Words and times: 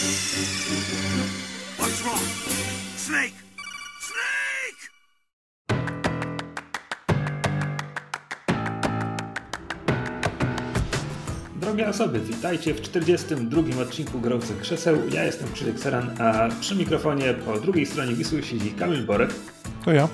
What's 0.00 2.00
wrong? 2.00 2.16
Snake! 2.96 3.36
Snake! 4.00 4.90
Drogie 11.56 11.88
osoby, 11.88 12.20
witajcie 12.20 12.74
w 12.74 12.80
42. 12.80 13.62
odcinku 13.82 14.20
Grących 14.20 14.60
Krzeseł. 14.60 14.96
Ja 15.12 15.24
jestem 15.24 15.52
Krzysiek 15.52 15.78
Seran, 15.78 16.10
a 16.20 16.48
przy 16.60 16.76
mikrofonie 16.76 17.34
po 17.34 17.60
drugiej 17.60 17.86
stronie 17.86 18.14
Wisły 18.14 18.42
siedzi 18.42 18.70
Kamil 18.70 19.06
Borek. 19.06 19.30
To 19.84 19.92
ja. 19.92 20.08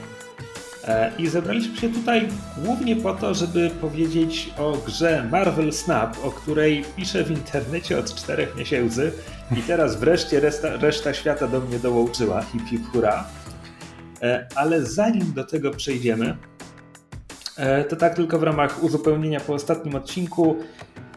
E, 0.85 1.13
I 1.19 1.29
zebraliśmy 1.29 1.77
się 1.77 1.93
tutaj 1.93 2.29
głównie 2.59 2.97
po 2.97 3.15
to, 3.15 3.35
żeby 3.35 3.71
powiedzieć 3.81 4.51
o 4.59 4.73
grze 4.87 5.29
Marvel 5.31 5.73
Snap, 5.73 6.25
o 6.25 6.31
której 6.31 6.85
piszę 6.97 7.25
w 7.25 7.31
internecie 7.31 7.99
od 7.99 8.15
czterech 8.15 8.57
miesięcy 8.57 9.13
i 9.51 9.63
teraz 9.63 10.01
wreszcie 10.01 10.41
reszta, 10.41 10.77
reszta 10.77 11.15
świata 11.15 11.47
do 11.49 11.61
mnie 11.61 11.79
dołączyła. 11.79 12.43
Hip 12.43 12.63
hip 12.71 12.87
hura. 12.93 13.27
E, 14.23 14.47
Ale 14.55 14.87
zanim 14.87 15.33
do 15.33 15.45
tego 15.45 15.71
przejdziemy, 15.71 16.37
e, 17.57 17.85
to 17.85 17.97
tak 17.97 18.15
tylko 18.15 18.39
w 18.39 18.43
ramach 18.43 18.83
uzupełnienia 18.83 19.41
po 19.41 19.55
ostatnim 19.55 19.95
odcinku. 19.95 20.57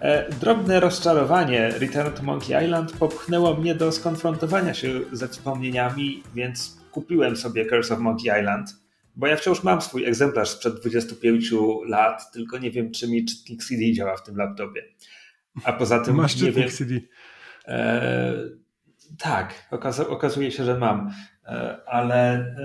E, 0.01 0.29
Drobne 0.29 0.79
rozczarowanie 0.79 1.69
Return 1.69 2.11
to 2.11 2.23
Monkey 2.23 2.65
Island 2.65 2.91
popchnęło 2.91 3.53
mnie 3.53 3.75
do 3.75 3.91
skonfrontowania 3.91 4.73
się 4.73 4.89
ze 5.11 5.27
wspomnieniami, 5.27 6.23
więc 6.35 6.77
kupiłem 6.91 7.37
sobie 7.37 7.65
Curse 7.65 7.93
of 7.93 7.99
Monkey 7.99 8.39
Island, 8.39 8.75
bo 9.15 9.27
ja 9.27 9.35
wciąż 9.35 9.63
mam 9.63 9.81
swój 9.81 10.05
egzemplarz 10.05 10.49
sprzed 10.49 10.79
25 10.79 11.51
lat, 11.85 12.31
tylko 12.31 12.57
nie 12.57 12.71
wiem, 12.71 12.91
czy 12.91 13.07
mi 13.07 13.25
czytnik 13.25 13.63
CD 13.63 13.93
działa 13.93 14.17
w 14.17 14.23
tym 14.23 14.37
laptopie. 14.37 14.83
A 15.63 15.73
poza 15.73 15.99
tym 15.99 16.15
Masz 16.15 16.41
nie 16.41 16.51
wiem. 16.51 16.69
CD. 16.69 16.99
E, 17.69 18.33
tak, 19.17 19.69
okazuje 20.09 20.51
się, 20.51 20.65
że 20.65 20.77
mam, 20.77 21.11
e, 21.45 21.77
ale 21.85 22.33
e, 22.33 22.55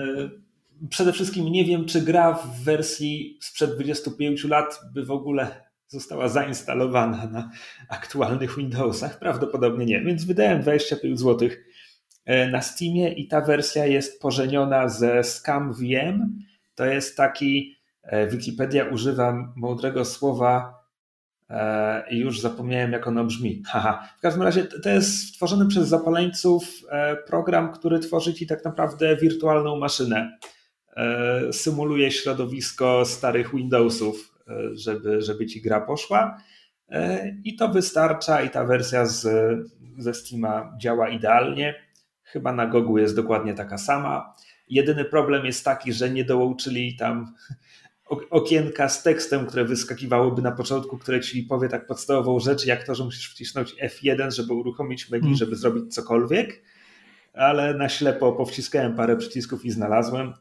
przede 0.91 1.12
wszystkim 1.12 1.48
nie 1.48 1.65
wiem, 1.65 1.84
czy 1.84 2.01
gra 2.01 2.33
w 2.33 2.65
wersji 2.65 3.39
sprzed 3.41 3.75
25 3.75 4.45
lat 4.45 4.81
by 4.95 5.05
w 5.05 5.11
ogóle 5.11 5.64
została 5.89 6.29
zainstalowana 6.29 7.27
na 7.27 7.51
aktualnych 7.89 8.56
Windowsach. 8.56 9.19
Prawdopodobnie 9.19 9.87
nie, 9.87 10.01
więc 10.01 10.25
wydałem 10.25 10.62
25 10.62 11.20
zł 11.20 11.48
na 12.53 12.62
Steamie 12.62 13.12
i 13.12 13.29
ta 13.29 13.41
wersja 13.41 13.86
jest 13.86 14.23
pożeniona 14.23 14.89
ze 14.89 15.25
Scam 15.25 15.73
VM. 15.75 16.39
To 16.75 16.84
jest 16.84 17.17
taki, 17.17 17.77
Wikipedia 18.31 18.84
używa 18.84 19.53
mądrego 19.57 20.05
słowa 20.05 20.84
i 22.11 22.19
już 22.19 22.41
zapomniałem, 22.41 22.93
jak 22.93 23.07
ono 23.07 23.25
brzmi. 23.25 23.63
Haha. 23.67 24.09
W 24.19 24.21
każdym 24.21 24.43
razie 24.43 24.65
to 24.65 24.89
jest 24.89 25.29
stworzony 25.29 25.67
przez 25.67 25.89
zapaleńców 25.89 26.65
e, 26.91 27.17
program, 27.17 27.73
który 27.73 27.99
tworzy 27.99 28.35
ci 28.35 28.47
tak 28.47 28.65
naprawdę 28.65 29.17
wirtualną 29.17 29.77
maszynę. 29.77 30.39
E, 30.97 31.53
Symuluje 31.53 32.11
środowisko 32.11 33.05
starych 33.05 33.55
Windowsów, 33.55 34.35
e, 34.49 34.77
żeby, 34.77 35.23
żeby 35.23 35.47
ci 35.47 35.63
gra 35.63 35.81
poszła. 35.81 36.39
E, 36.89 37.29
I 37.45 37.57
to 37.57 37.69
wystarcza, 37.69 38.43
i 38.43 38.51
ta 38.51 38.65
wersja 38.65 39.07
z, 39.07 39.29
ze 39.99 40.15
Steama 40.15 40.77
działa 40.81 41.09
idealnie. 41.09 41.75
Chyba 42.23 42.53
na 42.53 42.67
Gogu 42.67 42.99
jest 42.99 43.17
dokładnie 43.17 43.55
taka 43.55 43.79
sama. 43.79 44.35
Jedyny 44.69 45.05
problem 45.05 45.47
jest 45.47 45.65
taki, 45.65 45.93
że 45.93 46.11
nie 46.11 46.25
dołączyli 46.25 46.97
tam 46.97 47.35
okienka 48.31 48.89
z 48.89 49.03
tekstem, 49.03 49.47
które 49.47 49.65
wyskakiwałyby 49.65 50.43
na 50.43 50.53
początku, 50.53 50.98
które 50.98 51.20
ci 51.20 51.43
powie 51.43 51.69
tak 51.69 51.87
podstawową 51.87 52.41
rzecz, 52.41 52.67
jak 52.67 52.87
to, 52.87 52.95
że 52.95 53.05
musisz 53.05 53.31
wcisnąć 53.31 53.75
F1, 53.84 54.31
żeby 54.31 54.53
uruchomić 54.53 55.11
menu, 55.11 55.25
Mm. 55.27 55.37
żeby 55.37 55.57
zrobić 55.57 55.95
cokolwiek. 55.95 56.62
Ale 57.35 57.75
na 57.75 57.89
ślepo 57.89 58.33
powciskałem 58.33 58.97
parę 58.97 59.17
przycisków 59.17 59.65
i 59.65 59.70
znalazłem. 59.70 60.33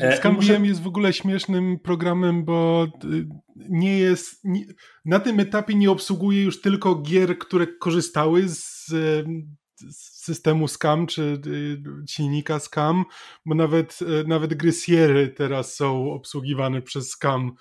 E, 0.00 0.16
Scam 0.16 0.34
muszę- 0.34 0.66
jest 0.66 0.82
w 0.82 0.86
ogóle 0.86 1.12
śmiesznym 1.12 1.78
programem, 1.78 2.44
bo 2.44 2.86
y, 3.04 3.26
nie 3.56 3.98
jest. 3.98 4.44
Nie, 4.44 4.64
na 5.04 5.20
tym 5.20 5.40
etapie 5.40 5.74
nie 5.74 5.90
obsługuje 5.90 6.42
już 6.42 6.60
tylko 6.60 6.94
gier, 6.94 7.38
które 7.38 7.66
korzystały 7.66 8.48
z, 8.48 8.88
y, 8.92 9.24
z 9.64 9.65
systemu 9.90 10.68
Scam 10.68 11.06
czy 11.06 11.22
y, 11.46 11.78
silnika 12.08 12.58
Scam, 12.58 13.04
bo 13.46 13.54
nawet, 13.54 13.98
y, 14.02 14.24
nawet 14.28 14.54
gry 14.54 14.72
Sierra 14.72 15.20
teraz 15.36 15.74
są 15.74 16.12
obsługiwane 16.12 16.82
przez 16.82 17.10
Scam 17.10 17.52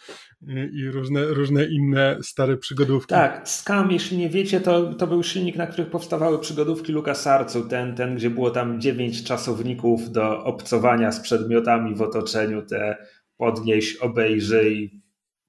y, 0.49 0.71
i 0.73 0.89
różne, 0.89 1.25
różne 1.25 1.65
inne 1.65 2.17
stare 2.21 2.57
przygodówki. 2.57 3.09
Tak, 3.09 3.49
Scam, 3.49 3.91
jeśli 3.91 4.17
nie 4.17 4.29
wiecie, 4.29 4.61
to, 4.61 4.93
to 4.93 5.07
był 5.07 5.23
silnik, 5.23 5.55
na 5.55 5.67
których 5.67 5.89
powstawały 5.89 6.39
przygodówki 6.39 6.91
LucasArtsu, 6.91 7.67
ten, 7.67 7.95
ten, 7.95 8.15
gdzie 8.15 8.29
było 8.29 8.51
tam 8.51 8.81
dziewięć 8.81 9.23
czasowników 9.23 10.11
do 10.11 10.43
obcowania 10.43 11.11
z 11.11 11.19
przedmiotami 11.19 11.95
w 11.95 12.01
otoczeniu, 12.01 12.61
te 12.61 12.97
podnieś, 13.37 13.95
obejrzyj, 13.95 15.01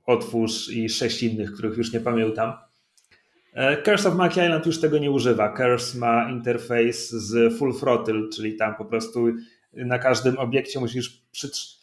otwórz 0.07 0.69
i 0.69 0.89
sześć 0.89 1.23
innych, 1.23 1.53
których 1.53 1.79
już 1.79 1.93
nie 1.93 2.01
pamiętam. 2.01 2.53
E, 3.57 3.83
Curse 3.83 4.09
of 4.09 4.15
Monkey 4.15 4.45
Island 4.45 4.67
już 4.67 4.81
tego 4.81 4.99
nie 4.99 5.11
używa. 5.11 5.57
Curse 5.57 5.99
ma 5.99 6.31
interfejs 6.31 7.11
z 7.11 7.59
full 7.59 7.75
throttle, 7.75 8.29
czyli 8.35 8.57
tam 8.57 8.75
po 8.75 8.85
prostu 8.85 9.27
na 9.73 9.99
każdym 9.99 10.39
obiekcie 10.39 10.81
musisz 10.81 11.23
przytrzymać. 11.33 11.77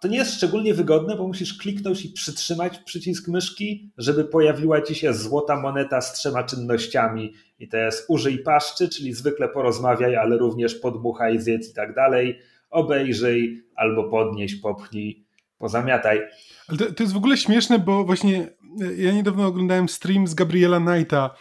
To 0.00 0.08
nie 0.08 0.16
jest 0.16 0.34
szczególnie 0.34 0.74
wygodne, 0.74 1.16
bo 1.16 1.26
musisz 1.26 1.58
kliknąć 1.58 2.04
i 2.04 2.08
przytrzymać 2.08 2.78
przycisk 2.78 3.28
myszki, 3.28 3.92
żeby 3.98 4.24
pojawiła 4.24 4.82
ci 4.82 4.94
się 4.94 5.14
złota 5.14 5.56
moneta 5.56 6.00
z 6.00 6.12
trzema 6.12 6.44
czynnościami. 6.44 7.32
I 7.58 7.68
to 7.68 7.76
jest 7.76 8.04
użyj 8.08 8.38
paszczy, 8.38 8.88
czyli 8.88 9.12
zwykle 9.12 9.48
porozmawiaj, 9.48 10.16
ale 10.16 10.38
również 10.38 10.74
podmuchaj, 10.74 11.40
zjedz 11.40 11.70
i 11.70 11.74
tak 11.74 11.94
dalej. 11.94 12.38
Obejrzyj 12.70 13.64
albo 13.74 14.04
podnieś, 14.04 14.54
popchnij, 14.54 15.24
pozamiataj. 15.58 16.20
Ale 16.68 16.78
to, 16.78 16.92
to 16.92 17.02
jest 17.02 17.12
w 17.12 17.16
ogóle 17.16 17.36
śmieszne, 17.36 17.78
bo 17.78 18.04
właśnie 18.04 18.48
ja 18.96 19.12
niedawno 19.12 19.46
oglądałem 19.46 19.88
stream 19.88 20.26
z 20.26 20.34
Gabriela 20.34 20.80
Knighta 20.80 21.34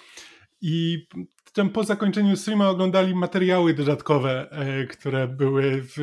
i 0.62 1.08
tam 1.54 1.70
po 1.70 1.84
zakończeniu 1.84 2.38
streama 2.38 2.70
oglądali 2.70 3.16
materiały 3.16 3.74
dodatkowe, 3.74 4.52
e, 4.52 4.88
które 4.88 5.28
były 5.28 5.82
w, 5.82 5.96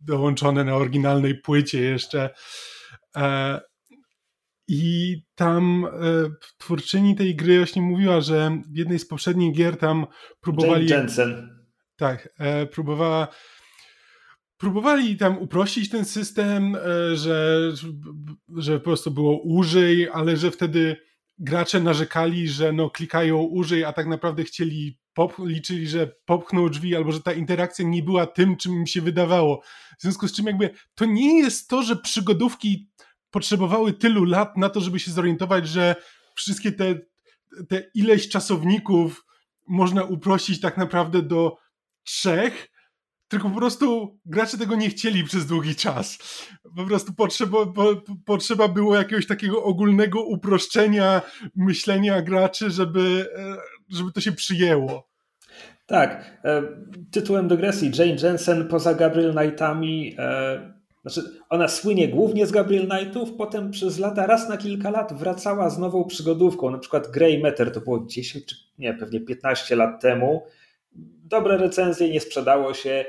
dołączone 0.00 0.64
na 0.64 0.76
oryginalnej 0.76 1.34
płycie 1.34 1.80
jeszcze. 1.80 2.30
E, 3.16 3.60
I 4.68 5.16
tam 5.34 5.84
e, 5.84 5.88
twórczyni 6.58 7.16
tej 7.16 7.36
gry 7.36 7.56
właśnie 7.56 7.82
mówiła, 7.82 8.20
że 8.20 8.58
w 8.72 8.76
jednej 8.76 8.98
z 8.98 9.08
poprzednich 9.08 9.54
gier 9.54 9.76
tam 9.76 10.06
próbowali. 10.40 10.88
Jane 10.88 11.02
Jensen. 11.02 11.62
Tak, 11.96 12.28
próbowała. 12.72 13.28
Próbowali 14.62 15.16
tam 15.16 15.38
uprościć 15.38 15.90
ten 15.90 16.04
system, 16.04 16.76
e, 16.76 17.16
że, 17.16 17.60
że 18.56 18.78
po 18.78 18.84
prostu 18.84 19.10
było 19.10 19.42
użyj, 19.42 20.08
ale 20.12 20.36
że 20.36 20.50
wtedy 20.50 20.96
gracze 21.38 21.80
narzekali, 21.80 22.48
że 22.48 22.72
no 22.72 22.90
klikają 22.90 23.38
użyj, 23.38 23.84
a 23.84 23.92
tak 23.92 24.06
naprawdę 24.06 24.44
chcieli 24.44 24.98
pop, 25.14 25.34
liczyli, 25.38 25.88
że 25.88 26.12
popchną 26.24 26.68
drzwi, 26.68 26.96
albo 26.96 27.12
że 27.12 27.20
ta 27.20 27.32
interakcja 27.32 27.84
nie 27.84 28.02
była 28.02 28.26
tym, 28.26 28.56
czym 28.56 28.72
im 28.72 28.86
się 28.86 29.00
wydawało. 29.00 29.62
W 29.98 30.02
związku 30.02 30.28
z 30.28 30.32
czym 30.32 30.46
jakby 30.46 30.70
to 30.94 31.04
nie 31.04 31.38
jest 31.38 31.68
to, 31.68 31.82
że 31.82 31.96
przygodówki 31.96 32.90
potrzebowały 33.30 33.92
tylu 33.92 34.24
lat 34.24 34.56
na 34.56 34.68
to, 34.68 34.80
żeby 34.80 35.00
się 35.00 35.10
zorientować, 35.10 35.68
że 35.68 35.96
wszystkie 36.34 36.72
te, 36.72 36.94
te 37.68 37.82
ileś 37.94 38.28
czasowników 38.28 39.24
można 39.68 40.04
uprościć 40.04 40.60
tak 40.60 40.76
naprawdę 40.76 41.22
do 41.22 41.56
trzech, 42.04 42.71
tylko 43.32 43.50
po 43.50 43.56
prostu 43.56 44.18
gracze 44.26 44.58
tego 44.58 44.76
nie 44.76 44.88
chcieli 44.88 45.24
przez 45.24 45.46
długi 45.46 45.76
czas. 45.76 46.18
Po 46.76 46.84
prostu 46.84 47.12
potrzeba, 47.14 47.66
po, 47.66 48.02
potrzeba 48.24 48.68
było 48.68 48.96
jakiegoś 48.96 49.26
takiego 49.26 49.64
ogólnego 49.64 50.22
uproszczenia 50.24 51.22
myślenia 51.56 52.22
graczy, 52.22 52.70
żeby, 52.70 53.26
e, 53.36 53.56
żeby 53.96 54.12
to 54.12 54.20
się 54.20 54.32
przyjęło. 54.32 55.08
Tak. 55.86 56.40
E, 56.44 56.62
tytułem 57.10 57.48
dygresji 57.48 57.90
Jane 57.98 58.16
Jensen 58.22 58.68
poza 58.68 58.94
Gabriel 58.94 59.34
Knightami, 59.34 60.14
e, 60.18 60.72
znaczy 61.02 61.22
ona 61.48 61.68
słynie 61.68 62.08
głównie 62.08 62.46
z 62.46 62.50
Gabriel 62.50 62.88
Knightów, 62.88 63.32
potem 63.38 63.70
przez 63.70 63.98
lata, 63.98 64.26
raz 64.26 64.48
na 64.48 64.56
kilka 64.56 64.90
lat 64.90 65.12
wracała 65.12 65.70
z 65.70 65.78
nową 65.78 66.04
przygodówką, 66.04 66.70
na 66.70 66.78
przykład 66.78 67.10
Grey 67.10 67.42
Matter, 67.42 67.72
to 67.72 67.80
było 67.80 68.06
10 68.06 68.46
czy 68.46 68.56
nie, 68.78 68.94
pewnie 68.94 69.20
15 69.20 69.76
lat 69.76 70.00
temu. 70.00 70.42
Dobre 71.24 71.56
recenzje, 71.56 72.10
nie 72.10 72.20
sprzedało 72.20 72.74
się. 72.74 73.04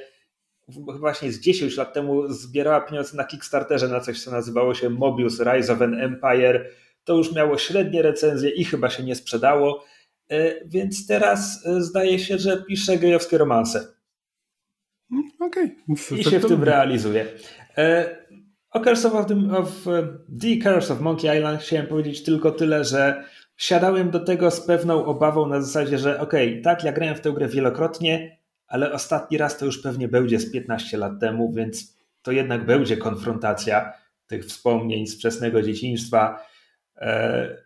Właśnie 0.67 1.31
z 1.31 1.39
10 1.39 1.77
lat 1.77 1.93
temu 1.93 2.27
zbierała 2.33 2.81
pieniądze 2.81 3.17
na 3.17 3.23
Kickstarterze 3.23 3.87
na 3.87 3.99
coś, 3.99 4.23
co 4.23 4.31
nazywało 4.31 4.73
się 4.73 4.89
Mobius 4.89 5.39
Rise 5.39 5.73
of 5.73 5.81
an 5.81 5.93
Empire. 5.93 6.69
To 7.03 7.17
już 7.17 7.31
miało 7.31 7.57
średnie 7.57 8.01
recenzje 8.01 8.49
i 8.49 8.65
chyba 8.65 8.89
się 8.89 9.03
nie 9.03 9.15
sprzedało. 9.15 9.85
E, 10.29 10.65
Więc 10.65 11.07
teraz 11.07 11.65
e, 11.65 11.81
zdaje 11.81 12.19
się, 12.19 12.37
że 12.37 12.63
pisze 12.63 12.97
gejowskie 12.97 13.37
romanse. 13.37 13.87
Okej. 15.39 15.75
Okay. 15.89 16.17
I 16.17 16.23
się 16.23 16.39
w 16.39 16.47
tym 16.47 16.63
realizuje. 16.63 17.25
E, 17.77 18.23
O 18.73 18.79
Curse 18.79 19.11
of, 19.11 19.25
the, 19.27 19.57
of 19.57 19.85
The 20.41 20.57
Curse 20.57 20.93
of 20.93 21.01
Monkey 21.01 21.37
Island 21.37 21.61
chciałem 21.61 21.87
powiedzieć 21.87 22.23
tylko 22.23 22.51
tyle, 22.51 22.83
że 22.83 23.23
siadałem 23.57 24.11
do 24.11 24.19
tego 24.19 24.51
z 24.51 24.61
pewną 24.61 25.05
obawą 25.05 25.47
na 25.47 25.61
zasadzie, 25.61 25.97
że 25.97 26.19
okej, 26.19 26.49
okay, 26.49 26.61
tak, 26.61 26.83
ja 26.83 26.91
grałem 26.91 27.15
w 27.15 27.21
tę 27.21 27.31
grę 27.31 27.47
wielokrotnie, 27.47 28.37
ale 28.73 28.91
ostatni 28.91 29.37
raz 29.37 29.57
to 29.57 29.65
już 29.65 29.81
pewnie 29.81 30.07
będzie 30.07 30.39
z 30.39 30.51
15 30.51 30.97
lat 30.97 31.19
temu, 31.19 31.53
więc 31.53 31.97
to 32.21 32.31
jednak 32.31 32.65
będzie 32.65 32.97
konfrontacja 32.97 33.93
tych 34.27 34.45
wspomnień 34.45 35.07
z 35.07 35.15
wczesnego 35.15 35.61
dzieciństwa 35.61 36.45
e, 36.97 37.57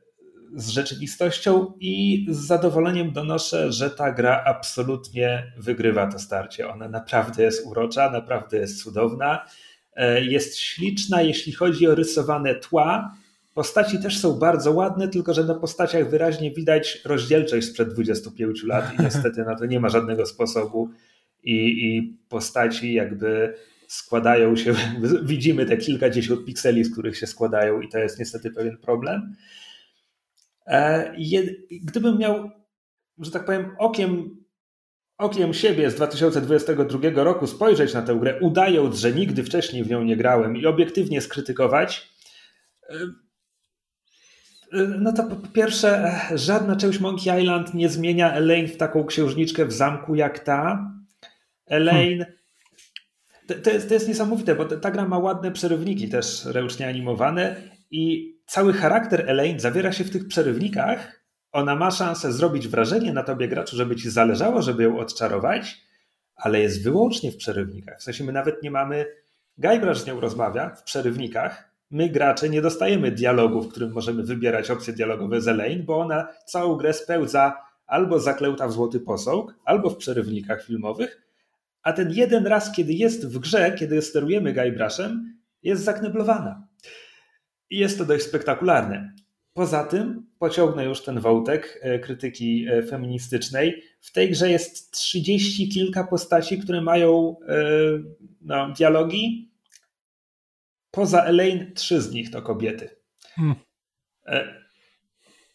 z 0.56 0.69
rzeczywistością 0.69 1.74
i 1.80 2.25
z 2.30 2.38
zadowoleniem 2.38 3.12
donoszę, 3.12 3.71
że 3.71 3.89
ta 3.89 4.12
gra 4.12 4.44
absolutnie 4.45 5.54
wygrywa 5.57 6.07
to 6.07 6.19
starcie. 6.19 6.69
Ona 6.69 6.88
naprawdę 6.89 7.44
jest 7.44 7.65
urocza, 7.65 8.12
naprawdę 8.12 8.57
jest 8.57 8.83
cudowna, 8.83 9.45
e, 9.94 10.25
jest 10.25 10.57
śliczna, 10.57 11.21
jeśli 11.21 11.54
chodzi 11.54 11.88
o 11.88 11.95
rysowane 11.95 12.56
tła. 12.56 13.15
Postaci 13.57 14.00
też 14.00 14.19
są 14.19 14.33
bardzo 14.33 14.71
ładne, 14.71 15.07
tylko 15.07 15.33
że 15.33 15.44
na 15.44 15.56
postaciach 15.56 16.09
wyraźnie 16.09 16.51
widać 16.51 17.01
rozdzielczość 17.06 17.68
sprzed 17.68 17.94
25 17.94 18.63
lat 18.63 18.94
i 19.00 19.04
niestety 19.04 19.44
na 19.44 19.56
to 19.56 19.65
nie 19.65 19.80
ma 19.80 19.89
żadnego 19.89 20.25
sposobu. 20.25 20.89
I, 21.44 21.56
i 21.56 22.18
postaci 22.30 22.94
jakby 22.94 23.54
składają 23.88 24.56
się, 24.56 24.74
widzimy 25.24 25.65
te 25.65 25.77
kilkadziesiąt 25.77 26.45
pikseli, 26.45 26.83
z 26.83 26.94
których 26.94 27.18
się 27.18 27.27
składają, 27.27 27.81
i 27.81 27.89
to 27.89 27.98
jest 27.98 28.19
niestety 28.19 28.51
pewien 28.51 28.77
problem. 28.77 29.36
E, 30.68 31.15
gdybym 31.71 32.18
miał, 32.18 32.50
że 33.19 33.31
tak 33.31 33.45
powiem, 33.45 33.75
okiem, 33.77 34.38
okiem 35.18 35.54
siebie 35.54 35.92
z 35.92 35.95
2022 35.95 37.24
roku 37.24 37.48
spojrzeć 37.48 37.94
na 37.94 38.01
tę 38.01 38.15
grę, 38.15 38.39
udając, 38.42 38.95
że 38.95 39.12
nigdy 39.12 39.44
wcześniej 39.44 39.83
w 39.83 39.89
nią 39.89 40.04
nie 40.04 40.18
grałem 40.18 40.57
i 40.57 40.65
obiektywnie 40.65 41.21
skrytykować, 41.21 42.09
e, 42.89 42.95
no 44.99 45.13
to 45.13 45.23
po 45.23 45.35
pierwsze, 45.35 46.19
żadna 46.35 46.75
część 46.75 46.99
Monkey 46.99 47.41
Island 47.41 47.73
nie 47.73 47.89
zmienia 47.89 48.33
Elaine 48.33 48.67
w 48.67 48.77
taką 48.77 49.05
księżniczkę 49.05 49.65
w 49.65 49.73
zamku 49.73 50.15
jak 50.15 50.39
ta. 50.39 50.91
Elaine. 51.65 52.19
Hmm. 52.19 52.37
To, 53.47 53.53
to, 53.53 53.69
jest, 53.69 53.87
to 53.87 53.93
jest 53.93 54.07
niesamowite, 54.07 54.55
bo 54.55 54.65
ta 54.65 54.91
gra 54.91 55.07
ma 55.07 55.17
ładne 55.17 55.51
przerywniki, 55.51 56.09
też 56.09 56.45
ręcznie 56.45 56.87
animowane, 56.87 57.55
i 57.91 58.35
cały 58.45 58.73
charakter 58.73 59.29
Elaine 59.29 59.59
zawiera 59.59 59.91
się 59.91 60.03
w 60.03 60.11
tych 60.11 60.27
przerywnikach. 60.27 61.21
Ona 61.51 61.75
ma 61.75 61.91
szansę 61.91 62.33
zrobić 62.33 62.67
wrażenie 62.67 63.13
na 63.13 63.23
tobie, 63.23 63.47
graczu, 63.47 63.75
żeby 63.75 63.95
ci 63.95 64.09
zależało, 64.09 64.61
żeby 64.61 64.83
ją 64.83 64.99
odczarować, 64.99 65.81
ale 66.35 66.59
jest 66.59 66.83
wyłącznie 66.83 67.31
w 67.31 67.37
przerywnikach. 67.37 67.99
W 67.99 68.03
sensie 68.03 68.23
my 68.23 68.31
nawet 68.31 68.63
nie 68.63 68.71
mamy. 68.71 69.05
Guybrush 69.57 69.99
z 69.99 70.05
nią 70.05 70.19
rozmawia 70.19 70.69
w 70.69 70.83
przerywnikach. 70.83 71.76
My, 71.91 72.09
gracze, 72.09 72.49
nie 72.49 72.61
dostajemy 72.61 73.11
dialogu, 73.11 73.61
w 73.61 73.69
którym 73.69 73.91
możemy 73.91 74.23
wybierać 74.23 74.71
opcje 74.71 74.93
dialogowe 74.93 75.41
z 75.41 75.47
Elaine, 75.47 75.83
bo 75.83 75.99
ona 75.99 76.27
całą 76.45 76.75
grę 76.75 76.93
spełdza 76.93 77.57
albo 77.85 78.19
zaklęta 78.19 78.67
w 78.67 78.71
złoty 78.71 78.99
posąg, 78.99 79.55
albo 79.65 79.89
w 79.89 79.97
przerywnikach 79.97 80.63
filmowych, 80.63 81.27
a 81.83 81.93
ten 81.93 82.11
jeden 82.11 82.47
raz, 82.47 82.71
kiedy 82.71 82.93
jest 82.93 83.27
w 83.27 83.39
grze, 83.39 83.75
kiedy 83.79 84.01
sterujemy 84.01 84.53
Guybrushem, 84.53 85.37
jest 85.63 85.83
zakneblowana. 85.83 86.67
I 87.69 87.77
jest 87.77 87.97
to 87.97 88.05
dość 88.05 88.25
spektakularne. 88.25 89.13
Poza 89.53 89.83
tym 89.83 90.25
pociągnę 90.39 90.85
już 90.85 91.03
ten 91.03 91.19
wątek 91.19 91.79
e, 91.81 91.99
krytyki 91.99 92.65
e, 92.69 92.83
feministycznej. 92.83 93.83
W 94.01 94.11
tej 94.11 94.31
grze 94.31 94.49
jest 94.51 94.91
trzydzieści 94.91 95.69
kilka 95.69 96.03
postaci, 96.03 96.59
które 96.59 96.81
mają 96.81 97.35
e, 97.47 97.55
no, 98.41 98.73
dialogi. 98.77 99.51
Poza 100.91 101.23
Elaine, 101.23 101.73
trzy 101.73 102.01
z 102.01 102.11
nich 102.11 102.31
to 102.31 102.41
kobiety. 102.41 102.89
Hmm. 103.35 103.55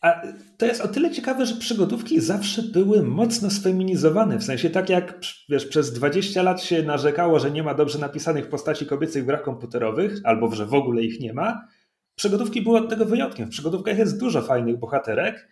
A 0.01 0.23
to 0.59 0.67
jest 0.67 0.81
o 0.81 0.89
tyle 0.89 1.11
ciekawe, 1.11 1.47
że 1.47 1.55
przygodówki 1.55 2.21
zawsze 2.21 2.63
były 2.63 3.03
mocno 3.03 3.51
sfeminizowane. 3.51 4.39
W 4.39 4.45
sensie 4.45 4.71
tak 4.71 4.89
jak 4.89 5.21
wiesz, 5.49 5.67
przez 5.67 5.93
20 5.93 6.43
lat 6.43 6.63
się 6.63 6.83
narzekało, 6.83 7.39
że 7.39 7.51
nie 7.51 7.63
ma 7.63 7.75
dobrze 7.75 7.99
napisanych 7.99 8.49
postaci 8.49 8.87
kobiecych 8.87 9.23
w 9.23 9.27
grach 9.27 9.43
komputerowych, 9.43 10.21
albo 10.25 10.55
że 10.55 10.67
w 10.67 10.75
ogóle 10.75 11.03
ich 11.03 11.21
nie 11.21 11.33
ma, 11.33 11.69
Przygodówki 12.15 12.63
były 12.63 12.79
od 12.79 12.91
tego 12.91 13.05
wyjątkiem. 13.05 13.47
W 13.47 13.51
przygodówkach 13.51 13.99
jest 13.99 14.21
dużo 14.21 14.43
fajnych 14.43 14.79
bohaterek. 14.79 15.49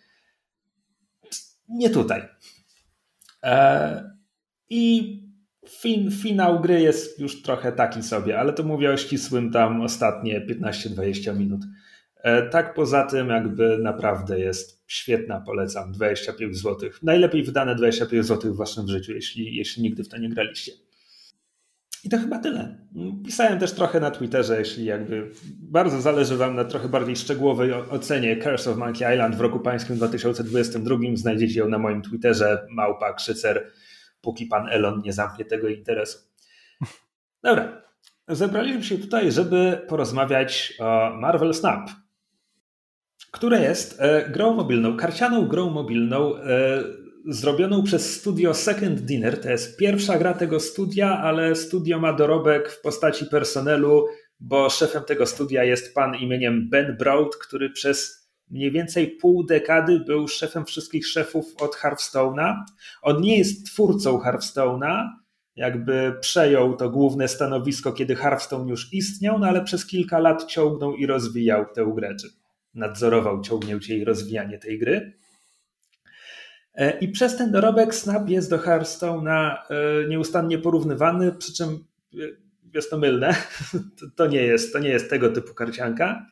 Nie 1.69 1.91
tutaj. 1.91 2.29
E, 3.43 4.17
I 4.69 5.30
fin, 5.81 6.11
finał 6.11 6.61
gry 6.61 6.81
jest 6.81 7.21
już 7.21 7.43
trochę 7.43 7.73
taki 7.73 8.03
sobie, 8.03 8.39
ale 8.39 8.53
to 8.53 8.63
mówię 8.63 8.91
o 8.91 8.97
ścisłym 8.97 9.51
tam 9.51 9.81
ostatnie 9.81 10.47
15-20 10.47 11.39
minut. 11.39 11.61
E, 12.23 12.49
tak 12.49 12.75
poza 12.75 13.07
tym 13.07 13.29
jakby 13.29 13.79
naprawdę 13.79 14.41
jest 14.41 14.85
świetna, 14.87 15.41
polecam, 15.41 15.93
25 15.93 16.57
zł. 16.57 16.91
Najlepiej 17.03 17.43
wydane 17.43 17.75
25 17.75 18.27
zł 18.27 18.55
w 18.55 18.57
waszym 18.57 18.89
życiu, 18.89 19.13
jeśli, 19.13 19.57
jeśli 19.57 19.83
nigdy 19.83 20.05
w 20.05 20.09
to 20.09 20.19
nie 20.19 20.29
graliście. 20.29 20.73
I 22.05 22.09
to 22.09 22.19
chyba 22.19 22.39
tyle. 22.39 22.77
Pisałem 23.25 23.59
też 23.59 23.73
trochę 23.73 24.01
na 24.01 24.11
Twitterze, 24.11 24.59
jeśli 24.59 24.85
jakby 24.85 25.31
bardzo 25.59 26.01
zależy 26.01 26.37
Wam 26.37 26.57
na 26.57 26.65
trochę 26.65 26.89
bardziej 26.89 27.17
szczegółowej 27.17 27.73
ocenie 27.73 28.37
Curse 28.37 28.71
of 28.71 28.77
Monkey 28.77 29.15
Island 29.15 29.35
w 29.37 29.41
roku 29.41 29.61
pańskim 29.61 29.97
2022. 29.97 30.97
Znajdziecie 31.15 31.61
ją 31.61 31.69
na 31.69 31.79
moim 31.79 32.03
Twitterze, 32.03 32.67
małpa 32.71 33.15
krzycer, 33.15 33.71
póki 34.23 34.47
pan 34.47 34.69
Elon 34.69 35.03
nie 35.05 35.13
zamknie 35.13 35.45
tego 35.45 35.69
interesu. 35.69 36.19
Dobra, 37.43 37.83
zebraliśmy 38.29 38.85
się 38.85 38.99
tutaj, 38.99 39.33
żeby 39.33 39.87
porozmawiać 39.89 40.73
o 40.81 41.11
Marvel 41.21 41.55
Snap, 41.55 41.91
które 43.31 43.61
jest 43.61 44.01
e, 44.01 44.31
grą 44.31 44.55
mobilną, 44.55 44.97
karcianą 44.97 45.49
grą 45.49 45.71
mobilną 45.71 46.37
e, 46.37 46.85
zrobioną 47.27 47.83
przez 47.83 48.21
studio 48.21 48.55
Second 48.55 49.01
Dinner. 49.01 49.41
To 49.41 49.51
jest 49.51 49.79
pierwsza 49.79 50.19
gra 50.19 50.35
tego 50.35 50.61
studia, 50.61 51.19
ale 51.19 51.55
studio 51.55 51.99
ma 51.99 52.13
dorobek 52.13 52.71
w 52.71 52.81
postaci 52.81 53.27
personelu, 53.27 54.07
bo 54.41 54.71
szefem 54.71 55.03
tego 55.05 55.27
studia 55.27 55.65
jest 55.65 55.95
pan 55.95 56.15
imieniem 56.15 56.69
Ben 56.71 56.97
Broad, 56.97 57.37
który 57.37 57.71
przez 57.71 58.20
mniej 58.51 58.73
więcej 58.73 59.09
pół 59.09 59.45
dekady 59.45 60.01
był 60.01 60.29
szefem 60.29 60.65
wszystkich 60.65 61.07
szefów 61.07 61.55
od 61.61 61.77
Hearthstone'a. 61.77 62.55
On 63.03 63.21
nie 63.21 63.39
jest 63.39 63.67
twórcą 63.67 64.19
Hearthstone'a, 64.19 65.09
jakby 65.57 66.15
przejął 66.21 66.77
to 66.77 66.91
główne 66.91 67.29
stanowisko, 67.29 67.93
kiedy 67.93 68.17
Hearthstone 68.17 68.71
już 68.71 68.93
istniał, 68.93 69.39
no 69.39 69.47
ale 69.47 69.65
przez 69.65 69.87
kilka 69.87 70.19
lat 70.19 70.47
ciągnął 70.47 70.97
i 70.97 71.07
rozwijał 71.07 71.67
tę 71.75 71.93
grę, 71.95 72.17
czy 72.21 72.29
nadzorował 72.75 73.43
ciągnięcie 73.43 73.97
i 73.97 74.05
rozwijanie 74.05 74.59
tej 74.59 74.79
gry. 74.79 75.13
E, 76.75 76.99
I 76.99 77.09
przez 77.09 77.37
ten 77.37 77.53
dorobek 77.53 77.95
Snap 77.95 78.29
jest 78.29 78.51
do 78.51 78.59
Hearthstone'a 78.59 79.57
e, 79.71 80.09
nieustannie 80.09 80.59
porównywany, 80.59 81.33
przy 81.33 81.55
czym 81.55 81.85
e, 82.15 82.17
jest 82.75 82.91
to 82.91 82.99
mylne. 82.99 83.35
To 84.17 84.27
nie 84.27 84.43
jest, 84.43 84.73
to 84.73 84.79
nie 84.79 84.89
jest 84.89 85.11
tego 85.11 85.29
typu 85.29 85.55
karcianka. 85.55 86.27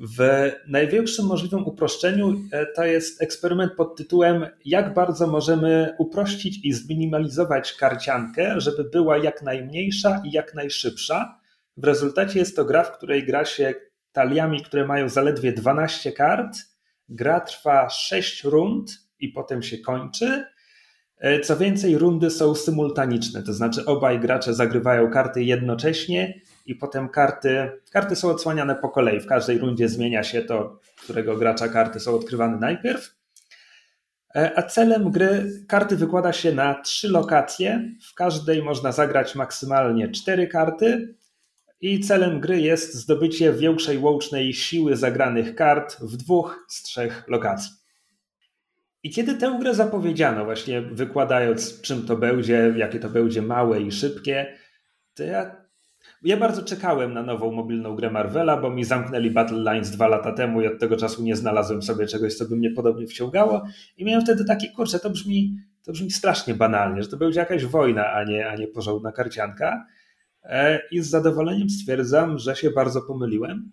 W 0.00 0.50
największym 0.68 1.26
możliwym 1.26 1.66
uproszczeniu 1.66 2.34
to 2.76 2.84
jest 2.84 3.22
eksperyment 3.22 3.72
pod 3.72 3.96
tytułem 3.96 4.46
jak 4.64 4.94
bardzo 4.94 5.26
możemy 5.26 5.94
uprościć 5.98 6.64
i 6.64 6.72
zminimalizować 6.72 7.72
karciankę, 7.72 8.60
żeby 8.60 8.84
była 8.84 9.18
jak 9.18 9.42
najmniejsza 9.42 10.22
i 10.24 10.30
jak 10.30 10.54
najszybsza. 10.54 11.40
W 11.76 11.84
rezultacie 11.84 12.38
jest 12.38 12.56
to 12.56 12.64
gra, 12.64 12.84
w 12.84 12.96
której 12.96 13.26
gra 13.26 13.44
się 13.44 13.74
taliami, 14.12 14.62
które 14.62 14.86
mają 14.86 15.08
zaledwie 15.08 15.52
12 15.52 16.12
kart. 16.12 16.56
Gra 17.08 17.40
trwa 17.40 17.90
6 17.90 18.44
rund 18.44 18.90
i 19.18 19.28
potem 19.28 19.62
się 19.62 19.78
kończy. 19.78 20.44
E, 21.18 21.40
co 21.40 21.56
więcej, 21.56 21.98
rundy 21.98 22.30
są 22.30 22.54
symultaniczne, 22.54 23.42
to 23.42 23.52
znaczy 23.52 23.84
obaj 23.84 24.20
gracze 24.20 24.54
zagrywają 24.54 25.10
karty 25.10 25.44
jednocześnie 25.44 26.40
i 26.68 26.74
potem 26.74 27.08
karty, 27.08 27.70
karty 27.92 28.16
są 28.16 28.30
odsłaniane 28.30 28.74
po 28.74 28.88
kolei. 28.88 29.20
W 29.20 29.26
każdej 29.26 29.58
rundzie 29.58 29.88
zmienia 29.88 30.22
się 30.22 30.42
to, 30.42 30.80
którego 31.02 31.36
gracza 31.36 31.68
karty 31.68 32.00
są 32.00 32.14
odkrywane 32.14 32.56
najpierw. 32.56 33.14
E, 34.36 34.58
a 34.58 34.62
celem 34.62 35.10
gry 35.10 35.62
karty 35.68 35.96
wykłada 35.96 36.32
się 36.32 36.52
na 36.52 36.82
trzy 36.82 37.08
lokacje. 37.08 37.90
W 38.10 38.14
każdej 38.14 38.62
można 38.62 38.92
zagrać 38.92 39.34
maksymalnie 39.34 40.10
cztery 40.10 40.46
karty. 40.46 41.14
I 41.80 42.00
celem 42.00 42.40
gry 42.40 42.60
jest 42.60 42.94
zdobycie 42.94 43.52
większej 43.52 43.98
łącznej 43.98 44.54
siły 44.54 44.96
zagranych 44.96 45.54
kart 45.54 45.96
w 46.00 46.16
dwóch 46.16 46.66
z 46.68 46.82
trzech 46.82 47.24
lokacji. 47.28 47.72
I 49.02 49.10
kiedy 49.10 49.34
tę 49.34 49.56
grę 49.60 49.74
zapowiedziano, 49.74 50.44
właśnie 50.44 50.82
wykładając 50.82 51.80
czym 51.80 52.06
to 52.06 52.16
będzie, 52.16 52.74
jakie 52.76 52.98
to 52.98 53.08
będzie 53.08 53.42
małe 53.42 53.80
i 53.80 53.92
szybkie, 53.92 54.54
to 55.14 55.22
ja, 55.22 55.57
ja 56.22 56.36
bardzo 56.36 56.62
czekałem 56.62 57.14
na 57.14 57.22
nową 57.22 57.52
mobilną 57.52 57.96
grę 57.96 58.10
Marvela, 58.10 58.56
bo 58.56 58.70
mi 58.70 58.84
zamknęli 58.84 59.30
Battle 59.30 59.72
Lines 59.72 59.90
dwa 59.90 60.08
lata 60.08 60.32
temu 60.32 60.62
i 60.62 60.66
od 60.66 60.78
tego 60.78 60.96
czasu 60.96 61.22
nie 61.22 61.36
znalazłem 61.36 61.82
sobie 61.82 62.06
czegoś, 62.06 62.34
co 62.34 62.44
by 62.44 62.56
mnie 62.56 62.70
podobnie 62.70 63.06
wciągało. 63.06 63.64
I 63.96 64.04
miałem 64.04 64.22
wtedy 64.22 64.44
taki, 64.44 64.72
kurczę, 64.72 64.98
to 64.98 65.10
brzmi, 65.10 65.56
to 65.84 65.92
brzmi 65.92 66.10
strasznie 66.10 66.54
banalnie, 66.54 67.02
że 67.02 67.08
to 67.08 67.16
będzie 67.16 67.40
jakaś 67.40 67.64
wojna, 67.64 68.12
a 68.12 68.24
nie, 68.24 68.48
a 68.48 68.56
nie 68.56 68.68
porządna 68.68 69.12
karcianka. 69.12 69.86
E, 70.42 70.80
I 70.90 71.00
z 71.00 71.10
zadowoleniem 71.10 71.70
stwierdzam, 71.70 72.38
że 72.38 72.56
się 72.56 72.70
bardzo 72.70 73.02
pomyliłem. 73.02 73.72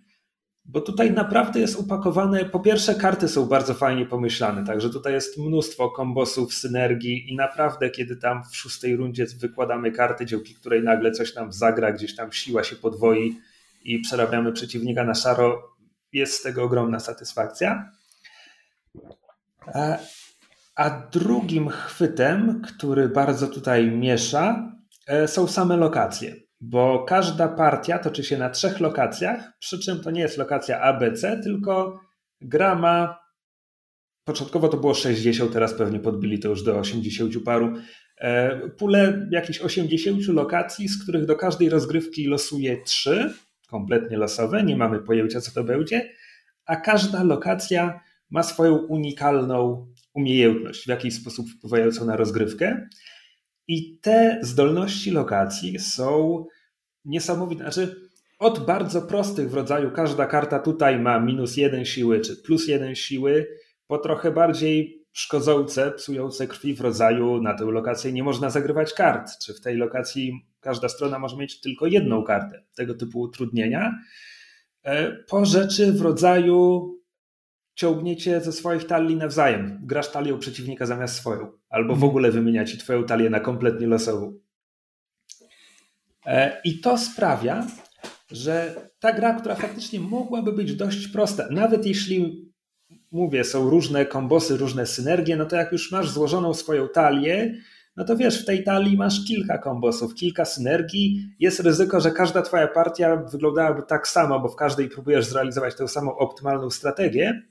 Bo 0.65 0.81
tutaj 0.81 1.11
naprawdę 1.11 1.59
jest 1.59 1.79
upakowane. 1.79 2.45
Po 2.45 2.59
pierwsze, 2.59 2.95
karty 2.95 3.27
są 3.27 3.45
bardzo 3.45 3.73
fajnie 3.73 4.05
pomyślane, 4.05 4.65
także 4.65 4.89
tutaj 4.89 5.13
jest 5.13 5.37
mnóstwo 5.37 5.89
kombosów, 5.89 6.53
synergii 6.53 7.33
i 7.33 7.35
naprawdę, 7.35 7.89
kiedy 7.89 8.15
tam 8.15 8.43
w 8.51 8.55
szóstej 8.55 8.95
rundzie 8.95 9.25
wykładamy 9.25 9.91
karty, 9.91 10.25
dzięki 10.25 10.55
której 10.55 10.83
nagle 10.83 11.11
coś 11.11 11.35
nam 11.35 11.53
zagra, 11.53 11.91
gdzieś 11.91 12.15
tam 12.15 12.31
siła 12.31 12.63
się 12.63 12.75
podwoi 12.75 13.39
i 13.83 13.99
przerabiamy 13.99 14.51
przeciwnika 14.53 15.03
na 15.03 15.13
szaro, 15.13 15.75
jest 16.13 16.33
z 16.33 16.41
tego 16.41 16.63
ogromna 16.63 16.99
satysfakcja. 16.99 17.91
A 20.75 20.89
drugim 21.11 21.69
chwytem, 21.69 22.61
który 22.61 23.09
bardzo 23.09 23.47
tutaj 23.47 23.91
miesza, 23.91 24.71
e, 25.07 25.27
są 25.27 25.47
same 25.47 25.77
lokacje 25.77 26.44
bo 26.69 27.03
każda 27.03 27.47
partia 27.47 27.99
toczy 27.99 28.23
się 28.23 28.37
na 28.37 28.49
trzech 28.49 28.79
lokacjach, 28.79 29.51
przy 29.59 29.79
czym 29.79 29.99
to 29.99 30.11
nie 30.11 30.21
jest 30.21 30.37
lokacja 30.37 30.81
ABC, 30.81 31.39
tylko 31.43 31.99
gra 32.41 32.75
ma. 32.75 33.25
Początkowo 34.23 34.67
to 34.67 34.77
było 34.77 34.93
60, 34.93 35.53
teraz 35.53 35.73
pewnie 35.73 35.99
podbili 35.99 36.39
to 36.39 36.49
już 36.49 36.63
do 36.63 36.79
80 36.79 37.33
paru. 37.45 37.73
E, 38.17 38.59
pulę 38.69 39.27
jakichś 39.31 39.59
80 39.59 40.27
lokacji, 40.27 40.87
z 40.87 41.03
których 41.03 41.25
do 41.25 41.35
każdej 41.35 41.69
rozgrywki 41.69 42.27
losuje 42.27 42.83
3, 42.83 43.33
kompletnie 43.67 44.17
losowe, 44.17 44.63
nie 44.63 44.77
mamy 44.77 44.99
pojęcia 44.99 45.41
co 45.41 45.51
to 45.51 45.63
będzie, 45.63 46.09
a 46.65 46.75
każda 46.75 47.23
lokacja 47.23 47.99
ma 48.29 48.43
swoją 48.43 48.75
unikalną 48.75 49.87
umiejętność, 50.13 50.85
w 50.85 50.89
jakiś 50.89 51.13
sposób 51.13 51.49
wpływającą 51.49 52.05
na 52.05 52.15
rozgrywkę. 52.15 52.87
I 53.67 53.99
te 53.99 54.39
zdolności 54.41 55.11
lokacji 55.11 55.79
są 55.79 56.45
niesamowite. 57.05 57.63
Znaczy, 57.63 57.95
od 58.39 58.65
bardzo 58.65 59.01
prostych 59.01 59.49
w 59.49 59.53
rodzaju 59.53 59.91
każda 59.91 60.25
karta 60.25 60.59
tutaj 60.59 60.99
ma 60.99 61.19
minus 61.19 61.57
jeden 61.57 61.85
siły 61.85 62.19
czy 62.19 62.37
plus 62.37 62.67
jeden 62.67 62.95
siły, 62.95 63.47
po 63.87 63.97
trochę 63.97 64.31
bardziej 64.31 65.05
szkodzące, 65.11 65.91
psujące 65.91 66.47
krwi 66.47 66.73
w 66.73 66.81
rodzaju 66.81 67.41
na 67.41 67.53
tę 67.53 67.65
lokację 67.65 68.11
nie 68.11 68.23
można 68.23 68.49
zagrywać 68.49 68.93
kart, 68.93 69.31
czy 69.45 69.53
w 69.53 69.61
tej 69.61 69.77
lokacji 69.77 70.45
każda 70.59 70.89
strona 70.89 71.19
może 71.19 71.37
mieć 71.37 71.61
tylko 71.61 71.87
jedną 71.87 72.23
kartę, 72.23 72.63
tego 72.75 72.93
typu 72.93 73.19
utrudnienia. 73.19 73.99
E, 74.83 75.11
po 75.11 75.45
rzeczy 75.45 75.93
w 75.93 76.01
rodzaju 76.01 76.91
ciągniecie 77.75 78.41
ze 78.41 78.51
swoich 78.51 78.87
talii 78.87 79.15
nawzajem. 79.15 79.79
Grasz 79.83 80.11
talią 80.11 80.39
przeciwnika 80.39 80.85
zamiast 80.85 81.15
swoją. 81.15 81.51
Albo 81.69 81.93
w 81.93 81.97
mhm. 81.97 82.09
ogóle 82.09 82.31
wymienia 82.31 82.65
ci 82.65 82.77
twoją 82.77 83.03
talię 83.03 83.29
na 83.29 83.39
kompletnie 83.39 83.87
losową. 83.87 84.39
E, 86.25 86.61
I 86.63 86.79
to 86.79 86.97
sprawia, 86.97 87.67
że 88.31 88.75
ta 88.99 89.13
gra, 89.13 89.33
która 89.33 89.55
faktycznie 89.55 89.99
mogłaby 89.99 90.53
być 90.53 90.75
dość 90.75 91.07
prosta, 91.07 91.47
nawet 91.51 91.85
jeśli 91.85 92.45
mówię, 93.11 93.43
są 93.43 93.69
różne 93.69 94.05
kombosy, 94.05 94.57
różne 94.57 94.85
synergie, 94.85 95.35
no 95.35 95.45
to 95.45 95.55
jak 95.55 95.71
już 95.71 95.91
masz 95.91 96.09
złożoną 96.09 96.53
swoją 96.53 96.87
talię, 96.87 97.55
no 97.95 98.05
to 98.05 98.17
wiesz, 98.17 98.41
w 98.41 98.45
tej 98.45 98.63
talii 98.63 98.97
masz 98.97 99.25
kilka 99.25 99.57
kombosów, 99.57 100.15
kilka 100.15 100.45
synergii. 100.45 101.29
Jest 101.39 101.59
ryzyko, 101.59 101.99
że 101.99 102.11
każda 102.11 102.41
twoja 102.41 102.67
partia 102.67 103.15
wyglądałaby 103.15 103.81
tak 103.87 104.07
samo, 104.07 104.39
bo 104.39 104.49
w 104.49 104.55
każdej 104.55 104.89
próbujesz 104.89 105.25
zrealizować 105.25 105.75
tę 105.75 105.87
samą 105.87 106.17
optymalną 106.17 106.69
strategię, 106.69 107.41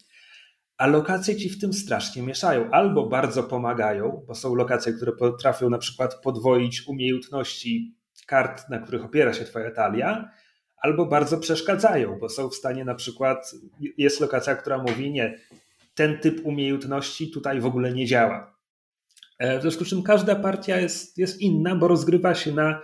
a 0.77 0.87
lokacje 0.87 1.37
ci 1.37 1.51
w 1.51 1.61
tym 1.61 1.73
strasznie 1.73 2.23
mieszają. 2.23 2.71
Albo 2.71 3.09
bardzo 3.09 3.43
pomagają, 3.43 4.25
bo 4.27 4.35
są 4.35 4.55
lokacje, 4.55 4.93
które 4.93 5.13
potrafią 5.13 5.71
na 5.71 5.79
przykład 5.79 6.15
podwoić 6.15 6.89
umiejętności 6.89 7.95
kart, 8.27 8.69
na 8.71 8.79
których 8.79 9.05
opiera 9.05 9.33
się 9.33 9.45
twoja 9.45 9.71
talia, 9.71 10.31
albo 10.77 11.07
bardzo 11.07 11.39
przeszkadzają, 11.39 12.19
bo 12.19 12.29
są 12.29 12.49
w 12.49 12.55
stanie 12.55 12.85
na 12.85 12.95
przykład, 12.95 13.55
jest 13.99 14.21
lokacja, 14.21 14.57
która 14.57 14.79
mówi 14.79 15.11
nie, 15.11 15.39
ten 15.95 16.19
typ 16.19 16.41
umiejętności 16.47 17.31
tutaj 17.31 17.61
w 17.61 17.67
ogóle 17.67 17.93
nie 17.93 18.07
działa. 18.07 18.57
E, 19.39 19.59
w 19.59 19.63
związku 19.63 19.85
z 19.85 19.89
czym 19.89 20.03
każda 20.03 20.37
partia 20.37 20.81
jest, 20.81 21.19
jest 21.19 21.41
inna, 21.41 21.77
bo 21.77 21.89
rozgrywa 21.89 22.35
się 22.35 22.53
na 22.53 22.81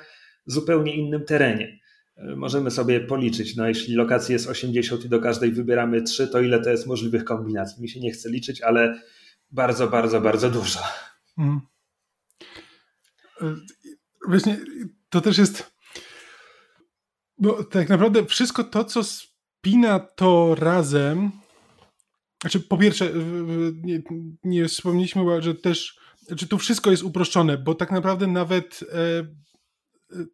zupełnie 0.47 0.97
innym 0.97 1.25
terenie. 1.25 1.79
E, 2.17 2.37
możemy 2.37 2.71
sobie 2.71 3.01
policzyć, 3.01 3.57
no 3.57 3.69
jeśli 3.69 3.95
lokacji 3.95 4.33
jest 4.33 4.49
80 4.49 5.05
i 5.05 5.09
do 5.09 5.21
każdej 5.21 5.53
wybieramy 5.53 6.03
3, 6.03 6.29
to 6.29 6.41
ile 6.41 6.61
to 6.61 6.71
jest 6.71 6.87
możliwych 6.87 7.25
kombinacji? 7.25 7.83
Mi 7.83 7.89
się 7.89 8.01
nie 8.01 8.13
chce 8.13 8.31
liczyć, 8.31 8.63
ale 8.63 9.01
bardzo, 9.51 9.89
bardzo, 9.89 10.21
bardzo 10.21 10.51
dużo. 10.51 10.81
Hmm. 11.37 11.61
Właśnie 14.29 14.57
to 15.11 15.21
też 15.21 15.39
jest. 15.39 15.73
No, 17.39 17.65
tak 17.65 17.89
naprawdę 17.89 18.27
wszystko 18.27 18.65
to, 18.65 18.85
co 18.85 19.05
spina 19.05 19.99
to 19.99 20.55
razem. 20.55 21.31
Znaczy, 22.41 22.61
po 22.61 22.79
pierwsze, 22.79 23.13
nie, 23.83 24.03
nie 24.45 24.69
wspomnieliśmy, 24.69 25.43
że 25.43 25.55
też. 25.55 26.01
Znaczy, 26.21 26.49
tu 26.49 26.59
wszystko 26.59 26.91
jest 26.91 27.03
uproszczone, 27.03 27.59
bo 27.59 27.75
tak 27.75 27.91
naprawdę 27.91 28.27
nawet 28.27 28.81
e, 28.93 30.27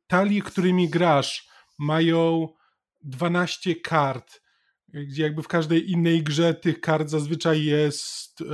którymi 0.43 0.89
grasz, 0.89 1.49
mają 1.79 2.49
12 3.03 3.77
kart, 3.77 4.43
gdzie 4.89 5.23
jakby 5.23 5.43
w 5.43 5.49
każdej 5.49 5.91
innej 5.91 6.23
grze 6.23 6.55
tych 6.55 6.81
kart 6.81 7.09
zazwyczaj 7.09 7.65
jest 7.65 8.41
e, 8.41 8.45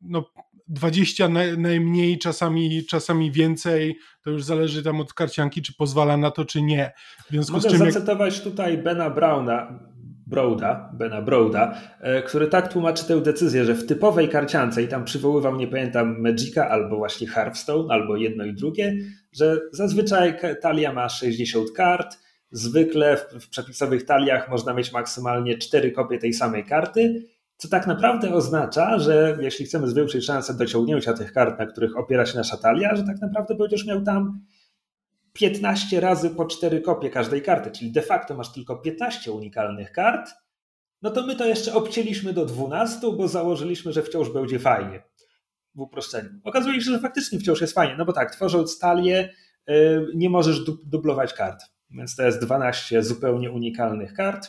no, 0.00 0.30
20 0.68 1.28
najmniej, 1.58 2.18
czasami, 2.18 2.86
czasami 2.86 3.32
więcej. 3.32 3.98
To 4.22 4.30
już 4.30 4.44
zależy 4.44 4.82
tam 4.82 5.00
od 5.00 5.12
karcianki, 5.12 5.62
czy 5.62 5.74
pozwala 5.74 6.16
na 6.16 6.30
to, 6.30 6.44
czy 6.44 6.62
nie. 6.62 6.92
W 7.26 7.30
związku 7.30 7.52
Mogę 7.52 7.68
z 7.68 7.72
czym 7.72 7.92
zacytować 7.92 8.34
jak... 8.34 8.44
tutaj 8.44 8.78
Bena 8.78 9.10
Browna, 9.10 9.78
Broda, 10.26 10.90
Bena 10.94 11.22
Broda, 11.22 11.80
e, 12.00 12.22
który 12.22 12.46
tak 12.46 12.72
tłumaczy 12.72 13.04
tę 13.04 13.20
decyzję, 13.20 13.64
że 13.64 13.74
w 13.74 13.86
typowej 13.86 14.28
karciance, 14.28 14.82
i 14.82 14.88
tam 14.88 15.04
przywoływał, 15.04 15.56
nie 15.56 15.66
pamiętam, 15.66 16.20
Magica 16.20 16.68
albo 16.68 16.96
właśnie 16.96 17.26
Hearthstone, 17.26 17.94
albo 17.94 18.16
jedno 18.16 18.44
i 18.44 18.54
drugie, 18.54 18.96
że 19.32 19.60
zazwyczaj 19.72 20.34
talia 20.62 20.92
ma 20.92 21.08
60 21.08 21.72
kart, 21.72 22.18
zwykle 22.50 23.16
w, 23.16 23.44
w 23.44 23.48
przepisowych 23.48 24.04
taliach 24.04 24.50
można 24.50 24.74
mieć 24.74 24.92
maksymalnie 24.92 25.58
4 25.58 25.90
kopie 25.90 26.18
tej 26.18 26.32
samej 26.32 26.64
karty, 26.64 27.22
co 27.56 27.68
tak 27.68 27.86
naprawdę 27.86 28.34
oznacza, 28.34 28.98
że 28.98 29.38
jeśli 29.40 29.64
chcemy 29.64 29.88
zwiększyć 29.88 30.24
szanse 30.24 30.54
dociągnięcia 30.54 31.12
tych 31.12 31.32
kart, 31.32 31.58
na 31.58 31.66
których 31.66 31.96
opiera 31.96 32.26
się 32.26 32.38
nasza 32.38 32.56
talia, 32.56 32.96
że 32.96 33.04
tak 33.04 33.20
naprawdę 33.20 33.54
będziesz 33.54 33.86
miał 33.86 34.02
tam 34.02 34.40
15 35.32 36.00
razy 36.00 36.30
po 36.30 36.44
4 36.44 36.80
kopie 36.80 37.10
każdej 37.10 37.42
karty, 37.42 37.70
czyli 37.70 37.92
de 37.92 38.02
facto 38.02 38.34
masz 38.34 38.52
tylko 38.52 38.76
15 38.76 39.32
unikalnych 39.32 39.92
kart, 39.92 40.30
no 41.02 41.10
to 41.10 41.26
my 41.26 41.36
to 41.36 41.46
jeszcze 41.46 41.74
obcięliśmy 41.74 42.32
do 42.32 42.46
12, 42.46 43.12
bo 43.16 43.28
założyliśmy, 43.28 43.92
że 43.92 44.02
wciąż 44.02 44.30
będzie 44.30 44.58
fajnie. 44.58 45.02
W 45.74 45.80
uproszczeniu. 45.80 46.30
Okazuje 46.44 46.80
się, 46.80 46.90
że 46.90 46.98
faktycznie 46.98 47.38
wciąż 47.38 47.60
jest 47.60 47.74
fajnie, 47.74 47.94
no 47.98 48.04
bo 48.04 48.12
tak, 48.12 48.34
tworząc 48.34 48.78
talię 48.78 49.34
yy, 49.66 50.06
nie 50.14 50.30
możesz 50.30 50.60
dublować 50.84 51.34
kart, 51.34 51.62
więc 51.90 52.16
to 52.16 52.22
jest 52.22 52.40
12 52.40 53.02
zupełnie 53.02 53.50
unikalnych 53.50 54.14
kart. 54.14 54.48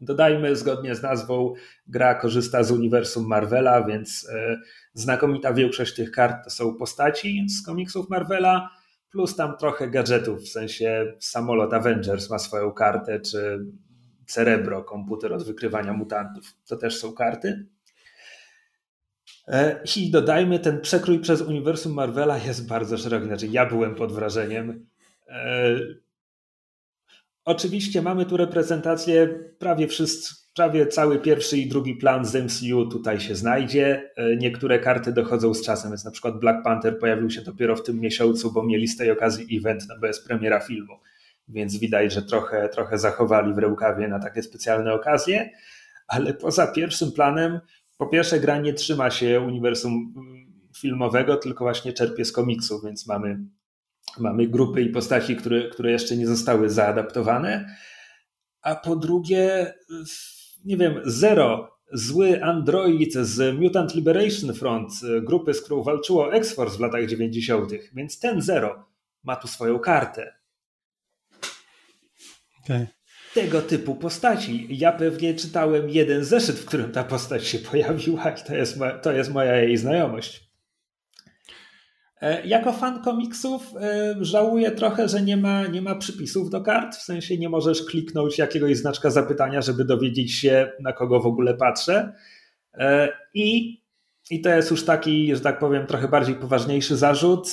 Dodajmy, 0.00 0.56
zgodnie 0.56 0.94
z 0.94 1.02
nazwą, 1.02 1.54
gra 1.86 2.14
korzysta 2.14 2.62
z 2.62 2.70
uniwersum 2.70 3.26
Marvela, 3.26 3.86
więc 3.86 4.28
e, 4.32 4.56
znakomita 4.94 5.52
większość 5.52 5.94
tych 5.94 6.10
kart 6.10 6.44
to 6.44 6.50
są 6.50 6.74
postaci 6.74 7.46
z 7.48 7.66
komiksów 7.66 8.10
Marvela, 8.10 8.70
plus 9.10 9.36
tam 9.36 9.56
trochę 9.56 9.90
gadżetów, 9.90 10.40
w 10.40 10.48
sensie 10.48 11.12
samolot 11.20 11.74
Avengers 11.74 12.30
ma 12.30 12.38
swoją 12.38 12.72
kartę, 12.72 13.20
czy 13.20 13.66
Cerebro, 14.26 14.84
komputer 14.84 15.32
od 15.32 15.44
wykrywania 15.44 15.92
mutantów, 15.92 16.54
to 16.66 16.76
też 16.76 16.98
są 16.98 17.12
karty. 17.12 17.66
E, 19.48 19.80
I 19.96 20.10
dodajmy, 20.10 20.58
ten 20.58 20.80
przekrój 20.80 21.18
przez 21.18 21.40
uniwersum 21.40 21.92
Marvela 21.92 22.38
jest 22.38 22.68
bardzo 22.68 22.98
szeroki. 22.98 23.26
Znaczy, 23.26 23.46
ja 23.46 23.66
byłem 23.66 23.94
pod 23.94 24.12
wrażeniem. 24.12 24.86
Oczywiście 27.46 28.02
mamy 28.02 28.26
tu 28.26 28.36
reprezentację, 28.36 29.28
prawie 29.58 29.88
wszyscy, 29.88 30.34
prawie 30.54 30.86
cały 30.86 31.18
pierwszy 31.18 31.58
i 31.58 31.66
drugi 31.66 31.94
plan 31.94 32.24
z 32.24 32.34
MCU 32.34 32.86
tutaj 32.86 33.20
się 33.20 33.34
znajdzie. 33.34 34.10
E, 34.16 34.36
niektóre 34.36 34.78
karty 34.78 35.12
dochodzą 35.12 35.54
z 35.54 35.62
czasem, 35.62 35.90
więc 35.90 36.04
na 36.04 36.10
przykład 36.10 36.40
Black 36.40 36.64
Panther 36.64 36.98
pojawił 36.98 37.30
się 37.30 37.42
dopiero 37.42 37.76
w 37.76 37.82
tym 37.82 38.00
miesiącu, 38.00 38.52
bo 38.52 38.62
mieli 38.62 38.88
z 38.88 38.96
tej 38.96 39.10
okazji 39.10 39.56
event, 39.58 39.84
no 39.88 39.94
bo 40.00 40.06
jest 40.06 40.26
premiera 40.26 40.60
filmu, 40.60 40.94
więc 41.48 41.76
widać, 41.76 42.12
że 42.12 42.22
trochę, 42.22 42.68
trochę 42.68 42.98
zachowali 42.98 43.54
w 43.54 43.58
rękawie 43.58 44.08
na 44.08 44.18
takie 44.18 44.42
specjalne 44.42 44.94
okazje, 44.94 45.50
ale 46.08 46.34
poza 46.34 46.66
pierwszym 46.66 47.12
planem, 47.12 47.60
po 47.98 48.06
pierwsze 48.06 48.40
gra 48.40 48.58
nie 48.58 48.72
trzyma 48.72 49.10
się 49.10 49.40
uniwersum 49.40 50.14
mm, 50.16 50.52
filmowego, 50.76 51.36
tylko 51.36 51.64
właśnie 51.64 51.92
czerpie 51.92 52.24
z 52.24 52.32
komiksów, 52.32 52.84
więc 52.84 53.06
mamy 53.06 53.38
Mamy 54.18 54.46
grupy 54.46 54.82
i 54.82 54.88
postaci, 54.88 55.36
które, 55.36 55.68
które 55.68 55.90
jeszcze 55.90 56.16
nie 56.16 56.26
zostały 56.26 56.70
zaadaptowane. 56.70 57.76
A 58.62 58.74
po 58.74 58.96
drugie, 58.96 59.74
nie 60.64 60.76
wiem, 60.76 61.00
Zero, 61.04 61.76
zły 61.92 62.42
android 62.44 63.14
z 63.14 63.58
Mutant 63.58 63.94
Liberation 63.94 64.54
Front, 64.54 64.92
grupy, 65.22 65.54
z 65.54 65.62
którą 65.62 65.82
walczyło 65.82 66.34
X-Force 66.34 66.76
w 66.76 66.80
latach 66.80 67.06
90., 67.06 67.72
więc 67.94 68.18
ten 68.18 68.42
Zero 68.42 68.86
ma 69.22 69.36
tu 69.36 69.48
swoją 69.48 69.78
kartę. 69.78 70.32
Okay. 72.64 72.86
tego 73.34 73.62
typu 73.62 73.94
postaci. 73.94 74.66
Ja 74.70 74.92
pewnie 74.92 75.34
czytałem 75.34 75.90
jeden 75.90 76.24
zeszyt, 76.24 76.56
w 76.56 76.64
którym 76.64 76.92
ta 76.92 77.04
postać 77.04 77.46
się 77.46 77.58
pojawiła 77.58 78.30
i 78.30 78.44
to 78.44 78.54
jest, 78.54 78.78
to 79.02 79.12
jest 79.12 79.32
moja 79.32 79.56
jej 79.56 79.76
znajomość. 79.76 80.45
E, 82.20 82.46
jako 82.46 82.72
fan 82.72 83.02
komiksów 83.02 83.74
e, 83.80 84.14
żałuję 84.20 84.70
trochę, 84.70 85.08
że 85.08 85.22
nie 85.22 85.36
ma, 85.36 85.66
nie 85.66 85.82
ma 85.82 85.94
przypisów 85.94 86.50
do 86.50 86.60
kart, 86.60 86.96
w 86.96 87.02
sensie 87.02 87.38
nie 87.38 87.48
możesz 87.48 87.82
kliknąć 87.82 88.38
jakiegoś 88.38 88.76
znaczka 88.76 89.10
zapytania, 89.10 89.62
żeby 89.62 89.84
dowiedzieć 89.84 90.34
się, 90.34 90.72
na 90.80 90.92
kogo 90.92 91.20
w 91.20 91.26
ogóle 91.26 91.54
patrzę. 91.54 92.12
E, 92.74 93.08
I, 93.34 93.80
i 94.30 94.40
to 94.40 94.48
jest 94.48 94.70
już 94.70 94.84
taki, 94.84 95.34
że 95.34 95.40
tak 95.40 95.58
powiem, 95.58 95.86
trochę 95.86 96.08
bardziej 96.08 96.34
poważniejszy 96.34 96.96
zarzut. 96.96 97.48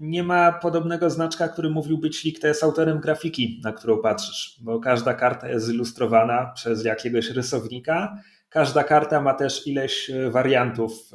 Nie 0.00 0.22
ma 0.22 0.52
podobnego 0.52 1.10
znaczka, 1.10 1.48
który 1.48 1.70
mówiłby 1.70 2.10
ci, 2.10 2.32
kto 2.32 2.46
jest 2.46 2.64
autorem 2.64 3.00
grafiki, 3.00 3.60
na 3.64 3.72
którą 3.72 3.98
patrzysz, 3.98 4.58
bo 4.62 4.80
każda 4.80 5.14
karta 5.14 5.48
jest 5.48 5.66
zilustrowana 5.66 6.52
przez 6.54 6.84
jakiegoś 6.84 7.30
rysownika. 7.30 8.16
Każda 8.48 8.84
karta 8.84 9.20
ma 9.20 9.34
też 9.34 9.66
ileś 9.66 10.10
wariantów 10.30 11.10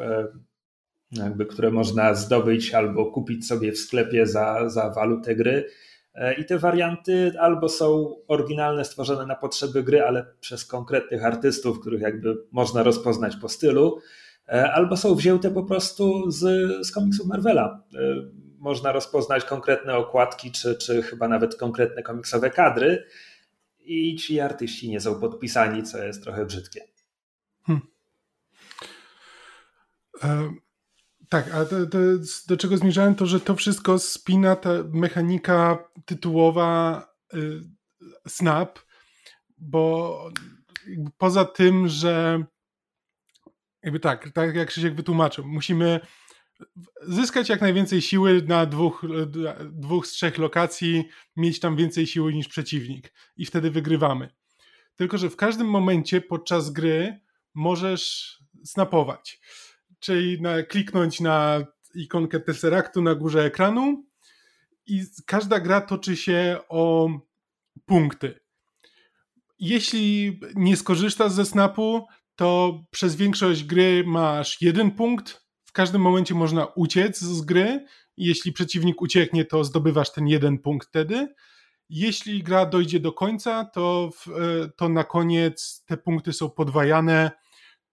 jakby, 1.11 1.45
które 1.45 1.71
można 1.71 2.13
zdobyć 2.13 2.73
albo 2.73 3.05
kupić 3.05 3.47
sobie 3.47 3.71
w 3.71 3.77
sklepie 3.77 4.27
za, 4.27 4.69
za 4.69 4.89
walutę 4.89 5.35
gry. 5.35 5.69
E, 6.13 6.33
I 6.33 6.45
te 6.45 6.57
warianty 6.57 7.33
albo 7.39 7.69
są 7.69 8.15
oryginalne, 8.27 8.85
stworzone 8.85 9.25
na 9.25 9.35
potrzeby 9.35 9.83
gry, 9.83 10.03
ale 10.03 10.25
przez 10.39 10.65
konkretnych 10.65 11.25
artystów, 11.25 11.79
których 11.79 12.01
jakby 12.01 12.37
można 12.51 12.83
rozpoznać 12.83 13.35
po 13.35 13.49
stylu, 13.49 13.99
e, 14.49 14.71
albo 14.71 14.97
są 14.97 15.15
wzięte 15.15 15.51
po 15.51 15.63
prostu 15.63 16.31
z, 16.31 16.41
z 16.87 16.91
komiksów 16.91 17.27
Marvela. 17.27 17.83
E, 17.95 17.97
można 18.59 18.91
rozpoznać 18.91 19.43
konkretne 19.43 19.95
okładki, 19.95 20.51
czy, 20.51 20.75
czy 20.75 21.01
chyba 21.01 21.27
nawet 21.27 21.55
konkretne 21.55 22.03
komiksowe 22.03 22.49
kadry, 22.49 23.03
i 23.87 24.15
ci 24.15 24.39
artyści 24.39 24.89
nie 24.89 25.01
są 25.01 25.19
podpisani, 25.19 25.83
co 25.83 26.03
jest 26.03 26.23
trochę 26.23 26.45
brzydkie. 26.45 26.81
Hmm. 27.63 27.81
Tak, 31.29 31.53
a 31.53 31.65
to, 31.65 31.85
to 31.85 31.97
do 32.47 32.57
czego 32.57 32.77
zmierzałem, 32.77 33.15
to 33.15 33.25
że 33.25 33.39
to 33.39 33.55
wszystko 33.55 33.99
spina 33.99 34.55
ta 34.55 34.69
mechanika 34.93 35.89
tytułowa 36.05 37.03
y, 37.33 37.61
Snap, 38.27 38.79
bo 39.57 40.31
poza 41.17 41.45
tym, 41.45 41.87
że 41.87 42.43
jakby 43.83 43.99
tak, 43.99 44.31
tak 44.33 44.55
jak 44.55 44.67
Krzysiek 44.67 44.95
wytłumaczył, 44.95 45.47
musimy 45.47 45.99
zyskać 47.01 47.49
jak 47.49 47.61
najwięcej 47.61 48.01
siły 48.01 48.41
na 48.41 48.65
dwóch, 48.65 49.05
dwóch 49.71 50.07
z 50.07 50.11
trzech 50.11 50.37
lokacji, 50.37 51.05
mieć 51.35 51.59
tam 51.59 51.75
więcej 51.75 52.07
siły 52.07 52.33
niż 52.33 52.47
przeciwnik 52.47 53.13
i 53.37 53.45
wtedy 53.45 53.71
wygrywamy. 53.71 54.29
Tylko, 54.95 55.17
że 55.17 55.29
w 55.29 55.35
każdym 55.35 55.67
momencie 55.67 56.21
podczas 56.21 56.69
gry 56.69 57.19
możesz 57.53 58.37
snapować 58.63 59.39
czyli 59.99 60.41
na, 60.41 60.63
kliknąć 60.63 61.19
na 61.19 61.65
ikonkę 61.95 62.39
Tesseractu 62.39 63.01
na 63.01 63.15
górze 63.15 63.45
ekranu 63.45 64.05
i 64.85 65.03
każda 65.25 65.59
gra 65.59 65.81
toczy 65.81 66.17
się 66.17 66.59
o 66.69 67.09
punkty. 67.85 68.39
Jeśli 69.59 70.39
nie 70.55 70.77
skorzystasz 70.77 71.31
ze 71.31 71.45
snapu, 71.45 72.07
to 72.35 72.79
przez 72.91 73.15
większość 73.15 73.63
gry 73.63 74.03
masz 74.07 74.61
jeden 74.61 74.91
punkt. 74.91 75.47
W 75.65 75.71
każdym 75.71 76.01
momencie 76.01 76.35
można 76.35 76.65
uciec 76.65 77.19
z 77.19 77.41
gry. 77.41 77.85
Jeśli 78.17 78.53
przeciwnik 78.53 79.01
ucieknie, 79.01 79.45
to 79.45 79.63
zdobywasz 79.63 80.11
ten 80.11 80.27
jeden 80.27 80.59
punkt 80.59 80.87
wtedy. 80.87 81.27
Jeśli 81.89 82.43
gra 82.43 82.65
dojdzie 82.65 82.99
do 82.99 83.13
końca, 83.13 83.65
to, 83.65 84.09
w, 84.17 84.25
to 84.75 84.89
na 84.89 85.03
koniec 85.03 85.83
te 85.85 85.97
punkty 85.97 86.33
są 86.33 86.49
podwajane 86.49 87.31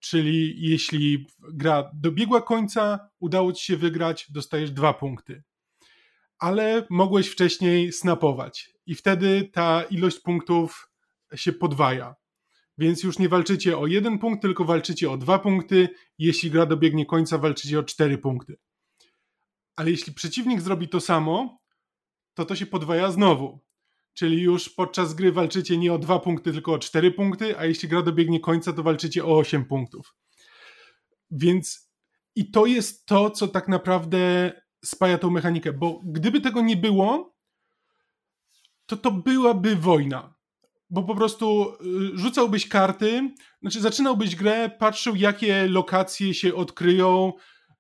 czyli 0.04 0.54
jeśli 0.70 1.26
gra 1.52 1.90
dobiegła 1.94 2.42
końca, 2.42 3.10
udało 3.20 3.52
ci 3.52 3.64
się 3.64 3.76
wygrać, 3.76 4.30
dostajesz 4.30 4.70
dwa 4.70 4.94
punkty. 4.94 5.42
Ale 6.38 6.86
mogłeś 6.90 7.28
wcześniej 7.28 7.92
snapować 7.92 8.70
i 8.86 8.94
wtedy 8.94 9.50
ta 9.52 9.82
ilość 9.82 10.20
punktów 10.20 10.90
się 11.34 11.52
podwaja. 11.52 12.14
Więc 12.78 13.02
już 13.02 13.18
nie 13.18 13.28
walczycie 13.28 13.78
o 13.78 13.86
jeden 13.86 14.18
punkt, 14.18 14.42
tylko 14.42 14.64
walczycie 14.64 15.10
o 15.10 15.16
dwa 15.16 15.38
punkty. 15.38 15.88
Jeśli 16.18 16.50
gra 16.50 16.66
dobiegnie 16.66 17.06
końca, 17.06 17.38
walczycie 17.38 17.78
o 17.78 17.82
cztery 17.82 18.18
punkty. 18.18 18.56
Ale 19.76 19.90
jeśli 19.90 20.12
przeciwnik 20.12 20.60
zrobi 20.60 20.88
to 20.88 21.00
samo, 21.00 21.58
to 22.34 22.44
to 22.44 22.56
się 22.56 22.66
podwaja 22.66 23.10
znowu. 23.10 23.63
Czyli 24.14 24.42
już 24.42 24.68
podczas 24.68 25.14
gry 25.14 25.32
walczycie 25.32 25.78
nie 25.78 25.92
o 25.92 25.98
dwa 25.98 26.18
punkty, 26.18 26.52
tylko 26.52 26.72
o 26.72 26.78
cztery 26.78 27.10
punkty, 27.10 27.58
a 27.58 27.64
jeśli 27.64 27.88
gra 27.88 28.02
dobiegnie 28.02 28.40
końca, 28.40 28.72
to 28.72 28.82
walczycie 28.82 29.24
o 29.24 29.38
osiem 29.38 29.64
punktów. 29.64 30.14
Więc 31.30 31.90
i 32.36 32.50
to 32.50 32.66
jest 32.66 33.06
to, 33.06 33.30
co 33.30 33.48
tak 33.48 33.68
naprawdę 33.68 34.52
spaja 34.84 35.18
tą 35.18 35.30
mechanikę, 35.30 35.72
bo 35.72 36.00
gdyby 36.04 36.40
tego 36.40 36.60
nie 36.60 36.76
było, 36.76 37.34
to 38.86 38.96
to 38.96 39.10
byłaby 39.10 39.76
wojna. 39.76 40.34
Bo 40.90 41.02
po 41.02 41.14
prostu 41.14 41.72
y, 42.14 42.18
rzucałbyś 42.18 42.68
karty, 42.68 43.34
znaczy 43.62 43.80
zaczynałbyś 43.80 44.36
grę, 44.36 44.70
patrzył 44.78 45.16
jakie 45.16 45.66
lokacje 45.68 46.34
się 46.34 46.54
odkryją, 46.54 47.32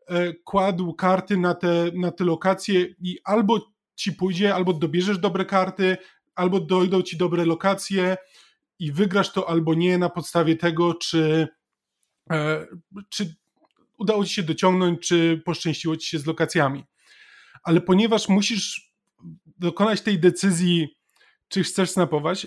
e, 0.08 0.32
kładł 0.34 0.94
karty 0.94 1.36
na 1.36 1.54
te, 1.54 1.90
na 1.94 2.12
te 2.12 2.24
lokacje 2.24 2.86
i 3.00 3.18
albo 3.24 3.74
ci 3.94 4.12
pójdzie, 4.12 4.54
albo 4.54 4.72
dobierzesz 4.72 5.18
dobre 5.18 5.44
karty, 5.44 5.96
albo 6.34 6.60
dojdą 6.60 7.02
ci 7.02 7.16
dobre 7.16 7.44
lokacje 7.44 8.16
i 8.78 8.92
wygrasz 8.92 9.32
to 9.32 9.48
albo 9.48 9.74
nie 9.74 9.98
na 9.98 10.08
podstawie 10.08 10.56
tego, 10.56 10.94
czy, 10.94 11.48
e, 12.30 12.66
czy 13.10 13.34
udało 13.98 14.24
ci 14.24 14.34
się 14.34 14.42
dociągnąć, 14.42 15.08
czy 15.08 15.42
poszczęściło 15.44 15.96
ci 15.96 16.08
się 16.08 16.18
z 16.18 16.26
lokacjami. 16.26 16.84
Ale 17.62 17.80
ponieważ 17.80 18.28
musisz 18.28 18.94
dokonać 19.58 20.00
tej 20.00 20.18
decyzji, 20.18 20.88
czy 21.48 21.62
chcesz 21.62 21.90
snapować, 21.90 22.46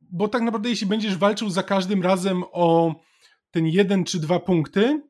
bo 0.00 0.28
tak 0.28 0.42
naprawdę 0.42 0.68
jeśli 0.68 0.86
będziesz 0.86 1.16
walczył 1.16 1.50
za 1.50 1.62
każdym 1.62 2.02
razem 2.02 2.44
o 2.52 2.94
ten 3.50 3.66
jeden 3.66 4.04
czy 4.04 4.20
dwa 4.20 4.40
punkty, 4.40 5.02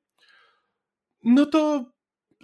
no 1.24 1.46
to 1.46 1.85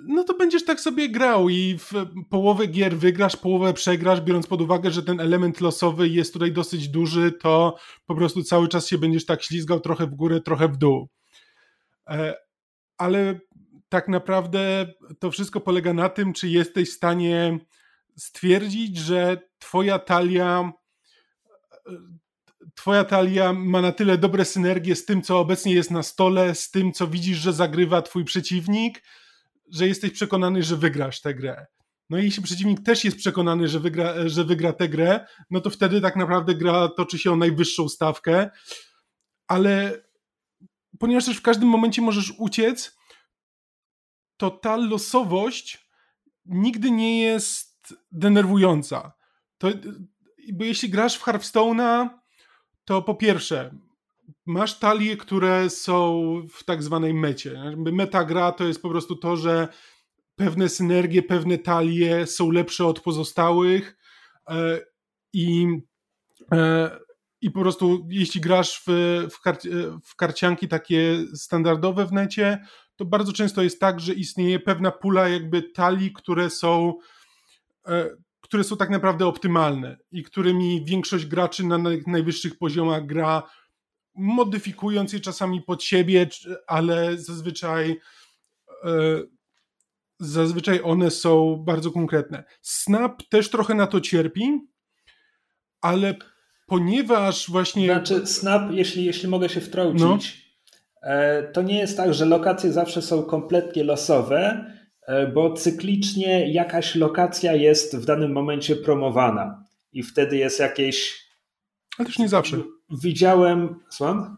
no 0.07 0.25
to 0.25 0.35
będziesz 0.35 0.65
tak 0.65 0.81
sobie 0.81 1.09
grał 1.09 1.49
i 1.49 1.79
w 1.79 1.93
połowę 2.31 2.67
gier 2.67 2.97
wygrasz, 2.97 3.37
połowę 3.37 3.75
przegrasz, 3.75 4.21
biorąc 4.21 4.47
pod 4.47 4.61
uwagę, 4.61 4.91
że 4.91 5.03
ten 5.03 5.21
element 5.21 5.61
losowy 5.61 6.09
jest 6.09 6.33
tutaj 6.33 6.53
dosyć 6.53 6.89
duży, 6.89 7.33
to 7.33 7.77
po 8.07 8.15
prostu 8.15 8.43
cały 8.43 8.69
czas 8.69 8.87
się 8.87 8.99
będziesz 8.99 9.27
tak 9.27 9.43
ślizgał 9.43 9.81
trochę 9.81 10.07
w 10.07 10.15
górę, 10.15 10.41
trochę 10.41 10.69
w 10.69 10.77
dół. 10.77 11.09
E, 12.09 12.35
ale 12.99 13.41
tak 13.89 14.09
naprawdę 14.09 14.87
to 15.19 15.31
wszystko 15.31 15.61
polega 15.61 15.93
na 15.93 16.09
tym, 16.09 16.33
czy 16.33 16.49
jesteś 16.49 16.91
w 16.91 16.97
stanie 16.97 17.59
stwierdzić, 18.17 18.97
że 18.97 19.39
twoja 19.59 19.99
talia 19.99 20.73
twoja 22.75 23.05
talia 23.05 23.53
ma 23.53 23.81
na 23.81 23.93
tyle 23.93 24.19
dobre 24.19 24.45
synergie 24.45 24.97
z 24.97 25.05
tym, 25.05 25.23
co 25.23 25.41
obecnie 25.41 25.75
jest 25.75 25.91
na 25.91 26.03
stole, 26.03 26.55
z 26.55 26.71
tym, 26.71 26.93
co 26.93 27.07
widzisz, 27.07 27.39
że 27.39 27.53
zagrywa 27.53 28.03
twój 28.03 28.25
przeciwnik, 28.25 29.03
że 29.73 29.89
jesteś 29.89 30.11
przekonany, 30.11 30.63
że 30.63 30.77
wygrasz 30.77 31.21
tę 31.21 31.35
grę. 31.35 31.67
No 32.11 32.19
i 32.19 32.25
jeśli 32.25 32.43
przeciwnik 32.43 32.83
też 32.83 33.05
jest 33.05 33.17
przekonany, 33.17 33.69
że 33.69 33.81
wygra, 33.81 34.29
że 34.29 34.45
wygra 34.45 34.73
tę 34.73 34.89
grę, 34.89 35.27
no 35.51 35.61
to 35.61 35.71
wtedy 35.71 36.01
tak 36.01 36.17
naprawdę 36.17 36.55
gra 36.55 36.89
toczy 36.89 37.19
się 37.19 37.33
o 37.33 37.37
najwyższą 37.37 37.89
stawkę, 37.89 38.51
ale 39.49 40.03
ponieważ 40.99 41.25
też 41.25 41.37
w 41.37 41.43
każdym 41.43 41.69
momencie 41.69 42.03
możesz 42.03 42.33
uciec, 42.39 42.97
to 44.37 44.51
ta 44.51 44.77
losowość 44.77 45.91
nigdy 46.45 46.91
nie 46.91 47.23
jest 47.23 47.95
denerwująca. 48.13 49.13
To, 49.59 49.69
bo 50.53 50.65
jeśli 50.65 50.91
grasz 50.91 51.17
w 51.17 51.25
Hearthstone'a, 51.25 52.09
to 52.85 53.03
po 53.03 53.15
pierwsze, 53.15 53.75
masz 54.47 54.79
talie, 54.79 55.17
które 55.17 55.71
są 55.71 56.23
w 56.53 56.65
tak 56.65 56.83
zwanej 56.83 57.15
mecie. 57.15 57.75
Meta 57.77 58.25
gra 58.25 58.53
to 58.53 58.65
jest 58.65 58.83
po 58.83 58.89
prostu 58.89 59.17
to, 59.17 59.37
że 59.37 59.69
pewne 60.37 60.69
synergie, 60.69 61.23
pewne 61.23 61.59
talie 61.59 62.27
są 62.27 62.51
lepsze 62.51 62.87
od 62.87 63.01
pozostałych 63.01 63.97
e, 64.49 64.81
i, 65.33 65.67
e, 66.53 66.91
i 67.41 67.51
po 67.51 67.61
prostu 67.61 68.07
jeśli 68.11 68.41
grasz 68.41 68.83
w, 68.87 68.91
w, 69.31 69.41
kar, 69.41 69.59
w 70.05 70.17
karcianki 70.17 70.69
takie 70.69 71.19
standardowe 71.35 72.07
w 72.07 72.13
necie, 72.13 72.65
to 72.97 73.05
bardzo 73.05 73.33
często 73.33 73.63
jest 73.63 73.81
tak, 73.81 74.01
że 74.01 74.15
istnieje 74.15 74.61
pewna 74.61 74.91
pula 74.91 75.29
jakby 75.29 75.63
talii, 75.63 76.13
które 76.13 76.51
są 76.51 76.95
e, 77.87 78.11
które 78.51 78.65
są 78.65 78.77
tak 78.77 78.91
naprawdę 78.91 79.27
optymalne 79.27 79.97
i 80.13 80.23
którymi 80.23 80.85
większość 80.85 81.27
graczy 81.27 81.67
na 81.67 81.79
najwyższych 82.07 82.59
poziomach 82.59 83.07
gra 83.07 83.43
modyfikując 84.21 85.13
je 85.13 85.21
czasami 85.21 85.63
pod 85.63 85.83
siebie, 85.83 86.27
ale 86.67 87.19
zazwyczaj 87.19 88.01
e, 88.85 89.23
zazwyczaj 90.21 90.81
one 90.85 91.11
są 91.11 91.57
bardzo 91.57 91.91
konkretne. 91.91 92.45
Snap 92.63 93.23
też 93.23 93.51
trochę 93.51 93.75
na 93.75 93.87
to 93.87 94.01
cierpi, 94.01 94.61
ale 95.81 96.15
ponieważ 96.67 97.51
właśnie... 97.51 97.87
Znaczy 97.87 98.27
snap, 98.27 98.73
jeśli, 98.73 99.05
jeśli 99.05 99.29
mogę 99.29 99.49
się 99.49 99.61
wtrącić, 99.61 100.55
no. 101.03 101.09
to 101.53 101.63
nie 101.63 101.79
jest 101.79 101.97
tak, 101.97 102.15
że 102.15 102.25
lokacje 102.25 102.73
zawsze 102.73 103.03
są 103.03 103.23
kompletnie 103.23 103.85
losowe, 103.85 104.67
bo 105.35 105.53
cyklicznie 105.53 106.53
jakaś 106.53 106.95
lokacja 106.95 107.55
jest 107.55 107.97
w 107.97 108.05
danym 108.05 108.33
momencie 108.33 108.77
promowana 108.77 109.65
i 109.93 110.03
wtedy 110.03 110.37
jest 110.37 110.61
jakieś... 110.61 111.27
Ale 111.99 112.07
też 112.07 112.19
nie 112.19 112.29
zawsze. 112.29 112.57
Widziałem... 112.91 113.75
Słucham? 113.89 114.37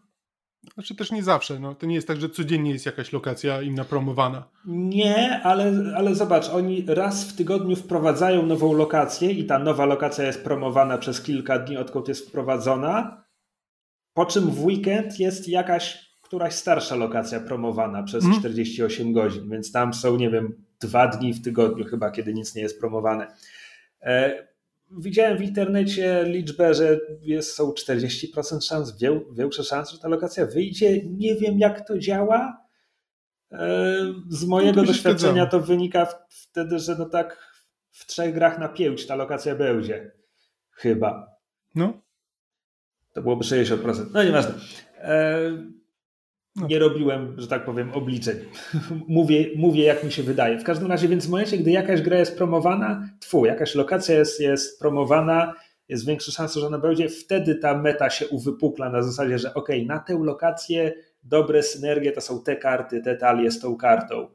Znaczy 0.75 0.95
też 0.95 1.12
nie 1.12 1.23
zawsze. 1.23 1.59
No. 1.59 1.75
To 1.75 1.87
nie 1.87 1.95
jest 1.95 2.09
tak, 2.09 2.21
że 2.21 2.29
codziennie 2.29 2.71
jest 2.71 2.87
jakaś 2.87 3.12
lokacja 3.12 3.62
im 3.62 3.75
napromowana. 3.75 4.49
Nie, 4.67 5.41
ale, 5.43 5.73
ale 5.97 6.15
zobacz, 6.15 6.49
oni 6.49 6.85
raz 6.88 7.25
w 7.25 7.37
tygodniu 7.37 7.77
wprowadzają 7.77 8.47
nową 8.47 8.73
lokację 8.73 9.31
i 9.31 9.45
ta 9.47 9.59
nowa 9.59 9.87
lokacja 9.87 10.25
jest 10.25 10.45
promowana 10.45 10.99
przez 10.99 11.23
kilka 11.23 11.59
dni, 11.59 11.77
odkąd 11.77 12.09
jest 12.09 12.29
wprowadzona. 12.29 13.25
Po 14.15 14.27
czym 14.27 14.51
w 14.51 14.65
weekend 14.65 15.21
jest 15.21 15.49
jakaś 15.49 16.12
któraś 16.23 16.55
starsza 16.55 16.97
lokacja 16.97 17.41
promowana 17.41 18.03
przez 18.03 18.25
mm. 18.25 18.38
48 18.38 19.12
godzin, 19.12 19.51
więc 19.51 19.73
tam 19.73 19.95
są, 19.95 20.17
nie 20.17 20.31
wiem, 20.31 20.65
dwa 20.81 21.09
dni 21.09 21.33
w 21.33 21.43
tygodniu 21.43 21.85
chyba, 21.85 22.11
kiedy 22.11 22.35
nic 22.35 22.55
nie 22.55 22.62
jest 22.62 22.81
promowane. 22.81 23.27
E, 24.03 24.52
widziałem 24.98 25.38
w 25.38 25.42
internecie 25.42 26.24
liczbę, 26.26 26.74
że 26.74 27.00
jest, 27.20 27.55
są 27.55 27.70
40% 27.70 28.61
szans, 28.61 28.94
większe 29.33 29.64
szanse, 29.64 29.92
że 29.92 29.98
ta 29.98 30.09
lokacja 30.09 30.46
wyjdzie. 30.46 31.05
Nie 31.05 31.37
wiem, 31.37 31.59
jak 31.59 31.88
to 31.88 31.98
działa. 31.98 32.62
E, 33.52 33.96
z 34.28 34.44
mojego 34.44 34.81
no 34.81 34.83
to 34.83 34.92
doświadczenia 34.92 35.46
to 35.46 35.61
wynika 35.61 36.07
wtedy, 36.28 36.78
że 36.78 36.96
no 36.98 37.07
tak 37.07 37.52
w 37.90 38.07
trzech 38.07 38.35
grach 38.35 38.59
na 38.59 38.68
pięć 38.68 39.07
ta 39.07 39.14
lokacja 39.14 39.55
będzie. 39.55 40.12
Chyba. 40.70 41.37
No. 41.74 42.02
To 43.12 43.22
byłoby 43.22 43.44
60%. 43.44 44.07
No 44.12 44.24
nieważne. 44.24 44.55
E, 44.98 45.50
no. 45.50 45.82
Nie 46.57 46.79
robiłem, 46.79 47.41
że 47.41 47.49
tak 47.49 47.65
powiem, 47.65 47.93
obliczeń. 47.93 48.37
mówię, 49.09 49.47
mówię, 49.57 49.85
jak 49.85 50.05
mi 50.05 50.12
się 50.12 50.23
wydaje. 50.23 50.59
W 50.59 50.65
każdym 50.65 50.88
razie, 50.88 51.09
więc 51.09 51.27
w 51.27 51.31
momencie, 51.31 51.59
gdy 51.59 51.71
jakaś 51.71 52.03
gra 52.03 52.19
jest 52.19 52.37
promowana, 52.37 53.09
tfu, 53.21 53.45
jakaś 53.45 53.75
lokacja 53.75 54.19
jest, 54.19 54.41
jest 54.41 54.79
promowana, 54.79 55.55
jest 55.88 56.07
większa 56.07 56.33
szansa, 56.33 56.61
że 56.61 56.67
ona 56.67 56.79
będzie, 56.79 57.09
wtedy 57.09 57.55
ta 57.55 57.79
meta 57.79 58.11
się 58.11 58.29
uwypukla 58.29 58.91
na 58.91 59.03
zasadzie, 59.03 59.38
że 59.38 59.55
ok, 59.55 59.69
na 59.87 59.99
tę 59.99 60.19
lokację 60.23 60.93
dobre 61.23 61.62
synergie 61.62 62.12
to 62.12 62.21
są 62.21 62.43
te 62.43 62.57
karty, 62.57 63.03
te 63.03 63.17
talie 63.17 63.51
z 63.51 63.61
tą 63.61 63.77
kartą. 63.77 64.29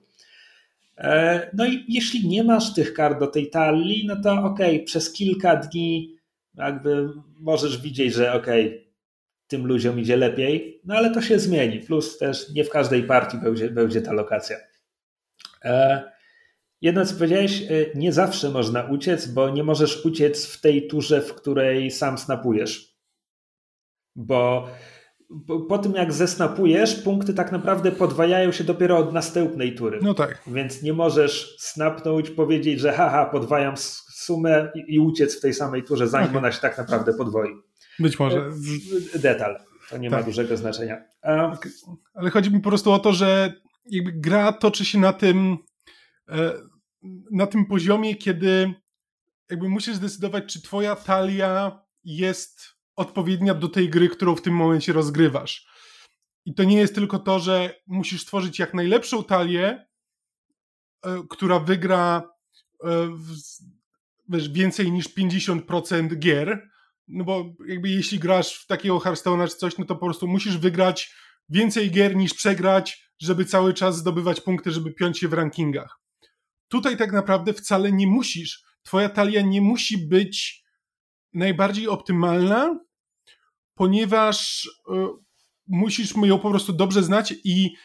E, 0.97 1.49
no 1.53 1.65
i 1.65 1.85
jeśli 1.87 2.27
nie 2.27 2.43
masz 2.43 2.73
tych 2.73 2.93
kart 2.93 3.19
do 3.19 3.27
tej 3.27 3.49
talii, 3.49 4.07
no 4.07 4.15
to 4.23 4.33
ok, 4.33 4.59
przez 4.85 5.13
kilka 5.13 5.55
dni 5.55 6.17
jakby 6.55 7.09
możesz 7.39 7.81
widzieć, 7.81 8.13
że 8.13 8.33
ok, 8.33 8.47
tym 9.47 9.67
ludziom 9.67 9.99
idzie 9.99 10.17
lepiej, 10.17 10.81
no 10.85 10.95
ale 10.95 11.13
to 11.13 11.21
się 11.21 11.39
zmieni. 11.39 11.79
Plus 11.79 12.17
też 12.17 12.49
nie 12.49 12.63
w 12.63 12.69
każdej 12.69 13.03
partii 13.03 13.37
będzie, 13.37 13.69
będzie 13.69 14.01
ta 14.01 14.13
lokacja. 14.13 14.57
E, 15.63 16.03
jedno 16.81 17.05
co 17.05 17.15
powiedziałeś, 17.15 17.61
e, 17.61 17.67
nie 17.95 18.13
zawsze 18.13 18.49
można 18.49 18.83
uciec, 18.83 19.27
bo 19.27 19.49
nie 19.49 19.63
możesz 19.63 20.05
uciec 20.05 20.45
w 20.45 20.61
tej 20.61 20.87
turze, 20.87 21.21
w 21.21 21.33
której 21.33 21.91
sam 21.91 22.17
snapujesz. 22.17 22.97
Bo 24.15 24.67
po, 25.69 25.77
tym 25.77 25.93
jak 25.93 26.13
zesnapujesz, 26.13 26.95
punkty 26.95 27.33
tak 27.33 27.51
naprawdę 27.51 27.91
podwajają 27.91 28.51
się 28.51 28.63
dopiero 28.63 28.97
od 28.97 29.13
następnej 29.13 29.75
tury. 29.75 29.99
No 30.01 30.13
tak. 30.13 30.41
Więc 30.47 30.83
nie 30.83 30.93
możesz 30.93 31.55
snapnąć, 31.59 32.29
powiedzieć, 32.29 32.79
że 32.79 32.93
haha, 32.93 33.25
podwajam 33.25 33.77
sumę 33.77 34.71
i, 34.75 34.95
i 34.95 34.99
uciec 34.99 35.37
w 35.37 35.41
tej 35.41 35.53
samej 35.53 35.83
turze, 35.83 36.07
zanim 36.07 36.27
okay. 36.27 36.39
ona 36.39 36.51
się 36.51 36.61
tak 36.61 36.77
naprawdę 36.77 37.13
podwoi. 37.13 37.49
Być 37.99 38.19
może. 38.19 38.51
E, 39.15 39.19
detal. 39.19 39.59
To 39.89 39.97
nie 39.97 40.09
tak. 40.09 40.19
ma 40.19 40.25
dużego 40.25 40.57
znaczenia. 40.57 41.03
A... 41.21 41.57
Ale 42.13 42.29
chodzi 42.29 42.51
mi 42.51 42.59
po 42.59 42.69
prostu 42.69 42.91
o 42.91 42.99
to, 42.99 43.13
że 43.13 43.53
gra 44.03 44.53
toczy 44.53 44.85
się 44.85 44.99
na 44.99 45.13
tym 45.13 45.57
e, 46.29 46.53
na 47.31 47.47
tym 47.47 47.65
poziomie, 47.65 48.15
kiedy 48.15 48.73
jakby 49.49 49.69
musisz 49.69 49.95
zdecydować, 49.95 50.53
czy 50.53 50.61
twoja 50.61 50.95
talia 50.95 51.81
jest 52.03 52.61
odpowiednia 52.95 53.53
do 53.53 53.67
tej 53.67 53.89
gry, 53.89 54.09
którą 54.09 54.35
w 54.35 54.41
tym 54.41 54.53
momencie 54.53 54.93
rozgrywasz. 54.93 55.67
I 56.45 56.53
to 56.53 56.63
nie 56.63 56.77
jest 56.77 56.95
tylko 56.95 57.19
to, 57.19 57.39
że 57.39 57.81
musisz 57.87 58.21
stworzyć 58.21 58.59
jak 58.59 58.73
najlepszą 58.73 59.23
talię, 59.23 59.87
e, 61.05 61.23
która 61.29 61.59
wygra 61.59 62.29
wiesz, 64.29 64.49
więcej 64.49 64.91
niż 64.91 65.15
50% 65.15 66.19
gier, 66.19 66.69
no 67.07 67.23
bo 67.23 67.45
jakby 67.67 67.89
jeśli 67.89 68.19
grasz 68.19 68.53
w 68.53 68.67
takiego 68.67 68.97
Hearthstone'a 68.99 69.49
czy 69.49 69.57
coś, 69.57 69.77
no 69.77 69.85
to 69.85 69.95
po 69.95 70.05
prostu 70.05 70.27
musisz 70.27 70.57
wygrać 70.57 71.13
więcej 71.49 71.91
gier 71.91 72.15
niż 72.15 72.33
przegrać, 72.33 73.11
żeby 73.21 73.45
cały 73.45 73.73
czas 73.73 73.97
zdobywać 73.97 74.41
punkty, 74.41 74.71
żeby 74.71 74.93
piąć 74.93 75.19
się 75.19 75.27
w 75.27 75.33
rankingach. 75.33 75.99
Tutaj 76.67 76.97
tak 76.97 77.11
naprawdę 77.11 77.53
wcale 77.53 77.91
nie 77.91 78.07
musisz, 78.07 78.63
twoja 78.83 79.09
talia 79.09 79.41
nie 79.41 79.61
musi 79.61 80.07
być 80.07 80.63
najbardziej 81.33 81.87
optymalna, 81.87 82.79
ponieważ 83.75 84.65
y, 84.65 84.91
musisz 85.67 86.13
ją 86.23 86.39
po 86.39 86.49
prostu 86.49 86.73
dobrze 86.73 87.03
znać 87.03 87.33
i 87.43 87.75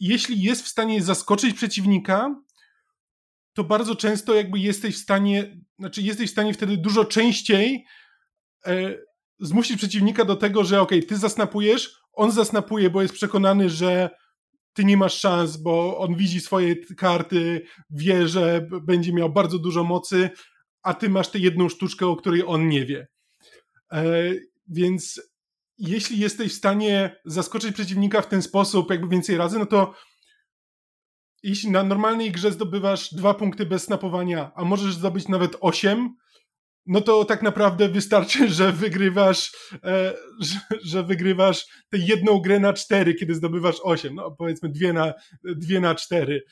jeśli 0.00 0.42
jest 0.42 0.62
w 0.62 0.68
stanie 0.68 1.02
zaskoczyć 1.02 1.56
przeciwnika, 1.56 2.42
to 3.52 3.64
bardzo 3.64 3.96
często 3.96 4.34
jakby 4.34 4.58
jesteś 4.58 4.94
w 4.94 5.02
stanie, 5.02 5.56
znaczy 5.78 6.02
jesteś 6.02 6.28
w 6.28 6.32
stanie 6.32 6.54
wtedy 6.54 6.76
dużo 6.76 7.04
częściej 7.04 7.84
e, 8.66 8.94
zmusić 9.40 9.76
przeciwnika 9.76 10.24
do 10.24 10.36
tego, 10.36 10.64
że 10.64 10.80
okej, 10.80 10.98
okay, 10.98 11.08
ty 11.08 11.16
zasnapujesz, 11.16 12.00
on 12.12 12.32
zasnapuje, 12.32 12.90
bo 12.90 13.02
jest 13.02 13.14
przekonany, 13.14 13.70
że 13.70 14.10
ty 14.72 14.84
nie 14.84 14.96
masz 14.96 15.18
szans, 15.18 15.56
bo 15.56 15.98
on 15.98 16.14
widzi 16.14 16.40
swoje 16.40 16.76
karty, 16.76 17.66
wie, 17.90 18.28
że 18.28 18.68
będzie 18.82 19.12
miał 19.12 19.32
bardzo 19.32 19.58
dużo 19.58 19.84
mocy, 19.84 20.30
a 20.82 20.94
ty 20.94 21.08
masz 21.08 21.28
tę 21.28 21.38
jedną 21.38 21.68
sztuczkę, 21.68 22.06
o 22.06 22.16
której 22.16 22.42
on 22.46 22.68
nie 22.68 22.86
wie. 22.86 23.08
E, 23.92 24.14
więc 24.68 25.20
jeśli 25.78 26.18
jesteś 26.18 26.52
w 26.52 26.56
stanie 26.56 27.16
zaskoczyć 27.24 27.74
przeciwnika 27.74 28.22
w 28.22 28.28
ten 28.28 28.42
sposób, 28.42 28.90
jakby 28.90 29.08
więcej 29.08 29.36
razy, 29.36 29.58
no 29.58 29.66
to 29.66 29.94
jeśli 31.42 31.70
na 31.70 31.82
normalnej 31.82 32.32
grze 32.32 32.52
zdobywasz 32.52 33.14
dwa 33.14 33.34
punkty 33.34 33.66
bez 33.66 33.82
snapowania, 33.82 34.52
a 34.54 34.64
możesz 34.64 34.94
zdobyć 34.94 35.28
nawet 35.28 35.56
osiem, 35.60 36.16
no 36.86 37.00
to 37.00 37.24
tak 37.24 37.42
naprawdę 37.42 37.88
wystarczy, 37.88 38.48
że 38.58 38.72
wygrywasz, 38.72 39.52
e, 39.84 40.14
że, 40.40 40.58
że, 40.84 41.02
wygrywasz 41.02 41.66
tę 41.90 41.98
jedną 41.98 42.38
grę 42.38 42.60
na 42.60 42.72
cztery, 42.72 43.14
kiedy 43.14 43.34
zdobywasz 43.34 43.80
osiem, 43.82 44.14
no 44.14 44.30
powiedzmy 44.30 44.68
dwie 44.68 44.92
na, 44.92 45.14
dwie 45.44 45.80
na 45.80 45.94
cztery 45.94 46.42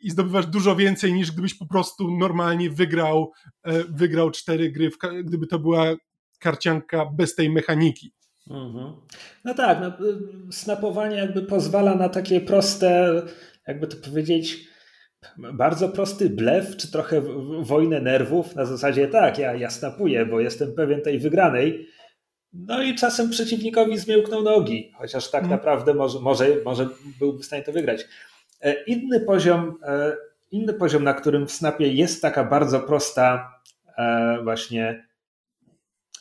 i 0.00 0.10
zdobywasz 0.10 0.46
dużo 0.46 0.76
więcej 0.76 1.12
niż 1.12 1.32
gdybyś 1.32 1.54
po 1.54 1.66
prostu 1.66 2.16
normalnie 2.18 2.70
wygrał, 2.70 3.32
e, 3.62 3.84
wygrał 3.84 4.30
cztery 4.30 4.70
gry, 4.70 4.90
gdyby 5.24 5.46
to 5.46 5.58
była 5.58 5.96
karcianka 6.38 7.06
bez 7.06 7.34
tej 7.34 7.50
mechaniki. 7.50 8.12
Mhm. 8.50 8.92
No 9.44 9.54
tak, 9.54 9.78
no, 9.80 9.92
snapowanie 10.50 11.16
jakby 11.16 11.42
pozwala 11.42 11.94
na 11.94 12.08
takie 12.08 12.40
proste, 12.40 13.22
jakby 13.66 13.86
to 13.86 13.96
powiedzieć, 13.96 14.68
bardzo 15.38 15.88
prosty 15.88 16.30
blef, 16.30 16.76
czy 16.76 16.92
trochę 16.92 17.22
wojnę 17.62 18.00
nerwów 18.00 18.56
na 18.56 18.64
zasadzie 18.64 19.08
tak, 19.08 19.38
ja, 19.38 19.54
ja 19.54 19.70
snapuję, 19.70 20.26
bo 20.26 20.40
jestem 20.40 20.74
pewien 20.74 21.02
tej 21.02 21.18
wygranej. 21.18 21.88
No 22.52 22.82
i 22.82 22.94
czasem 22.94 23.30
przeciwnikowi 23.30 23.98
zmiękną 23.98 24.42
nogi, 24.42 24.92
chociaż 24.98 25.30
tak 25.30 25.42
mhm. 25.42 25.58
naprawdę 25.58 25.94
może, 25.94 26.20
może, 26.20 26.46
może 26.64 26.88
byłby 27.18 27.42
w 27.42 27.46
stanie 27.46 27.62
to 27.62 27.72
wygrać. 27.72 28.04
E, 28.60 28.84
inny 28.84 29.20
poziom, 29.20 29.76
e, 29.82 30.16
inny 30.50 30.74
poziom, 30.74 31.04
na 31.04 31.14
którym 31.14 31.46
w 31.46 31.52
snapie 31.52 31.92
jest 31.92 32.22
taka 32.22 32.44
bardzo 32.44 32.80
prosta 32.80 33.54
e, 33.98 34.38
właśnie 34.42 35.06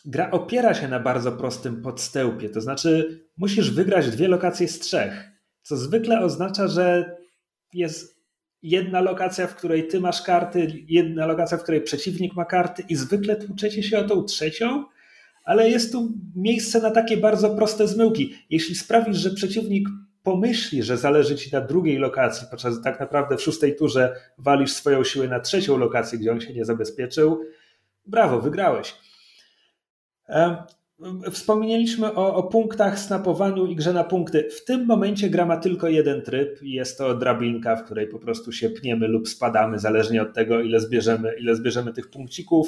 gra 0.06 0.32
opiera 0.32 0.74
się 0.74 0.88
na 0.88 1.00
bardzo 1.00 1.32
prostym 1.32 1.82
podstępie, 1.82 2.50
to 2.50 2.62
znaczy 2.62 3.20
musisz 3.38 3.72
wygrać 3.72 4.10
dwie 4.10 4.28
lokacje 4.28 4.68
z 4.68 4.80
trzech, 4.80 5.32
co 5.62 5.78
zwykle 5.78 6.20
oznacza, 6.20 6.68
że 6.68 7.16
jest 7.74 8.19
jedna 8.64 9.02
lokacja, 9.02 9.48
w 9.48 9.56
której 9.56 9.88
ty 9.88 10.00
masz 10.00 10.22
karty, 10.22 10.84
jedna 10.88 11.26
lokacja, 11.26 11.58
w 11.58 11.64
której 11.64 11.82
przeciwnik 11.82 12.36
ma 12.36 12.46
karty 12.46 12.84
i 12.90 12.96
zwykle 12.96 13.36
tłuczecie 13.36 13.84
się 13.84 14.00
o 14.00 14.04
tą 14.04 14.24
trzecią, 14.24 14.86
ale 15.44 15.70
jest 15.70 15.92
tu 15.92 16.14
miejsce 16.36 16.82
na 16.82 16.92
takie 16.92 17.18
bardzo 17.18 17.56
proste 17.56 17.88
zmyłki. 17.88 18.36
Jeśli 18.50 18.76
sprawisz, 18.76 19.18
że 19.18 19.30
przeciwnik 19.30 19.90
pomyśli, 20.24 20.84
że 20.84 20.98
zależy 20.98 21.36
ci 21.36 21.52
na 21.54 21.62
drugiej 21.62 21.98
lokacji, 21.98 22.48
podczas 22.52 22.82
tak 22.82 23.00
naprawdę 23.00 23.38
w 23.38 23.42
szóstej 23.42 23.76
turze 23.76 24.16
walisz 24.38 24.72
swoją 24.72 25.04
siłę 25.04 25.28
na 25.28 25.40
trzecią 25.40 25.78
lokację, 25.78 26.20
gdzie 26.20 26.32
on 26.32 26.42
się 26.42 26.54
nie 26.54 26.66
zabezpieczył, 26.66 27.42
brawo, 28.06 28.42
wygrałeś. 28.42 28.96
Wspomnieliśmy 31.32 32.14
o, 32.14 32.36
o, 32.36 32.44
punktach, 32.44 33.00
snapowaniu 33.00 33.66
i 33.66 33.76
grze 33.76 33.94
na 33.94 34.04
punkty. 34.04 34.50
W 34.50 34.66
tym 34.66 34.86
momencie 34.86 35.30
gra 35.30 35.46
ma 35.46 35.58
tylko 35.58 35.88
jeden 35.88 36.22
tryb 36.22 36.64
i 36.64 36.72
jest 36.72 36.98
to 36.98 37.16
drabinka, 37.16 37.76
w 37.76 37.86
której 37.86 38.08
po 38.08 38.20
prostu 38.20 38.52
się 38.52 38.70
pniemy 38.70 39.08
lub 39.08 39.30
spadamy, 39.30 39.80
zależnie 39.80 40.22
od 40.22 40.34
tego, 40.34 40.62
ile 40.62 40.80
zbierzemy, 40.80 41.34
ile 41.40 41.56
zbierzemy 41.56 41.94
tych 41.94 42.10
punkcików. 42.10 42.68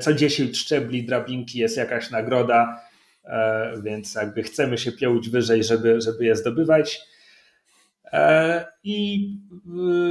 Co 0.00 0.14
10 0.14 0.58
szczebli 0.58 1.06
drabinki 1.06 1.58
jest 1.58 1.76
jakaś 1.76 2.10
nagroda, 2.10 2.80
więc 3.82 4.14
jakby 4.14 4.42
chcemy 4.42 4.78
się 4.78 4.92
piełuć 4.92 5.28
wyżej, 5.28 5.64
żeby, 5.64 6.00
żeby 6.00 6.24
je 6.24 6.36
zdobywać. 6.36 7.00
I 8.84 9.28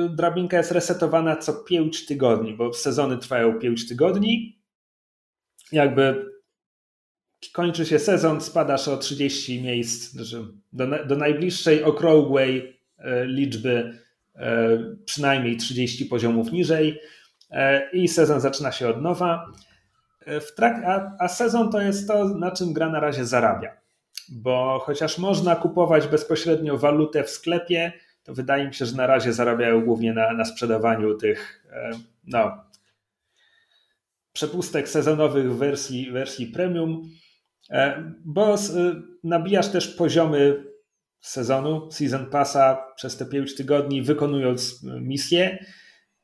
drabinka 0.10 0.58
jest 0.58 0.72
resetowana 0.72 1.36
co 1.36 1.54
5 1.54 2.06
tygodni, 2.06 2.54
bo 2.54 2.74
sezony 2.74 3.18
trwają 3.18 3.60
5 3.60 3.88
tygodni. 3.88 4.60
Jakby 5.72 6.26
kończy 7.54 7.86
się 7.86 8.00
sezon, 8.00 8.42
spadasz 8.42 8.88
o 8.88 8.98
30 8.98 9.62
miejsc 9.62 10.12
znaczy 10.12 10.46
do, 10.74 11.06
do 11.06 11.16
najbliższej 11.16 11.84
okrągłej 11.84 12.80
e, 12.98 13.26
liczby, 13.26 14.00
e, 14.36 14.70
przynajmniej 15.06 15.58
30 15.58 16.06
poziomów 16.06 16.52
niżej 16.52 17.00
e, 17.52 17.92
i 17.92 18.08
sezon 18.08 18.40
zaczyna 18.40 18.72
się 18.72 18.90
od 18.90 19.02
nowa. 19.02 19.46
Trak, 20.56 20.84
a, 20.86 21.16
a 21.20 21.28
sezon 21.28 21.72
to 21.72 21.82
jest 21.82 22.08
to, 22.08 22.26
na 22.26 22.52
czym 22.52 22.74
gra 22.74 22.90
na 22.90 23.00
razie 23.00 23.26
zarabia. 23.26 23.78
Bo 24.30 24.80
chociaż 24.84 25.18
można 25.18 25.56
kupować 25.56 26.08
bezpośrednio 26.08 26.78
walutę 26.78 27.24
w 27.24 27.30
sklepie, 27.30 27.92
to 28.24 28.34
wydaje 28.34 28.68
mi 28.68 28.74
się, 28.74 28.86
że 28.86 28.96
na 28.96 29.08
razie 29.08 29.34
zarabiają 29.34 29.86
głównie 29.86 30.14
na, 30.14 30.34
na 30.34 30.46
sprzedawaniu 30.46 31.18
tych 31.18 31.66
no, 32.28 32.64
przepustek 34.34 34.90
sezonowych 34.90 35.54
w 35.54 35.58
wersji, 35.58 36.12
wersji 36.12 36.48
premium. 36.48 37.10
E, 37.70 38.04
bo 38.26 38.54
e, 38.54 38.58
nabijasz 39.24 39.68
też 39.68 39.88
poziomy 39.88 40.64
sezonu, 41.22 41.92
season 41.92 42.26
passa 42.26 42.86
przez 42.96 43.18
te 43.18 43.26
5 43.26 43.56
tygodni, 43.56 44.02
wykonując 44.02 44.84
misje. 44.84 45.66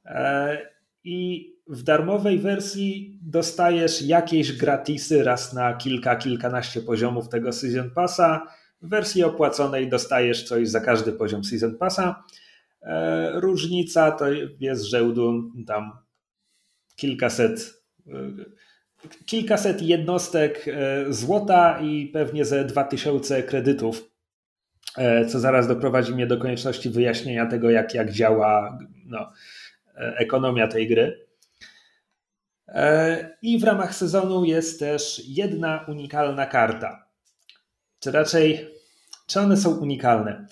E, 0.05 0.57
I 1.03 1.49
w 1.67 1.83
darmowej 1.83 2.39
wersji 2.39 3.19
dostajesz 3.23 4.01
jakieś 4.01 4.57
gratisy 4.57 5.23
raz 5.23 5.53
na 5.53 5.73
kilka, 5.73 6.15
kilkanaście 6.15 6.81
poziomów 6.81 7.29
tego 7.29 7.51
season 7.51 7.91
passa. 7.91 8.47
W 8.81 8.89
wersji 8.89 9.23
opłaconej 9.23 9.89
dostajesz 9.89 10.43
coś 10.43 10.69
za 10.69 10.79
każdy 10.79 11.11
poziom 11.11 11.43
season 11.43 11.77
passa. 11.77 12.23
Różnica 13.33 14.11
to 14.11 14.25
jest 14.59 14.83
rzędu 14.83 15.51
tam 15.67 15.91
kilkaset 16.95 17.83
kilkaset 19.25 19.81
jednostek 19.81 20.67
e, 20.67 21.05
złota 21.13 21.79
i 21.79 22.07
pewnie 22.07 22.45
ze 22.45 22.65
2000 22.65 23.43
kredytów, 23.43 24.11
e, 24.97 25.25
co 25.25 25.39
zaraz 25.39 25.67
doprowadzi 25.67 26.13
mnie 26.13 26.27
do 26.27 26.37
konieczności 26.37 26.89
wyjaśnienia 26.89 27.45
tego, 27.45 27.69
jak, 27.69 27.93
jak 27.93 28.11
działa 28.11 28.79
no, 29.05 29.31
e, 29.97 30.15
ekonomia 30.17 30.67
tej 30.67 30.87
gry. 30.87 31.25
I 33.41 33.59
w 33.59 33.63
ramach 33.63 33.95
sezonu 33.95 34.45
jest 34.45 34.79
też 34.79 35.21
jedna 35.27 35.85
unikalna 35.87 36.45
karta. 36.45 37.07
Czy 37.99 38.11
raczej, 38.11 38.67
czy 39.27 39.39
one 39.39 39.57
są 39.57 39.79
unikalne? 39.79 40.47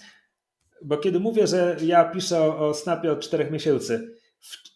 Bo 0.85 0.97
kiedy 0.97 1.19
mówię, 1.19 1.47
że 1.47 1.75
ja 1.81 2.05
piszę 2.05 2.39
o, 2.39 2.69
o 2.69 2.73
Snapie 2.73 3.11
od 3.11 3.19
czterech 3.19 3.51
miesięcy, 3.51 4.15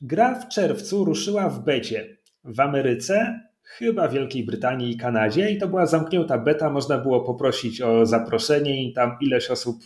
gra 0.01 0.39
w 0.39 0.47
czerwcu 0.47 1.05
ruszyła 1.05 1.49
w 1.49 1.63
becie 1.63 2.17
w 2.43 2.59
Ameryce, 2.59 3.46
chyba 3.67 4.08
Wielkiej 4.08 4.43
Brytanii 4.43 4.91
i 4.91 4.97
Kanadzie 4.97 5.51
i 5.51 5.58
to 5.58 5.67
była 5.67 5.86
zamknięta 5.86 6.38
beta, 6.38 6.69
można 6.69 6.97
było 6.97 7.21
poprosić 7.21 7.82
o 7.82 8.06
zaproszenie 8.06 8.84
i 8.84 8.93
tam 8.93 9.17
ileś 9.21 9.49
osób, 9.49 9.77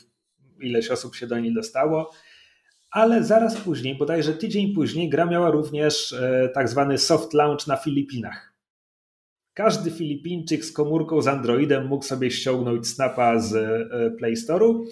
ileś 0.62 0.92
osób 0.92 1.16
się 1.16 1.28
do 1.28 1.40
niej 1.40 1.54
dostało. 1.54 2.12
Ale 2.92 3.24
zaraz 3.24 3.58
później, 3.58 3.98
bodajże 3.98 4.34
tydzień 4.34 4.74
później, 4.74 5.10
gra 5.10 5.26
miała 5.26 5.52
również 5.52 6.14
e, 6.14 6.50
tak 6.54 6.70
zwany 6.70 6.98
soft 6.98 7.34
launch 7.34 7.68
na 7.68 7.78
Filipinach. 7.78 8.54
Każdy 9.54 9.92
Filipińczyk 9.92 10.66
z 10.66 10.72
komórką 10.72 11.22
z 11.22 11.28
Androidem 11.28 11.88
mógł 11.88 12.06
sobie 12.06 12.32
ściągnąć 12.32 12.88
Snapa 12.88 13.40
z 13.40 13.56
e, 13.56 14.12
Play 14.12 14.36
Store'u. 14.36 14.86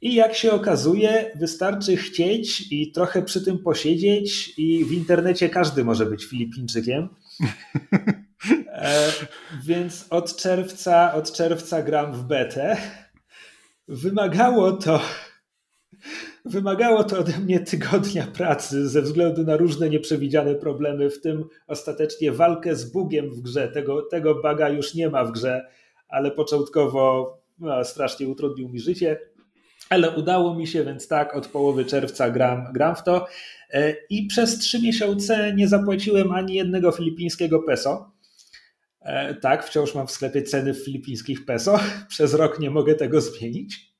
I 0.00 0.14
jak 0.14 0.34
się 0.34 0.52
okazuje, 0.52 1.32
wystarczy 1.36 1.96
chcieć 1.96 2.72
i 2.72 2.92
trochę 2.92 3.22
przy 3.22 3.44
tym 3.44 3.58
posiedzieć, 3.58 4.58
i 4.58 4.84
w 4.84 4.92
internecie 4.92 5.48
każdy 5.48 5.84
może 5.84 6.06
być 6.06 6.24
Filipińczykiem. 6.24 7.08
E, 8.68 9.12
więc 9.64 10.06
od 10.10 10.36
czerwca, 10.36 11.14
od 11.14 11.32
czerwca 11.32 11.82
gram 11.82 12.12
w 12.12 12.22
betę. 12.22 12.76
Wymagało 13.88 14.72
to, 14.72 15.00
wymagało 16.44 17.04
to 17.04 17.18
ode 17.18 17.38
mnie 17.38 17.60
tygodnia 17.60 18.26
pracy 18.26 18.88
ze 18.88 19.02
względu 19.02 19.44
na 19.44 19.56
różne 19.56 19.90
nieprzewidziane 19.90 20.54
problemy, 20.54 21.10
w 21.10 21.20
tym 21.20 21.44
ostatecznie 21.66 22.32
walkę 22.32 22.76
z 22.76 22.92
bugiem 22.92 23.30
w 23.30 23.40
grze. 23.40 23.68
Tego, 23.68 24.02
tego 24.02 24.34
baga 24.34 24.68
już 24.68 24.94
nie 24.94 25.10
ma 25.10 25.24
w 25.24 25.32
grze, 25.32 25.66
ale 26.08 26.30
początkowo 26.30 27.36
no, 27.58 27.84
strasznie 27.84 28.28
utrudnił 28.28 28.68
mi 28.68 28.80
życie. 28.80 29.18
Ale 29.90 30.10
udało 30.10 30.54
mi 30.54 30.66
się, 30.66 30.84
więc 30.84 31.08
tak, 31.08 31.36
od 31.36 31.48
połowy 31.48 31.84
czerwca 31.84 32.30
gram, 32.30 32.72
gram 32.72 32.96
w 32.96 33.02
to. 33.02 33.26
E, 33.72 33.94
I 34.10 34.26
przez 34.26 34.58
trzy 34.58 34.82
miesiące 34.82 35.54
nie 35.54 35.68
zapłaciłem 35.68 36.32
ani 36.32 36.54
jednego 36.54 36.92
filipińskiego 36.92 37.62
peso. 37.62 38.12
E, 39.00 39.34
tak, 39.34 39.64
wciąż 39.64 39.94
mam 39.94 40.06
w 40.06 40.10
sklepie 40.10 40.42
ceny 40.42 40.74
filipińskich 40.74 41.44
peso. 41.44 41.78
Przez 42.08 42.34
rok 42.34 42.60
nie 42.60 42.70
mogę 42.70 42.94
tego 42.94 43.20
zmienić. 43.20 43.92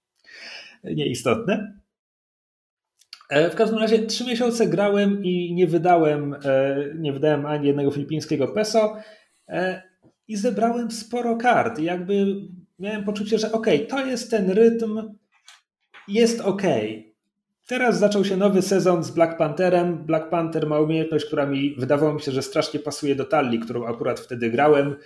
Nieistotne. 0.85 1.79
E, 3.31 3.51
w 3.51 3.55
każdym 3.55 3.79
razie 3.79 3.99
trzy 3.99 4.25
miesiące 4.25 4.67
grałem 4.67 5.25
i 5.25 5.55
nie 5.55 5.67
wydałem, 5.67 6.37
nie 6.95 7.13
wydałem 7.13 7.47
ani 7.47 7.67
jednego 7.67 7.91
filipińskiego 7.91 8.49
peso 8.49 8.97
i 10.29 10.37
zebrałem 10.37 10.91
sporo 10.91 11.37
kart. 11.37 11.79
Jakby 11.79 12.27
miałem 12.79 13.05
poczucie, 13.05 13.39
że 13.39 13.53
ok, 13.53 13.67
to 13.89 14.07
jest 14.07 14.31
ten 14.31 14.51
rytm, 14.51 15.17
jest 16.09 16.41
ok. 16.41 16.63
Teraz 17.67 17.99
zaczął 17.99 18.25
się 18.25 18.37
nowy 18.37 18.63
sezon 18.63 19.05
z 19.05 19.11
Black 19.11 19.39
Pantherem. 19.39 20.05
Black 20.05 20.29
Panther 20.29 20.67
ma 20.67 20.81
umiejętność, 20.81 21.25
która 21.25 21.47
mi 21.47 21.75
wydawało 21.79 22.15
mi 22.15 22.21
się, 22.21 22.33
że 22.33 22.43
strasznie 22.43 22.81
pasuje 22.81 23.15
do 23.15 23.25
talii, 23.25 23.61
którą 23.61 23.87
akurat 23.87 24.21
wtedy 24.21 24.51
grałem, 24.51 24.97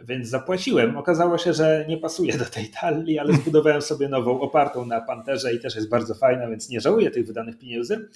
więc 0.00 0.28
zapłaciłem. 0.28 0.96
Okazało 0.96 1.38
się, 1.38 1.52
że 1.52 1.84
nie 1.88 1.98
pasuje 1.98 2.38
do 2.38 2.44
tej 2.44 2.70
talii, 2.80 3.18
ale 3.18 3.32
zbudowałem 3.32 3.82
sobie 3.82 4.08
nową, 4.08 4.40
opartą 4.40 4.86
na 4.86 5.00
Panterze 5.00 5.54
i 5.54 5.60
też 5.60 5.74
jest 5.74 5.88
bardzo 5.88 6.14
fajna, 6.14 6.48
więc 6.48 6.68
nie 6.68 6.80
żałuję 6.80 7.10
tych 7.10 7.26
wydanych 7.26 7.58
pieniędzy. 7.58 8.08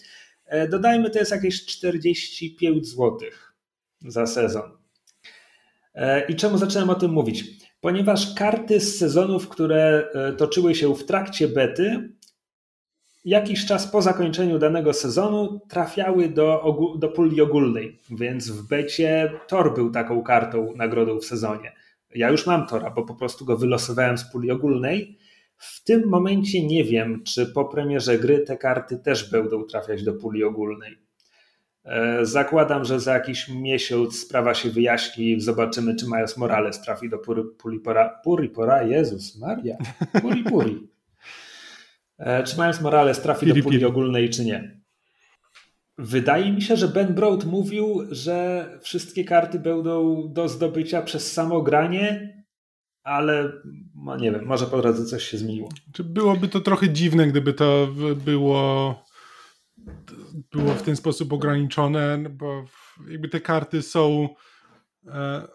E, 0.47 0.69
dodajmy, 0.69 1.11
to 1.11 1.19
jest 1.19 1.31
jakieś 1.31 1.67
45 1.67 2.89
zł 2.89 3.19
za 4.01 4.27
sezon. 4.27 4.71
E, 5.95 6.27
I 6.27 6.37
czemu 6.37 6.59
zacząłem 6.59 6.91
o 6.91 6.95
tym 6.95 7.11
mówić? 7.11 7.45
Ponieważ 7.81 8.35
karty 8.35 8.81
z 8.81 8.99
sezonów, 8.99 9.49
które 9.49 10.09
e, 10.15 10.33
toczyły 10.33 10.75
się 10.75 10.95
w 10.95 11.05
trakcie 11.07 11.49
bety, 11.49 12.13
jakiś 13.25 13.67
czas 13.67 13.87
po 13.87 14.03
zakończeniu 14.03 14.59
danego 14.59 14.93
sezonu 14.93 15.61
trafiały 15.69 16.29
do, 16.29 16.77
do 16.99 17.09
puli 17.09 17.41
ogólnej, 17.41 18.01
więc 18.11 18.51
w 18.51 18.69
becie 18.69 19.33
Tor 19.49 19.75
był 19.75 19.91
taką 19.91 20.23
kartą 20.23 20.73
nagrodą 20.77 21.19
w 21.19 21.25
sezonie. 21.25 21.73
Ja 22.15 22.31
już 22.31 22.47
mam 22.47 22.67
Tora, 22.67 22.91
bo 22.91 23.03
po 23.03 23.15
prostu 23.15 23.45
go 23.45 23.57
wylosowałem 23.57 24.19
z 24.19 24.25
puli 24.25 24.51
ogólnej. 24.51 25.19
W 25.57 25.85
tym 25.85 26.09
momencie 26.09 26.67
nie 26.67 26.85
wiem, 26.85 27.23
czy 27.25 27.47
po 27.47 27.65
premierze 27.65 28.19
gry 28.19 28.39
te 28.39 28.57
karty 28.57 28.99
też 28.99 29.31
będą 29.31 29.65
trafiać 29.65 30.05
do 30.05 30.13
puli 30.13 30.45
ogólnej. 30.45 30.99
E, 31.85 32.27
zakładam, 32.27 32.85
że 32.85 33.01
za 33.01 33.15
jakiś 33.15 33.49
miesiąc 33.49 34.21
sprawa 34.21 34.55
się 34.55 34.71
wyjaśni 34.71 35.33
i 35.33 35.41
zobaczymy, 35.41 35.97
czy 35.97 36.07
Miles 36.07 36.37
Morales 36.37 36.81
trafi 36.81 37.09
do 37.09 37.19
puri, 37.19 37.43
puri, 37.59 37.81
puri, 38.25 38.51
Jezus 38.87 39.39
Maria, 39.39 39.77
puri, 40.23 40.45
puri. 40.45 40.92
E, 42.23 42.45
czy 42.45 42.57
Miles 42.57 42.81
Morales 42.81 43.21
trafi 43.21 43.47
do 43.47 43.63
puli 43.63 43.85
ogólnej, 43.85 44.31
czy 44.31 44.45
nie. 44.45 44.81
Wydaje 45.99 46.53
mi 46.53 46.63
się, 46.63 46.77
że 46.77 46.89
Ben 46.89 47.15
Broad 47.15 47.45
mówił, 47.45 48.07
że 48.11 48.69
wszystkie 48.83 49.25
karty 49.25 49.59
będą 49.59 50.29
do 50.33 50.49
zdobycia 50.49 51.03
przez 51.03 51.33
samo 51.33 51.63
granie, 51.63 52.35
ale 53.03 53.53
no 53.95 54.17
nie 54.17 54.33
wiem, 54.33 54.45
może 54.45 54.67
po 54.67 54.83
drodze 54.83 55.05
coś 55.05 55.25
się 55.25 55.39
zmieniło. 55.39 55.69
Czy 55.93 56.05
byłoby 56.05 56.49
to 56.49 56.61
trochę 56.61 56.89
dziwne, 56.89 57.27
gdyby 57.27 57.55
to 57.55 57.89
było, 58.25 59.05
było 60.53 60.75
w 60.75 60.83
ten 60.83 60.97
sposób 60.97 61.33
ograniczone, 61.33 62.19
bo 62.31 62.65
jakby 63.09 63.29
te 63.29 63.41
karty 63.41 63.83
są 63.83 64.29
e, 65.07 65.49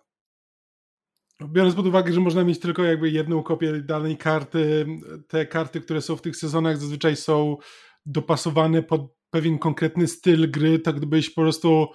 Biorąc 1.43 1.75
pod 1.75 1.87
uwagę, 1.87 2.13
że 2.13 2.19
można 2.19 2.43
mieć 2.43 2.59
tylko 2.59 2.83
jakby 2.83 3.09
jedną 3.09 3.43
kopię 3.43 3.81
danej 3.81 4.17
karty, 4.17 4.85
te 5.27 5.45
karty, 5.45 5.81
które 5.81 6.01
są 6.01 6.15
w 6.15 6.21
tych 6.21 6.35
sezonach 6.35 6.77
zazwyczaj 6.77 7.15
są 7.15 7.57
dopasowane 8.05 8.83
pod 8.83 9.17
pewien 9.29 9.57
konkretny 9.57 10.07
styl 10.07 10.51
gry, 10.51 10.79
tak 10.79 10.95
gdybyś 10.95 11.29
po 11.29 11.41
prostu 11.41 11.87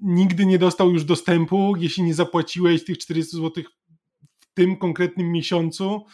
nigdy 0.00 0.46
nie 0.46 0.58
dostał 0.58 0.90
już 0.90 1.04
dostępu, 1.04 1.74
jeśli 1.78 2.02
nie 2.02 2.14
zapłaciłeś 2.14 2.84
tych 2.84 2.98
400 2.98 3.36
zł 3.36 3.64
w 4.40 4.54
tym 4.54 4.76
konkretnym 4.76 5.32
miesiącu, 5.32 6.06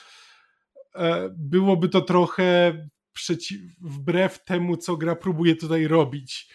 e, 0.94 1.34
byłoby 1.38 1.88
to 1.88 2.00
trochę 2.00 2.78
przeciw, 3.12 3.60
wbrew 3.80 4.44
temu, 4.44 4.76
co 4.76 4.96
gra 4.96 5.16
próbuje 5.16 5.56
tutaj 5.56 5.86
robić. 5.86 6.52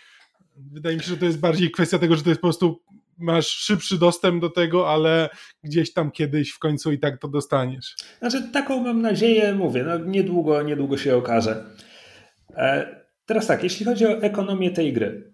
Wydaje 0.57 0.97
mi 0.97 1.03
się, 1.03 1.09
że 1.09 1.17
to 1.17 1.25
jest 1.25 1.39
bardziej 1.39 1.71
kwestia 1.71 1.99
tego, 1.99 2.15
że 2.15 2.23
to 2.23 2.29
jest 2.29 2.41
po 2.41 2.47
prostu 2.47 2.83
masz 3.17 3.47
szybszy 3.47 3.97
dostęp 3.97 4.41
do 4.41 4.49
tego, 4.49 4.89
ale 4.89 5.29
gdzieś 5.63 5.93
tam 5.93 6.11
kiedyś 6.11 6.51
w 6.51 6.59
końcu 6.59 6.91
i 6.91 6.99
tak 6.99 7.19
to 7.19 7.27
dostaniesz. 7.27 7.95
Znaczy, 8.19 8.49
taką 8.53 8.83
mam 8.83 9.01
nadzieję, 9.01 9.53
mówię, 9.53 9.83
no 9.83 9.97
niedługo, 9.97 10.61
niedługo 10.61 10.97
się 10.97 11.15
okaże. 11.15 11.65
E, 12.55 12.95
teraz 13.25 13.47
tak, 13.47 13.63
jeśli 13.63 13.85
chodzi 13.85 14.05
o 14.05 14.21
ekonomię 14.21 14.71
tej 14.71 14.93
gry, 14.93 15.33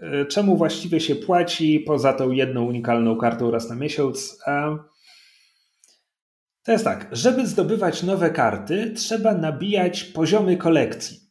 e, 0.00 0.26
czemu 0.26 0.56
właściwie 0.56 1.00
się 1.00 1.16
płaci 1.16 1.80
poza 1.86 2.12
tą 2.12 2.30
jedną 2.30 2.64
unikalną 2.64 3.16
kartą 3.16 3.50
raz 3.50 3.68
na 3.68 3.76
miesiąc? 3.76 4.38
E, 4.46 4.78
to 6.62 6.72
jest 6.72 6.84
tak, 6.84 7.08
żeby 7.12 7.46
zdobywać 7.46 8.02
nowe 8.02 8.30
karty, 8.30 8.92
trzeba 8.96 9.34
nabijać 9.34 10.04
poziomy 10.04 10.56
kolekcji. 10.56 11.29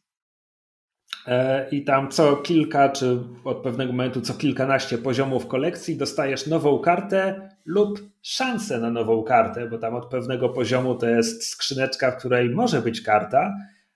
E, 1.26 1.68
I 1.70 1.84
tam 1.84 2.10
co 2.10 2.36
kilka, 2.36 2.88
czy 2.88 3.18
od 3.44 3.56
pewnego 3.56 3.92
momentu 3.92 4.20
co 4.20 4.34
kilkanaście 4.34 4.98
poziomów 4.98 5.46
kolekcji 5.46 5.96
dostajesz 5.96 6.46
nową 6.46 6.78
kartę 6.78 7.50
lub 7.64 8.00
szansę 8.22 8.78
na 8.78 8.90
nową 8.90 9.22
kartę, 9.22 9.68
bo 9.68 9.78
tam 9.78 9.94
od 9.94 10.06
pewnego 10.06 10.48
poziomu 10.48 10.94
to 10.94 11.08
jest 11.08 11.46
skrzyneczka, 11.46 12.10
w 12.10 12.16
której 12.16 12.50
może 12.50 12.82
być 12.82 13.00
karta, 13.00 13.54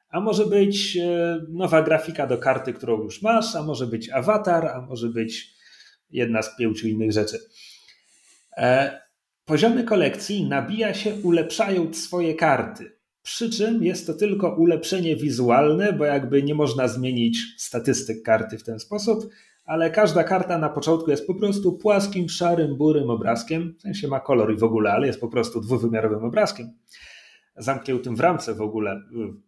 a 0.09 0.21
może 0.21 0.47
być 0.47 0.97
e, 0.97 1.39
nowa 1.49 1.83
grafika 1.83 2.27
do 2.27 2.39
karty, 2.39 2.73
którą 2.73 3.03
już 3.03 3.23
masz, 3.23 3.57
a 3.57 3.63
może 3.63 3.87
być 3.87 4.11
awatar, 4.11 4.67
a 4.67 4.81
może 4.81 5.09
być 5.09 5.55
jedna 6.11 6.43
z 6.43 6.57
pięciu 6.57 6.89
innych 6.89 7.13
rzeczy. 7.13 7.39
E, 8.57 9.01
poziomy 9.45 9.85
kolekcji 9.85 10.49
nabija 10.49 10.95
się 10.95 11.15
ulepszając 11.15 12.05
swoje 12.05 12.35
karty. 12.35 12.93
Przy 13.25 13.51
czym 13.51 13.85
jest 13.85 14.07
to 14.07 14.15
tylko 14.15 14.57
ulepszenie 14.57 15.17
wizualne, 15.17 15.93
bo 15.93 16.05
jakby 16.05 16.43
nie 16.43 16.55
można 16.55 16.89
zmienić 16.89 17.39
statystyk 17.59 18.23
karty 18.23 18.59
w 18.59 18.65
ten 18.65 18.79
sposób, 18.79 19.29
ale 19.65 19.91
każda 19.91 20.25
karta 20.25 20.59
na 20.59 20.69
początku 20.69 21.11
jest 21.11 21.27
po 21.27 21.35
prostu 21.35 21.73
płaskim, 21.73 22.29
szarym, 22.29 22.77
burym 22.77 23.11
obrazkiem. 23.11 23.75
W 23.79 23.83
sensie 23.83 24.09
ma 24.09 24.21
kolor 24.21 24.55
i 24.55 24.57
w 24.57 24.65
ogóle, 24.65 24.93
ale 24.93 25.07
jest 25.07 25.21
po 25.21 25.29
prostu 25.29 25.61
dwuwymiarowym 25.61 26.25
obrazkiem. 26.25 26.73
Zamkniętym 27.57 28.17
w 28.17 28.21
ramce 28.21 28.55
w 28.55 28.61
ogóle. 28.61 29.01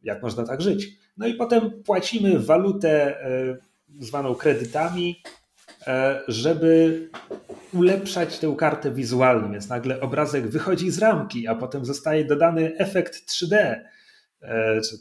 Jak 0.02 0.22
można 0.22 0.44
tak 0.44 0.62
żyć? 0.62 0.88
No 1.16 1.26
i 1.26 1.34
potem 1.34 1.82
płacimy 1.82 2.38
walutę 2.38 3.20
e, 3.20 3.56
zwaną 4.00 4.34
kredytami, 4.34 5.22
żeby 6.28 7.08
ulepszać 7.72 8.38
tę 8.38 8.54
kartę 8.58 8.90
wizualnie, 8.90 9.52
więc 9.52 9.68
nagle 9.68 10.00
obrazek 10.00 10.48
wychodzi 10.48 10.90
z 10.90 10.98
ramki, 10.98 11.46
a 11.46 11.54
potem 11.54 11.84
zostaje 11.84 12.24
dodany 12.24 12.76
efekt 12.78 13.30
3D. 13.30 13.56
E, 14.42 14.80
czy 14.80 14.96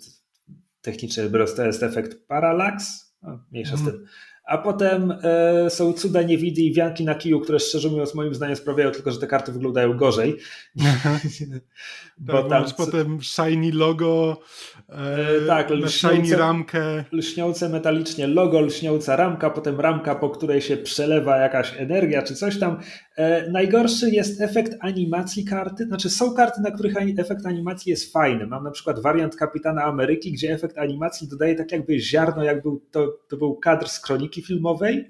technicznie 0.82 1.24
to 1.56 1.66
jest 1.66 1.84
efekt 1.84 2.28
parallax? 2.28 3.06
No, 3.22 3.40
mniejsza 3.52 3.78
z 3.78 3.80
mhm. 3.80 3.98
tym. 3.98 4.08
A 4.46 4.58
potem 4.58 5.14
e, 5.24 5.70
są 5.70 5.94
cuda 5.94 6.22
niewidy 6.22 6.62
i 6.62 6.74
wianki 6.74 7.06
na 7.06 7.16
kiju, 7.16 7.40
które 7.40 7.60
szczerze 7.60 7.90
mówiąc 7.90 8.16
moim 8.16 8.36
zdaniem 8.36 8.56
sprawiają 8.56 8.92
tylko, 8.92 9.12
że 9.12 9.20
te 9.20 9.28
karty 9.28 9.52
wyglądają 9.52 9.98
gorzej. 9.98 10.38
Bo 12.18 12.44
tak, 12.44 12.66
tam... 12.66 12.74
potem 12.78 13.22
shiny 13.22 13.72
logo, 13.72 14.42
e, 14.90 15.48
tak, 15.48 15.70
lśniące, 15.70 16.38
ramkę. 16.38 17.04
Lśniące 17.12 17.70
metalicznie 17.70 18.28
logo, 18.28 18.62
lśniąca 18.62 19.16
ramka, 19.16 19.50
potem 19.50 19.80
ramka, 19.80 20.16
po 20.16 20.30
której 20.30 20.62
się 20.62 20.78
przelewa 20.78 21.38
jakaś 21.38 21.74
energia 21.78 22.22
czy 22.22 22.36
coś 22.36 22.60
tam. 22.60 22.80
E, 23.18 23.52
najgorszy 23.52 24.10
jest 24.10 24.42
efekt 24.42 24.74
animacji 24.80 25.46
karty. 25.46 25.86
Znaczy 25.86 26.10
są 26.10 26.34
karty, 26.34 26.62
na 26.62 26.72
których 26.72 26.94
efekt 27.18 27.46
animacji 27.46 27.90
jest 27.90 28.14
fajny. 28.14 28.48
Mam 28.48 28.64
na 28.64 28.72
przykład 28.72 29.02
wariant 29.02 29.36
Kapitana 29.36 29.84
Ameryki, 29.84 30.32
gdzie 30.32 30.54
efekt 30.54 30.78
animacji 30.78 31.28
dodaje 31.28 31.56
tak 31.56 31.72
jakby 31.72 32.00
ziarno, 32.00 32.44
jak 32.44 32.62
był, 32.62 32.82
to, 32.92 33.18
to 33.30 33.38
był 33.38 33.56
kadr 33.56 33.88
z 33.88 34.00
kroniki 34.00 34.42
filmowej 34.42 35.08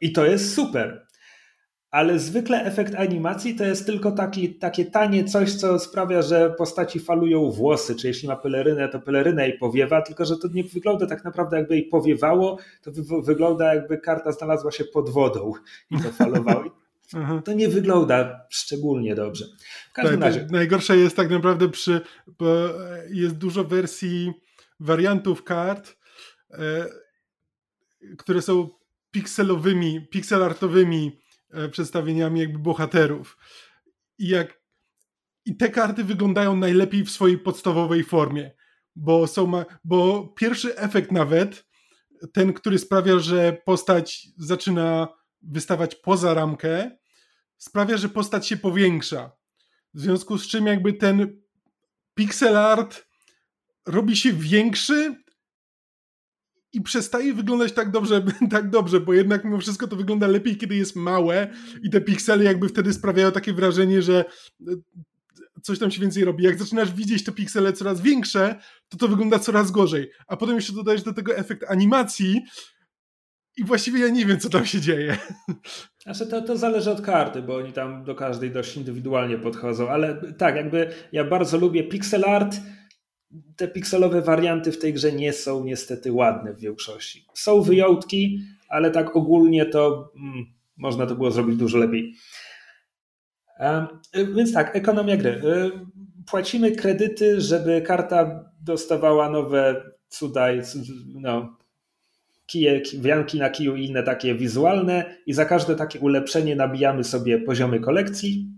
i 0.00 0.12
to 0.12 0.26
jest 0.26 0.54
super 0.54 1.05
ale 1.96 2.18
zwykle 2.18 2.64
efekt 2.64 2.94
animacji 2.94 3.54
to 3.54 3.64
jest 3.64 3.86
tylko 3.86 4.12
taki, 4.12 4.54
takie 4.54 4.84
tanie 4.84 5.24
coś, 5.24 5.54
co 5.54 5.78
sprawia, 5.78 6.22
że 6.22 6.50
postaci 6.58 7.00
falują 7.00 7.50
włosy, 7.50 7.94
czy 7.94 8.08
jeśli 8.08 8.28
ma 8.28 8.36
pelerynę, 8.36 8.88
to 8.88 9.00
peleryna 9.00 9.44
jej 9.44 9.58
powiewa, 9.58 10.02
tylko 10.02 10.24
że 10.24 10.36
to 10.36 10.48
nie 10.48 10.64
wygląda 10.64 11.06
tak 11.06 11.24
naprawdę 11.24 11.56
jakby 11.56 11.74
jej 11.74 11.86
powiewało, 11.86 12.58
to 12.82 12.90
wy 12.92 13.22
wygląda 13.22 13.74
jakby 13.74 13.98
karta 13.98 14.32
znalazła 14.32 14.70
się 14.70 14.84
pod 14.84 15.10
wodą 15.10 15.52
i 15.90 15.96
to 16.02 16.12
falowało. 16.12 16.64
To 17.44 17.52
nie 17.52 17.68
wygląda 17.68 18.40
szczególnie 18.50 19.14
dobrze. 19.14 19.44
W 19.90 19.92
każdym 19.92 20.20
tak, 20.20 20.34
razie. 20.34 20.46
Najgorsze 20.50 20.96
jest 20.96 21.16
tak 21.16 21.30
naprawdę 21.30 21.68
przy, 21.68 22.00
bo 22.38 22.46
jest 23.10 23.34
dużo 23.34 23.64
wersji 23.64 24.32
wariantów 24.80 25.44
kart, 25.44 25.96
e, 26.50 26.86
które 28.18 28.42
są 28.42 28.68
pikselowymi, 29.10 30.06
pixelartowymi 30.10 31.12
E, 31.12 31.25
przedstawieniami 31.70 32.40
jakby 32.40 32.58
bohaterów. 32.58 33.38
I 34.18 34.28
jak 34.28 34.60
i 35.44 35.56
te 35.56 35.68
karty 35.68 36.04
wyglądają 36.04 36.56
najlepiej 36.56 37.04
w 37.04 37.10
swojej 37.10 37.38
podstawowej 37.38 38.04
formie, 38.04 38.50
bo 38.96 39.26
są 39.26 39.46
ma, 39.46 39.64
bo 39.84 40.28
pierwszy 40.28 40.76
efekt 40.76 41.12
nawet 41.12 41.66
ten, 42.32 42.52
który 42.52 42.78
sprawia, 42.78 43.18
że 43.18 43.52
postać 43.64 44.28
zaczyna 44.38 45.08
wystawać 45.42 45.94
poza 45.94 46.34
ramkę, 46.34 46.90
sprawia, 47.58 47.96
że 47.96 48.08
postać 48.08 48.46
się 48.46 48.56
powiększa. 48.56 49.32
W 49.94 50.00
związku 50.00 50.38
z 50.38 50.46
czym 50.46 50.66
jakby 50.66 50.92
ten 50.92 51.42
pixel 52.14 52.56
art 52.56 53.06
robi 53.86 54.16
się 54.16 54.32
większy, 54.32 55.24
i 56.72 56.80
przestaje 56.80 57.34
wyglądać 57.34 57.72
tak 57.72 57.90
dobrze, 57.90 58.22
tak 58.50 58.70
dobrze, 58.70 59.00
bo 59.00 59.12
jednak 59.12 59.44
mimo 59.44 59.58
wszystko 59.58 59.88
to 59.88 59.96
wygląda 59.96 60.26
lepiej, 60.26 60.56
kiedy 60.56 60.76
jest 60.76 60.96
małe 60.96 61.48
i 61.82 61.90
te 61.90 62.00
piksele 62.00 62.44
jakby 62.44 62.68
wtedy 62.68 62.92
sprawiają 62.92 63.32
takie 63.32 63.52
wrażenie, 63.52 64.02
że 64.02 64.24
e, 64.68 64.72
coś 65.62 65.78
tam 65.78 65.90
się 65.90 66.00
więcej 66.00 66.24
robi. 66.24 66.44
Jak 66.44 66.58
zaczynasz 66.58 66.92
widzieć 66.92 67.24
te 67.24 67.32
piksele 67.32 67.72
coraz 67.72 68.00
większe, 68.00 68.56
to 68.88 68.96
to 68.96 69.08
wygląda 69.08 69.38
coraz 69.38 69.70
gorzej. 69.70 70.10
A 70.26 70.36
potem 70.36 70.54
jeszcze 70.54 70.72
dodajesz 70.72 71.02
do 71.02 71.12
tego 71.12 71.36
efekt 71.36 71.70
animacji 71.70 72.42
i 73.56 73.64
właściwie 73.64 74.00
ja 74.00 74.08
nie 74.08 74.26
wiem, 74.26 74.40
co 74.40 74.48
tam 74.48 74.66
się 74.66 74.80
dzieje. 74.80 75.16
Znaczy 76.04 76.26
to, 76.26 76.42
to 76.42 76.56
zależy 76.56 76.90
od 76.90 77.00
karty, 77.00 77.42
bo 77.42 77.56
oni 77.56 77.72
tam 77.72 78.04
do 78.04 78.14
każdej 78.14 78.50
dość 78.50 78.76
indywidualnie 78.76 79.38
podchodzą, 79.38 79.88
ale 79.88 80.32
tak, 80.32 80.56
jakby 80.56 80.90
ja 81.12 81.24
bardzo 81.24 81.58
lubię 81.58 81.84
pixel 81.84 82.24
art, 82.26 82.56
te 83.56 83.68
pikselowe 83.68 84.22
warianty 84.22 84.72
w 84.72 84.78
tej 84.78 84.94
grze 84.94 85.12
nie 85.12 85.32
są 85.32 85.64
niestety 85.64 86.12
ładne 86.12 86.54
w 86.54 86.60
większości. 86.60 87.26
Są 87.34 87.62
wyjątki, 87.62 88.40
ale 88.68 88.90
tak 88.90 89.16
ogólnie 89.16 89.66
to 89.66 90.12
mm, 90.16 90.46
można 90.76 91.06
to 91.06 91.14
było 91.14 91.30
zrobić 91.30 91.56
dużo 91.56 91.78
lepiej. 91.78 92.14
Więc 94.36 94.52
tak, 94.52 94.76
ekonomia 94.76 95.16
gry. 95.16 95.42
Płacimy 96.26 96.72
kredyty, 96.72 97.40
żeby 97.40 97.82
karta 97.82 98.50
dostawała 98.60 99.30
nowe 99.30 99.82
cuda, 100.08 100.46
no, 101.14 101.56
kije, 102.46 102.82
wianki 102.98 103.38
na 103.38 103.50
kiju 103.50 103.76
i 103.76 103.84
inne 103.84 104.02
takie 104.02 104.34
wizualne 104.34 105.16
i 105.26 105.32
za 105.32 105.44
każde 105.44 105.76
takie 105.76 106.00
ulepszenie 106.00 106.56
nabijamy 106.56 107.04
sobie 107.04 107.38
poziomy 107.38 107.80
kolekcji. 107.80 108.50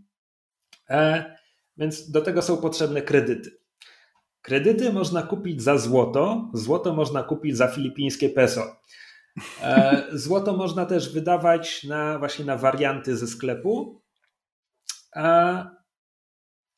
E, 0.90 1.24
więc 1.76 2.11
do 2.11 2.20
tego 2.20 2.42
są 2.42 2.57
potrzebne 2.57 3.02
kredyty. 3.02 3.50
Kredyty 4.42 4.92
można 4.92 5.22
kupić 5.22 5.62
za 5.62 5.79
złoto, 5.79 6.51
złoto 6.55 6.94
można 6.94 7.22
kupić 7.22 7.57
za 7.57 7.68
filipińskie 7.68 8.29
peso. 8.29 8.62
E, 9.62 10.05
złoto 10.12 10.57
można 10.57 10.87
też 10.87 11.12
wydawać 11.12 11.85
na 11.85 12.18
właśnie 12.18 12.44
na 12.44 12.57
warianty 12.57 13.16
ze 13.16 13.27
sklepu. 13.27 14.03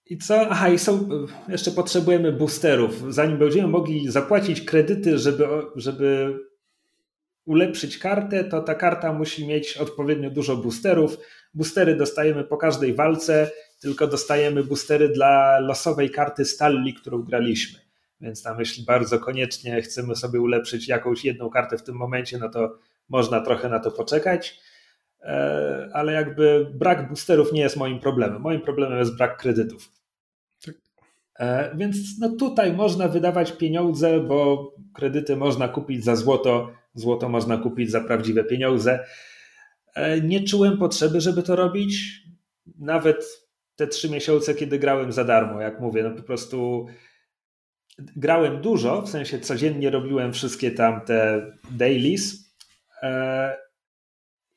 I 0.06 0.18
co? 0.18 0.46
Aha, 0.50 0.68
i 0.68 0.78
są, 0.78 1.08
jeszcze 1.48 1.70
potrzebujemy 1.70 2.32
boosterów. 2.32 3.14
Zanim 3.14 3.38
będziemy 3.38 3.68
mogli 3.68 4.10
zapłacić 4.10 4.60
kredyty, 4.60 5.18
żeby, 5.18 5.46
żeby 5.76 6.38
ulepszyć 7.44 7.98
kartę, 7.98 8.44
to 8.44 8.62
ta 8.62 8.74
karta 8.74 9.12
musi 9.12 9.46
mieć 9.46 9.76
odpowiednio 9.76 10.30
dużo 10.30 10.56
boosterów. 10.56 11.16
Boostery 11.54 11.96
dostajemy 11.96 12.44
po 12.44 12.56
każdej 12.56 12.94
walce 12.94 13.50
tylko 13.80 14.06
dostajemy 14.06 14.64
boostery 14.64 15.08
dla 15.08 15.58
losowej 15.58 16.10
karty 16.10 16.44
Stalli, 16.44 16.94
którą 16.94 17.22
graliśmy. 17.22 17.78
Więc 18.20 18.42
tam, 18.42 18.58
jeśli 18.58 18.84
bardzo 18.84 19.18
koniecznie 19.18 19.82
chcemy 19.82 20.16
sobie 20.16 20.40
ulepszyć 20.40 20.88
jakąś 20.88 21.24
jedną 21.24 21.50
kartę 21.50 21.78
w 21.78 21.82
tym 21.82 21.94
momencie, 21.94 22.38
no 22.38 22.48
to 22.48 22.78
można 23.08 23.40
trochę 23.40 23.68
na 23.68 23.80
to 23.80 23.90
poczekać. 23.90 24.60
E, 25.22 25.90
ale 25.92 26.12
jakby 26.12 26.70
brak 26.74 27.08
boosterów 27.08 27.52
nie 27.52 27.60
jest 27.60 27.76
moim 27.76 28.00
problemem. 28.00 28.42
Moim 28.42 28.60
problemem 28.60 28.98
jest 28.98 29.16
brak 29.16 29.36
kredytów. 29.36 29.92
Tak. 30.64 30.74
E, 31.38 31.76
więc 31.76 31.96
no 32.18 32.28
tutaj 32.28 32.72
można 32.72 33.08
wydawać 33.08 33.52
pieniądze, 33.52 34.20
bo 34.20 34.70
kredyty 34.94 35.36
można 35.36 35.68
kupić 35.68 36.04
za 36.04 36.16
złoto, 36.16 36.72
złoto 36.94 37.28
można 37.28 37.56
kupić 37.56 37.90
za 37.90 38.00
prawdziwe 38.00 38.44
pieniądze. 38.44 39.04
E, 39.94 40.20
nie 40.20 40.44
czułem 40.44 40.78
potrzeby, 40.78 41.20
żeby 41.20 41.42
to 41.42 41.56
robić. 41.56 42.22
Nawet 42.78 43.49
te 43.80 43.86
trzy 43.86 44.10
miesiące, 44.10 44.54
kiedy 44.54 44.78
grałem 44.78 45.12
za 45.12 45.24
darmo, 45.24 45.60
jak 45.60 45.80
mówię, 45.80 46.02
no 46.02 46.10
po 46.10 46.22
prostu 46.22 46.86
grałem 47.98 48.60
dużo, 48.60 49.02
w 49.02 49.08
sensie 49.08 49.40
codziennie 49.40 49.90
robiłem 49.90 50.32
wszystkie 50.32 50.70
tam 50.70 51.00
te 51.00 51.50
dailies. 51.70 52.54
E, 53.02 53.56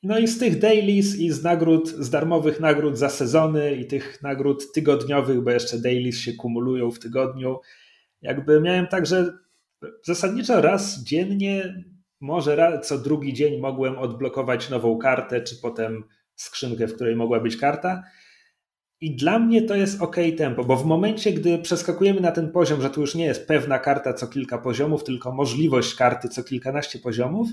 no 0.02 0.18
i 0.18 0.28
z 0.28 0.38
tych 0.38 0.58
dailies 0.58 1.16
i 1.16 1.30
z 1.30 1.42
nagród, 1.42 1.88
z 1.88 2.10
darmowych 2.10 2.60
nagród 2.60 2.98
za 2.98 3.08
sezony 3.08 3.74
i 3.74 3.86
tych 3.86 4.22
nagród 4.22 4.72
tygodniowych, 4.72 5.40
bo 5.40 5.50
jeszcze 5.50 5.78
dailies 5.78 6.18
się 6.18 6.32
kumulują 6.32 6.90
w 6.90 6.98
tygodniu, 6.98 7.60
jakby 8.22 8.60
miałem 8.60 8.86
tak, 8.86 9.06
że 9.06 9.32
zasadniczo 10.02 10.60
raz 10.60 11.04
dziennie, 11.04 11.84
może 12.20 12.80
co 12.82 12.98
drugi 12.98 13.32
dzień 13.32 13.60
mogłem 13.60 13.98
odblokować 13.98 14.70
nową 14.70 14.98
kartę, 14.98 15.40
czy 15.40 15.56
potem 15.56 16.04
skrzynkę, 16.34 16.86
w 16.86 16.94
której 16.94 17.16
mogła 17.16 17.40
być 17.40 17.56
karta. 17.56 18.02
I 19.04 19.16
dla 19.16 19.38
mnie 19.38 19.62
to 19.62 19.74
jest 19.74 20.02
ok 20.02 20.16
tempo, 20.36 20.64
bo 20.64 20.76
w 20.76 20.84
momencie, 20.84 21.32
gdy 21.32 21.58
przeskakujemy 21.58 22.20
na 22.20 22.32
ten 22.32 22.52
poziom, 22.52 22.82
że 22.82 22.90
tu 22.90 23.00
już 23.00 23.14
nie 23.14 23.24
jest 23.24 23.48
pewna 23.48 23.78
karta 23.78 24.12
co 24.12 24.26
kilka 24.26 24.58
poziomów, 24.58 25.04
tylko 25.04 25.32
możliwość 25.32 25.94
karty 25.94 26.28
co 26.28 26.44
kilkanaście 26.44 26.98
poziomów, 26.98 27.48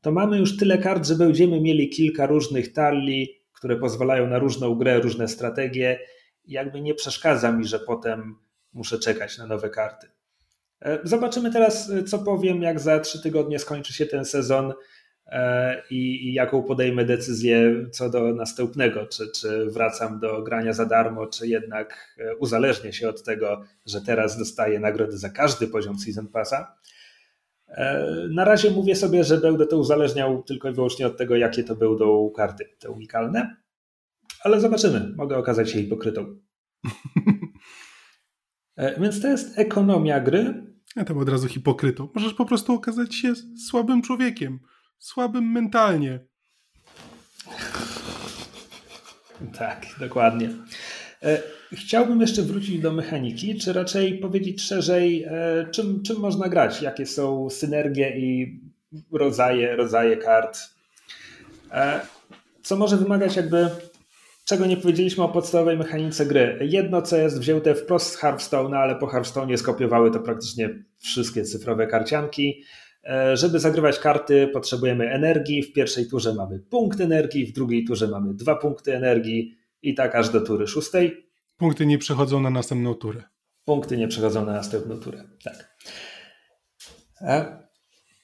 to 0.00 0.12
mamy 0.12 0.38
już 0.38 0.56
tyle 0.56 0.78
kart, 0.78 1.06
że 1.06 1.14
będziemy 1.14 1.60
mieli 1.60 1.88
kilka 1.88 2.26
różnych 2.26 2.72
talii, 2.72 3.28
które 3.52 3.76
pozwalają 3.76 4.26
na 4.26 4.38
różną 4.38 4.74
grę, 4.74 5.00
różne 5.00 5.28
strategie. 5.28 5.98
I 6.44 6.52
jakby 6.52 6.80
nie 6.80 6.94
przeszkadza 6.94 7.52
mi, 7.52 7.64
że 7.64 7.78
potem 7.78 8.36
muszę 8.72 8.98
czekać 8.98 9.38
na 9.38 9.46
nowe 9.46 9.70
karty. 9.70 10.06
E, 10.82 10.98
zobaczymy 11.04 11.52
teraz, 11.52 11.90
e, 11.90 12.02
co 12.02 12.18
powiem, 12.18 12.62
jak 12.62 12.80
za 12.80 13.00
trzy 13.00 13.22
tygodnie 13.22 13.58
skończy 13.58 13.92
się 13.92 14.06
ten 14.06 14.24
sezon 14.24 14.72
i, 15.90 16.28
i, 16.28 16.34
jaką 16.34 16.62
podejmę 16.62 17.04
decyzję 17.04 17.86
co 17.92 18.10
do 18.10 18.34
następnego. 18.34 19.06
Czy, 19.06 19.32
czy 19.32 19.66
wracam 19.66 20.20
do 20.20 20.42
grania 20.42 20.72
za 20.72 20.86
darmo, 20.86 21.26
czy 21.26 21.48
jednak 21.48 22.18
uzależnię 22.38 22.92
się 22.92 23.08
od 23.08 23.22
tego, 23.22 23.62
że 23.86 24.00
teraz 24.00 24.38
dostaję 24.38 24.80
nagrody 24.80 25.18
za 25.18 25.28
każdy 25.28 25.68
poziom 25.68 25.98
Season 25.98 26.28
Passa. 26.28 26.76
Na 28.30 28.44
razie 28.44 28.70
mówię 28.70 28.96
sobie, 28.96 29.24
że 29.24 29.38
będę 29.38 29.66
to 29.66 29.78
uzależniał 29.78 30.42
tylko 30.42 30.68
i 30.68 30.72
wyłącznie 30.72 31.06
od 31.06 31.16
tego, 31.16 31.36
jakie 31.36 31.64
to 31.64 31.76
będą 31.76 32.30
karty, 32.36 32.64
te 32.78 32.90
unikalne, 32.90 33.56
ale 34.44 34.60
zobaczymy. 34.60 35.12
Mogę 35.16 35.38
okazać 35.38 35.70
się 35.70 35.82
hipokrytą. 35.82 36.26
E, 38.76 39.00
więc 39.00 39.22
to 39.22 39.28
jest 39.28 39.58
ekonomia 39.58 40.20
gry. 40.20 40.66
Ja 40.96 41.04
tam 41.04 41.18
od 41.18 41.28
razu 41.28 41.48
hipokrytą. 41.48 42.08
Możesz 42.14 42.34
po 42.34 42.44
prostu 42.44 42.72
okazać 42.72 43.14
się 43.14 43.32
słabym 43.70 44.02
człowiekiem. 44.02 44.58
Słabym 45.04 45.52
mentalnie. 45.52 46.20
Tak, 49.58 49.86
dokładnie. 50.00 50.50
E, 51.22 51.42
chciałbym 51.72 52.20
jeszcze 52.20 52.42
wrócić 52.42 52.80
do 52.80 52.92
mechaniki, 52.92 53.58
czy 53.58 53.72
raczej 53.72 54.18
powiedzieć 54.18 54.62
szerzej, 54.62 55.24
e, 55.24 55.66
czym, 55.70 56.02
czym 56.02 56.20
można 56.20 56.48
grać, 56.48 56.82
jakie 56.82 57.06
są 57.06 57.50
synergie 57.50 58.18
i 58.18 58.60
rodzaje, 59.12 59.76
rodzaje 59.76 60.16
kart. 60.16 60.58
Co 62.62 62.76
może 62.76 62.96
wymagać 62.96 63.36
jakby 63.36 63.70
czego 64.44 64.66
nie 64.66 64.76
powiedzieliśmy 64.76 65.24
o 65.24 65.28
podstawowej 65.28 65.78
mechanice 65.78 66.26
gry. 66.26 66.58
Jedno, 66.60 67.02
co 67.02 67.16
jest 67.16 67.40
wzięte 67.40 67.74
wprost 67.74 68.12
z 68.12 68.18
Hearthstone'a, 68.18 68.76
ale 68.76 68.96
po 68.96 69.06
Hearthstone'ie 69.06 69.56
skopiowały 69.56 70.10
to 70.10 70.20
praktycznie 70.20 70.84
wszystkie 70.98 71.42
cyfrowe 71.42 71.86
karcianki. 71.86 72.64
E, 73.06 73.36
żeby 73.36 73.58
zagrywać 73.60 73.98
karty, 73.98 74.48
potrzebujemy 74.52 75.10
energii. 75.10 75.62
W 75.62 75.72
pierwszej 75.72 76.06
turze 76.06 76.34
mamy 76.34 76.58
punkt 76.58 77.00
energii, 77.00 77.46
w 77.46 77.52
drugiej 77.52 77.84
turze 77.84 78.08
mamy 78.08 78.34
dwa 78.34 78.56
punkty 78.56 78.96
energii 78.96 79.56
i 79.82 79.94
tak 79.94 80.14
aż 80.14 80.28
do 80.28 80.40
tury 80.40 80.66
szóstej. 80.66 81.26
Punkty 81.56 81.86
nie 81.86 81.98
przechodzą 81.98 82.40
na 82.40 82.50
następną 82.50 82.94
turę. 82.94 83.22
Punkty 83.64 83.96
nie 83.96 84.08
przechodzą 84.08 84.46
na 84.46 84.52
następną 84.52 84.96
turę, 84.96 85.24
tak. 85.44 85.76
E, 87.20 87.64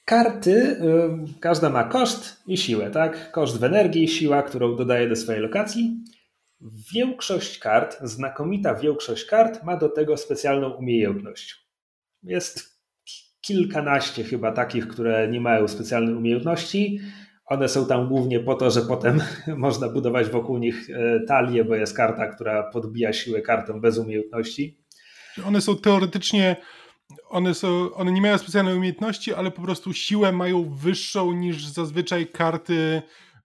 karty, 0.05 0.51
y, 0.51 1.39
każda 1.39 1.69
ma 1.69 1.83
koszt 1.83 2.43
i 2.47 2.57
siłę, 2.57 2.91
tak? 2.91 3.31
Koszt 3.31 3.59
w 3.59 3.63
energii, 3.63 4.07
siła, 4.07 4.43
którą 4.43 4.75
dodaje 4.75 5.09
do 5.09 5.15
swojej 5.15 5.41
lokacji. 5.41 6.03
Większość 6.93 7.59
kart, 7.59 7.97
znakomita 8.01 8.75
większość 8.75 9.25
kart 9.25 9.63
ma 9.63 9.77
do 9.77 9.89
tego 9.89 10.17
specjalną 10.17 10.69
umiejętność. 10.69 11.67
Jest 12.23 12.70
kilkanaście 13.41 14.23
chyba 14.23 14.51
takich, 14.51 14.87
które 14.87 15.27
nie 15.27 15.41
mają 15.41 15.67
specjalnej 15.67 16.15
umiejętności. 16.15 16.99
One 17.45 17.69
są 17.69 17.85
tam 17.85 18.07
głównie 18.07 18.39
po 18.39 18.55
to, 18.55 18.71
że 18.71 18.81
potem 18.81 19.21
można 19.57 19.89
budować 19.89 20.29
wokół 20.29 20.57
nich 20.57 20.89
e, 20.89 21.19
talię, 21.27 21.65
bo 21.65 21.75
jest 21.75 21.97
karta, 21.97 22.27
która 22.27 22.63
podbija 22.63 23.13
siłę 23.13 23.41
kartą 23.41 23.81
bez 23.81 23.97
umiejętności. 23.97 24.77
One 25.45 25.61
są 25.61 25.77
teoretycznie 25.77 26.55
one, 27.29 27.53
są, 27.53 27.93
one 27.93 28.11
nie 28.11 28.21
mają 28.21 28.37
specjalnej 28.37 28.75
umiejętności, 28.75 29.33
ale 29.33 29.51
po 29.51 29.61
prostu 29.61 29.93
siłę 29.93 30.31
mają 30.31 30.75
wyższą 30.75 31.33
niż 31.33 31.67
zazwyczaj 31.67 32.27
karty 32.27 33.01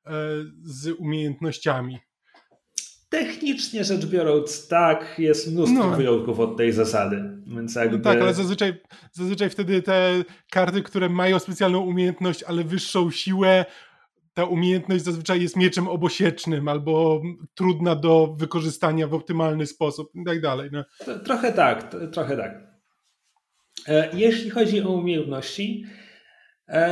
e, 0.06 0.10
z 0.62 0.88
umiejętnościami. 0.98 1.98
Technicznie 3.08 3.84
rzecz 3.84 4.06
biorąc, 4.06 4.68
tak, 4.68 5.14
jest 5.18 5.52
mnóstwo 5.52 5.90
no. 5.90 5.96
wyjątków 5.96 6.40
od 6.40 6.56
tej 6.56 6.72
zasady. 6.72 7.22
Więc 7.46 7.74
jakby... 7.74 7.96
No 7.96 8.04
tak, 8.04 8.20
ale 8.20 8.34
zazwyczaj, 8.34 8.74
zazwyczaj 9.12 9.50
wtedy 9.50 9.82
te 9.82 10.24
karty, 10.50 10.82
które 10.82 11.08
mają 11.08 11.38
specjalną 11.38 11.80
umiejętność, 11.80 12.42
ale 12.42 12.64
wyższą 12.64 13.10
siłę, 13.10 13.64
ta 14.36 14.44
umiejętność 14.44 15.04
zazwyczaj 15.04 15.42
jest 15.42 15.56
mieczem 15.56 15.88
obosiecznym 15.88 16.68
albo 16.68 17.22
trudna 17.54 17.96
do 17.96 18.34
wykorzystania 18.38 19.06
w 19.06 19.14
optymalny 19.14 19.66
sposób 19.66 20.10
i 20.14 20.24
tak 20.24 20.40
dalej. 20.40 20.70
No. 20.72 20.84
Trochę 21.24 21.52
tak, 21.52 21.94
trochę 22.12 22.36
tak. 22.36 22.66
E, 23.88 24.08
jeśli 24.12 24.50
chodzi 24.50 24.82
o 24.82 24.90
umiejętności, 24.90 25.84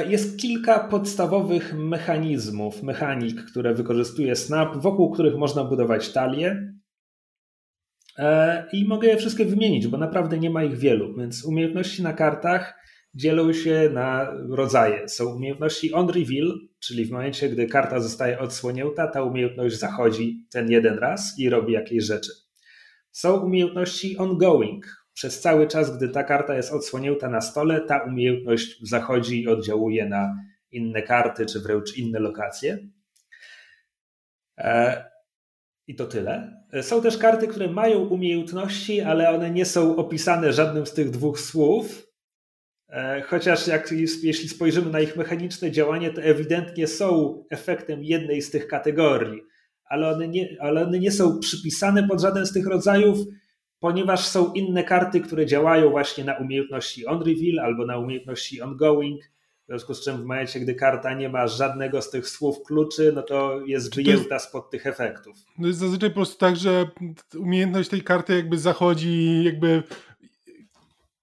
jest 0.08 0.38
kilka 0.38 0.78
podstawowych 0.88 1.74
mechanizmów, 1.74 2.82
mechanik, 2.82 3.44
które 3.44 3.74
wykorzystuje 3.74 4.36
Snap, 4.36 4.76
wokół 4.76 5.10
których 5.10 5.36
można 5.36 5.64
budować 5.64 6.12
talie. 6.12 6.74
E, 8.18 8.66
I 8.72 8.84
mogę 8.84 9.08
je 9.08 9.16
wszystkie 9.16 9.44
wymienić, 9.44 9.86
bo 9.86 9.98
naprawdę 9.98 10.38
nie 10.38 10.50
ma 10.50 10.64
ich 10.64 10.78
wielu. 10.78 11.16
Więc 11.16 11.44
umiejętności 11.44 12.02
na 12.02 12.12
kartach 12.12 12.74
dzielą 13.14 13.52
się 13.52 13.90
na 13.92 14.30
rodzaje. 14.48 15.08
Są 15.08 15.34
umiejętności 15.34 15.92
on 15.92 16.08
reveal, 16.08 16.58
czyli 16.78 17.04
w 17.04 17.10
momencie, 17.10 17.48
gdy 17.48 17.66
karta 17.66 18.00
zostaje 18.00 18.38
odsłonięta, 18.38 19.06
ta 19.06 19.22
umiejętność 19.22 19.76
zachodzi 19.78 20.46
ten 20.50 20.70
jeden 20.70 20.98
raz 20.98 21.38
i 21.38 21.48
robi 21.48 21.72
jakieś 21.72 22.04
rzeczy. 22.04 22.32
Są 23.10 23.40
umiejętności 23.40 24.16
ongoing, 24.16 25.03
przez 25.14 25.40
cały 25.40 25.66
czas, 25.66 25.96
gdy 25.96 26.08
ta 26.08 26.24
karta 26.24 26.54
jest 26.54 26.72
odsłonięta 26.72 27.28
na 27.28 27.40
stole, 27.40 27.80
ta 27.80 27.98
umiejętność 27.98 28.88
zachodzi 28.88 29.42
i 29.42 29.48
oddziałuje 29.48 30.08
na 30.08 30.36
inne 30.70 31.02
karty, 31.02 31.46
czy 31.46 31.60
wręcz 31.60 31.96
inne 31.96 32.18
lokacje. 32.18 32.78
E, 34.58 35.04
I 35.86 35.94
to 35.94 36.06
tyle. 36.06 36.64
Są 36.82 37.02
też 37.02 37.18
karty, 37.18 37.48
które 37.48 37.68
mają 37.68 37.98
umiejętności, 37.98 39.00
ale 39.00 39.30
one 39.30 39.50
nie 39.50 39.64
są 39.64 39.96
opisane 39.96 40.52
żadnym 40.52 40.86
z 40.86 40.92
tych 40.92 41.10
dwóch 41.10 41.40
słów. 41.40 42.06
E, 42.88 43.22
chociaż 43.22 43.66
jak, 43.66 43.92
jeśli 44.22 44.48
spojrzymy 44.48 44.90
na 44.90 45.00
ich 45.00 45.16
mechaniczne 45.16 45.70
działanie, 45.70 46.10
to 46.10 46.22
ewidentnie 46.22 46.86
są 46.86 47.38
efektem 47.50 48.04
jednej 48.04 48.42
z 48.42 48.50
tych 48.50 48.66
kategorii, 48.66 49.42
ale 49.84 50.08
one 50.08 50.28
nie, 50.28 50.56
ale 50.60 50.86
one 50.86 50.98
nie 50.98 51.12
są 51.12 51.38
przypisane 51.38 52.08
pod 52.08 52.20
żaden 52.20 52.46
z 52.46 52.52
tych 52.52 52.66
rodzajów 52.66 53.18
ponieważ 53.84 54.26
są 54.26 54.52
inne 54.52 54.84
karty, 54.84 55.20
które 55.20 55.46
działają 55.46 55.90
właśnie 55.90 56.24
na 56.24 56.34
umiejętności 56.34 57.06
on 57.06 57.22
reveal 57.22 57.58
albo 57.58 57.86
na 57.86 57.98
umiejętności 57.98 58.62
ongoing. 58.62 59.22
W 59.64 59.66
związku 59.66 59.94
z 59.94 60.04
czym 60.04 60.16
w 60.16 60.20
momencie, 60.24 60.60
gdy 60.60 60.74
karta 60.74 61.14
nie 61.14 61.28
ma 61.28 61.46
żadnego 61.46 62.02
z 62.02 62.10
tych 62.10 62.28
słów 62.28 62.62
kluczy, 62.66 63.12
no 63.14 63.22
to 63.22 63.60
jest 63.66 63.94
wyjęta 63.94 64.38
spod 64.38 64.70
tych 64.70 64.86
efektów. 64.86 65.36
No 65.58 65.68
jest 65.68 65.80
zazwyczaj 65.80 66.10
po 66.10 66.14
prostu 66.14 66.38
tak, 66.38 66.56
że 66.56 66.88
umiejętność 67.38 67.88
tej 67.88 68.02
karty 68.02 68.36
jakby 68.36 68.58
zachodzi 68.58 69.44
jakby 69.44 69.82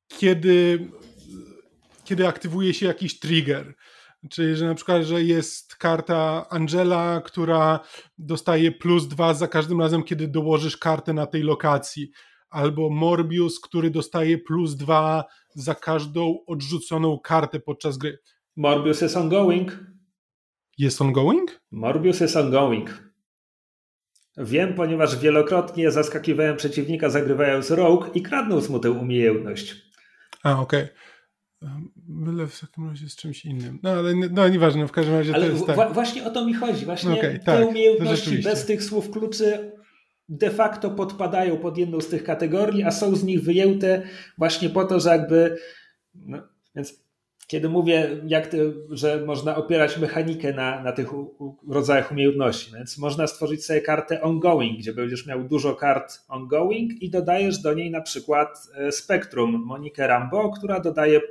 kiedy, 0.08 0.88
kiedy 2.04 2.28
aktywuje 2.28 2.74
się 2.74 2.86
jakiś 2.86 3.20
trigger. 3.20 3.74
Czyli, 4.30 4.56
że 4.56 4.66
na 4.66 4.76
przykład, 4.76 5.04
że 5.04 5.24
jest 5.24 5.76
karta 5.76 6.50
Angela, 6.50 7.22
która 7.26 7.80
dostaje 8.18 8.72
plus 8.72 9.08
dwa 9.08 9.34
za 9.34 9.48
każdym 9.48 9.82
razem, 9.82 10.04
kiedy 10.04 10.28
dołożysz 10.28 10.78
kartę 10.78 11.14
na 11.14 11.26
tej 11.26 11.44
lokacji 11.44 12.12
albo 12.52 12.90
Morbius, 12.90 13.60
który 13.60 13.90
dostaje 13.90 14.38
plus 14.38 14.76
dwa 14.76 15.26
za 15.56 15.76
każdą 15.76 16.38
odrzuconą 16.48 17.20
kartę 17.20 17.60
podczas 17.60 17.98
gry. 17.98 18.18
Morbius 18.56 19.02
jest 19.02 19.18
ongoing. 19.18 19.80
Jest 20.78 21.02
ongoing? 21.02 21.62
Morbius 21.72 22.20
jest 22.20 22.38
ongoing. 22.38 23.12
Wiem, 24.38 24.74
ponieważ 24.74 25.20
wielokrotnie 25.20 25.92
zaskakiwałem 25.92 26.58
przeciwnika 26.58 27.10
zagrywając 27.10 27.72
rogue 27.72 28.06
i 28.14 28.22
kradnąc 28.22 28.70
mu 28.70 28.80
tę 28.80 28.92
umiejętność. 28.92 29.76
A, 30.44 30.62
okej. 30.62 30.84
Okay. 30.84 30.96
Byle 31.96 32.48
w 32.48 32.60
takim 32.60 32.90
razie 32.90 33.10
z 33.10 33.16
czymś 33.16 33.46
innym. 33.46 33.80
No 33.84 33.90
ale 33.90 34.16
no, 34.16 34.48
nieważne, 34.48 34.88
w 34.88 34.92
każdym 34.92 35.16
razie 35.16 35.36
ale 35.36 35.46
to 35.46 35.54
jest 35.54 35.68
tak. 35.68 35.94
Właśnie 35.94 36.24
o 36.24 36.30
to 36.30 36.46
mi 36.46 36.54
chodzi. 36.54 36.86
Właśnie 36.86 37.12
okay, 37.12 37.40
te 37.40 37.46
tak, 37.46 37.68
umiejętności 37.68 38.38
bez 38.38 38.66
tych 38.66 38.84
słów 38.84 39.12
kluczy 39.12 39.72
de 40.32 40.50
facto 40.50 40.90
podpadają 40.90 41.58
pod 41.58 41.78
jedną 41.78 42.02
z 42.02 42.08
tych 42.08 42.24
kategorii, 42.24 42.84
a 42.84 42.92
są 42.92 43.16
z 43.16 43.24
nich 43.24 43.44
wyjęte 43.44 44.02
właśnie 44.38 44.70
po 44.70 44.86
to, 44.86 45.00
że 45.00 45.10
jakby. 45.10 45.58
No, 46.16 46.38
więc 46.76 47.02
kiedy 47.48 47.70
mówię, 47.70 48.22
jak 48.28 48.48
to, 48.48 48.58
że 48.90 49.26
można 49.26 49.56
opierać 49.56 49.98
mechanikę 49.98 50.54
na, 50.54 50.84
na 50.84 50.92
tych 50.92 51.14
u, 51.14 51.20
u, 51.20 51.74
rodzajach 51.74 52.12
umiejętności, 52.12 52.72
więc 52.74 52.98
można 52.98 53.28
stworzyć 53.28 53.66
sobie 53.66 53.82
kartę 53.82 54.22
ongoing, 54.22 54.80
gdzie 54.80 54.94
będziesz 54.94 55.28
miał 55.28 55.44
dużo 55.44 55.76
kart 55.76 56.20
ongoing 56.28 57.02
i 57.02 57.10
dodajesz 57.10 57.58
do 57.58 57.74
niej 57.74 57.92
na 57.92 58.02
przykład 58.02 58.68
e, 58.76 58.92
Spectrum 58.92 59.64
Monikę 59.66 60.08
Rambo, 60.08 60.52
która 60.52 60.80
dodaje 60.80 61.22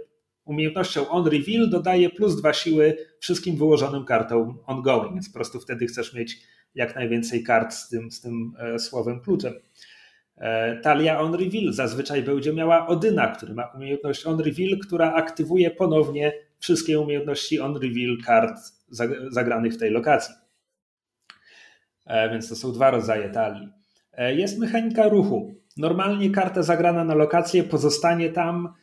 umiejętnością 0.45 1.09
on 1.09 1.27
reveal, 1.27 1.71
dodaje 1.71 2.11
plus 2.11 2.37
dwa 2.37 2.53
siły 2.53 2.97
wszystkim 3.21 3.57
wyłożonym 3.57 4.05
kartom 4.05 4.59
ongoing, 4.67 5.15
więc 5.15 5.29
po 5.29 5.35
prostu 5.35 5.61
wtedy 5.61 5.87
chcesz 5.87 6.15
mieć 6.15 6.39
jak 6.75 6.95
najwięcej 6.95 7.43
kart 7.43 7.75
z 7.75 7.89
tym, 7.89 8.11
z 8.11 8.21
tym 8.21 8.53
e, 8.59 8.79
słowem 8.79 9.21
kluczem. 9.21 9.53
E, 10.37 10.77
talia 10.77 11.21
on 11.21 11.35
reveal 11.35 11.73
zazwyczaj 11.73 12.23
będzie 12.23 12.53
miała 12.53 12.87
Odyna, 12.87 13.29
który 13.29 13.55
ma 13.55 13.67
umiejętność 13.67 14.27
on 14.27 14.41
reveal, 14.41 14.79
która 14.79 15.13
aktywuje 15.13 15.71
ponownie 15.71 16.33
wszystkie 16.59 17.01
umiejętności 17.01 17.61
on 17.61 17.77
reveal 17.77 18.17
kart 18.27 18.59
zagranych 19.31 19.75
w 19.75 19.79
tej 19.79 19.91
lokacji. 19.91 20.35
E, 22.07 22.31
więc 22.31 22.49
to 22.49 22.57
są 22.57 22.73
dwa 22.73 22.91
rodzaje 22.91 23.31
talii. 23.31 23.69
Jest 24.19 24.59
mechanika 24.59 25.09
ruchu. 25.09 25.55
Normalnie 25.77 26.31
karta 26.31 26.63
zagrana 26.63 27.05
na 27.05 27.15
lokację 27.15 27.65
pozostanie 27.65 28.31
tam, 28.31 28.75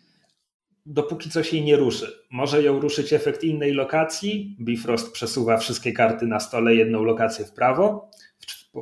dopóki 0.88 1.30
coś 1.30 1.54
jej 1.54 1.64
nie 1.64 1.76
ruszy. 1.76 2.12
Może 2.32 2.64
ją 2.64 2.80
ruszyć 2.80 3.14
efekt 3.14 3.44
innej 3.44 3.74
lokacji. 3.74 4.58
Bifrost 4.62 5.12
przesuwa 5.12 5.58
wszystkie 5.58 5.94
karty 5.94 6.28
na 6.28 6.40
stole 6.40 6.76
jedną 6.76 7.04
lokację 7.04 7.46
w 7.46 7.52
prawo 7.52 8.12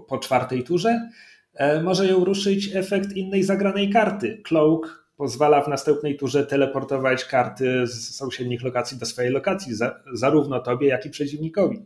po 0.07 0.17
czwartej 0.17 0.63
turze 0.63 1.09
E, 1.55 1.81
może 1.81 2.07
ją 2.07 2.25
ruszyć 2.25 2.75
efekt 2.75 3.11
innej 3.11 3.43
zagranej 3.43 3.89
karty. 3.89 4.41
Cloak 4.43 5.05
pozwala 5.17 5.61
w 5.61 5.67
następnej 5.67 6.17
turze 6.17 6.45
teleportować 6.45 7.25
karty 7.25 7.87
z 7.87 8.15
sąsiednich 8.15 8.63
lokacji 8.63 8.97
do 8.97 9.05
swojej 9.05 9.31
lokacji, 9.31 9.73
zarówno 10.13 10.59
tobie, 10.59 10.87
jak 10.87 11.05
i 11.05 11.09
przeciwnikowi. 11.09 11.85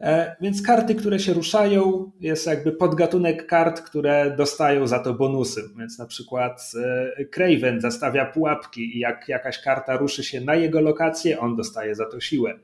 E, 0.00 0.36
więc 0.40 0.62
karty, 0.62 0.94
które 0.94 1.18
się 1.18 1.32
ruszają, 1.32 2.10
jest 2.20 2.46
jakby 2.46 2.72
podgatunek 2.72 3.46
kart, 3.46 3.80
które 3.80 4.34
dostają 4.36 4.86
za 4.86 4.98
to 4.98 5.14
bonusy. 5.14 5.62
Więc 5.78 5.98
na 5.98 6.06
przykład 6.06 6.72
e, 7.18 7.24
Craven 7.24 7.80
zastawia 7.80 8.26
pułapki 8.26 8.96
i 8.96 8.98
jak 8.98 9.28
jakaś 9.28 9.58
karta 9.58 9.96
ruszy 9.96 10.24
się 10.24 10.40
na 10.40 10.54
jego 10.54 10.80
lokację, 10.80 11.40
on 11.40 11.56
dostaje 11.56 11.94
za 11.94 12.06
to 12.06 12.20
siłę. 12.20 12.58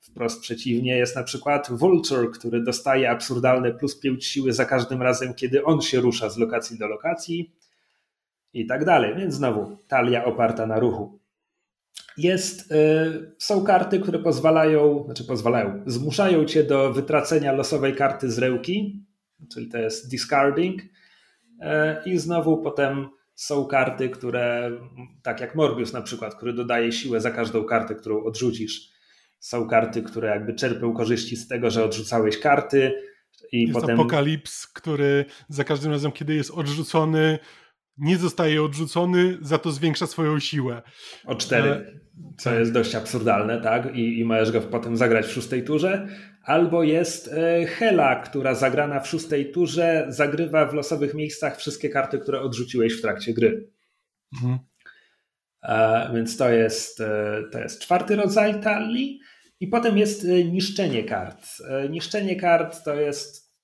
Wprost 0.00 0.40
przeciwnie 0.40 0.96
jest 0.96 1.16
na 1.16 1.22
przykład 1.22 1.68
Vulture, 1.70 2.30
który 2.30 2.62
dostaje 2.62 3.10
absurdalne 3.10 3.72
plus 3.72 4.00
5 4.00 4.26
siły 4.26 4.52
za 4.52 4.64
każdym 4.64 5.02
razem, 5.02 5.34
kiedy 5.34 5.64
on 5.64 5.80
się 5.80 6.00
rusza 6.00 6.30
z 6.30 6.38
lokacji 6.38 6.78
do 6.78 6.88
lokacji 6.88 7.52
i 8.52 8.66
tak 8.66 8.84
dalej. 8.84 9.14
Więc 9.16 9.34
znowu 9.34 9.76
talia 9.88 10.24
oparta 10.24 10.66
na 10.66 10.78
ruchu. 10.78 11.18
Jest, 12.18 12.72
y, 12.72 13.34
są 13.38 13.64
karty, 13.64 14.00
które 14.00 14.18
pozwalają, 14.18 15.04
znaczy 15.04 15.24
pozwalają, 15.24 15.82
zmuszają 15.86 16.44
cię 16.44 16.64
do 16.64 16.92
wytracenia 16.92 17.52
losowej 17.52 17.94
karty 17.94 18.30
z 18.30 18.38
rełki, 18.38 19.06
czyli 19.52 19.68
to 19.68 19.78
jest 19.78 20.10
discarding. 20.10 20.82
Y, 20.82 20.86
I 22.06 22.18
znowu 22.18 22.62
potem 22.62 23.08
są 23.34 23.66
karty, 23.66 24.08
które, 24.08 24.70
tak 25.22 25.40
jak 25.40 25.54
Morbius 25.54 25.92
na 25.92 26.02
przykład, 26.02 26.34
który 26.34 26.52
dodaje 26.52 26.92
siłę 26.92 27.20
za 27.20 27.30
każdą 27.30 27.64
kartę, 27.64 27.94
którą 27.94 28.24
odrzucisz 28.24 28.96
są 29.38 29.68
karty, 29.68 30.02
które 30.02 30.28
jakby 30.28 30.54
czerpią 30.54 30.92
korzyści 30.92 31.36
z 31.36 31.48
tego, 31.48 31.70
że 31.70 31.84
odrzucałeś 31.84 32.38
karty. 32.38 32.92
I 33.52 33.62
jest 33.62 33.80
potem... 33.80 34.00
apokalips, 34.00 34.66
który 34.66 35.24
za 35.48 35.64
każdym 35.64 35.92
razem, 35.92 36.12
kiedy 36.12 36.34
jest 36.34 36.50
odrzucony, 36.50 37.38
nie 37.98 38.16
zostaje 38.16 38.62
odrzucony, 38.62 39.38
za 39.42 39.58
to 39.58 39.70
zwiększa 39.72 40.06
swoją 40.06 40.38
siłę. 40.38 40.82
O 41.24 41.34
cztery, 41.34 41.70
e, 41.70 42.00
co 42.38 42.54
jest 42.54 42.72
dość 42.72 42.94
absurdalne, 42.94 43.60
tak? 43.60 43.96
I, 43.96 44.18
I 44.18 44.24
możesz 44.24 44.50
go 44.50 44.60
potem 44.60 44.96
zagrać 44.96 45.26
w 45.26 45.32
szóstej 45.32 45.64
turze. 45.64 46.08
Albo 46.42 46.82
jest 46.82 47.28
e, 47.32 47.66
Hela, 47.66 48.16
która 48.16 48.54
zagrana 48.54 49.00
w 49.00 49.08
szóstej 49.08 49.52
turze 49.52 50.06
zagrywa 50.08 50.66
w 50.66 50.74
losowych 50.74 51.14
miejscach 51.14 51.58
wszystkie 51.58 51.88
karty, 51.88 52.18
które 52.18 52.40
odrzuciłeś 52.40 52.98
w 52.98 53.02
trakcie 53.02 53.34
gry. 53.34 53.70
Mhm. 54.34 54.58
E, 55.62 56.10
więc 56.14 56.36
to 56.36 56.50
jest, 56.50 57.02
to 57.52 57.58
jest 57.58 57.80
czwarty 57.80 58.16
rodzaj 58.16 58.60
talii. 58.60 59.20
I 59.60 59.66
potem 59.66 59.98
jest 59.98 60.26
niszczenie 60.52 61.04
kart. 61.04 61.46
Niszczenie 61.90 62.36
kart 62.36 62.84
to 62.84 62.94
jest, 62.94 63.54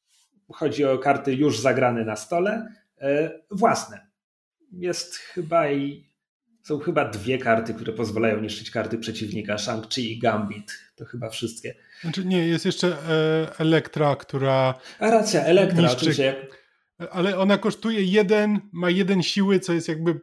chodzi 0.53 0.85
o 0.85 0.99
karty 0.99 1.35
już 1.35 1.61
zagrane 1.61 2.05
na 2.05 2.17
stole, 2.17 2.69
własne. 3.51 4.12
Jest 4.73 5.17
chyba 5.17 5.71
i 5.71 6.13
są 6.63 6.79
chyba 6.79 7.09
dwie 7.09 7.39
karty, 7.39 7.75
które 7.75 7.93
pozwalają 7.93 8.41
niszczyć 8.41 8.71
karty 8.71 8.99
przeciwnika, 8.99 9.57
Shang-Chi 9.57 10.01
i 10.01 10.19
Gambit. 10.19 10.79
To 10.97 11.05
chyba 11.05 11.29
wszystkie. 11.29 11.75
Znaczy 12.01 12.25
nie, 12.25 12.47
jest 12.47 12.65
jeszcze 12.65 12.97
Elektra, 13.59 14.17
która... 14.17 14.75
A 14.99 15.11
racja, 15.11 15.45
Elektra 15.45 15.83
niszczy... 15.83 15.97
oczywiście 15.97 16.47
ale 17.11 17.39
ona 17.39 17.59
kosztuje 17.59 18.03
jeden, 18.03 18.61
ma 18.73 18.91
jeden 18.91 19.23
siły, 19.23 19.61
co 19.61 19.73
jest 19.73 19.89
jakby 19.89 20.21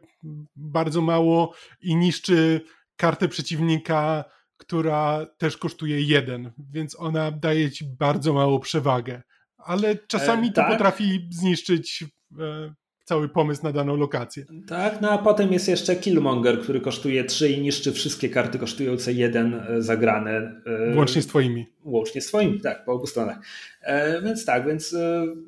bardzo 0.56 1.00
mało 1.00 1.54
i 1.80 1.96
niszczy 1.96 2.60
kartę 2.96 3.28
przeciwnika, 3.28 4.24
która 4.56 5.26
też 5.38 5.56
kosztuje 5.56 6.00
jeden, 6.00 6.52
więc 6.72 7.00
ona 7.00 7.30
daje 7.30 7.70
ci 7.70 7.84
bardzo 7.84 8.32
małą 8.32 8.60
przewagę. 8.60 9.22
Ale 9.56 9.96
czasami 9.96 10.48
e, 10.48 10.52
tak? 10.52 10.66
to 10.66 10.72
potrafi 10.72 11.28
zniszczyć 11.30 12.04
e, 12.40 12.74
cały 13.10 13.28
pomysł 13.28 13.62
na 13.62 13.72
daną 13.72 13.96
lokację. 13.96 14.44
Tak, 14.66 15.00
no 15.00 15.10
a 15.10 15.18
potem 15.18 15.52
jest 15.52 15.68
jeszcze 15.68 15.96
Killmonger, 15.96 16.60
który 16.60 16.80
kosztuje 16.80 17.24
3 17.24 17.50
i 17.50 17.60
niszczy 17.60 17.92
wszystkie 17.92 18.28
karty 18.28 18.58
kosztujące 18.58 19.12
1 19.12 19.54
e, 19.54 19.82
zagrane. 19.82 20.62
E, 20.90 20.96
łącznie 20.96 21.22
z 21.22 21.26
twoimi. 21.26 21.66
Łącznie 21.84 22.20
z 22.20 22.26
twoimi, 22.26 22.60
tak, 22.60 22.84
po 22.84 22.92
obu 22.92 23.06
stronach. 23.06 23.38
E, 23.82 24.22
więc 24.22 24.44
tak, 24.44 24.66
więc 24.66 24.96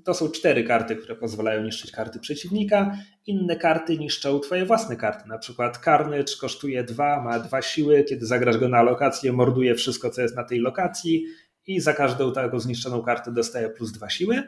to 0.04 0.14
są 0.14 0.28
cztery 0.28 0.64
karty, 0.64 0.96
które 0.96 1.16
pozwalają 1.16 1.62
niszczyć 1.62 1.90
karty 1.90 2.18
przeciwnika. 2.18 2.96
Inne 3.26 3.56
karty 3.56 3.98
niszczą 3.98 4.40
twoje 4.40 4.66
własne 4.66 4.96
karty. 4.96 5.28
Na 5.28 5.38
przykład 5.38 5.78
Carnage 5.84 6.36
kosztuje 6.40 6.84
2, 6.84 7.22
ma 7.22 7.38
dwa 7.38 7.62
siły. 7.62 8.04
Kiedy 8.04 8.26
zagrasz 8.26 8.58
go 8.58 8.68
na 8.68 8.82
lokację, 8.82 9.32
morduje 9.32 9.74
wszystko, 9.74 10.10
co 10.10 10.22
jest 10.22 10.36
na 10.36 10.44
tej 10.44 10.58
lokacji 10.58 11.24
i 11.66 11.80
za 11.80 11.92
każdą 11.92 12.32
taką 12.32 12.60
zniszczoną 12.60 13.02
kartę 13.02 13.32
dostaje 13.32 13.68
plus 13.68 13.92
dwa 13.92 14.10
siły. 14.10 14.42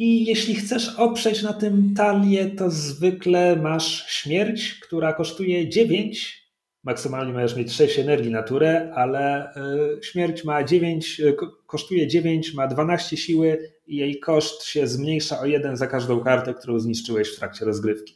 I 0.00 0.24
jeśli 0.24 0.54
chcesz 0.54 0.94
oprzeć 0.98 1.42
na 1.42 1.52
tym 1.52 1.94
talię, 1.94 2.50
to 2.50 2.70
zwykle 2.70 3.56
masz 3.56 4.06
śmierć, 4.08 4.74
która 4.74 5.12
kosztuje 5.12 5.68
9. 5.68 6.40
Maksymalnie 6.84 7.32
możesz 7.32 7.56
mieć 7.56 7.72
6 7.72 7.98
energii 7.98 8.30
naturę, 8.30 8.92
ale 8.94 9.54
e, 9.54 10.02
śmierć 10.02 10.44
ma 10.44 10.64
9, 10.64 11.20
e, 11.20 11.32
kosztuje 11.66 12.08
9, 12.08 12.54
ma 12.54 12.66
12 12.66 13.16
siły 13.16 13.72
i 13.86 13.96
jej 13.96 14.20
koszt 14.20 14.64
się 14.64 14.86
zmniejsza 14.86 15.40
o 15.40 15.46
1 15.46 15.76
za 15.76 15.86
każdą 15.86 16.20
kartę, 16.20 16.54
którą 16.54 16.78
zniszczyłeś 16.78 17.28
w 17.28 17.38
trakcie 17.38 17.64
rozgrywki. 17.64 18.14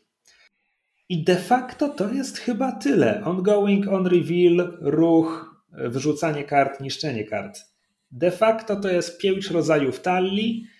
I 1.09 1.25
de 1.25 1.37
facto 1.37 1.89
to 1.89 2.13
jest 2.13 2.39
chyba 2.39 2.73
tyle. 2.73 3.25
Ongoing, 3.25 3.89
on 3.89 4.07
reveal, 4.07 4.79
ruch, 4.81 5.55
wyrzucanie 5.73 6.45
kart, 6.45 6.81
niszczenie 6.81 7.25
kart. 7.25 7.61
De 8.11 8.31
facto 8.31 8.77
to 8.77 8.89
jest 8.89 9.19
pięć 9.19 9.51
rodzajów 9.51 10.01
talii 10.01 10.74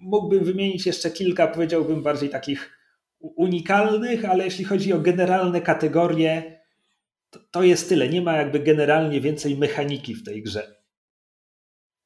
mógłbym 0.00 0.44
wymienić 0.44 0.86
jeszcze 0.86 1.10
kilka, 1.10 1.46
powiedziałbym 1.46 2.02
bardziej 2.02 2.28
takich 2.28 2.70
unikalnych, 3.20 4.24
ale 4.24 4.44
jeśli 4.44 4.64
chodzi 4.64 4.92
o 4.92 5.00
generalne 5.00 5.60
kategorie, 5.60 6.60
to, 7.30 7.40
to 7.50 7.62
jest 7.62 7.88
tyle. 7.88 8.08
Nie 8.08 8.22
ma 8.22 8.36
jakby 8.36 8.60
generalnie 8.60 9.20
więcej 9.20 9.58
mechaniki 9.58 10.14
w 10.14 10.24
tej 10.24 10.42
grze. 10.42 10.80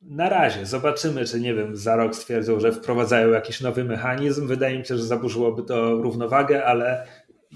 Na 0.02 0.28
razie 0.28 0.66
zobaczymy, 0.66 1.24
czy 1.24 1.40
nie 1.40 1.54
wiem, 1.54 1.76
za 1.76 1.96
rok 1.96 2.16
stwierdzą, 2.16 2.60
że 2.60 2.72
wprowadzają 2.72 3.30
jakiś 3.30 3.60
nowy 3.60 3.84
mechanizm. 3.84 4.46
Wydaje 4.46 4.78
mi 4.78 4.86
się, 4.86 4.96
że 4.96 5.04
zaburzyłoby 5.04 5.62
to 5.62 5.94
równowagę, 5.94 6.64
ale 6.64 7.06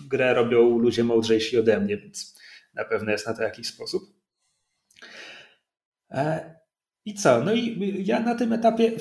grę 0.08 0.34
robią 0.34 0.78
ludzie 0.78 1.04
mądrzejsi 1.04 1.58
ode 1.58 1.80
mnie, 1.80 1.96
więc 1.96 2.38
na 2.74 2.84
pewno 2.84 3.12
jest 3.12 3.26
na 3.26 3.34
to 3.34 3.42
jakiś 3.42 3.66
sposób. 3.66 4.02
E, 6.10 6.54
I 7.04 7.14
co? 7.14 7.44
No 7.44 7.52
i 7.52 8.04
ja 8.06 8.20
na 8.20 8.34
tym 8.34 8.52
etapie 8.52 8.92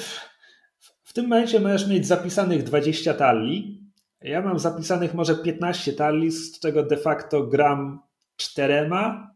tym 1.18 1.28
momencie 1.28 1.60
możesz 1.60 1.88
mieć 1.88 2.08
zapisanych 2.08 2.64
20 2.64 3.14
talii. 3.14 3.82
Ja 4.22 4.42
mam 4.42 4.60
zapisanych 4.60 5.14
może 5.14 5.36
15 5.36 5.94
talii, 5.94 6.32
z 6.32 6.60
czego 6.60 6.84
de 6.84 6.98
facto 6.98 7.44
gram 7.44 8.00
czterema. 8.36 9.32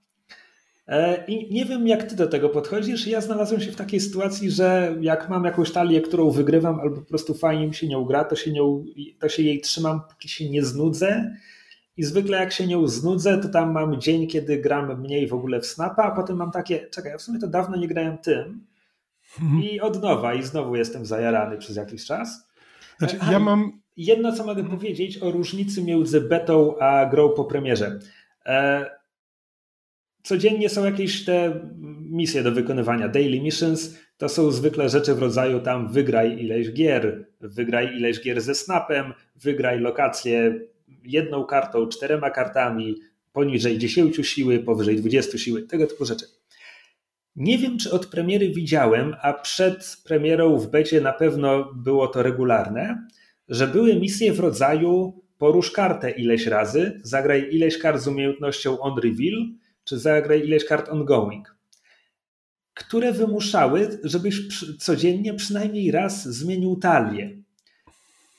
E, 0.87 1.25
I 1.25 1.53
nie 1.53 1.65
wiem, 1.65 1.87
jak 1.87 2.03
ty 2.03 2.15
do 2.15 2.27
tego 2.27 2.49
podchodzisz. 2.49 3.07
Ja 3.07 3.21
znalazłem 3.21 3.61
się 3.61 3.71
w 3.71 3.75
takiej 3.75 3.99
sytuacji, 3.99 4.51
że 4.51 4.95
jak 5.01 5.29
mam 5.29 5.45
jakąś 5.45 5.71
talię, 5.71 6.01
którą 6.01 6.29
wygrywam, 6.29 6.79
albo 6.79 6.95
po 6.95 7.05
prostu 7.05 7.33
fajnie 7.33 7.67
mi 7.67 7.75
się 7.75 7.87
nią 7.87 8.05
gra, 8.05 8.23
to 8.23 8.35
się, 8.35 8.51
nią, 8.51 8.85
to 9.19 9.29
się 9.29 9.43
jej 9.43 9.61
trzymam, 9.61 10.01
póki 10.09 10.29
się 10.29 10.49
nie 10.49 10.63
znudzę. 10.63 11.35
I 11.97 12.03
zwykle 12.03 12.37
jak 12.37 12.51
się 12.51 12.67
nią 12.67 12.87
znudzę, 12.87 13.37
to 13.37 13.49
tam 13.49 13.71
mam 13.71 14.01
dzień, 14.01 14.27
kiedy 14.27 14.57
gram 14.57 15.01
mniej 15.01 15.27
w 15.27 15.33
ogóle 15.33 15.59
w 15.61 15.65
snapa, 15.65 16.03
a 16.03 16.11
potem 16.11 16.37
mam 16.37 16.51
takie, 16.51 16.89
czekaj, 16.89 17.11
ja 17.11 17.17
w 17.17 17.21
sumie 17.21 17.39
to 17.39 17.47
dawno 17.47 17.77
nie 17.77 17.87
grałem 17.87 18.17
tym. 18.17 18.70
Mhm. 19.41 19.63
I 19.63 19.79
od 19.79 20.01
nowa, 20.01 20.33
i 20.33 20.43
znowu 20.43 20.75
jestem 20.75 21.05
zajarany 21.05 21.57
przez 21.57 21.75
jakiś 21.75 22.05
czas. 22.05 22.47
Znaczy, 22.97 23.17
ja 23.31 23.39
mam 23.39 23.81
jedno, 23.97 24.31
co 24.31 24.45
mogę 24.45 24.63
powiedzieć 24.63 25.23
o 25.23 25.31
różnicy 25.31 25.83
między 25.83 26.21
betą 26.21 26.79
a 26.79 27.05
grą 27.05 27.29
po 27.29 27.45
premierze. 27.45 27.99
E, 28.45 28.85
codziennie 30.23 30.69
są 30.69 30.85
jakieś 30.85 31.25
te 31.25 31.59
misje 32.09 32.43
do 32.43 32.51
wykonywania. 32.51 33.07
Daily 33.07 33.41
missions 33.41 33.97
to 34.17 34.29
są 34.29 34.51
zwykle 34.51 34.89
rzeczy 34.89 35.15
w 35.15 35.19
rodzaju 35.19 35.59
tam 35.59 35.91
wygraj 35.91 36.39
ileś 36.39 36.73
gier, 36.73 37.25
wygraj 37.41 37.97
ileś 37.97 38.21
gier 38.21 38.41
ze 38.41 38.55
snapem, 38.55 39.13
wygraj 39.35 39.79
lokację 39.79 40.59
jedną 41.03 41.45
kartą, 41.45 41.87
czterema 41.87 42.29
kartami, 42.29 42.95
poniżej 43.33 43.77
10 43.77 44.27
siły, 44.27 44.59
powyżej 44.59 44.95
20 44.95 45.37
siły, 45.37 45.61
tego 45.61 45.87
typu 45.87 46.05
rzeczy. 46.05 46.25
Nie 47.35 47.57
wiem, 47.57 47.77
czy 47.77 47.91
od 47.91 48.05
premiery 48.05 48.49
widziałem, 48.49 49.15
a 49.21 49.33
przed 49.33 49.97
premierą 50.03 50.57
w 50.57 50.69
becie 50.69 51.01
na 51.01 51.13
pewno 51.13 51.73
było 51.73 52.07
to 52.07 52.23
regularne, 52.23 53.07
że 53.49 53.67
były 53.67 53.95
misje 53.95 54.33
w 54.33 54.39
rodzaju 54.39 55.21
porusz 55.37 55.71
kartę 55.71 56.11
ileś 56.11 56.47
razy, 56.47 57.01
zagraj 57.03 57.47
ileś 57.51 57.77
kart 57.77 58.01
z 58.01 58.07
umiejętnością 58.07 58.79
on 58.79 58.99
reveal, 58.99 59.47
czy 59.83 59.99
zagraj 59.99 60.39
ileś 60.39 60.65
kart 60.65 60.89
ongoing, 60.89 61.55
które 62.73 63.11
wymuszały, 63.11 63.99
żebyś 64.03 64.41
codziennie 64.79 65.33
przynajmniej 65.33 65.91
raz 65.91 66.27
zmienił 66.27 66.75
talię. 66.75 67.37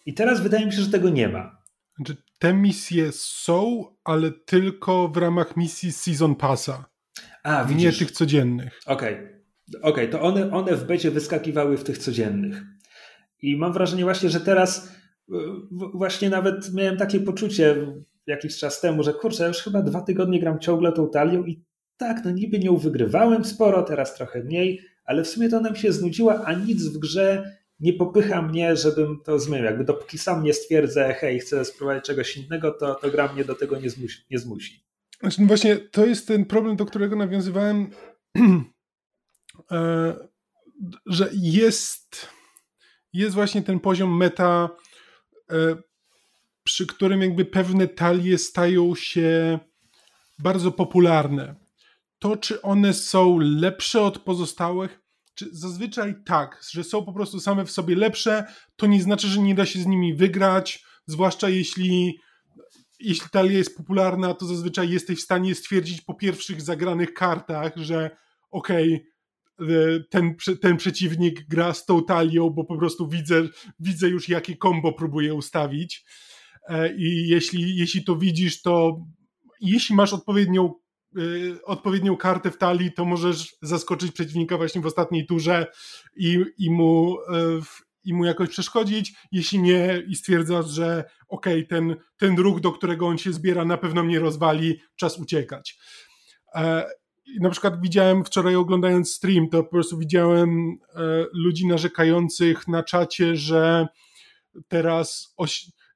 I 0.06 0.14
teraz 0.14 0.40
wydaje 0.40 0.66
mi 0.66 0.72
się, 0.72 0.82
że 0.82 0.90
tego 0.90 1.08
nie 1.10 1.28
ma. 1.28 1.62
Znaczy, 1.96 2.16
te 2.38 2.54
misje 2.54 3.12
są, 3.12 3.84
ale 4.04 4.30
tylko 4.30 5.08
w 5.08 5.16
ramach 5.16 5.56
misji 5.56 5.92
Season 5.92 6.34
Passa. 6.34 6.91
A, 7.42 7.64
widzisz. 7.64 8.00
Nie 8.00 8.06
tych 8.06 8.10
codziennych. 8.10 8.80
Okej, 8.86 9.14
okay. 9.14 9.82
okay. 9.82 10.08
to 10.08 10.22
one, 10.22 10.50
one 10.50 10.76
w 10.76 10.84
becie 10.84 11.10
wyskakiwały 11.10 11.76
w 11.76 11.84
tych 11.84 11.98
codziennych. 11.98 12.62
I 13.42 13.56
mam 13.56 13.72
wrażenie 13.72 14.04
właśnie, 14.04 14.30
że 14.30 14.40
teraz 14.40 14.92
właśnie 15.94 16.30
nawet 16.30 16.74
miałem 16.74 16.96
takie 16.96 17.20
poczucie 17.20 17.76
jakiś 18.26 18.58
czas 18.58 18.80
temu, 18.80 19.02
że 19.02 19.12
kurczę, 19.12 19.48
już 19.48 19.58
chyba 19.58 19.82
dwa 19.82 20.00
tygodnie 20.00 20.40
gram 20.40 20.58
ciągle 20.58 20.92
tą 20.92 21.10
talią 21.10 21.44
i 21.44 21.64
tak, 21.96 22.24
no 22.24 22.30
niby 22.30 22.58
nią 22.58 22.76
wygrywałem 22.76 23.44
sporo, 23.44 23.82
teraz 23.82 24.14
trochę 24.14 24.44
mniej, 24.44 24.80
ale 25.04 25.24
w 25.24 25.28
sumie 25.28 25.48
to 25.48 25.60
nam 25.60 25.76
się 25.76 25.92
znudziła, 25.92 26.44
a 26.44 26.52
nic 26.52 26.84
w 26.84 26.98
grze 26.98 27.56
nie 27.80 27.92
popycha 27.92 28.42
mnie, 28.42 28.76
żebym 28.76 29.20
to 29.24 29.38
zmienił. 29.38 29.64
Jakby 29.64 29.84
dopóki 29.84 30.18
sam 30.18 30.42
nie 30.42 30.54
stwierdzę, 30.54 31.14
hej, 31.14 31.38
chcę 31.38 31.64
spróbować 31.64 32.04
czegoś 32.04 32.36
innego, 32.36 32.70
to, 32.70 32.94
to 32.94 33.10
gra 33.10 33.32
mnie 33.32 33.44
do 33.44 33.54
tego 33.54 33.80
nie 33.80 33.90
zmusi. 33.90 34.22
Nie 34.30 34.38
zmusi. 34.38 34.84
Znaczy, 35.22 35.40
no 35.40 35.46
właśnie, 35.46 35.76
to 35.76 36.06
jest 36.06 36.28
ten 36.28 36.44
problem, 36.44 36.76
do 36.76 36.86
którego 36.86 37.16
nawiązywałem, 37.16 37.90
e, 39.70 40.14
że 41.06 41.30
jest, 41.32 42.28
jest 43.12 43.34
właśnie 43.34 43.62
ten 43.62 43.80
poziom 43.80 44.16
meta 44.16 44.70
E, 45.52 45.76
przy 46.64 46.86
którym 46.86 47.22
jakby 47.22 47.44
pewne 47.44 47.88
talie 47.88 48.38
stają 48.38 48.94
się 48.94 49.58
bardzo 50.38 50.72
popularne. 50.72 51.54
To, 52.18 52.36
czy 52.36 52.62
one 52.62 52.94
są 52.94 53.38
lepsze 53.38 54.02
od 54.02 54.18
pozostałych, 54.18 55.00
czy 55.34 55.48
zazwyczaj 55.52 56.14
tak, 56.26 56.60
że 56.70 56.84
są 56.84 57.04
po 57.04 57.12
prostu 57.12 57.40
same 57.40 57.64
w 57.64 57.70
sobie 57.70 57.96
lepsze, 57.96 58.44
to 58.76 58.86
nie 58.86 59.02
znaczy, 59.02 59.28
że 59.28 59.40
nie 59.40 59.54
da 59.54 59.66
się 59.66 59.78
z 59.78 59.86
nimi 59.86 60.14
wygrać, 60.14 60.84
zwłaszcza 61.06 61.48
jeśli 61.48 62.18
jeśli 63.02 63.30
talia 63.30 63.58
jest 63.58 63.76
popularna, 63.76 64.34
to 64.34 64.46
zazwyczaj 64.46 64.90
jesteś 64.90 65.18
w 65.18 65.24
stanie 65.24 65.54
stwierdzić 65.54 66.00
po 66.00 66.14
pierwszych 66.14 66.62
zagranych 66.62 67.14
kartach, 67.14 67.72
że 67.76 68.16
okej, 68.50 68.94
okay, 68.94 69.12
E, 69.60 70.00
ten, 70.10 70.34
ten 70.60 70.76
przeciwnik 70.76 71.46
gra 71.48 71.74
z 71.74 71.86
tą 71.86 72.04
talią, 72.04 72.50
bo 72.50 72.64
po 72.64 72.78
prostu 72.78 73.08
widzę, 73.08 73.42
widzę 73.80 74.08
już 74.08 74.28
jakie 74.28 74.56
kombo 74.56 74.92
próbuje 74.92 75.34
ustawić 75.34 76.04
e, 76.68 76.96
i 76.96 77.28
jeśli, 77.28 77.76
jeśli 77.76 78.04
to 78.04 78.16
widzisz, 78.16 78.62
to 78.62 79.00
jeśli 79.60 79.94
masz 79.94 80.12
odpowiednią, 80.12 80.74
e, 81.16 81.20
odpowiednią 81.64 82.16
kartę 82.16 82.50
w 82.50 82.58
talii, 82.58 82.92
to 82.92 83.04
możesz 83.04 83.56
zaskoczyć 83.62 84.12
przeciwnika 84.12 84.56
właśnie 84.56 84.80
w 84.80 84.86
ostatniej 84.86 85.26
turze 85.26 85.66
i, 86.16 86.44
i, 86.58 86.70
mu, 86.70 87.16
i 88.04 88.14
mu 88.14 88.24
jakoś 88.24 88.48
przeszkodzić. 88.48 89.14
Jeśli 89.32 89.58
nie 89.58 90.02
i 90.08 90.14
stwierdzasz, 90.14 90.70
że 90.70 91.04
okej, 91.32 91.64
okay, 91.64 91.66
ten, 91.66 91.96
ten 92.16 92.38
ruch, 92.38 92.60
do 92.60 92.72
którego 92.72 93.06
on 93.06 93.18
się 93.18 93.32
zbiera 93.32 93.64
na 93.64 93.76
pewno 93.76 94.02
mnie 94.02 94.18
rozwali, 94.18 94.80
czas 94.96 95.18
uciekać. 95.18 95.78
Na 97.40 97.50
przykład 97.50 97.80
widziałem 97.80 98.24
wczoraj 98.24 98.56
oglądając 98.56 99.14
stream, 99.14 99.48
to 99.48 99.64
po 99.64 99.70
prostu 99.70 99.98
widziałem 99.98 100.78
e, 100.94 101.00
ludzi 101.32 101.66
narzekających 101.66 102.68
na 102.68 102.82
czacie, 102.82 103.36
że 103.36 103.88
teraz 104.68 105.34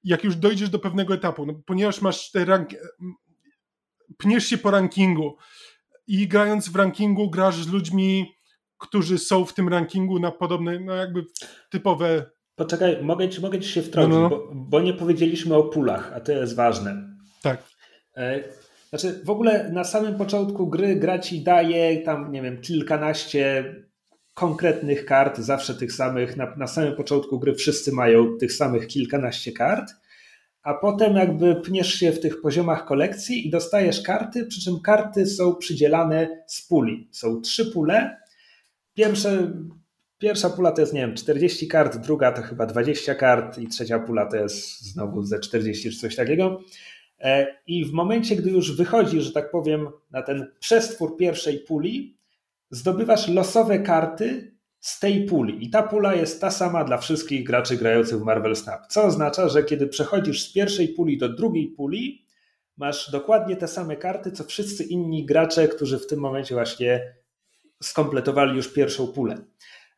jak 0.04 0.24
już 0.24 0.36
dojdziesz 0.36 0.70
do 0.70 0.78
pewnego 0.78 1.14
etapu, 1.14 1.46
no, 1.46 1.54
ponieważ 1.66 2.02
masz 2.02 2.30
te 2.30 2.44
rank 2.44 2.68
pniesz 4.16 4.46
się 4.46 4.58
po 4.58 4.70
rankingu 4.70 5.36
i 6.06 6.28
grając 6.28 6.68
w 6.68 6.76
rankingu 6.76 7.30
grasz 7.30 7.56
z 7.56 7.68
ludźmi, 7.68 8.36
którzy 8.78 9.18
są 9.18 9.44
w 9.44 9.54
tym 9.54 9.68
rankingu 9.68 10.18
na 10.18 10.30
podobne, 10.30 10.80
no 10.80 10.94
jakby 10.94 11.24
typowe 11.70 12.35
Poczekaj, 12.56 13.02
mogę 13.02 13.28
ci, 13.28 13.40
mogę 13.40 13.60
ci 13.60 13.68
się 13.68 13.82
wtrącić, 13.82 14.14
no, 14.14 14.20
no. 14.20 14.28
Bo, 14.28 14.48
bo, 14.54 14.80
nie 14.80 14.94
powiedzieliśmy 14.94 15.54
o 15.54 15.62
pulach, 15.62 16.12
a 16.14 16.20
to 16.20 16.32
jest 16.32 16.54
ważne. 16.54 17.08
Tak. 17.42 17.62
E, 18.16 18.42
znaczy, 18.88 19.20
w 19.24 19.30
ogóle 19.30 19.70
na 19.72 19.84
samym 19.84 20.14
początku 20.14 20.66
gry 20.66 20.96
gra 20.96 21.18
ci 21.18 21.42
daje 21.42 21.98
tam, 22.02 22.32
nie 22.32 22.42
wiem, 22.42 22.60
kilkanaście 22.60 23.74
konkretnych 24.34 25.04
kart, 25.04 25.38
zawsze 25.38 25.74
tych 25.74 25.92
samych. 25.92 26.36
Na, 26.36 26.56
na 26.56 26.66
samym 26.66 26.96
początku 26.96 27.38
gry 27.38 27.54
wszyscy 27.54 27.92
mają 27.92 28.38
tych 28.38 28.52
samych 28.52 28.86
kilkanaście 28.86 29.52
kart, 29.52 29.92
a 30.62 30.74
potem 30.74 31.16
jakby 31.16 31.54
pniesz 31.54 31.94
się 31.94 32.12
w 32.12 32.20
tych 32.20 32.40
poziomach 32.40 32.84
kolekcji 32.84 33.46
i 33.46 33.50
dostajesz 33.50 34.02
karty, 34.02 34.46
przy 34.46 34.60
czym 34.60 34.80
karty 34.80 35.26
są 35.26 35.54
przydzielane 35.54 36.44
z 36.46 36.66
puli. 36.68 37.08
Są 37.12 37.40
trzy 37.40 37.66
pule. 37.66 38.16
Pierwsze, 38.94 39.52
pierwsza 40.18 40.50
pula 40.50 40.72
to 40.72 40.80
jest, 40.80 40.92
nie 40.92 41.00
wiem, 41.00 41.14
40 41.14 41.68
kart, 41.68 41.96
druga 41.96 42.32
to 42.32 42.42
chyba 42.42 42.66
20 42.66 43.14
kart 43.14 43.58
i 43.58 43.68
trzecia 43.68 43.98
pula 43.98 44.26
to 44.26 44.36
jest 44.36 44.82
znowu 44.82 45.22
ze 45.22 45.38
40 45.38 45.90
czy 45.90 45.98
coś 45.98 46.16
takiego. 46.16 46.60
E, 47.18 47.46
I 47.66 47.84
w 47.84 47.92
momencie, 47.92 48.36
gdy 48.36 48.50
już 48.50 48.76
wychodzisz, 48.76 49.24
że 49.24 49.32
tak 49.32 49.50
powiem, 49.50 49.88
na 50.10 50.22
ten 50.22 50.52
przestwór 50.60 51.16
pierwszej 51.16 51.58
puli, 51.58 52.16
zdobywasz 52.70 53.28
losowe 53.28 53.78
karty 53.78 54.56
z 54.80 55.00
tej 55.00 55.24
puli. 55.24 55.64
I 55.64 55.70
ta 55.70 55.82
pula 55.82 56.14
jest 56.14 56.40
ta 56.40 56.50
sama 56.50 56.84
dla 56.84 56.98
wszystkich 56.98 57.44
graczy 57.44 57.76
grających 57.76 58.18
w 58.18 58.24
Marvel 58.24 58.56
Snap. 58.56 58.86
Co 58.86 59.04
oznacza, 59.04 59.48
że 59.48 59.64
kiedy 59.64 59.86
przechodzisz 59.86 60.48
z 60.48 60.52
pierwszej 60.52 60.88
puli 60.88 61.18
do 61.18 61.28
drugiej 61.28 61.68
puli, 61.68 62.26
masz 62.76 63.10
dokładnie 63.10 63.56
te 63.56 63.68
same 63.68 63.96
karty, 63.96 64.32
co 64.32 64.44
wszyscy 64.44 64.84
inni 64.84 65.26
gracze, 65.26 65.68
którzy 65.68 65.98
w 65.98 66.06
tym 66.06 66.20
momencie 66.20 66.54
właśnie 66.54 67.14
skompletowali 67.82 68.56
już 68.56 68.72
pierwszą 68.72 69.06
pulę. 69.06 69.36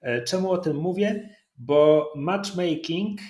E, 0.01 0.23
czemu 0.23 0.51
o 0.51 0.59
tym 0.59 0.77
mówię? 0.77 1.29
Bo 1.57 2.13
matchmaking 2.17 3.21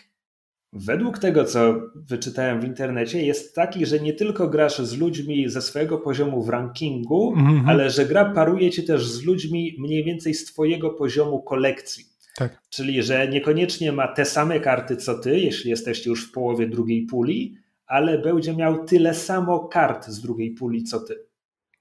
Według 0.73 1.19
tego, 1.19 1.45
co 1.45 1.81
wyczytałem 1.95 2.61
w 2.61 2.65
internecie, 2.65 3.23
jest 3.23 3.55
taki, 3.55 3.87
że 3.87 4.01
nie 4.01 4.13
tylko 4.13 4.49
grasz 4.49 4.79
z 4.79 4.99
ludźmi 4.99 5.49
ze 5.49 5.63
swojego 5.63 5.99
poziomu 5.99 6.43
w 6.43 6.49
rankingu, 6.49 7.35
mm 7.37 7.47
-hmm. 7.47 7.69
ale 7.69 7.91
że 7.91 8.07
gra 8.07 8.25
paruje 8.25 8.71
cię 8.71 8.83
też 8.83 9.07
z 9.07 9.25
ludźmi 9.25 9.77
mniej 9.79 10.05
więcej 10.05 10.35
z 10.35 10.45
twojego 10.45 10.91
poziomu 10.91 11.43
kolekcji. 11.43 12.05
Tak. 12.37 12.63
Czyli, 12.71 13.03
że 13.03 13.29
niekoniecznie 13.29 13.93
ma 13.93 14.09
te 14.09 14.25
same 14.25 14.61
karty 14.61 14.97
co 14.97 15.19
ty, 15.19 15.41
jeśli 15.41 15.71
jesteście 15.71 16.11
już 16.11 16.29
w 16.29 16.33
połowie 16.33 16.69
drugiej 16.69 17.07
puli, 17.07 17.57
ale 17.87 18.19
będzie 18.19 18.57
miał 18.57 18.85
tyle 18.85 19.15
samo 19.15 19.69
kart 19.69 20.07
z 20.07 20.21
drugiej 20.21 20.51
puli 20.51 20.85
co 20.85 21.01
ty. 21.01 21.15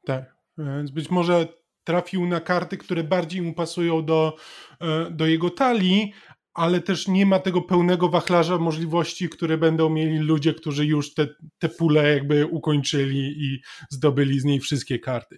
Tak, 0.06 0.36
więc 0.58 0.92
być 0.92 1.10
może 1.10 1.48
trafił 1.88 2.26
na 2.26 2.42
karty, 2.42 2.78
które 2.78 3.04
bardziej 3.04 3.42
mu 3.42 3.54
pasują 3.54 4.06
do, 4.06 4.36
e, 4.82 5.12
do 5.12 5.26
jego 5.26 5.50
talii, 5.50 6.14
ale 6.54 6.82
też 6.82 7.08
nie 7.08 7.26
ma 7.26 7.40
tego 7.40 7.62
pełnego 7.62 8.10
wachlarza 8.10 8.58
możliwości, 8.58 9.30
które 9.30 9.58
będą 9.58 9.90
mieli 9.90 10.18
ludzie, 10.18 10.54
którzy 10.54 10.86
już 10.86 11.14
te, 11.14 11.28
te 11.60 11.70
pule 11.70 12.14
jakby 12.14 12.46
ukończyli 12.46 13.20
i 13.20 13.62
zdobyli 13.90 14.40
z 14.40 14.46
niej 14.46 14.60
wszystkie 14.60 15.00
karty. 15.00 15.38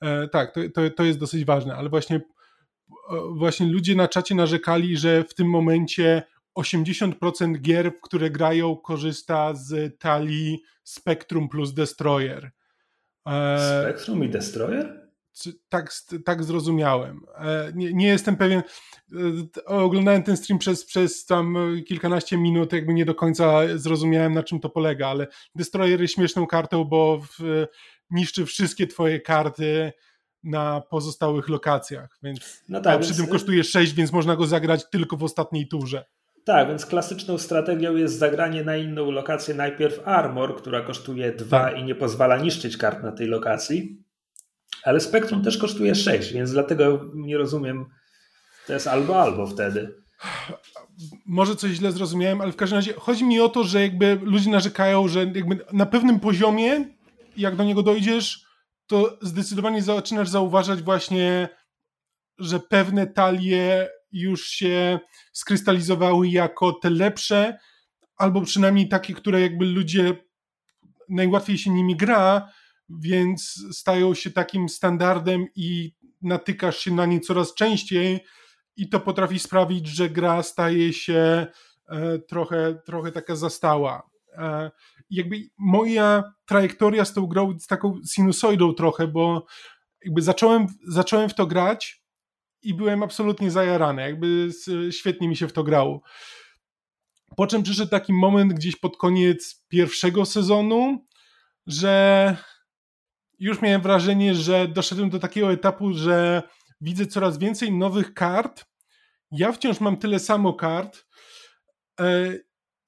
E, 0.00 0.28
tak, 0.28 0.54
to, 0.54 0.60
to, 0.74 0.90
to 0.90 1.04
jest 1.04 1.18
dosyć 1.18 1.44
ważne, 1.44 1.74
ale 1.74 1.88
właśnie, 1.88 2.16
e, 2.16 2.20
właśnie 3.36 3.66
ludzie 3.66 3.94
na 3.94 4.08
czacie 4.08 4.34
narzekali, 4.34 4.96
że 4.96 5.24
w 5.24 5.34
tym 5.34 5.50
momencie 5.50 6.22
80% 6.58 7.60
gier, 7.60 7.92
w 7.98 8.00
które 8.00 8.30
grają, 8.30 8.76
korzysta 8.76 9.54
z 9.54 9.98
talii 9.98 10.62
Spectrum 10.84 11.48
plus 11.48 11.74
Destroyer. 11.74 12.50
Spectrum 13.82 14.24
i 14.24 14.28
Destroyer? 14.28 15.05
Tak, 15.68 15.92
tak 16.24 16.44
zrozumiałem. 16.44 17.20
E, 17.38 17.72
nie, 17.74 17.92
nie 17.92 18.08
jestem 18.08 18.36
pewien. 18.36 18.62
E, 19.58 19.64
oglądałem 19.64 20.22
ten 20.22 20.36
stream 20.36 20.58
przez, 20.58 20.84
przez 20.84 21.26
tam 21.26 21.56
kilkanaście 21.88 22.38
minut, 22.38 22.72
jakby 22.72 22.94
nie 22.94 23.04
do 23.04 23.14
końca 23.14 23.60
zrozumiałem 23.74 24.34
na 24.34 24.42
czym 24.42 24.60
to 24.60 24.68
polega, 24.68 25.08
ale 25.08 25.26
Destroyer 25.54 26.00
jest 26.00 26.14
śmieszną 26.14 26.46
kartą, 26.46 26.84
bo 26.84 27.20
w, 27.38 27.66
niszczy 28.10 28.46
wszystkie 28.46 28.86
twoje 28.86 29.20
karty 29.20 29.92
na 30.42 30.80
pozostałych 30.80 31.48
lokacjach, 31.48 32.18
więc 32.22 32.62
no 32.68 32.80
tak, 32.80 32.96
a 32.96 32.98
przy 32.98 33.08
więc... 33.08 33.20
tym 33.20 33.30
kosztuje 33.30 33.64
6, 33.64 33.94
więc 33.94 34.12
można 34.12 34.36
go 34.36 34.46
zagrać 34.46 34.90
tylko 34.90 35.16
w 35.16 35.24
ostatniej 35.24 35.68
turze. 35.68 36.04
Tak, 36.44 36.68
więc 36.68 36.86
klasyczną 36.86 37.38
strategią 37.38 37.96
jest 37.96 38.18
zagranie 38.18 38.64
na 38.64 38.76
inną 38.76 39.10
lokację 39.10 39.54
najpierw 39.54 40.00
Armor, 40.04 40.56
która 40.56 40.80
kosztuje 40.80 41.32
2 41.32 41.64
tak. 41.64 41.78
i 41.78 41.84
nie 41.84 41.94
pozwala 41.94 42.36
niszczyć 42.36 42.76
kart 42.76 43.02
na 43.02 43.12
tej 43.12 43.26
lokacji, 43.26 44.02
ale 44.86 45.00
Spektrum 45.00 45.42
też 45.42 45.58
kosztuje 45.58 45.94
6, 45.94 46.32
więc 46.32 46.52
dlatego 46.52 47.00
nie 47.14 47.38
rozumiem, 47.38 47.86
to 48.66 48.72
jest 48.72 48.86
albo 48.86 49.22
albo 49.22 49.46
wtedy. 49.46 49.94
Może 51.26 51.56
coś 51.56 51.70
źle 51.70 51.92
zrozumiałem, 51.92 52.40
ale 52.40 52.52
w 52.52 52.56
każdym 52.56 52.76
razie 52.76 52.92
chodzi 52.92 53.24
mi 53.24 53.40
o 53.40 53.48
to, 53.48 53.64
że 53.64 53.82
jakby 53.82 54.18
ludzie 54.22 54.50
narzekają, 54.50 55.08
że 55.08 55.20
jakby 55.20 55.58
na 55.72 55.86
pewnym 55.86 56.20
poziomie, 56.20 56.84
jak 57.36 57.56
do 57.56 57.64
niego 57.64 57.82
dojdziesz, 57.82 58.46
to 58.86 59.18
zdecydowanie 59.22 59.82
zaczynasz 59.82 60.28
zauważać 60.28 60.82
właśnie, 60.82 61.48
że 62.38 62.60
pewne 62.60 63.06
talie 63.06 63.88
już 64.12 64.46
się 64.46 64.98
skrystalizowały 65.32 66.28
jako 66.28 66.72
te 66.72 66.90
lepsze, 66.90 67.58
albo 68.16 68.40
przynajmniej 68.40 68.88
takie, 68.88 69.14
które 69.14 69.40
jakby 69.40 69.64
ludzie 69.64 70.16
najłatwiej 71.08 71.58
się 71.58 71.70
nimi 71.70 71.96
gra, 71.96 72.48
więc 72.88 73.64
stają 73.72 74.14
się 74.14 74.30
takim 74.30 74.68
standardem 74.68 75.46
i 75.54 75.92
natykasz 76.22 76.78
się 76.78 76.94
na 76.94 77.06
nie 77.06 77.20
coraz 77.20 77.54
częściej 77.54 78.20
i 78.76 78.88
to 78.88 79.00
potrafi 79.00 79.38
sprawić, 79.38 79.86
że 79.86 80.10
gra 80.10 80.42
staje 80.42 80.92
się 80.92 81.46
e, 81.88 82.18
trochę, 82.18 82.74
trochę 82.84 83.12
taka 83.12 83.36
zastała. 83.36 84.10
E, 84.32 84.70
jakby 85.10 85.36
moja 85.58 86.24
trajektoria 86.46 87.04
z 87.04 87.12
tą 87.12 87.26
grą 87.26 87.52
jest 87.52 87.68
taką 87.68 88.00
sinusoidą 88.10 88.74
trochę, 88.74 89.06
bo 89.06 89.46
jakby 90.04 90.22
zacząłem, 90.22 90.66
zacząłem 90.88 91.28
w 91.28 91.34
to 91.34 91.46
grać 91.46 92.02
i 92.62 92.74
byłem 92.74 93.02
absolutnie 93.02 93.50
zajarany, 93.50 94.02
jakby 94.02 94.50
świetnie 94.90 95.28
mi 95.28 95.36
się 95.36 95.48
w 95.48 95.52
to 95.52 95.64
grało. 95.64 96.02
Po 97.36 97.46
czym 97.46 97.62
przyszedł 97.62 97.90
taki 97.90 98.12
moment 98.12 98.52
gdzieś 98.52 98.76
pod 98.76 98.96
koniec 98.96 99.64
pierwszego 99.68 100.24
sezonu, 100.24 101.06
że 101.66 102.36
już 103.38 103.62
miałem 103.62 103.80
wrażenie, 103.80 104.34
że 104.34 104.68
doszedłem 104.68 105.10
do 105.10 105.18
takiego 105.18 105.52
etapu, 105.52 105.92
że 105.92 106.42
widzę 106.80 107.06
coraz 107.06 107.38
więcej 107.38 107.72
nowych 107.72 108.14
kart. 108.14 108.64
Ja 109.30 109.52
wciąż 109.52 109.80
mam 109.80 109.96
tyle 109.96 110.18
samo 110.18 110.54
kart 110.54 111.06
e, 112.00 112.38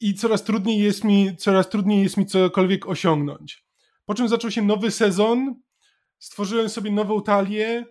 i 0.00 0.14
coraz 0.14 0.44
trudniej 0.44 0.78
jest 0.78 1.04
mi, 1.04 1.36
coraz 1.36 1.68
trudniej 1.68 2.02
jest 2.02 2.16
mi 2.16 2.26
cokolwiek 2.26 2.88
osiągnąć. 2.88 3.64
Po 4.04 4.14
czym 4.14 4.28
zaczął 4.28 4.50
się 4.50 4.62
nowy 4.62 4.90
sezon, 4.90 5.54
stworzyłem 6.18 6.68
sobie 6.68 6.90
nową 6.90 7.22
talię 7.22 7.84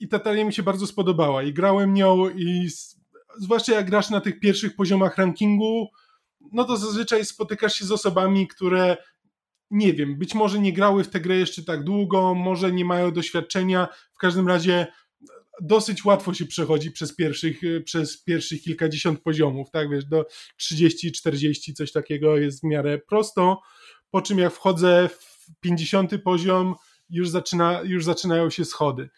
i 0.00 0.08
ta 0.08 0.18
talia 0.18 0.44
mi 0.44 0.52
się 0.52 0.62
bardzo 0.62 0.86
spodobała 0.86 1.42
i 1.42 1.52
grałem 1.52 1.94
nią 1.94 2.28
i 2.28 2.68
zwłaszcza 3.38 3.74
jak 3.74 3.90
grasz 3.90 4.10
na 4.10 4.20
tych 4.20 4.40
pierwszych 4.40 4.76
poziomach 4.76 5.16
rankingu, 5.16 5.88
no 6.52 6.64
to 6.64 6.76
zazwyczaj 6.76 7.24
spotykasz 7.24 7.74
się 7.74 7.84
z 7.84 7.92
osobami, 7.92 8.48
które 8.48 8.96
nie 9.70 9.92
wiem, 9.92 10.18
być 10.18 10.34
może 10.34 10.58
nie 10.58 10.72
grały 10.72 11.04
w 11.04 11.08
tę 11.08 11.20
grę 11.20 11.36
jeszcze 11.36 11.64
tak 11.64 11.84
długo, 11.84 12.34
może 12.34 12.72
nie 12.72 12.84
mają 12.84 13.12
doświadczenia, 13.12 13.88
w 14.12 14.18
każdym 14.18 14.48
razie 14.48 14.86
dosyć 15.60 16.04
łatwo 16.04 16.34
się 16.34 16.46
przechodzi 16.46 16.90
przez 16.90 17.16
pierwszych, 17.16 17.60
przez 17.84 18.22
pierwszych 18.22 18.62
kilkadziesiąt 18.62 19.22
poziomów, 19.22 19.70
tak? 19.70 19.90
Wiesz, 19.90 20.04
do 20.04 20.26
30, 20.56 21.12
40, 21.12 21.74
coś 21.74 21.92
takiego 21.92 22.38
jest 22.38 22.60
w 22.60 22.64
miarę 22.64 22.98
prosto, 22.98 23.60
po 24.10 24.22
czym 24.22 24.38
jak 24.38 24.52
wchodzę 24.52 25.08
w 25.08 25.60
50 25.60 26.22
poziom, 26.22 26.74
już, 27.10 27.28
zaczyna, 27.28 27.80
już 27.84 28.04
zaczynają 28.04 28.50
się 28.50 28.64
schody, 28.64 29.08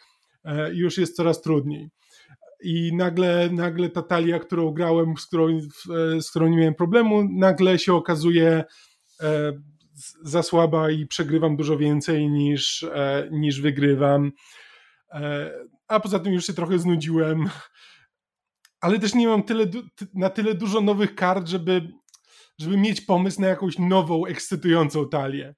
e, 0.44 0.74
już 0.74 0.98
jest 0.98 1.16
coraz 1.16 1.42
trudniej. 1.42 1.90
I 2.62 2.96
nagle, 2.96 3.48
nagle 3.52 3.88
ta 3.88 4.02
talia, 4.02 4.38
którą 4.38 4.70
grałem, 4.70 5.14
z 5.16 5.26
którą, 5.26 5.48
e, 5.48 6.22
z 6.22 6.30
którą 6.30 6.48
nie 6.48 6.56
miałem 6.56 6.74
problemu, 6.74 7.28
nagle 7.32 7.78
się 7.78 7.94
okazuje 7.94 8.64
e, 9.20 9.52
za 10.22 10.42
słaba 10.42 10.90
i 10.90 11.06
przegrywam 11.06 11.56
dużo 11.56 11.76
więcej 11.76 12.30
niż, 12.30 12.86
niż 13.30 13.60
wygrywam 13.60 14.32
a 15.90 16.00
poza 16.00 16.18
tym 16.18 16.32
już 16.32 16.46
się 16.46 16.52
trochę 16.52 16.78
znudziłem. 16.78 17.50
Ale 18.80 18.98
też 18.98 19.14
nie 19.14 19.28
mam 19.28 19.42
tyle, 19.42 19.66
na 20.14 20.30
tyle 20.30 20.54
dużo 20.54 20.80
nowych 20.80 21.14
kart, 21.14 21.48
żeby, 21.48 21.92
żeby 22.58 22.76
mieć 22.76 23.00
pomysł 23.00 23.40
na 23.40 23.46
jakąś 23.46 23.78
nową, 23.78 24.26
ekscytującą 24.26 25.08
talię. 25.08 25.54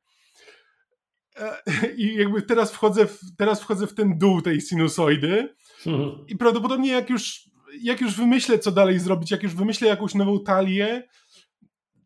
E, 1.36 1.62
I 1.96 2.14
jakby 2.14 2.42
teraz 2.42 2.72
wchodzę 2.72 3.06
w, 3.06 3.20
teraz 3.38 3.60
wchodzę 3.60 3.86
w 3.86 3.94
ten 3.94 4.18
dół 4.18 4.42
tej 4.42 4.60
sinusoidy 4.60 5.54
mhm. 5.86 6.26
i 6.28 6.36
prawdopodobnie 6.36 6.92
jak 6.92 7.10
już, 7.10 7.40
jak 7.82 8.00
już 8.00 8.14
wymyślę, 8.14 8.58
co 8.58 8.72
dalej 8.72 8.98
zrobić, 8.98 9.30
jak 9.30 9.42
już 9.42 9.54
wymyślę 9.54 9.88
jakąś 9.88 10.14
nową 10.14 10.44
talię, 10.44 11.08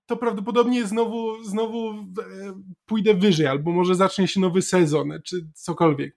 to 0.07 0.17
prawdopodobnie 0.17 0.87
znowu, 0.87 1.45
znowu 1.45 1.91
e, 1.91 1.95
pójdę 2.87 3.15
wyżej, 3.15 3.47
albo 3.47 3.73
może 3.73 3.95
zacznie 3.95 4.29
się 4.29 4.41
nowy 4.41 4.63
sezon, 4.63 5.13
czy 5.25 5.37
cokolwiek. 5.55 6.17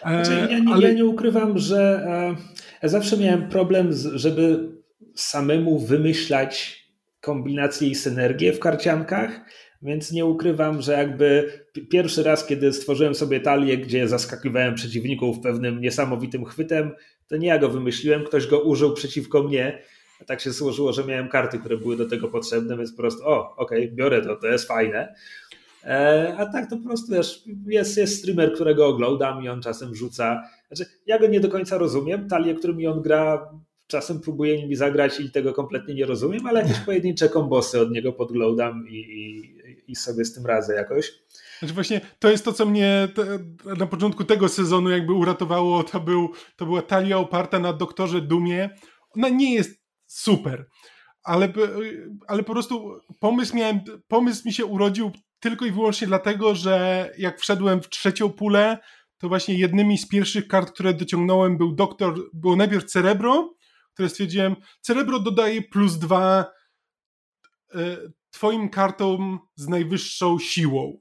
Znaczy, 0.00 0.48
ja, 0.50 0.58
nie, 0.58 0.72
ale... 0.72 0.88
ja, 0.88 0.92
nie, 0.94 1.04
ukrywam, 1.04 1.58
że 1.58 2.06
e, 2.06 2.36
ja 2.82 2.88
zawsze 2.88 3.16
miałem 3.16 3.48
problem, 3.48 3.90
żeby 4.14 4.72
samemu 5.14 5.78
wymyślać 5.78 6.86
kombinacje 7.20 7.88
i 7.88 7.94
synergie 7.94 8.52
w 8.52 8.58
karciankach, 8.58 9.40
więc 9.82 10.12
nie 10.12 10.26
ukrywam, 10.26 10.82
że 10.82 10.92
jakby 10.92 11.52
pierwszy 11.90 12.22
raz, 12.22 12.46
kiedy 12.46 12.72
stworzyłem 12.72 13.14
sobie 13.14 13.40
talię, 13.40 13.78
gdzie 13.78 14.08
zaskakiwałem 14.08 14.74
przeciwników 14.74 15.40
pewnym 15.40 15.80
niesamowitym 15.80 16.44
chwytem, 16.44 16.90
to 17.28 17.36
nie 17.36 17.48
ja 17.48 17.58
go 17.58 17.68
wymyśliłem, 17.68 18.24
ktoś 18.24 18.46
go 18.46 18.60
użył 18.60 18.94
przeciwko 18.94 19.42
mnie. 19.42 19.82
Tak 20.26 20.40
się 20.40 20.50
złożyło, 20.50 20.92
że 20.92 21.04
miałem 21.04 21.28
karty, 21.28 21.58
które 21.58 21.76
były 21.76 21.96
do 21.96 22.08
tego 22.08 22.28
potrzebne, 22.28 22.76
więc 22.76 22.92
po 22.92 22.96
prostu, 22.96 23.22
o, 23.24 23.56
okej, 23.56 23.84
okay, 23.84 23.96
biorę 23.96 24.22
to, 24.22 24.36
to 24.36 24.46
jest 24.46 24.68
fajne. 24.68 25.14
E, 25.84 26.34
a 26.38 26.46
tak 26.46 26.70
to 26.70 26.76
po 26.76 26.82
prostu 26.82 27.12
wiesz, 27.12 27.42
jest, 27.66 27.96
jest 27.96 28.18
streamer, 28.18 28.54
którego 28.54 28.86
oglądam 28.86 29.44
i 29.44 29.48
on 29.48 29.62
czasem 29.62 29.94
rzuca. 29.94 30.42
Znaczy, 30.70 30.90
ja 31.06 31.18
go 31.18 31.26
nie 31.26 31.40
do 31.40 31.48
końca 31.48 31.78
rozumiem. 31.78 32.28
Talie, 32.28 32.54
którymi 32.54 32.86
on 32.86 33.02
gra, 33.02 33.50
czasem 33.86 34.20
próbuję 34.20 34.56
nimi 34.56 34.76
zagrać 34.76 35.20
i 35.20 35.30
tego 35.30 35.52
kompletnie 35.52 35.94
nie 35.94 36.06
rozumiem, 36.06 36.46
ale 36.46 36.62
jakieś 36.62 36.78
pojedyncze 36.78 37.28
kombosy 37.28 37.80
od 37.80 37.90
niego 37.90 38.12
podglądam 38.12 38.88
i, 38.88 38.94
i, 38.94 39.92
i 39.92 39.96
sobie 39.96 40.24
z 40.24 40.34
tym 40.34 40.46
radzę 40.46 40.74
jakoś. 40.74 41.12
Znaczy 41.58 41.74
właśnie 41.74 42.00
to 42.18 42.30
jest 42.30 42.44
to, 42.44 42.52
co 42.52 42.66
mnie 42.66 43.08
te, 43.14 43.38
na 43.78 43.86
początku 43.86 44.24
tego 44.24 44.48
sezonu 44.48 44.90
jakby 44.90 45.12
uratowało. 45.12 45.82
To, 45.82 46.00
był, 46.00 46.30
to 46.56 46.66
była 46.66 46.82
talia 46.82 47.18
oparta 47.18 47.58
na 47.58 47.72
doktorze 47.72 48.20
Dumie. 48.20 48.70
Ona 49.16 49.28
nie 49.28 49.54
jest 49.54 49.85
super, 50.06 50.68
ale, 51.22 51.52
ale 52.28 52.42
po 52.42 52.52
prostu 52.52 53.00
pomysł, 53.20 53.56
miałem, 53.56 53.80
pomysł 54.08 54.42
mi 54.44 54.52
się 54.52 54.64
urodził 54.64 55.12
tylko 55.40 55.66
i 55.66 55.70
wyłącznie 55.70 56.06
dlatego, 56.06 56.54
że 56.54 57.10
jak 57.18 57.40
wszedłem 57.40 57.82
w 57.82 57.88
trzecią 57.88 58.30
pulę, 58.30 58.78
to 59.18 59.28
właśnie 59.28 59.58
jednymi 59.58 59.98
z 59.98 60.08
pierwszych 60.08 60.48
kart, 60.48 60.70
które 60.70 60.94
dociągnąłem 60.94 61.58
był 61.58 61.72
doktor, 61.72 62.14
było 62.32 62.56
najpierw 62.56 62.84
Cerebro, 62.84 63.54
które 63.92 64.08
stwierdziłem, 64.08 64.56
Cerebro 64.80 65.20
dodaje 65.20 65.62
plus 65.62 65.98
dwa 65.98 66.44
e, 67.74 67.96
twoim 68.30 68.68
kartom 68.68 69.38
z 69.54 69.68
najwyższą 69.68 70.38
siłą. 70.38 71.00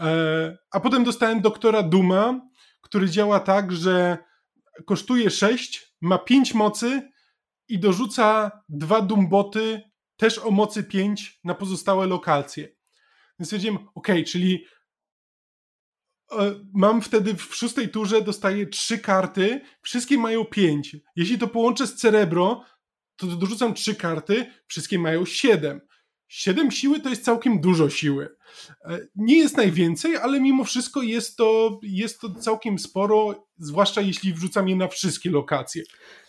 E, 0.00 0.58
a 0.70 0.80
potem 0.80 1.04
dostałem 1.04 1.40
doktora 1.40 1.82
Duma, 1.82 2.40
który 2.80 3.10
działa 3.10 3.40
tak, 3.40 3.72
że 3.72 4.18
kosztuje 4.86 5.30
6, 5.30 5.94
ma 6.00 6.18
5 6.18 6.54
mocy 6.54 7.02
i 7.68 7.78
dorzuca 7.78 8.50
dwa 8.68 9.00
Dumboty 9.00 9.82
też 10.16 10.38
o 10.38 10.50
mocy 10.50 10.84
5 10.84 11.40
na 11.44 11.54
pozostałe 11.54 12.06
lokacje. 12.06 12.76
Więc 13.38 13.48
stwierdziłem, 13.48 13.78
ok, 13.94 14.08
czyli 14.26 14.64
e, 16.32 16.54
mam 16.74 17.02
wtedy 17.02 17.34
w 17.34 17.54
szóstej 17.54 17.88
turze 17.88 18.22
dostaję 18.22 18.66
trzy 18.66 18.98
karty, 18.98 19.60
wszystkie 19.82 20.18
mają 20.18 20.44
pięć. 20.44 20.96
Jeśli 21.16 21.38
to 21.38 21.48
połączę 21.48 21.86
z 21.86 21.94
Cerebro, 21.94 22.64
to 23.16 23.26
dorzucam 23.26 23.74
trzy 23.74 23.94
karty, 23.94 24.52
wszystkie 24.66 24.98
mają 24.98 25.26
siedem. 25.26 25.80
Siedem 26.28 26.70
siły 26.70 27.00
to 27.00 27.08
jest 27.08 27.24
całkiem 27.24 27.60
dużo 27.60 27.90
siły. 27.90 28.36
E, 28.84 28.98
nie 29.14 29.38
jest 29.38 29.56
najwięcej, 29.56 30.16
ale 30.16 30.40
mimo 30.40 30.64
wszystko 30.64 31.02
jest 31.02 31.36
to, 31.36 31.80
jest 31.82 32.20
to 32.20 32.34
całkiem 32.34 32.78
sporo, 32.78 33.48
zwłaszcza 33.58 34.00
jeśli 34.00 34.32
wrzucam 34.32 34.68
je 34.68 34.76
na 34.76 34.88
wszystkie 34.88 35.30
lokacje. 35.30 35.82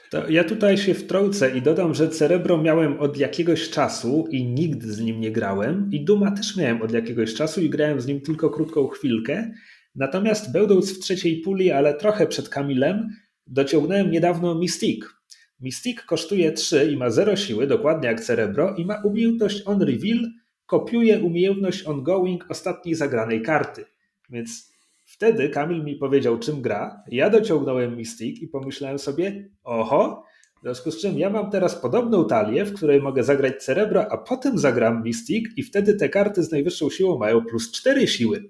To 0.10 0.30
ja 0.30 0.44
tutaj 0.44 0.78
się 0.78 0.94
wtrącę 0.94 1.58
i 1.58 1.62
dodam, 1.62 1.94
że 1.94 2.10
Cerebro 2.10 2.58
miałem 2.58 3.00
od 3.00 3.18
jakiegoś 3.18 3.70
czasu 3.70 4.28
i 4.32 4.46
nigdy 4.46 4.94
z 4.94 5.00
nim 5.00 5.20
nie 5.20 5.32
grałem. 5.32 5.90
I 5.92 6.06
Duma 6.06 6.32
też 6.32 6.56
miałem 6.56 6.82
od 6.82 6.92
jakiegoś 6.92 7.34
czasu 7.34 7.62
i 7.62 7.70
grałem 7.70 8.02
z 8.02 8.08
nim 8.08 8.22
tylko 8.22 8.50
krótką 8.50 8.88
chwilkę. 8.88 9.52
Natomiast 9.96 10.52
będąc 10.52 10.98
w 10.98 11.00
trzeciej 11.00 11.42
puli, 11.42 11.72
ale 11.72 11.94
trochę 11.94 12.28
przed 12.28 12.50
Kamilem, 12.50 13.10
dociągnąłem 13.48 14.12
niedawno 14.12 14.56
Mystique. 14.56 15.18
Mystique 15.60 16.06
kosztuje 16.06 16.52
3 16.52 16.92
i 16.92 16.98
ma 16.98 17.10
0 17.10 17.36
siły, 17.36 17.68
dokładnie 17.68 18.08
jak 18.08 18.22
Cerebro, 18.22 18.76
i 18.76 18.86
ma 18.86 19.02
umiejętność 19.04 19.62
On 19.66 19.82
Reveal, 19.82 20.20
kopiuje 20.66 21.20
umiejętność 21.20 21.88
Ongoing 21.88 22.46
ostatniej 22.50 22.96
zagranej 22.96 23.42
karty. 23.42 23.86
Więc 24.30 24.77
Wtedy 25.18 25.50
Kamil 25.50 25.84
mi 25.84 25.96
powiedział, 25.96 26.40
czym 26.40 26.62
gra. 26.62 27.04
Ja 27.12 27.30
dociągnąłem 27.30 27.96
Mystic 27.96 28.42
i 28.42 28.48
pomyślałem 28.48 29.00
sobie, 29.00 29.50
oho, 29.64 30.24
W 30.58 30.62
związku 30.62 30.92
z 30.92 31.02
czym 31.02 31.20
ja 31.20 31.30
mam 31.30 31.52
teraz 31.52 31.76
podobną 31.76 32.28
talię, 32.28 32.66
w 32.66 32.74
której 32.74 33.02
mogę 33.02 33.24
zagrać 33.24 33.64
Cerebro, 33.64 34.12
a 34.12 34.18
potem 34.18 34.58
zagram 34.58 35.04
Mystic 35.04 35.50
i 35.56 35.64
wtedy 35.64 35.94
te 35.94 36.10
karty 36.10 36.44
z 36.44 36.52
najwyższą 36.52 36.90
siłą 36.90 37.18
mają 37.18 37.46
plus 37.46 37.72
4 37.72 38.08
siły. 38.08 38.50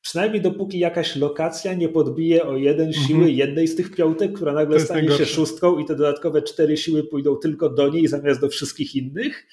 Przynajmniej 0.00 0.42
dopóki 0.42 0.78
jakaś 0.78 1.16
lokacja 1.16 1.74
nie 1.74 1.88
podbije 1.88 2.44
o 2.44 2.56
jeden 2.56 2.88
Mhm. 2.88 3.06
siły 3.06 3.30
jednej 3.30 3.68
z 3.68 3.76
tych 3.76 3.94
piątek, 3.94 4.32
która 4.32 4.52
nagle 4.52 4.80
stanie 4.80 5.10
się 5.10 5.26
szóstką 5.26 5.78
i 5.78 5.84
te 5.84 5.96
dodatkowe 5.96 6.42
cztery 6.42 6.76
siły 6.76 7.04
pójdą 7.04 7.36
tylko 7.36 7.70
do 7.70 7.88
niej 7.88 8.08
zamiast 8.08 8.40
do 8.40 8.48
wszystkich 8.48 8.94
innych. 8.94 9.46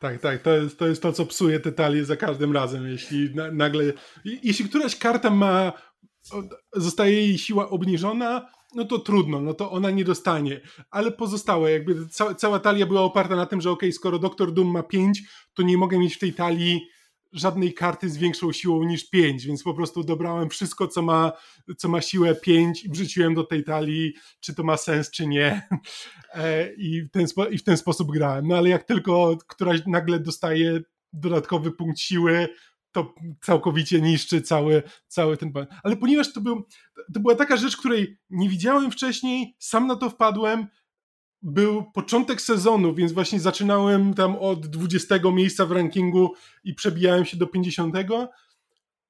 Tak, 0.00 0.20
tak, 0.20 0.42
to 0.42 0.50
jest, 0.56 0.78
to 0.78 0.86
jest 0.86 1.02
to, 1.02 1.12
co 1.12 1.26
psuje 1.26 1.60
te 1.60 1.72
talie 1.72 2.04
za 2.04 2.16
każdym 2.16 2.52
razem. 2.52 2.86
Jeśli 2.86 3.34
na, 3.34 3.50
nagle. 3.50 3.92
Jeśli 4.24 4.68
któraś 4.68 4.96
karta 4.96 5.30
ma. 5.30 5.72
zostaje 6.76 7.12
jej 7.12 7.38
siła 7.38 7.70
obniżona, 7.70 8.48
no 8.74 8.84
to 8.84 8.98
trudno, 8.98 9.40
no 9.40 9.54
to 9.54 9.70
ona 9.70 9.90
nie 9.90 10.04
dostanie. 10.04 10.60
Ale 10.90 11.12
pozostałe, 11.12 11.70
jakby 11.70 12.08
ca, 12.08 12.34
cała 12.34 12.58
talia 12.58 12.86
była 12.86 13.00
oparta 13.00 13.36
na 13.36 13.46
tym, 13.46 13.60
że 13.60 13.70
okej, 13.70 13.92
skoro 13.92 14.18
Doktor 14.18 14.52
Doom 14.52 14.70
ma 14.70 14.82
5, 14.82 15.22
to 15.54 15.62
nie 15.62 15.78
mogę 15.78 15.98
mieć 15.98 16.16
w 16.16 16.18
tej 16.18 16.34
talii 16.34 16.80
żadnej 17.32 17.74
karty 17.74 18.10
z 18.10 18.16
większą 18.16 18.52
siłą 18.52 18.84
niż 18.84 19.10
5, 19.10 19.46
więc 19.46 19.62
po 19.62 19.74
prostu 19.74 20.04
dobrałem 20.04 20.48
wszystko, 20.48 20.88
co 20.88 21.02
ma, 21.02 21.32
co 21.78 21.88
ma 21.88 22.00
siłę 22.00 22.34
5 22.34 22.84
i 22.84 22.90
wrzuciłem 22.90 23.34
do 23.34 23.44
tej 23.44 23.64
talii, 23.64 24.14
czy 24.40 24.54
to 24.54 24.62
ma 24.62 24.76
sens, 24.76 25.10
czy 25.10 25.26
nie. 25.26 25.62
E, 26.34 26.72
I 26.74 27.02
w, 27.02 27.10
ten 27.10 27.26
I 27.50 27.58
w 27.58 27.64
ten 27.64 27.76
sposób 27.76 28.12
grałem. 28.12 28.48
No 28.48 28.56
ale 28.56 28.68
jak 28.68 28.84
tylko 28.84 29.38
któraś 29.46 29.80
nagle 29.86 30.20
dostaje 30.20 30.80
dodatkowy 31.12 31.72
punkt 31.72 31.98
siły, 31.98 32.48
to 32.92 33.14
całkowicie 33.42 34.00
niszczy 34.00 34.42
cały, 34.42 34.82
cały 35.08 35.36
ten 35.36 35.52
plan. 35.52 35.66
Ale 35.82 35.96
ponieważ 35.96 36.32
to, 36.32 36.40
był, 36.40 36.66
to 37.14 37.20
była 37.20 37.34
taka 37.34 37.56
rzecz, 37.56 37.76
której 37.76 38.18
nie 38.30 38.48
widziałem 38.48 38.90
wcześniej, 38.90 39.56
sam 39.58 39.86
na 39.86 39.96
to 39.96 40.10
wpadłem, 40.10 40.66
był 41.42 41.84
początek 41.92 42.40
sezonu, 42.40 42.94
więc 42.94 43.12
właśnie 43.12 43.40
zaczynałem 43.40 44.14
tam 44.14 44.36
od 44.36 44.66
20 44.66 45.14
miejsca 45.32 45.66
w 45.66 45.72
rankingu 45.72 46.34
i 46.64 46.74
przebijałem 46.74 47.24
się 47.24 47.36
do 47.36 47.46
50, 47.46 47.94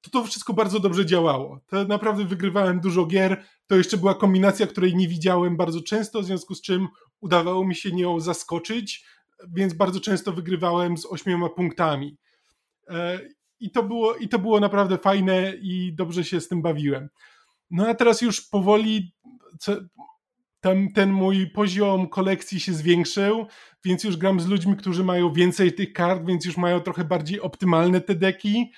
to 0.01 0.09
to 0.09 0.23
wszystko 0.23 0.53
bardzo 0.53 0.79
dobrze 0.79 1.05
działało. 1.05 1.59
To 1.67 1.85
naprawdę 1.85 2.25
wygrywałem 2.25 2.79
dużo 2.79 3.05
gier. 3.05 3.43
To 3.67 3.75
jeszcze 3.75 3.97
była 3.97 4.15
kombinacja, 4.15 4.67
której 4.67 4.95
nie 4.95 5.07
widziałem 5.07 5.57
bardzo 5.57 5.81
często, 5.81 6.21
w 6.21 6.25
związku 6.25 6.55
z 6.55 6.61
czym 6.61 6.87
udawało 7.19 7.65
mi 7.65 7.75
się 7.75 7.91
nią 7.91 8.19
zaskoczyć, 8.19 9.05
więc 9.53 9.73
bardzo 9.73 9.99
często 9.99 10.31
wygrywałem 10.31 10.97
z 10.97 11.05
ośmioma 11.05 11.49
punktami. 11.49 12.17
E, 12.87 13.19
I 13.59 13.71
to 13.71 13.83
było, 13.83 14.15
i 14.15 14.29
to 14.29 14.39
było 14.39 14.59
naprawdę 14.59 14.97
fajne 14.97 15.53
i 15.61 15.93
dobrze 15.93 16.23
się 16.23 16.41
z 16.41 16.47
tym 16.47 16.61
bawiłem. 16.61 17.09
No 17.71 17.87
a 17.87 17.95
teraz 17.95 18.21
już 18.21 18.41
powoli 18.41 19.13
co, 20.61 20.93
ten, 20.93 21.11
mój 21.11 21.47
poziom 21.47 22.07
kolekcji 22.07 22.59
się 22.59 22.73
zwiększył, 22.73 23.47
więc 23.85 24.03
już 24.03 24.17
gram 24.17 24.39
z 24.39 24.47
ludźmi, 24.47 24.75
którzy 24.75 25.03
mają 25.03 25.33
więcej 25.33 25.73
tych 25.73 25.93
kart, 25.93 26.25
więc 26.25 26.45
już 26.45 26.57
mają 26.57 26.79
trochę 26.79 27.03
bardziej 27.03 27.41
optymalne 27.41 28.01
te 28.01 28.15
deki 28.15 28.71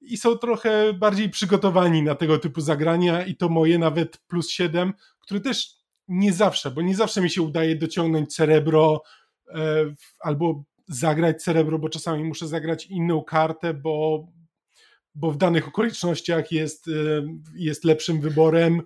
i 0.00 0.16
są 0.16 0.38
trochę 0.38 0.92
bardziej 0.92 1.30
przygotowani 1.30 2.02
na 2.02 2.14
tego 2.14 2.38
typu 2.38 2.60
zagrania 2.60 3.24
i 3.24 3.36
to 3.36 3.48
moje 3.48 3.78
nawet 3.78 4.18
plus 4.18 4.50
7, 4.50 4.92
które 5.20 5.40
też 5.40 5.80
nie 6.08 6.32
zawsze, 6.32 6.70
bo 6.70 6.82
nie 6.82 6.94
zawsze 6.94 7.20
mi 7.20 7.30
się 7.30 7.42
udaje 7.42 7.76
dociągnąć 7.76 8.34
cerebro 8.34 9.02
e, 9.48 9.94
albo 10.20 10.64
zagrać 10.88 11.42
cerebro, 11.42 11.78
bo 11.78 11.88
czasami 11.88 12.24
muszę 12.24 12.48
zagrać 12.48 12.86
inną 12.86 13.24
kartę, 13.24 13.74
bo, 13.74 14.26
bo 15.14 15.30
w 15.30 15.36
danych 15.36 15.68
okolicznościach 15.68 16.52
jest, 16.52 16.88
e, 16.88 16.90
jest 17.56 17.84
lepszym 17.84 18.20
wyborem. 18.20 18.82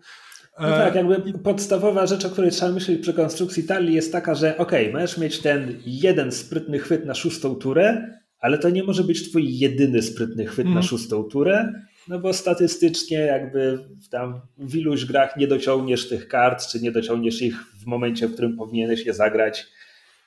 No 0.60 0.68
E, 0.68 0.78
tak, 0.78 0.94
jakby 0.94 1.38
podstawowa 1.38 2.06
rzecz, 2.06 2.24
o 2.24 2.30
której 2.30 2.50
trzeba 2.50 2.72
myśleć 2.72 3.00
przy 3.02 3.14
konstrukcji 3.14 3.64
talii 3.64 3.94
jest 3.94 4.12
taka, 4.12 4.34
że 4.34 4.56
okej, 4.58 4.92
możesz 4.92 5.18
mieć 5.18 5.38
ten 5.40 5.76
jeden 5.86 6.32
sprytny 6.32 6.78
chwyt 6.78 7.06
na 7.06 7.14
szóstą 7.14 7.54
turę, 7.54 8.10
ale 8.38 8.58
to 8.58 8.70
nie 8.70 8.84
może 8.84 9.04
być 9.04 9.28
twój 9.30 9.58
jedyny 9.58 10.02
sprytny 10.02 10.46
chwyt 10.46 10.64
na 10.64 10.70
Mhm. 10.70 10.86
szóstą 10.86 11.24
turę, 11.24 11.72
no 12.08 12.18
bo 12.18 12.32
statystycznie 12.32 13.18
jakby 13.18 13.78
w 14.04 14.08
tam 14.08 14.40
w 14.58 14.76
iluś 14.76 15.04
grach 15.04 15.36
nie 15.36 15.46
dociągniesz 15.46 16.08
tych 16.08 16.28
kart, 16.28 16.66
czy 16.66 16.80
nie 16.80 16.92
dociągniesz 16.92 17.42
ich 17.42 17.56
w 17.82 17.86
momencie, 17.86 18.28
w 18.28 18.32
którym 18.32 18.56
powinieneś 18.56 19.06
je 19.06 19.14
zagrać, 19.14 19.66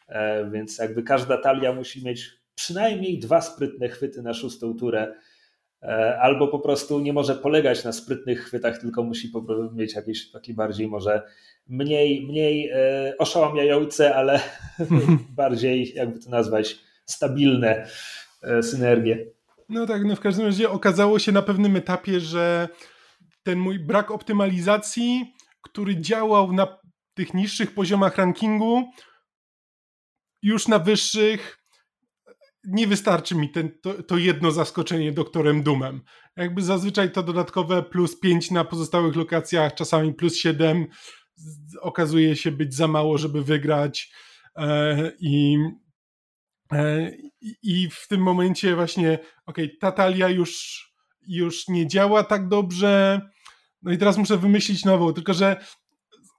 e, 0.07 0.49
więc 0.51 0.77
jakby 0.77 1.03
każda 1.03 1.37
talia 1.37 1.73
musi 1.73 2.05
mieć 2.05 2.29
przynajmniej 2.55 3.19
dwa 3.19 3.41
sprytne 3.41 3.89
chwyty 3.89 4.21
na 4.21 4.33
szóstą 4.33 4.77
turę, 4.77 5.13
albo 6.21 6.47
po 6.47 6.59
prostu 6.59 6.99
nie 6.99 7.13
może 7.13 7.35
polegać 7.35 7.83
na 7.83 7.91
sprytnych 7.91 8.43
chwytach, 8.43 8.77
tylko 8.77 9.03
musi 9.03 9.29
po 9.29 9.41
prostu 9.41 9.75
mieć 9.75 9.95
jakieś 9.95 10.31
takie 10.31 10.53
bardziej 10.53 10.87
może 10.87 11.21
mniej, 11.67 12.27
mniej 12.27 12.69
e, 12.73 13.13
oszałamiające, 13.17 14.15
ale 14.15 14.41
bardziej, 15.29 15.93
jakby 15.95 16.19
to 16.19 16.29
nazwać, 16.29 16.79
stabilne 17.05 17.87
e, 18.43 18.63
synergie. 18.63 19.25
No 19.69 19.85
tak, 19.85 20.03
no 20.05 20.15
w 20.15 20.19
każdym 20.19 20.45
razie 20.45 20.69
okazało 20.69 21.19
się 21.19 21.31
na 21.31 21.41
pewnym 21.41 21.75
etapie, 21.75 22.19
że 22.19 22.69
ten 23.43 23.59
mój 23.59 23.79
brak 23.79 24.11
optymalizacji, 24.11 25.33
który 25.61 26.01
działał 26.01 26.53
na 26.53 26.77
tych 27.13 27.33
niższych 27.33 27.73
poziomach 27.73 28.17
rankingu, 28.17 28.83
już 30.41 30.67
na 30.67 30.79
wyższych 30.79 31.66
nie 32.67 32.87
wystarczy 32.87 33.35
mi 33.35 33.51
ten, 33.51 33.71
to, 33.81 34.03
to 34.03 34.17
jedno 34.17 34.51
zaskoczenie 34.51 35.11
doktorem 35.11 35.63
Dumem. 35.63 36.01
Jakby 36.35 36.61
zazwyczaj 36.61 37.11
to 37.11 37.23
dodatkowe 37.23 37.83
plus 37.83 38.19
5 38.19 38.51
na 38.51 38.63
pozostałych 38.63 39.15
lokacjach, 39.15 39.73
czasami 39.75 40.13
plus 40.13 40.35
7 40.35 40.85
z- 41.35 41.75
okazuje 41.81 42.35
się 42.35 42.51
być 42.51 42.75
za 42.75 42.87
mało, 42.87 43.17
żeby 43.17 43.43
wygrać. 43.43 44.11
E, 44.57 45.11
i 45.19 45.57
E, 46.71 47.11
I 47.63 47.89
w 47.91 48.07
tym 48.07 48.21
momencie 48.21 48.75
właśnie, 48.75 49.19
okej, 49.45 49.77
ta 49.77 49.91
talia 49.91 50.29
już, 50.29 50.83
już 51.27 51.67
nie 51.67 51.87
działa 51.87 52.23
tak 52.23 52.47
dobrze, 52.47 53.21
no 53.81 53.91
i 53.91 53.97
teraz 53.97 54.17
muszę 54.17 54.37
wymyślić 54.37 54.85
nową, 54.85 55.13
tylko 55.13 55.33
że 55.33 55.65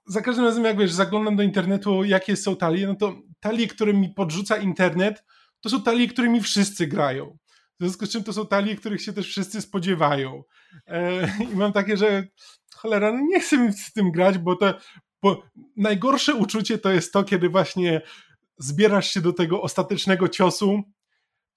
za 0.07 0.21
każdym 0.21 0.45
razem 0.45 0.65
jak 0.65 0.77
wiesz, 0.77 0.91
zaglądam 0.91 1.35
do 1.35 1.43
internetu, 1.43 2.03
jakie 2.03 2.35
są 2.35 2.55
talie, 2.55 2.87
no 2.87 2.95
to 2.95 3.15
talie, 3.39 3.67
które 3.67 3.93
mi 3.93 4.09
podrzuca 4.09 4.57
internet, 4.57 5.23
to 5.61 5.69
są 5.69 5.81
talie, 5.81 6.07
którymi 6.07 6.41
wszyscy 6.41 6.87
grają. 6.87 7.37
W 7.79 7.83
związku 7.83 8.05
z 8.05 8.09
czym 8.09 8.23
to 8.23 8.33
są 8.33 8.47
talie, 8.47 8.75
których 8.75 9.01
się 9.01 9.13
też 9.13 9.27
wszyscy 9.27 9.61
spodziewają. 9.61 10.43
E, 10.87 11.27
I 11.53 11.55
mam 11.55 11.73
takie, 11.73 11.97
że 11.97 12.23
cholera, 12.75 13.11
no 13.11 13.19
nie 13.19 13.39
chcę 13.39 13.73
z 13.73 13.93
tym 13.93 14.11
grać, 14.11 14.37
bo 14.37 14.55
to 14.55 14.73
bo 15.23 15.43
najgorsze 15.77 16.35
uczucie 16.35 16.77
to 16.77 16.91
jest 16.91 17.13
to, 17.13 17.23
kiedy 17.23 17.49
właśnie 17.49 18.01
zbierasz 18.57 19.11
się 19.11 19.21
do 19.21 19.33
tego 19.33 19.61
ostatecznego 19.61 20.27
ciosu, 20.27 20.81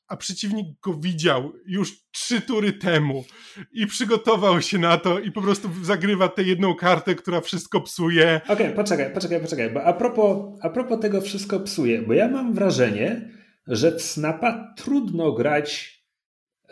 a 0.09 0.17
przeciwnik 0.17 0.67
go 0.81 0.95
widział 0.95 1.53
już 1.67 1.93
trzy 2.11 2.41
tury 2.41 2.73
temu 2.73 3.25
i 3.73 3.87
przygotował 3.87 4.63
się 4.63 4.79
na 4.79 4.99
to 4.99 5.19
i 5.19 5.33
po 5.33 5.43
prostu 5.43 5.71
zagrywa 5.83 6.29
tę 6.29 6.43
jedną 6.43 6.75
kartę, 6.75 7.15
która 7.15 7.41
wszystko 7.41 7.81
psuje. 7.81 8.41
Okej, 8.49 8.75
poczekaj, 8.75 9.13
poczekaj, 9.15 9.41
poczekaj, 9.41 9.71
bo 9.71 9.85
a 9.85 9.93
propos, 9.93 10.59
a 10.63 10.71
propos 10.71 11.01
tego 11.01 11.21
wszystko 11.21 11.61
psuje, 11.61 12.03
bo 12.03 12.13
ja 12.13 12.29
mam 12.29 12.55
wrażenie, 12.55 13.32
że 13.67 13.93
w 13.93 14.03
Snapa 14.03 14.75
trudno 14.77 15.33
grać, 15.33 16.03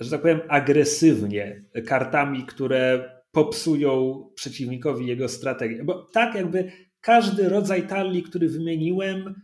że 0.00 0.10
tak 0.10 0.20
powiem, 0.20 0.40
agresywnie 0.48 1.64
kartami, 1.86 2.46
które 2.46 3.10
popsują 3.32 4.24
przeciwnikowi 4.34 5.06
jego 5.06 5.28
strategię. 5.28 5.84
Bo 5.84 5.94
tak 6.12 6.34
jakby 6.34 6.72
każdy 7.00 7.48
rodzaj 7.48 7.86
talii, 7.86 8.22
który 8.22 8.48
wymieniłem, 8.48 9.34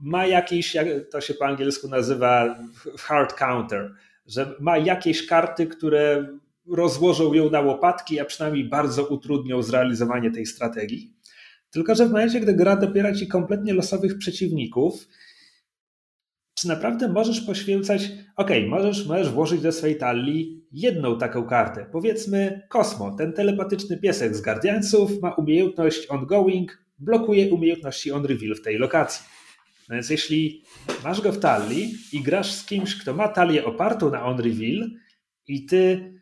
ma 0.00 0.26
jakieś, 0.26 0.74
jak 0.74 0.86
to 1.10 1.20
się 1.20 1.34
po 1.34 1.46
angielsku 1.46 1.88
nazywa 1.88 2.58
hard 2.98 3.32
counter, 3.32 3.94
że 4.26 4.54
ma 4.60 4.78
jakieś 4.78 5.26
karty, 5.26 5.66
które 5.66 6.26
rozłożą 6.70 7.34
ją 7.34 7.50
na 7.50 7.60
łopatki, 7.60 8.20
a 8.20 8.24
przynajmniej 8.24 8.64
bardzo 8.64 9.06
utrudnią 9.06 9.62
zrealizowanie 9.62 10.30
tej 10.30 10.46
strategii. 10.46 11.12
Tylko, 11.70 11.94
że 11.94 12.06
w 12.06 12.10
momencie, 12.10 12.40
gdy 12.40 12.54
gra 12.54 12.76
dopiera 12.76 13.14
ci 13.14 13.28
kompletnie 13.28 13.74
losowych 13.74 14.18
przeciwników, 14.18 15.08
czy 16.56 16.68
naprawdę 16.68 17.08
możesz 17.08 17.40
poświęcać, 17.40 18.10
ok, 18.36 18.50
możesz, 18.68 19.06
możesz 19.06 19.30
włożyć 19.30 19.60
do 19.60 19.72
swojej 19.72 19.96
talii 19.96 20.64
jedną 20.72 21.18
taką 21.18 21.44
kartę. 21.44 21.86
Powiedzmy 21.92 22.62
Kosmo, 22.68 23.16
ten 23.18 23.32
telepatyczny 23.32 23.96
piesek 23.96 24.36
z 24.36 24.40
Guardiansów 24.40 25.22
ma 25.22 25.34
umiejętność 25.34 26.06
ongoing, 26.06 26.78
blokuje 26.98 27.54
umiejętności 27.54 28.12
on 28.12 28.24
reveal 28.24 28.54
w 28.54 28.62
tej 28.62 28.78
lokacji. 28.78 29.26
No 29.88 29.94
więc 29.94 30.10
jeśli 30.10 30.64
masz 31.04 31.20
go 31.20 31.32
w 31.32 31.38
talii 31.38 31.94
i 32.12 32.22
grasz 32.22 32.52
z 32.52 32.66
kimś, 32.66 32.96
kto 32.96 33.14
ma 33.14 33.28
talię 33.28 33.64
opartą 33.64 34.10
na 34.10 34.24
on 34.24 34.40
reveal 34.40 34.90
i 35.48 35.66
ty 35.66 36.12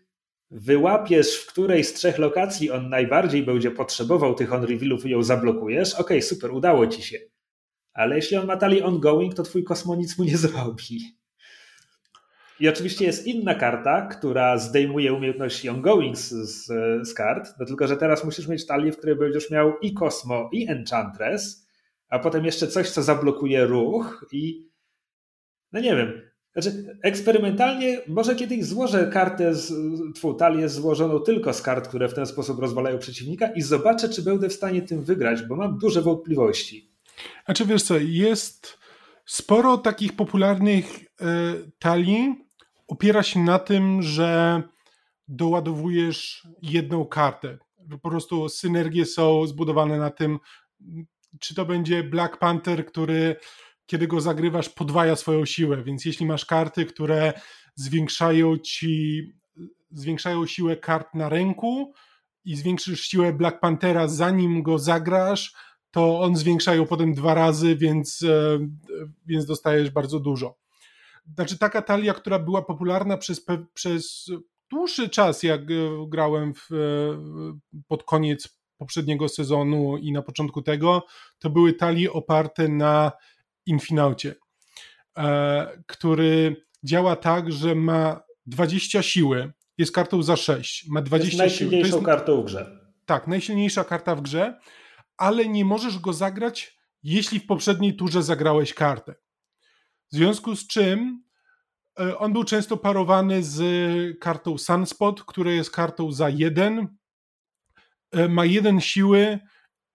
wyłapiesz, 0.51 1.37
w 1.37 1.47
której 1.47 1.85
z 1.85 1.95
trzech 1.95 2.19
lokacji 2.19 2.71
on 2.71 2.89
najbardziej 2.89 3.43
będzie 3.43 3.71
potrzebował 3.71 4.35
tych 4.35 4.53
on 4.53 4.65
revealów 4.65 5.07
i 5.07 5.11
ją 5.11 5.23
zablokujesz, 5.23 5.95
ok, 5.95 6.11
super, 6.21 6.51
udało 6.51 6.87
ci 6.87 7.03
się. 7.03 7.19
Ale 7.95 8.17
jeśli 8.17 8.37
on 8.37 8.47
ma 8.47 8.57
talię 8.57 8.85
ongoing, 8.85 9.35
to 9.35 9.43
twój 9.43 9.65
kosmo 9.65 9.97
nic 9.97 10.19
mu 10.19 10.25
nie 10.25 10.37
zrobi. 10.47 11.01
I 12.61 12.69
oczywiście 12.69 13.05
jest 13.05 13.27
inna 13.27 13.55
karta, 13.55 14.07
która 14.07 14.59
zdejmuje 14.59 15.13
umiejętności 15.13 15.69
ongoing 15.69 16.19
z, 16.19 16.31
z, 16.31 16.67
z 17.09 17.15
kart, 17.15 17.55
no 17.61 17.67
tylko 17.67 17.87
że 17.87 17.97
teraz 17.97 18.25
musisz 18.25 18.49
mieć 18.49 18.67
talię, 18.67 18.93
w 18.93 18.97
której 18.97 19.17
będziesz 19.17 19.51
miał 19.51 19.79
i 19.79 19.95
Kosmo, 19.95 20.51
i 20.53 20.69
Enchantress, 20.69 21.67
a 22.09 22.19
potem 22.19 22.45
jeszcze 22.45 22.67
coś, 22.67 22.91
co 22.91 23.03
zablokuje 23.03 23.67
ruch 23.67 24.27
i 24.33 24.69
no 25.73 25.81
nie 25.81 25.97
wiem. 25.97 26.21
Znaczy, 26.53 26.99
eksperymentalnie 27.03 28.01
może 28.09 28.35
kiedyś 28.35 28.65
złożę 28.65 29.11
kartę, 29.13 29.55
z, 29.55 29.73
twą 30.15 30.37
talię 30.37 30.69
złożoną 30.69 31.21
tylko 31.21 31.53
z 31.53 31.63
kart, 31.63 31.89
które 31.89 32.09
w 32.09 32.15
ten 32.15 32.27
sposób 32.27 32.61
rozwalają 32.61 32.99
przeciwnika 32.99 33.53
i 33.53 33.63
zobaczę, 33.63 34.09
czy 34.09 34.23
będę 34.23 34.49
w 34.49 34.53
stanie 34.53 34.83
tym 34.83 35.03
wygrać, 35.03 35.43
bo 35.43 35.57
mam 35.57 35.79
duże 35.79 36.03
wątpliwości. 36.03 36.94
A 37.47 37.55
czy 37.55 37.67
wiesz 37.67 37.83
co, 37.83 37.95
jest 37.99 38.79
sporo 39.27 39.79
takich 39.79 40.17
popularnych 40.17 41.01
y, 41.01 41.05
talii, 41.79 42.35
opiera 42.89 43.23
się 43.23 43.41
na 43.41 43.59
tym, 43.59 44.03
że 44.03 44.63
doładowujesz 45.29 46.49
jedną 46.63 47.05
kartę. 47.05 47.59
Po 48.03 48.11
prostu 48.11 48.49
synergie 48.49 49.07
są 49.07 49.47
zbudowane 49.47 49.99
na 49.99 50.11
tym, 50.11 50.39
czy 51.41 51.55
to 51.55 51.65
będzie 51.65 52.03
Black 52.03 52.37
Panther, 52.37 52.87
który 52.87 53.37
kiedy 53.87 54.07
go 54.07 54.21
zagrywasz 54.21 54.69
podwaja 54.69 55.17
swoją 55.17 55.45
siłę, 55.45 55.83
więc 55.83 56.05
jeśli 56.05 56.27
masz 56.27 56.45
karty, 56.45 56.87
które 56.87 57.33
zwiększają 57.75 58.59
ci 58.59 59.23
zwiększają 59.91 60.47
siłę 60.47 60.77
kart 60.77 61.15
na 61.15 61.29
ręku 61.29 61.95
i 62.45 62.57
zwiększysz 62.57 63.01
siłę 63.01 63.33
Black 63.33 63.61
Panthera 63.61 64.09
zanim 64.09 64.63
go 64.63 64.79
zagrasz, 64.79 65.55
to 65.95 66.21
on 66.21 66.37
zwiększają 66.37 66.87
potem 66.87 67.15
dwa 67.15 67.35
razy, 67.35 67.77
więc, 67.77 68.23
e, 68.23 68.59
więc 69.27 69.47
dostajesz 69.47 69.91
bardzo 69.91 70.21
dużo. 70.21 70.59
Znaczy 71.35 71.59
taka 71.59 71.83
talia, 71.83 72.15
która 72.15 72.39
była 72.39 72.63
popularna 72.63 73.17
przez, 73.17 73.47
przez 73.75 74.31
dłuższy 74.71 75.09
czas, 75.09 75.43
jak 75.43 75.61
e, 75.61 75.65
grałem 76.09 76.55
w, 76.55 76.73
e, 76.73 76.77
pod 77.89 78.05
koniec 78.05 78.59
poprzedniego 78.79 79.29
sezonu 79.29 79.97
i 79.97 80.13
na 80.13 80.23
początku 80.23 80.63
tego, 80.63 81.07
to 81.39 81.51
były 81.51 81.73
talie 81.73 82.13
oparte 82.13 82.69
na 82.69 83.13
Infinaucie, 83.67 84.35
który 85.87 86.57
działa 86.83 87.17
tak, 87.17 87.53
że 87.53 87.75
ma 87.75 88.23
20 88.47 89.03
siły, 89.03 89.53
jest 89.79 89.93
kartą 89.93 90.23
za 90.23 90.37
6, 90.37 90.89
ma 90.89 91.03
20 91.03 91.31
siły. 91.31 91.49
najsilniejszą 91.49 91.91
siły. 91.91 92.03
kartą 92.03 92.43
w 92.43 92.45
grze. 92.45 92.79
Tak, 93.07 93.27
najsilniejsza 93.27 93.85
karta 93.85 94.15
w 94.15 94.23
grze, 94.23 94.59
ale 95.17 95.49
nie 95.49 95.65
możesz 95.65 95.99
go 95.99 96.13
zagrać, 96.13 96.79
jeśli 97.03 97.41
w 97.41 97.47
poprzedniej 97.47 97.97
turze 97.97 98.23
zagrałeś 98.23 98.75
kartę. 98.75 99.15
W 100.13 100.17
związku 100.17 100.57
z 100.57 100.67
czym 100.67 101.25
E, 102.01 102.19
on 102.19 102.33
był 102.33 102.45
często 102.45 102.77
parowany 102.77 103.43
z 103.43 103.61
kartą 104.19 104.59
Sunspot, 104.59 105.25
która 105.25 105.51
jest 105.51 105.71
kartą 105.71 106.13
za 106.13 106.29
jeden. 106.29 106.89
E, 108.13 108.29
ma 108.29 108.45
jeden 108.45 108.81
siły 108.81 109.39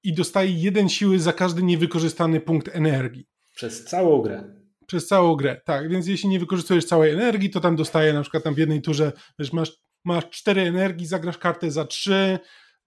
i 0.03 0.13
dostaje 0.13 0.51
jeden 0.51 0.89
siły 0.89 1.19
za 1.19 1.33
każdy 1.33 1.63
niewykorzystany 1.63 2.39
punkt 2.39 2.75
energii. 2.75 3.27
Przez 3.55 3.85
całą 3.85 4.21
grę. 4.21 4.55
Przez 4.87 5.07
całą 5.07 5.35
grę, 5.35 5.61
tak. 5.65 5.89
Więc 5.89 6.07
jeśli 6.07 6.29
nie 6.29 6.39
wykorzystujesz 6.39 6.85
całej 6.85 7.11
energii, 7.11 7.49
to 7.49 7.59
tam 7.59 7.75
dostaje 7.75 8.13
na 8.13 8.21
przykład 8.21 8.43
tam 8.43 8.53
w 8.53 8.57
jednej 8.57 8.81
turze, 8.81 9.11
wiesz, 9.39 9.53
masz, 9.53 9.71
masz 10.05 10.29
cztery 10.29 10.61
energii, 10.61 11.07
zagrasz 11.07 11.37
kartę 11.37 11.71
za 11.71 11.85
trzy, 11.85 12.39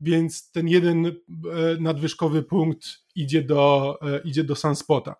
więc 0.03 0.51
ten 0.51 0.69
jeden 0.69 1.07
e, 1.07 1.13
nadwyżkowy 1.81 2.43
punkt 2.43 2.89
idzie 3.15 3.43
do, 3.43 3.99
idzie 4.25 4.45
do 4.45 4.57
Sunspota. 4.57 5.15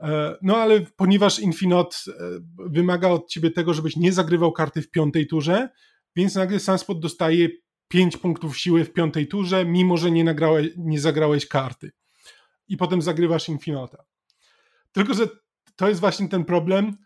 E, 0.00 0.36
no 0.42 0.56
ale 0.56 0.80
ponieważ 0.96 1.38
Infinot 1.38 2.04
e, 2.08 2.12
wymaga 2.58 3.08
od 3.08 3.28
ciebie 3.28 3.50
tego, 3.50 3.74
żebyś 3.74 3.96
nie 3.96 4.12
zagrywał 4.12 4.52
karty 4.52 4.82
w 4.82 4.90
piątej 4.90 5.26
turze, 5.26 5.68
więc 6.16 6.34
nagle 6.34 6.60
Sunspot 6.60 7.00
dostaje 7.00 7.48
5 7.88 8.16
punktów 8.16 8.58
siły 8.58 8.84
w 8.84 8.92
piątej 8.92 9.28
turze, 9.28 9.64
mimo 9.64 9.96
że 9.96 10.10
nie, 10.10 10.24
nagrałeś, 10.24 10.68
nie 10.76 11.00
zagrałeś 11.00 11.46
karty. 11.46 11.90
I 12.68 12.76
potem 12.76 13.02
zagrywasz 13.02 13.48
Infinota. 13.48 14.04
Tylko, 14.92 15.14
że 15.14 15.28
to 15.76 15.88
jest 15.88 16.00
właśnie 16.00 16.28
ten 16.28 16.44
problem, 16.44 16.96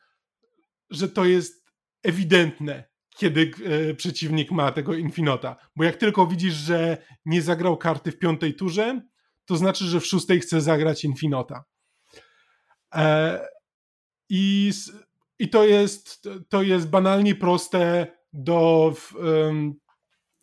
że 0.91 1.09
to 1.09 1.25
jest 1.25 1.65
ewidentne, 2.03 2.85
kiedy 3.17 3.51
e, 3.65 3.95
przeciwnik 3.95 4.51
ma 4.51 4.73
tego 4.73 4.95
Infinota. 4.95 5.57
Bo 5.77 5.85
jak 5.85 5.97
tylko 5.97 6.27
widzisz, 6.27 6.55
że 6.55 6.99
nie 7.27 7.43
zagrał 7.43 7.77
karty 7.77 8.13
w 8.13 8.19
piątej 8.19 8.55
turze, 8.55 9.01
to 9.45 9.57
znaczy, 9.57 9.85
że 9.85 10.01
w 10.01 10.07
szóstej 10.07 10.41
chce 10.41 10.61
zagrać 10.61 11.05
Infinota. 11.05 11.65
E, 12.95 13.41
I, 14.29 14.73
i 15.39 15.49
to, 15.49 15.65
jest, 15.65 16.29
to 16.49 16.63
jest 16.63 16.91
banalnie 16.91 17.35
proste 17.35 18.07
do, 18.33 18.95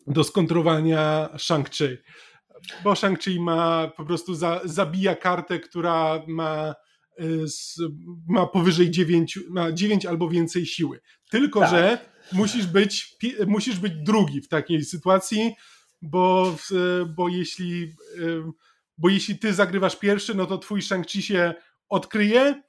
do 0.06 0.24
skontrowania 0.24 1.28
Shang-Chi. 1.38 1.96
Bo 2.84 2.92
Shang-Chi 2.92 3.40
ma 3.40 3.92
po 3.96 4.04
prostu 4.04 4.34
za, 4.34 4.60
zabija 4.64 5.16
kartę, 5.16 5.60
która 5.60 6.22
ma, 6.28 6.74
e, 7.18 7.24
ma 8.28 8.46
powyżej 8.46 8.90
9, 8.90 9.38
ma 9.50 9.72
9 9.72 10.06
albo 10.06 10.28
więcej 10.28 10.66
siły. 10.66 11.00
Tylko, 11.30 11.60
tak. 11.60 11.70
że 11.70 12.11
musisz 12.32 12.66
być, 12.66 13.16
musisz 13.46 13.78
być 13.78 13.92
drugi 14.06 14.40
w 14.40 14.48
takiej 14.48 14.84
sytuacji, 14.84 15.54
bo, 16.02 16.56
bo, 17.16 17.28
jeśli, 17.28 17.92
bo 18.98 19.08
jeśli 19.08 19.38
ty 19.38 19.54
zagrywasz 19.54 19.96
pierwszy, 19.96 20.34
no 20.34 20.46
to 20.46 20.58
twój 20.58 20.80
Shang-Chi 20.80 21.22
się 21.22 21.54
odkryje. 21.88 22.62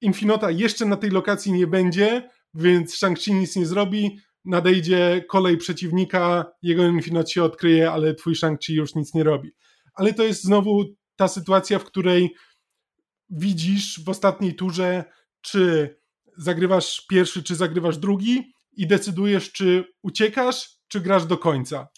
Infinota 0.00 0.50
jeszcze 0.50 0.84
na 0.84 0.96
tej 0.96 1.10
lokacji 1.10 1.52
nie 1.52 1.66
będzie, 1.66 2.30
więc 2.54 2.94
Shang-Chi 2.94 3.34
nic 3.34 3.56
nie 3.56 3.66
zrobi. 3.66 4.18
Nadejdzie 4.44 5.24
kolej 5.28 5.56
przeciwnika, 5.56 6.52
jego 6.62 6.86
Infinot 6.86 7.30
się 7.30 7.44
odkryje, 7.44 7.90
ale 7.90 8.14
twój 8.14 8.34
Shang-Chi 8.34 8.74
już 8.74 8.94
nic 8.94 9.14
nie 9.14 9.24
robi. 9.24 9.50
Ale 9.94 10.14
to 10.14 10.22
jest 10.22 10.42
znowu 10.42 10.84
ta 11.16 11.28
sytuacja, 11.28 11.78
w 11.78 11.84
której 11.84 12.34
widzisz 13.30 14.04
w 14.04 14.08
ostatniej 14.08 14.54
turze, 14.54 15.04
czy 15.40 15.96
zagrywasz 16.36 17.06
pierwszy, 17.06 17.42
czy 17.42 17.54
zagrywasz 17.54 17.98
drugi 17.98 18.54
i 18.76 18.86
decydujesz, 18.86 19.52
czy 19.52 19.84
uciekasz, 20.02 20.68
czy 20.88 21.00
grasz 21.00 21.26
do 21.26 21.38
końca. 21.38 21.88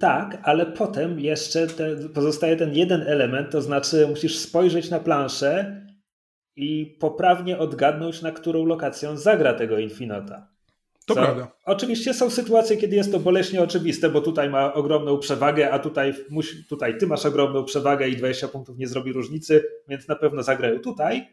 Tak, 0.00 0.38
ale 0.42 0.66
potem 0.66 1.20
jeszcze 1.20 1.66
pozostaje 2.14 2.56
ten 2.56 2.74
jeden 2.74 3.02
element, 3.02 3.50
to 3.50 3.62
znaczy 3.62 4.06
musisz 4.08 4.38
spojrzeć 4.38 4.90
na 4.90 5.00
planszę 5.00 5.82
i 6.56 6.96
poprawnie 7.00 7.58
odgadnąć, 7.58 8.22
na 8.22 8.32
którą 8.32 8.64
lokację 8.64 9.18
zagra 9.18 9.54
tego 9.54 9.78
Infinota. 9.78 10.48
To 11.06 11.14
Co, 11.14 11.22
prawda. 11.22 11.52
Oczywiście 11.64 12.14
są 12.14 12.30
sytuacje, 12.30 12.76
kiedy 12.76 12.96
jest 12.96 13.12
to 13.12 13.18
boleśnie 13.18 13.62
oczywiste, 13.62 14.08
bo 14.08 14.20
tutaj 14.20 14.50
ma 14.50 14.74
ogromną 14.74 15.18
przewagę, 15.18 15.70
a 15.70 15.78
tutaj, 15.78 16.14
musi, 16.30 16.64
tutaj 16.68 16.98
ty 16.98 17.06
masz 17.06 17.26
ogromną 17.26 17.64
przewagę 17.64 18.08
i 18.08 18.16
20 18.16 18.48
punktów 18.48 18.78
nie 18.78 18.88
zrobi 18.88 19.12
różnicy, 19.12 19.64
więc 19.88 20.08
na 20.08 20.16
pewno 20.16 20.42
zagrają 20.42 20.78
tutaj 20.78 21.28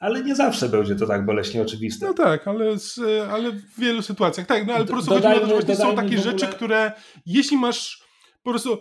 ale 0.00 0.22
nie 0.22 0.34
zawsze 0.34 0.68
będzie 0.68 0.96
to 0.96 1.06
tak 1.06 1.26
boleśnie 1.26 1.62
oczywiste. 1.62 2.06
No 2.06 2.14
tak, 2.14 2.48
ale, 2.48 2.78
z, 2.78 2.98
ale 3.30 3.52
w 3.52 3.80
wielu 3.80 4.02
sytuacjach. 4.02 4.46
Tak, 4.46 4.66
no 4.66 4.74
ale 4.74 4.84
po 4.84 4.92
prostu 4.92 5.10
dodajmy, 5.10 5.40
chodzi 5.40 5.54
o 5.54 5.60
to, 5.60 5.66
że 5.66 5.76
są 5.76 5.96
takie 5.96 6.18
rzeczy, 6.18 6.46
które 6.46 6.92
jeśli 7.26 7.56
masz 7.56 8.02
po 8.42 8.50
prostu 8.50 8.78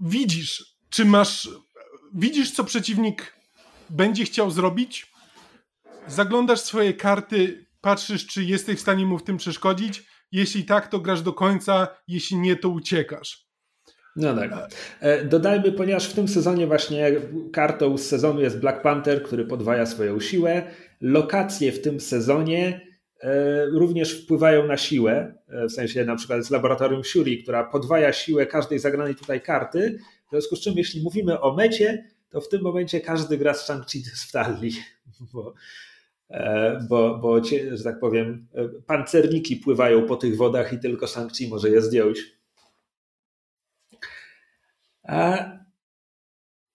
widzisz, 0.00 0.64
czy 0.90 1.04
masz 1.04 1.48
widzisz, 2.14 2.50
co 2.50 2.64
przeciwnik 2.64 3.36
będzie 3.90 4.24
chciał 4.24 4.50
zrobić, 4.50 5.12
zaglądasz 6.06 6.60
swoje 6.60 6.94
karty, 6.94 7.66
patrzysz, 7.80 8.26
czy 8.26 8.44
jesteś 8.44 8.78
w 8.78 8.82
stanie 8.82 9.06
mu 9.06 9.18
w 9.18 9.24
tym 9.24 9.36
przeszkodzić. 9.36 10.02
Jeśli 10.32 10.64
tak, 10.64 10.88
to 10.88 11.00
grasz 11.00 11.22
do 11.22 11.32
końca, 11.32 11.88
jeśli 12.08 12.36
nie, 12.36 12.56
to 12.56 12.68
uciekasz. 12.68 13.43
No 14.16 14.36
tak. 14.36 14.50
E, 15.00 15.24
dodajmy, 15.24 15.72
ponieważ 15.72 16.08
w 16.08 16.14
tym 16.14 16.28
sezonie 16.28 16.66
właśnie 16.66 17.12
kartą 17.52 17.98
z 17.98 18.06
sezonu 18.06 18.40
jest 18.40 18.58
Black 18.58 18.82
Panther, 18.82 19.22
który 19.22 19.44
podwaja 19.44 19.86
swoją 19.86 20.20
siłę. 20.20 20.62
Lokacje 21.00 21.72
w 21.72 21.82
tym 21.82 22.00
sezonie 22.00 22.80
e, 23.20 23.66
również 23.66 24.22
wpływają 24.22 24.66
na 24.66 24.76
siłę, 24.76 25.34
e, 25.48 25.66
w 25.68 25.72
sensie 25.72 26.04
na 26.04 26.16
przykład 26.16 26.44
z 26.44 26.50
laboratorium 26.50 27.04
Shuri, 27.04 27.42
która 27.42 27.64
podwaja 27.64 28.12
siłę 28.12 28.46
każdej 28.46 28.78
zagranej 28.78 29.14
tutaj 29.14 29.40
karty. 29.40 29.98
W 30.26 30.30
związku 30.30 30.56
z 30.56 30.60
czym, 30.60 30.74
jeśli 30.76 31.02
mówimy 31.02 31.40
o 31.40 31.54
mecie, 31.54 32.04
to 32.30 32.40
w 32.40 32.48
tym 32.48 32.62
momencie 32.62 33.00
każdy 33.00 33.38
gra 33.38 33.54
z 33.54 33.68
Shang-Chi 33.68 33.98
w 34.28 34.32
talii, 34.32 34.72
bo, 35.32 35.54
bo, 36.88 37.18
bo 37.18 37.44
że 37.74 37.84
tak 37.84 38.00
powiem, 38.00 38.46
pancerniki 38.86 39.56
pływają 39.56 40.06
po 40.06 40.16
tych 40.16 40.36
wodach 40.36 40.72
i 40.72 40.78
tylko 40.78 41.06
Shang-Chi 41.06 41.48
może 41.48 41.70
je 41.70 41.82
zdjąć. 41.82 42.34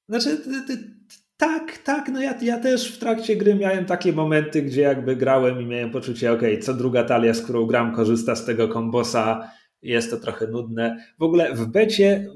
Znaczy, 0.10 0.38
tak, 1.38 1.78
tak, 1.78 2.10
no 2.10 2.22
ja, 2.22 2.34
ja 2.42 2.60
też 2.60 2.96
w 2.96 3.00
trakcie 3.00 3.36
gry 3.36 3.56
miałem 3.56 3.86
takie 3.86 4.14
momenty, 4.14 4.62
gdzie 4.62 4.82
jakby 4.82 5.16
grałem 5.16 5.62
i 5.62 5.66
miałem 5.66 5.92
poczucie, 5.92 6.32
ok, 6.32 6.42
co 6.62 6.74
druga 6.74 7.04
talia, 7.04 7.34
z 7.34 7.42
którą 7.42 7.66
gram, 7.66 7.96
korzysta 7.96 8.36
z 8.36 8.46
tego 8.46 8.68
kombosa, 8.68 9.52
jest 9.82 10.12
to 10.12 10.18
trochę 10.18 10.48
nudne. 10.48 11.06
W 11.20 11.24
ogóle 11.24 11.54
w 11.54 11.66
becie, 11.66 12.28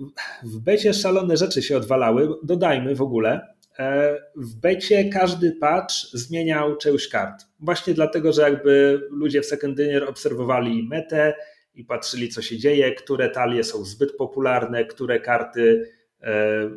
w 0.43 0.59
becie 0.59 0.93
szalone 0.93 1.37
rzeczy 1.37 1.61
się 1.61 1.77
odwalały, 1.77 2.29
dodajmy 2.43 2.95
w 2.95 3.01
ogóle, 3.01 3.41
e, 3.79 4.17
w 4.35 4.55
becie 4.55 5.09
każdy 5.09 5.51
patch 5.51 5.95
zmieniał 6.13 6.77
część 6.77 7.07
kart. 7.07 7.45
Właśnie 7.59 7.93
dlatego, 7.93 8.33
że 8.33 8.41
jakby 8.41 9.01
ludzie 9.11 9.41
w 9.41 9.45
Second 9.45 9.77
Dinner 9.77 10.09
obserwowali 10.09 10.87
metę, 10.87 11.33
i 11.75 11.85
patrzyli, 11.85 12.29
co 12.29 12.41
się 12.41 12.57
dzieje, 12.57 12.95
które 12.95 13.29
talie 13.29 13.63
są 13.63 13.85
zbyt 13.85 14.17
popularne, 14.17 14.85
które 14.85 15.19
karty 15.19 15.91
e, 16.21 16.69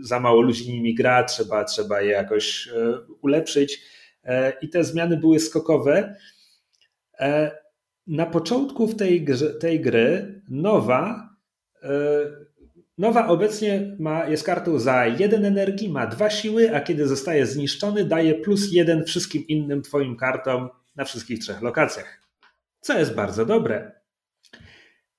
za 0.00 0.20
mało 0.20 0.40
ludzi 0.40 0.72
nimi 0.72 0.94
gra, 0.94 1.24
trzeba, 1.24 1.64
trzeba 1.64 2.02
je 2.02 2.10
jakoś 2.10 2.68
ulepszyć. 3.22 3.82
I 4.60 4.68
te 4.68 4.84
zmiany 4.84 5.16
były 5.16 5.40
skokowe. 5.40 6.16
Na 8.06 8.26
początku 8.26 8.94
tej, 8.94 9.26
tej 9.60 9.80
gry 9.80 10.40
nowa 10.48 11.28
Nowa 12.98 13.28
obecnie 13.28 13.96
ma, 13.98 14.28
jest 14.28 14.44
kartą 14.44 14.78
za 14.78 15.06
jeden 15.06 15.44
energii, 15.44 15.88
ma 15.88 16.06
dwa 16.06 16.30
siły, 16.30 16.76
a 16.76 16.80
kiedy 16.80 17.08
zostaje 17.08 17.46
zniszczony, 17.46 18.04
daje 18.04 18.34
plus 18.34 18.72
jeden 18.72 19.04
wszystkim 19.04 19.46
innym 19.46 19.82
Twoim 19.82 20.16
kartom 20.16 20.68
na 20.96 21.04
wszystkich 21.04 21.38
trzech 21.38 21.62
lokacjach. 21.62 22.20
Co 22.80 22.98
jest 22.98 23.14
bardzo 23.14 23.46
dobre. 23.46 24.03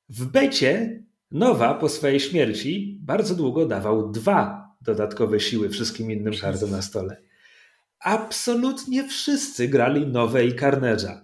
W 0.09 0.25
becie 0.25 1.03
Nowa 1.31 1.73
po 1.73 1.89
swojej 1.89 2.19
śmierci 2.19 2.99
bardzo 3.01 3.35
długo 3.35 3.65
dawał 3.65 4.11
dwa 4.11 4.69
dodatkowe 4.81 5.39
siły 5.39 5.69
wszystkim 5.69 6.11
innym 6.11 6.33
kartom 6.41 6.71
na 6.71 6.81
stole. 6.81 7.21
Absolutnie 7.99 9.07
wszyscy 9.07 9.67
grali 9.67 10.07
Nowe 10.07 10.45
i 10.45 10.53
Carnage'a. 10.53 11.21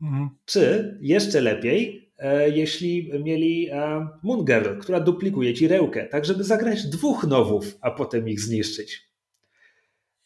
Mhm. 0.00 0.30
Czy 0.44 0.98
jeszcze 1.00 1.40
lepiej, 1.40 2.08
E, 2.18 2.50
jeśli 2.50 3.10
mieli 3.24 3.68
e, 3.70 4.08
Moon 4.22 4.44
Girl, 4.44 4.78
która 4.80 5.00
duplikuje 5.00 5.54
ci 5.54 5.68
rełkę, 5.68 6.06
tak 6.06 6.24
żeby 6.24 6.44
zagrać 6.44 6.86
dwóch 6.86 7.24
nowów, 7.24 7.78
a 7.80 7.90
potem 7.90 8.28
ich 8.28 8.40
zniszczyć. 8.40 9.08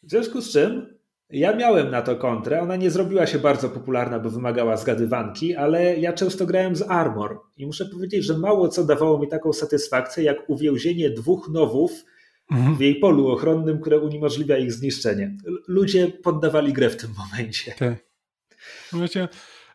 W 0.02 0.10
związku 0.10 0.40
z 0.40 0.52
czym 0.52 0.98
ja 1.32 1.56
miałem 1.56 1.90
na 1.90 2.02
to 2.02 2.16
kontrę. 2.16 2.60
Ona 2.60 2.76
nie 2.76 2.90
zrobiła 2.90 3.26
się 3.26 3.38
bardzo 3.38 3.68
popularna, 3.68 4.18
bo 4.18 4.30
wymagała 4.30 4.76
zgadywanki, 4.76 5.54
ale 5.54 5.96
ja 5.96 6.12
często 6.12 6.46
grałem 6.46 6.76
z 6.76 6.82
Armor 6.82 7.40
i 7.56 7.66
muszę 7.66 7.86
powiedzieć, 7.86 8.24
że 8.24 8.38
mało 8.38 8.68
co 8.68 8.84
dawało 8.84 9.18
mi 9.18 9.28
taką 9.28 9.52
satysfakcję, 9.52 10.24
jak 10.24 10.50
uwięzienie 10.50 11.10
dwóch 11.10 11.48
nowów 11.48 11.92
mhm. 12.50 12.76
w 12.76 12.80
jej 12.80 12.94
polu 12.94 13.28
ochronnym, 13.28 13.80
które 13.80 14.00
uniemożliwia 14.00 14.58
ich 14.58 14.72
zniszczenie. 14.72 15.36
Ludzie 15.68 16.08
poddawali 16.08 16.72
grę 16.72 16.90
w 16.90 16.96
tym 16.96 17.10
momencie. 17.18 17.72
Tak. 17.78 17.94
Wiecie, 18.92 19.28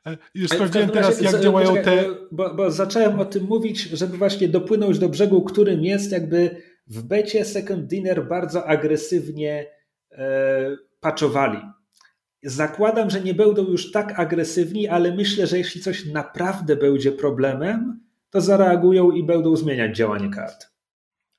E, 0.07 0.17
już 0.35 0.49
sprawdziłem 0.49 0.89
teraz, 0.89 1.21
jak 1.21 1.39
działają 1.41 1.75
te. 1.75 2.05
Bo, 2.31 2.53
bo, 2.53 2.71
zacząłem 2.71 3.19
o 3.19 3.25
tym 3.25 3.43
mówić, 3.43 3.81
żeby 3.81 4.17
właśnie 4.17 4.47
dopłynąć 4.47 4.99
do 4.99 5.09
brzegu, 5.09 5.41
którym 5.41 5.85
jest 5.85 6.11
jakby 6.11 6.61
w 6.87 7.03
becie 7.03 7.45
Second 7.45 7.85
Dinner 7.85 8.27
bardzo 8.27 8.65
agresywnie 8.65 9.65
e, 10.11 10.77
paczowali. 11.07 11.59
Zakładam, 12.43 13.09
że 13.09 13.21
nie 13.21 13.33
będą 13.33 13.65
już 13.65 13.91
tak 13.91 14.19
agresywni, 14.19 14.87
ale 14.87 15.15
myślę, 15.15 15.47
że 15.47 15.57
jeśli 15.57 15.81
coś 15.81 16.05
naprawdę 16.05 16.75
będzie 16.75 17.11
problemem, 17.11 17.99
to 18.29 18.41
zareagują 18.41 19.11
i 19.11 19.23
będą 19.23 19.55
zmieniać 19.55 19.97
działanie 19.97 20.29
kart. 20.29 20.67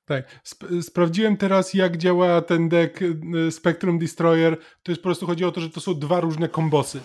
Tak. 0.04 0.40
Sp 0.52 0.60
sprawdziłem 0.82 1.36
teraz, 1.36 1.74
jak 1.74 1.96
działa 1.96 2.42
ten 2.42 2.68
deck 2.68 3.02
e, 3.02 3.50
Spectrum 3.50 3.98
Destroyer. 3.98 4.56
To 4.82 4.92
jest 4.92 5.02
po 5.02 5.08
prostu 5.08 5.26
chodzi 5.26 5.44
o 5.44 5.52
to, 5.52 5.60
że 5.60 5.70
to 5.70 5.80
są 5.80 5.94
dwa 5.94 6.20
różne 6.20 6.48
kombosy 6.48 7.00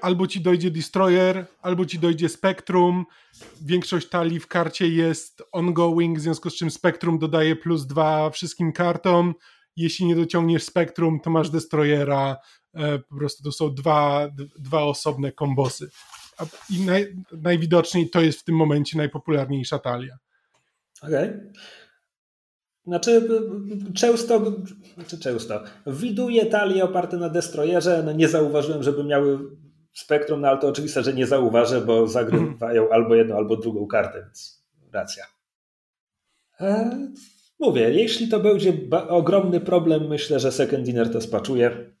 albo 0.00 0.26
ci 0.26 0.40
dojdzie 0.40 0.70
Destroyer, 0.70 1.46
albo 1.62 1.86
ci 1.86 1.98
dojdzie 1.98 2.28
Spectrum. 2.28 3.06
Większość 3.62 4.08
talii 4.08 4.40
w 4.40 4.46
karcie 4.46 4.88
jest 4.88 5.42
ongoing, 5.52 6.18
w 6.18 6.20
związku 6.20 6.50
z 6.50 6.56
czym 6.56 6.70
Spectrum 6.70 7.18
dodaje 7.18 7.56
plus 7.56 7.86
dwa 7.86 8.30
wszystkim 8.30 8.72
kartom. 8.72 9.34
Jeśli 9.82 10.06
nie 10.06 10.16
dociągniesz 10.16 10.62
Spectrum, 10.62 11.20
to 11.20 11.30
masz 11.30 11.50
Destroyera. 11.50 12.36
E, 12.74 12.98
po 12.98 13.16
prostu 13.16 13.42
to 13.42 13.52
są 13.52 13.74
dwa, 13.74 14.28
dwa 14.58 14.82
osobne 14.82 15.32
kombosy. 15.32 15.90
I 16.70 16.80
naj, 16.80 17.16
najwidoczniej 17.32 18.10
to 18.10 18.20
jest 18.20 18.40
w 18.40 18.44
tym 18.44 18.56
momencie 18.56 18.98
najpopularniejsza 18.98 19.78
talia. 19.78 20.18
Okej. 21.02 21.28
Okay. 21.28 21.52
Znaczy, 22.86 23.28
często, 23.94 24.52
znaczy 24.94 25.18
często, 25.18 25.62
widuję 25.86 26.46
talie 26.46 26.84
oparte 26.84 27.16
na 27.16 27.28
Destroyerze, 27.28 28.02
no 28.06 28.12
nie 28.12 28.28
zauważyłem, 28.28 28.82
żeby 28.82 29.04
miały 29.04 29.38
spektrum, 29.92 30.40
no 30.40 30.48
ale 30.48 30.58
to 30.58 30.68
oczywiste, 30.68 31.02
że 31.02 31.14
nie 31.14 31.26
zauważę, 31.26 31.80
bo 31.80 32.06
zagrywają 32.06 32.82
mm. 32.82 32.92
albo 32.92 33.14
jedną, 33.14 33.36
albo 33.36 33.56
drugą 33.56 33.86
kartę, 33.86 34.22
więc 34.22 34.64
racja. 34.92 35.24
E, 36.60 36.98
mówię, 37.60 37.90
jeśli 37.90 38.28
to 38.28 38.40
będzie 38.40 38.72
ogromny 39.08 39.60
problem, 39.60 40.08
myślę, 40.08 40.40
że 40.40 40.52
Second 40.52 40.84
Dinner 40.84 41.12
to 41.12 41.20
spaczuje. 41.20 41.92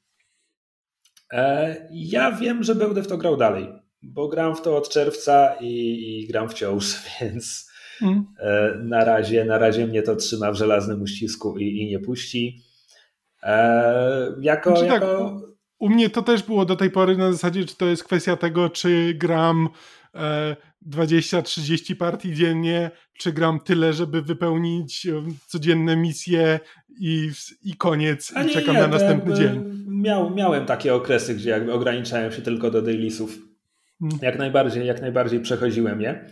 E, 1.32 1.76
ja 1.92 2.32
wiem, 2.32 2.62
że 2.62 2.74
będę 2.74 3.02
w 3.02 3.06
to 3.06 3.18
grał 3.18 3.36
dalej, 3.36 3.68
bo 4.02 4.28
gram 4.28 4.56
w 4.56 4.62
to 4.62 4.76
od 4.76 4.88
czerwca 4.88 5.54
i, 5.60 5.68
i 6.22 6.26
gram 6.26 6.48
wciąż, 6.48 6.94
więc 7.20 7.70
mm. 8.02 8.24
e, 8.38 8.74
na, 8.82 9.04
razie, 9.04 9.44
na 9.44 9.58
razie 9.58 9.86
mnie 9.86 10.02
to 10.02 10.16
trzyma 10.16 10.52
w 10.52 10.56
żelaznym 10.56 11.02
uścisku 11.02 11.58
i, 11.58 11.82
i 11.82 11.86
nie 11.86 11.98
puści. 11.98 12.62
E, 13.42 14.34
jako, 14.40 14.70
znaczy 14.70 14.86
jako... 14.86 15.40
Tak 15.40 15.50
u 15.80 15.88
mnie 15.88 16.10
to 16.10 16.22
też 16.22 16.42
było 16.42 16.64
do 16.64 16.76
tej 16.76 16.90
pory 16.90 17.16
na 17.16 17.32
zasadzie, 17.32 17.64
czy 17.64 17.76
to 17.76 17.86
jest 17.86 18.04
kwestia 18.04 18.36
tego, 18.36 18.70
czy 18.70 19.14
gram 19.14 19.68
e, 20.14 20.56
20-30 20.88 21.94
partii 21.94 22.34
dziennie, 22.34 22.90
czy 23.18 23.32
gram 23.32 23.60
tyle, 23.60 23.92
żeby 23.92 24.22
wypełnić 24.22 25.06
e, 25.06 25.22
codzienne 25.46 25.96
misje 25.96 26.60
i, 27.00 27.30
i 27.62 27.74
koniec, 27.74 28.32
i 28.46 28.50
czekam 28.50 28.74
nie, 28.74 28.80
na 28.80 28.88
następny 28.88 29.34
dzień. 29.34 29.84
Miał, 29.88 30.34
miałem 30.34 30.66
takie 30.66 30.94
okresy, 30.94 31.34
gdzie 31.34 31.50
jakby 31.50 31.72
ograniczałem 31.72 32.32
się 32.32 32.42
tylko 32.42 32.70
do 32.70 32.82
dailisów. 32.82 33.38
Hmm. 34.00 34.18
Jak 34.22 34.38
najbardziej, 34.38 34.86
jak 34.86 35.00
najbardziej 35.00 35.40
przechodziłem 35.40 36.00
je. 36.00 36.30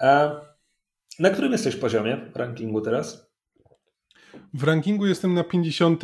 E, 0.00 0.30
na 1.18 1.30
którym 1.30 1.52
jesteś 1.52 1.76
poziomie 1.76 2.30
rankingu 2.34 2.80
teraz? 2.80 3.30
W 4.54 4.64
rankingu 4.64 5.06
jestem 5.06 5.34
na 5.34 5.44
50 5.44 6.02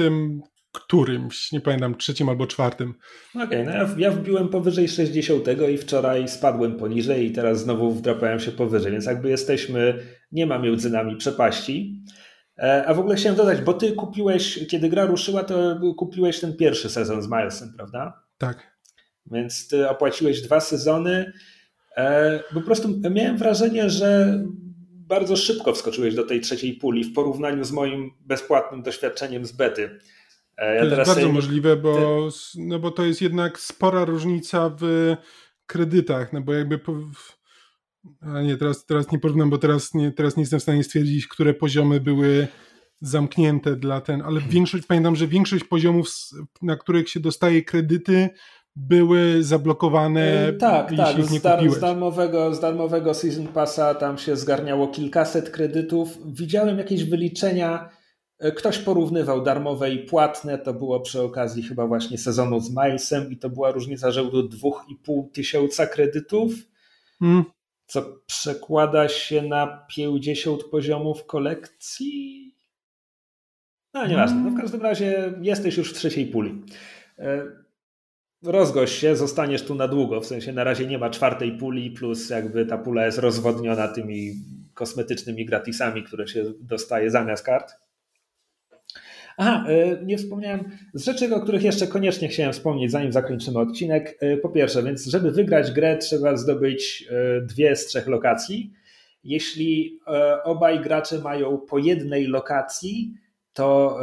którymś, 0.73 1.53
nie 1.53 1.61
pamiętam, 1.61 1.95
trzecim 1.95 2.29
albo 2.29 2.47
czwartym. 2.47 2.95
Okej, 3.35 3.45
okay, 3.45 3.65
no 3.65 3.71
ja, 3.71 3.89
ja 3.99 4.11
wbiłem 4.11 4.49
powyżej 4.49 4.89
60 4.89 5.45
i 5.73 5.79
wczoraj 5.79 6.29
spadłem 6.29 6.77
poniżej 6.77 7.27
i 7.27 7.33
teraz 7.33 7.61
znowu 7.61 7.91
wdrapałem 7.91 8.41
się 8.41 8.53
powyżej, 8.53 8.93
więc 8.93 9.07
jakby 9.07 9.29
jesteśmy, 9.29 9.99
nie 10.33 10.47
ma 10.47 10.59
między 10.59 10.91
nami 10.91 11.17
przepaści. 11.17 12.05
E, 12.59 12.87
a 12.87 12.95
w 12.95 12.99
ogóle 12.99 13.17
chciałem 13.17 13.37
dodać, 13.37 13.61
bo 13.61 13.75
ty 13.75 13.93
kupiłeś, 13.93 14.67
kiedy 14.67 14.89
gra 14.89 15.05
ruszyła, 15.05 15.45
to 15.45 15.81
kupiłeś 15.97 16.41
ten 16.41 16.57
pierwszy 16.57 16.91
sezon 16.91 17.23
z 17.23 17.29
Milesem, 17.29 17.73
prawda? 17.77 18.23
Tak. 18.39 18.73
Więc 19.27 19.69
ty 19.69 19.89
opłaciłeś 19.89 20.43
dwa 20.43 20.61
sezony. 20.61 21.33
E, 21.97 22.41
po 22.55 22.61
prostu 22.61 23.01
miałem 23.11 23.37
wrażenie, 23.37 23.91
że 23.91 24.43
bardzo 25.13 25.37
szybko 25.37 25.73
wskoczyłeś 25.73 26.15
do 26.15 26.25
tej 26.25 26.41
trzeciej 26.41 26.73
puli 26.73 27.05
w 27.05 27.15
porównaniu 27.15 27.65
z 27.65 27.73
moim 27.73 28.11
bezpłatnym 28.21 28.83
doświadczeniem 28.83 29.45
z 29.45 29.53
bety. 29.53 29.99
E, 30.57 30.75
ja 30.75 30.81
to 30.81 30.87
jest 30.87 30.97
bardzo 30.97 31.15
sobie... 31.15 31.33
możliwe, 31.33 31.77
bo, 31.77 32.29
no 32.59 32.79
bo 32.79 32.91
to 32.91 33.05
jest 33.05 33.23
jednak 33.23 33.61
spora 33.61 34.05
różnica 34.05 34.77
w 34.81 35.17
kredytach, 35.67 36.33
no 36.33 36.41
bo 36.41 36.53
jakby 36.53 36.79
po... 36.79 36.97
a 38.21 38.43
nie, 38.43 38.57
teraz, 38.57 38.87
teraz 38.87 39.13
nie 39.13 39.19
porównam, 39.19 39.51
bo 39.51 39.59
teraz 39.59 39.95
nie, 39.95 40.13
teraz 40.13 40.37
nie 40.37 40.43
jestem 40.43 40.61
w 40.61 40.63
stanie 40.63 40.85
stwierdzić, 40.85 41.27
które 41.27 41.55
poziomy 41.55 42.01
były 42.01 42.49
zamknięte 43.01 43.77
dla 43.77 44.01
ten, 44.01 44.21
ale 44.21 44.41
hmm. 44.41 44.51
większość, 44.51 44.87
pamiętam, 44.87 45.17
że 45.17 45.27
większość 45.27 45.65
poziomów, 45.65 46.09
na 46.63 46.77
których 46.77 47.09
się 47.09 47.21
dostaje 47.21 47.63
kredyty, 47.63 48.31
były 48.77 49.43
zablokowane. 49.43 50.47
Yy, 50.47 50.53
tak, 50.53 50.97
tak. 50.97 51.23
Z, 51.25 51.43
dar, 51.43 51.71
z, 51.71 51.81
darmowego, 51.81 52.55
z 52.55 52.61
darmowego 52.61 53.15
Season 53.15 53.47
Passa 53.47 53.95
tam 53.95 54.19
się 54.19 54.37
zgarniało 54.37 54.89
kilkaset 54.89 55.51
kredytów. 55.51 56.19
Widziałem 56.27 56.79
jakieś 56.79 57.05
wyliczenia 57.05 57.89
E, 57.89 58.02
ktoś 58.51 58.79
porównywał 58.79 59.43
darmowe 59.43 59.91
i 59.91 59.99
płatne, 59.99 60.59
to 60.59 60.75
było 60.75 61.01
przy 61.01 61.23
okazji 61.23 61.63
chyba 61.63 61.87
właśnie 61.87 62.19
sezonu 62.19 62.61
z 62.61 62.71
Milesem 62.71 63.33
i 63.33 63.37
to 63.37 63.51
była 63.51 63.71
różnica 63.71 64.11
rzędu 64.11 64.49
2,5 64.49 65.31
tysiąca 65.33 65.87
kredytów, 65.87 66.53
hmm. 67.19 67.45
co 67.87 68.03
przekłada 68.27 69.09
się 69.09 69.43
na 69.43 69.87
50 69.95 70.65
poziomów 70.65 71.27
kolekcji. 71.27 72.55
No 73.95 74.07
nieważne, 74.07 74.41
no 74.41 74.51
w 74.51 74.61
każdym 74.61 74.83
razie 74.83 75.33
jesteś 75.43 75.77
już 75.77 75.91
w 75.91 75.97
trzeciej 75.97 76.27
puli. 76.27 76.63
E, 77.19 77.47
rozgość 78.43 78.99
się, 78.99 79.17
zostaniesz 79.17 79.63
tu 79.63 79.75
na 79.75 79.89
długo, 79.89 80.21
w 80.21 80.27
sensie 80.27 80.53
na 80.53 80.65
razie 80.65 80.87
nie 80.87 80.99
ma 80.99 81.11
czwartej 81.11 81.59
puli, 81.59 81.91
plus 81.91 82.31
jakby 82.31 82.67
ta 82.67 82.79
pula 82.79 83.07
jest 83.07 83.19
rozwodniona 83.19 83.89
tymi 83.89 84.33
kosmetycznymi 84.75 85.47
gratisami, 85.47 86.03
które 86.03 86.29
się 86.29 86.45
dostaje 86.61 87.11
zamiast 87.11 87.45
kart. 87.45 87.83
Aha, 89.37 89.65
e, 89.69 90.05
nie 90.05 90.19
wspomniałem 90.19 90.71
z 90.95 91.05
rzeczy, 91.05 91.35
o 91.35 91.41
których 91.41 91.63
jeszcze 91.63 91.87
koniecznie 91.87 92.29
chciałem 92.29 92.53
wspomnieć, 92.53 92.91
zanim 92.91 93.13
zakończymy 93.13 93.59
odcinek. 93.59 94.19
E, 94.21 94.37
po 94.37 94.49
pierwsze, 94.49 94.83
więc 94.83 95.07
żeby 95.07 95.31
wygrać 95.31 95.71
grę, 95.71 95.99
trzeba 95.99 96.37
zdobyć 96.37 97.09
e, 97.11 97.41
dwie 97.41 97.77
z 97.77 97.87
trzech 97.87 98.07
lokacji. 98.07 98.73
Jeśli 99.25 100.01
obaj 100.45 100.81
gracze 100.81 101.19
mają 101.19 101.59
po 101.59 101.79
jednej 101.79 102.27
lokacji, 102.27 103.15
to 103.53 104.01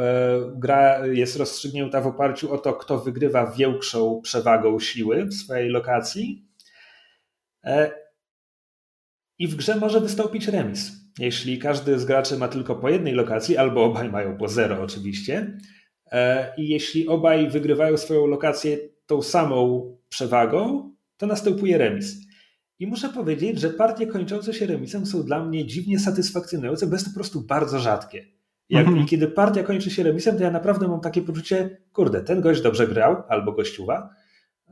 gra 0.54 1.06
jest 1.06 1.36
rozstrzygnięta 1.36 2.00
w 2.00 2.06
oparciu 2.06 2.52
o 2.52 2.58
to, 2.58 2.72
kto 2.72 2.98
wygrywa 2.98 3.52
większą 3.52 4.20
przewagą 4.22 4.80
siły 4.80 5.24
w 5.24 5.34
swojej 5.34 5.68
lokacji. 5.68 6.44
I 9.38 9.48
w 9.48 9.56
grze 9.56 9.76
może 9.76 10.00
wystąpić 10.00 10.48
remis. 10.48 10.99
Jeśli 11.18 11.58
każdy 11.58 11.98
z 11.98 12.04
graczy 12.04 12.38
ma 12.38 12.48
tylko 12.48 12.76
po 12.76 12.88
jednej 12.88 13.14
lokacji, 13.14 13.56
albo 13.56 13.84
obaj 13.84 14.10
mają 14.10 14.36
po 14.36 14.48
zero 14.48 14.82
oczywiście, 14.82 15.58
e, 16.12 16.52
i 16.56 16.68
jeśli 16.68 17.08
obaj 17.08 17.50
wygrywają 17.50 17.96
swoją 17.96 18.26
lokację 18.26 18.78
tą 19.06 19.22
samą 19.22 19.90
przewagą, 20.08 20.90
to 21.16 21.26
następuje 21.26 21.78
remis. 21.78 22.16
I 22.78 22.86
muszę 22.86 23.08
powiedzieć, 23.08 23.60
że 23.60 23.70
partie 23.70 24.06
kończące 24.06 24.54
się 24.54 24.66
remisem 24.66 25.06
są 25.06 25.22
dla 25.22 25.44
mnie 25.44 25.66
dziwnie 25.66 25.98
satysfakcjonujące, 25.98 26.86
bo 26.86 26.92
jest 26.92 27.04
to 27.04 27.10
po 27.10 27.14
prostu 27.14 27.40
bardzo 27.40 27.78
rzadkie. 27.78 28.26
Jak, 28.68 28.86
mhm. 28.86 29.06
Kiedy 29.06 29.28
partia 29.28 29.62
kończy 29.62 29.90
się 29.90 30.02
remisem, 30.02 30.36
to 30.36 30.42
ja 30.42 30.50
naprawdę 30.50 30.88
mam 30.88 31.00
takie 31.00 31.22
poczucie, 31.22 31.78
kurde, 31.92 32.20
ten 32.20 32.40
gość 32.40 32.62
dobrze 32.62 32.88
grał, 32.88 33.22
albo 33.28 33.52
gościuwa, 33.52 34.10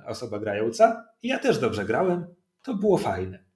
osoba 0.07 0.39
grająca, 0.39 1.05
i 1.23 1.29
ja 1.29 1.39
też 1.39 1.59
dobrze 1.59 1.85
grałem, 1.85 2.27
to 2.63 2.75
było 2.75 2.99
fajne. 2.99 3.48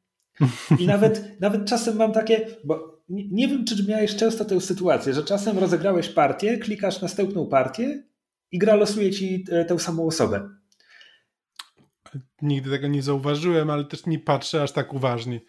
I 0.79 0.87
nawet, 0.87 1.41
nawet 1.41 1.65
czasem 1.69 1.97
mam 1.97 2.13
takie, 2.13 2.47
bo 2.65 3.03
nie, 3.09 3.29
nie 3.29 3.49
wiem, 3.49 3.65
czy 3.65 3.87
miałeś 3.89 4.17
często 4.17 4.45
tę 4.45 4.61
sytuację, 4.61 5.15
że 5.15 5.25
czasem 5.25 5.59
rozegrałeś 5.59 6.09
partię, 6.09 6.59
klikasz 6.59 7.01
następną 7.01 7.47
partię 7.47 8.03
i 8.53 8.59
gra 8.59 8.75
losuje 8.75 9.11
ci 9.11 9.45
e, 9.51 9.65
tę 9.65 9.79
samą 9.79 10.07
osobę. 10.07 10.49
Nigdy 12.43 12.71
tego 12.71 12.89
nie 12.89 13.03
zauważyłem, 13.03 13.71
ale 13.71 13.85
też 13.85 14.07
nie 14.07 14.19
patrzę 14.19 14.63
aż 14.63 14.73
tak 14.73 14.95
uważnie. 14.95 15.41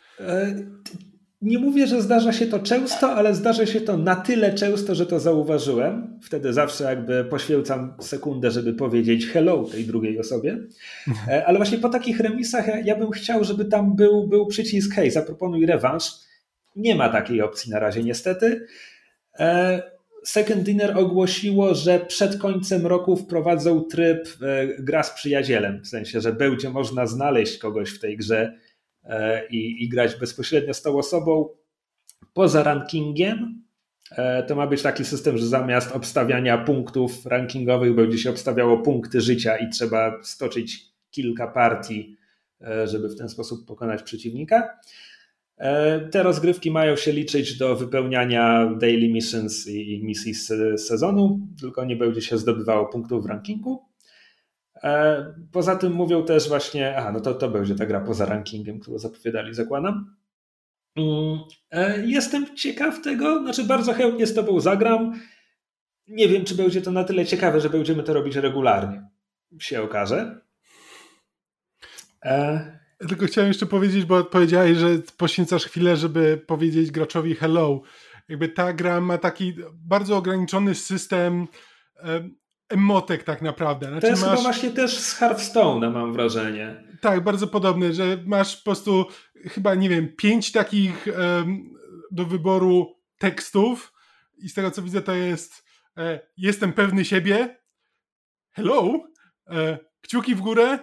Nie 1.44 1.60
mówię, 1.60 1.88
że 1.88 2.02
zdarza 2.02 2.34
się 2.34 2.48
to 2.48 2.60
często, 2.60 3.16
ale 3.16 3.36
zdarza 3.36 3.66
się 3.66 3.82
to 3.82 3.98
na 3.98 4.16
tyle 4.16 4.54
często, 4.54 4.96
że 4.96 5.06
to 5.06 5.20
zauważyłem. 5.20 6.20
Wtedy 6.22 6.54
zawsze 6.54 6.84
jakby 6.84 7.26
poświęcam 7.26 7.94
sekundę, 8.00 8.52
żeby 8.52 8.74
powiedzieć 8.74 9.28
hello 9.28 9.64
tej 9.64 9.86
drugiej 9.86 10.20
osobie. 10.20 10.58
E, 11.28 11.46
ale 11.46 11.58
właśnie 11.60 11.78
po 11.78 11.90
takich 11.90 12.20
remisach 12.20 12.68
ja, 12.68 12.80
ja 12.80 12.96
bym 12.96 13.12
chciał, 13.12 13.44
żeby 13.44 13.66
tam 13.66 13.96
był, 13.96 14.28
był 14.28 14.48
przycisk 14.48 14.94
hej, 14.94 15.12
zaproponuj 15.12 15.66
rewanż. 15.66 16.04
Nie 16.76 16.96
ma 16.96 17.10
takiej 17.10 17.42
opcji 17.42 17.72
na 17.72 17.80
razie 17.80 18.04
niestety. 18.04 18.66
E, 19.40 19.82
Second 20.24 20.64
Dinner 20.64 20.98
ogłosiło, 20.98 21.76
że 21.76 22.00
przed 22.00 22.38
końcem 22.38 22.88
roku 22.88 23.16
wprowadzą 23.16 23.82
tryb 23.82 24.28
e, 24.42 24.68
gra 24.80 25.04
z 25.04 25.12
przyjacielem, 25.12 25.84
w 25.84 25.88
sensie, 25.88 26.22
że 26.22 26.34
będzie 26.34 26.70
można 26.70 27.08
znaleźć 27.08 27.58
kogoś 27.58 27.90
w 27.90 28.00
tej 28.00 28.18
grze 28.18 28.54
i, 29.50 29.84
i 29.84 29.90
grać 29.90 30.16
bezpośrednio 30.16 30.74
z 30.74 30.82
tą 30.82 30.98
osobą. 30.98 31.50
Poza 32.34 32.64
rankingiem 32.64 33.64
e, 34.12 34.44
to 34.44 34.56
ma 34.56 34.68
być 34.68 34.82
taki 34.82 35.06
system, 35.06 35.38
że 35.38 35.46
zamiast 35.46 35.92
obstawiania 35.92 36.58
punktów 36.58 37.26
rankingowych 37.26 37.96
będzie 37.96 38.18
się 38.18 38.30
obstawiało 38.30 38.78
punkty 38.78 39.22
życia 39.22 39.58
i 39.58 39.70
trzeba 39.70 40.24
stoczyć 40.24 40.94
kilka 41.12 41.48
partii, 41.48 42.18
żeby 42.86 43.10
w 43.10 43.18
ten 43.18 43.30
sposób 43.30 43.68
pokonać 43.68 44.04
przeciwnika. 44.04 44.80
E, 45.58 46.00
te 46.00 46.24
rozgrywki 46.24 46.72
mają 46.72 46.96
się 46.96 47.12
liczyć 47.12 47.58
do 47.58 47.76
wypełniania 47.76 48.76
daily 48.80 49.10
missions 49.10 49.68
i 49.68 50.04
misji 50.04 50.34
z 50.34 50.48
sezonu, 50.82 51.40
tylko 51.62 51.86
nie 51.86 51.96
będzie 51.96 52.22
się 52.22 52.38
zdobywało 52.38 52.86
punktów 52.86 53.24
w 53.24 53.26
rankingu. 53.26 53.84
E, 54.84 55.26
poza 55.52 55.76
tym 55.76 55.94
mówią 55.94 56.26
też 56.26 56.48
właśnie, 56.48 56.98
a 56.98 57.12
no 57.12 57.20
to, 57.20 57.34
to 57.34 57.50
będzie 57.50 57.76
ta 57.76 57.86
gra 57.86 58.02
poza 58.02 58.26
rankingiem, 58.26 58.80
którą 58.80 58.98
zapowiadali, 58.98 59.54
zakładam. 59.54 60.16
Mm, 60.96 61.40
e, 61.72 62.06
jestem 62.08 62.56
ciekaw 62.56 63.02
tego, 63.02 63.44
znaczy 63.44 63.64
bardzo 63.64 63.94
chętnie 63.94 64.28
z 64.28 64.34
Tobą 64.34 64.60
zagram. 64.60 65.14
Nie 66.08 66.28
wiem, 66.28 66.46
czy 66.46 66.56
będzie 66.56 66.82
to 66.82 66.92
na 66.92 67.04
tyle 67.04 67.26
ciekawe, 67.26 67.62
że 67.62 67.70
będziemy 67.70 68.04
to 68.04 68.14
robić 68.14 68.36
regularnie. 68.36 69.10
Się 69.60 69.82
okaże. 69.82 70.42
Tylko 73.10 73.26
chciałem 73.26 73.48
jeszcze 73.48 73.66
powiedzieć, 73.66 74.06
bo 74.06 74.24
powiedziałeś, 74.24 74.78
że 74.78 74.88
poświęcasz 75.18 75.66
chwilę, 75.66 75.98
żeby 75.98 76.42
powiedzieć 76.48 76.92
graczowi 76.92 77.36
hello. 77.36 77.82
Jakby 78.30 78.50
ta 78.50 78.74
gra 78.74 79.02
ma 79.02 79.18
taki 79.18 79.54
bardzo 79.74 80.18
ograniczony 80.18 80.76
system 80.76 81.48
emotek 82.70 83.24
tak 83.24 83.42
naprawdę. 83.42 83.88
Znaczy 83.88 84.02
to 84.02 84.08
jest 84.08 84.22
masz... 84.22 84.32
chyba 84.32 84.42
właśnie 84.42 84.72
też 84.72 85.00
z 85.00 85.14
Hearthstone, 85.14 85.90
mam 85.90 86.14
wrażenie. 86.14 86.84
Tak, 87.02 87.24
bardzo 87.24 87.48
podobny, 87.48 87.94
że 87.94 88.18
masz 88.26 88.58
po 88.58 88.64
prostu 88.64 89.06
chyba, 89.36 89.76
nie 89.76 89.90
wiem, 89.90 90.16
pięć 90.18 90.52
takich 90.52 91.08
um, 91.18 91.74
do 92.12 92.26
wyboru 92.26 93.00
tekstów 93.18 93.94
i 94.38 94.50
z 94.50 94.54
tego 94.54 94.72
co 94.72 94.82
widzę 94.82 95.02
to 95.02 95.14
jest 95.14 95.66
e, 95.98 96.20
jestem 96.38 96.74
pewny 96.74 97.06
siebie, 97.06 97.58
hello, 98.52 99.00
e, 99.48 99.78
kciuki 100.02 100.36
w 100.36 100.42
górę, 100.42 100.80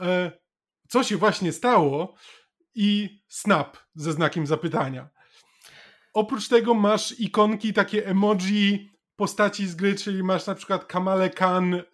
e, 0.00 0.30
co 0.88 1.02
się 1.02 1.16
właśnie 1.16 1.52
stało 1.52 2.14
i 2.74 3.20
snap 3.28 3.76
ze 3.94 4.12
znakiem 4.12 4.46
zapytania. 4.46 5.08
Oprócz 6.14 6.48
tego 6.48 6.74
masz 6.74 7.20
ikonki, 7.20 7.72
takie 7.72 8.06
emoji 8.06 8.90
postaci 9.16 9.66
z 9.66 9.74
gry, 9.74 9.94
czyli 9.94 10.22
masz 10.22 10.46
na 10.46 10.54
przykład 10.54 10.84
Kamale 10.84 11.30
Khan 11.30 11.74
y, 11.74 11.84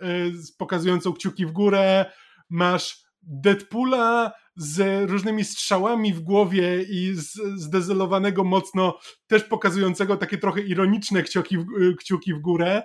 pokazującą 0.59 1.13
kciuki 1.13 1.47
w 1.47 1.53
górę, 1.53 2.05
masz 2.51 3.03
Deadpoola 3.23 4.33
z 4.57 5.11
różnymi 5.11 5.45
strzałami 5.45 6.15
w 6.15 6.21
głowie 6.21 6.83
i 6.83 7.15
zdezelowanego 7.57 8.45
mocno, 8.45 8.99
też 9.27 9.45
pokazującego 9.45 10.17
takie 10.17 10.39
trochę 10.39 10.61
ironiczne 10.61 11.23
kciuki 11.23 11.59
w, 11.59 11.61
y, 11.61 11.95
kciuki 11.97 12.35
w 12.35 12.39
górę 12.39 12.83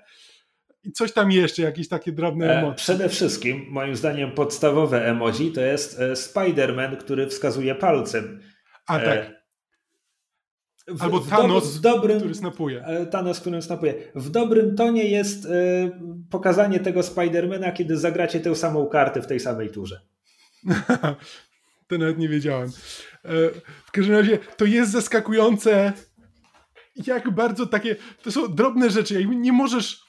i 0.84 0.91
coś 0.91 1.14
tam 1.14 1.31
jeszcze, 1.31 1.61
jakieś 1.61 1.88
takie 1.88 2.11
drobne 2.11 2.45
e, 2.45 2.59
emocje. 2.59 2.76
Przede 2.76 3.09
wszystkim, 3.09 3.65
moim 3.69 3.95
zdaniem, 3.95 4.31
podstawowe 4.31 5.05
emoji 5.05 5.51
to 5.51 5.61
jest 5.61 5.99
e, 5.99 6.14
Spider-Man, 6.14 6.97
który 6.97 7.27
wskazuje 7.27 7.76
palcem. 7.76 8.39
A 8.88 8.99
e, 8.99 9.05
tak. 9.05 9.36
W, 10.88 11.03
Albo 11.03 11.19
Thanos, 11.19 11.77
w 11.77 11.81
dobrym, 11.81 12.18
który 12.18 12.35
snapuje. 12.35 12.85
Thanos, 13.11 13.39
który 13.39 13.61
snapuje. 13.61 13.93
W 14.15 14.30
dobrym 14.30 14.76
tonie 14.76 15.03
jest 15.03 15.47
pokazanie 16.30 16.80
tego 16.80 17.03
Spidermana, 17.03 17.72
kiedy 17.72 17.97
zagracie 17.97 18.39
tę 18.39 18.55
samą 18.55 18.88
kartę 18.88 19.22
w 19.22 19.27
tej 19.27 19.39
samej 19.39 19.69
turze. 19.69 20.01
to 21.88 21.97
nawet 21.97 22.18
nie 22.18 22.30
wiedziałem. 22.30 22.72
w 23.85 23.91
każdym 23.91 24.15
razie 24.15 24.38
to 24.57 24.65
jest 24.65 24.91
zaskakujące, 24.91 25.93
jak 27.07 27.31
bardzo 27.31 27.65
takie. 27.65 27.95
To 28.23 28.31
są 28.31 28.55
drobne 28.55 28.89
rzeczy. 28.89 29.26
Nie 29.26 29.53
możesz 29.53 30.07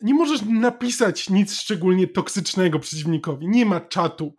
nie 0.00 0.14
możesz 0.14 0.42
napisać 0.42 1.30
nic 1.30 1.54
szczególnie 1.54 2.08
toksycznego 2.08 2.78
przeciwnikowi. 2.78 3.48
Nie 3.48 3.66
ma 3.66 3.80
czatu. 3.80 4.36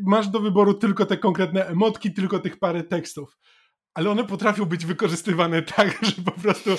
Masz 0.00 0.28
do 0.28 0.40
wyboru 0.40 0.74
tylko 0.74 1.06
te 1.06 1.16
konkretne 1.16 1.66
emotki, 1.66 2.12
tylko 2.12 2.38
tych 2.38 2.58
parę 2.58 2.84
tekstów. 2.84 3.38
Ale 3.94 4.10
one 4.10 4.24
potrafią 4.24 4.64
być 4.64 4.86
wykorzystywane 4.86 5.62
tak, 5.62 5.98
że 6.06 6.22
po 6.24 6.30
prostu 6.30 6.70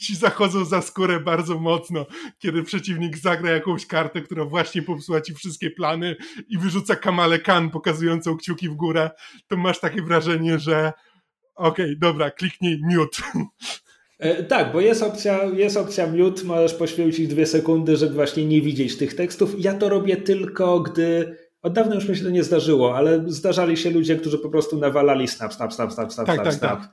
ci 0.00 0.16
zachodzą 0.16 0.64
za 0.64 0.82
skórę 0.82 1.20
bardzo 1.20 1.58
mocno, 1.58 2.06
kiedy 2.38 2.62
przeciwnik 2.62 3.18
zagra 3.18 3.50
jakąś 3.50 3.86
kartę, 3.86 4.20
która 4.20 4.44
właśnie 4.44 4.82
popsuła 4.82 5.20
ci 5.20 5.34
wszystkie 5.34 5.70
plany 5.70 6.16
i 6.48 6.58
wyrzuca 6.58 6.96
Kamale 6.96 7.38
Khan 7.38 7.70
pokazującą 7.70 8.36
kciuki 8.36 8.68
w 8.68 8.74
górę, 8.74 9.10
to 9.48 9.56
masz 9.56 9.80
takie 9.80 10.02
wrażenie, 10.02 10.58
że 10.58 10.92
okej, 11.54 11.84
okay, 11.84 11.96
dobra, 11.96 12.30
kliknij 12.30 12.80
mute. 12.82 13.22
Tak, 14.48 14.72
bo 14.72 14.80
jest 14.80 15.02
opcja, 15.02 15.44
jest 15.44 15.76
opcja 15.76 16.06
mute, 16.06 16.44
możesz 16.44 16.74
poświęcić 16.74 17.28
dwie 17.28 17.46
sekundy, 17.46 17.96
żeby 17.96 18.14
właśnie 18.14 18.46
nie 18.46 18.60
widzieć 18.60 18.96
tych 18.96 19.14
tekstów. 19.14 19.54
Ja 19.58 19.74
to 19.74 19.88
robię 19.88 20.16
tylko, 20.16 20.80
gdy 20.80 21.36
od 21.62 21.72
dawna 21.72 21.94
już 21.94 22.08
mi 22.08 22.16
się 22.16 22.24
to 22.24 22.30
nie 22.30 22.44
zdarzyło, 22.44 22.96
ale 22.96 23.24
zdarzali 23.26 23.76
się 23.76 23.90
ludzie, 23.90 24.16
którzy 24.16 24.38
po 24.38 24.50
prostu 24.50 24.78
nawalali 24.78 25.28
snap, 25.28 25.54
snap, 25.54 25.74
snap, 25.74 25.92
snap, 25.92 26.12
snap, 26.12 26.26
tak, 26.26 26.34
snap, 26.34 26.44
tak, 26.44 26.54
snap. 26.54 26.80
Tak. 26.80 26.90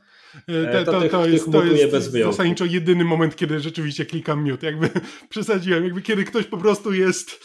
E, 0.50 0.72
e, 0.72 0.86
to, 0.86 0.92
to, 0.92 1.10
to, 1.10 1.26
jest, 1.26 1.52
to 1.52 1.64
jest 1.64 2.12
zasadniczo 2.12 2.66
jedyny 2.66 3.04
moment, 3.04 3.36
kiedy 3.36 3.60
rzeczywiście 3.60 4.06
klikam 4.06 4.52
mute. 4.52 4.66
Jakby 4.66 4.90
przesadziłem, 5.30 5.84
jakby 5.84 6.02
kiedy 6.02 6.24
ktoś 6.24 6.46
po 6.46 6.58
prostu 6.58 6.94
jest 6.94 7.40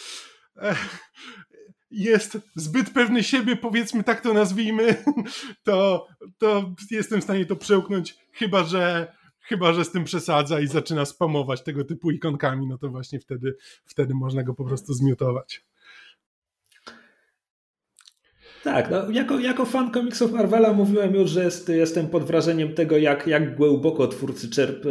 jest 1.91 2.39
zbyt 2.57 2.91
pewny 2.91 3.23
siebie, 3.23 3.57
powiedzmy 3.57 4.05
tak 4.05 4.21
to 4.21 4.35
nazwijmy, 4.35 4.97
to, 5.65 6.07
to 6.39 6.75
jestem 6.91 7.21
w 7.21 7.25
stanie 7.25 7.47
to 7.47 7.57
przełknąć, 7.57 8.17
chyba 8.33 8.65
że 8.65 9.13
Chyba, 9.51 9.73
że 9.73 9.85
z 9.85 9.91
tym 9.91 10.05
przesadza 10.05 10.61
i 10.61 10.67
zaczyna 10.67 11.05
spamować 11.05 11.63
tego 11.63 11.85
typu 11.85 12.11
ikonkami, 12.11 12.67
no 12.67 12.79
to 12.79 12.89
właśnie 12.89 13.21
wtedy, 13.21 13.57
wtedy 13.85 14.15
można 14.15 14.43
go 14.43 14.55
po 14.55 14.65
prostu 14.65 14.95
zmiutować. 14.95 15.65
Tak, 18.65 18.91
no, 18.91 19.11
jako, 19.11 19.39
jako 19.39 19.65
fan 19.65 19.91
komiksów 19.91 20.33
Marvela 20.33 20.73
mówiłem 20.73 21.15
już, 21.15 21.31
że 21.31 21.45
jest, 21.45 21.69
jestem 21.69 22.09
pod 22.09 22.25
wrażeniem 22.25 22.75
tego, 22.75 22.99
jak, 22.99 23.27
jak 23.27 23.57
głęboko 23.57 24.09
twórcy 24.09 24.51
czerp, 24.51 24.85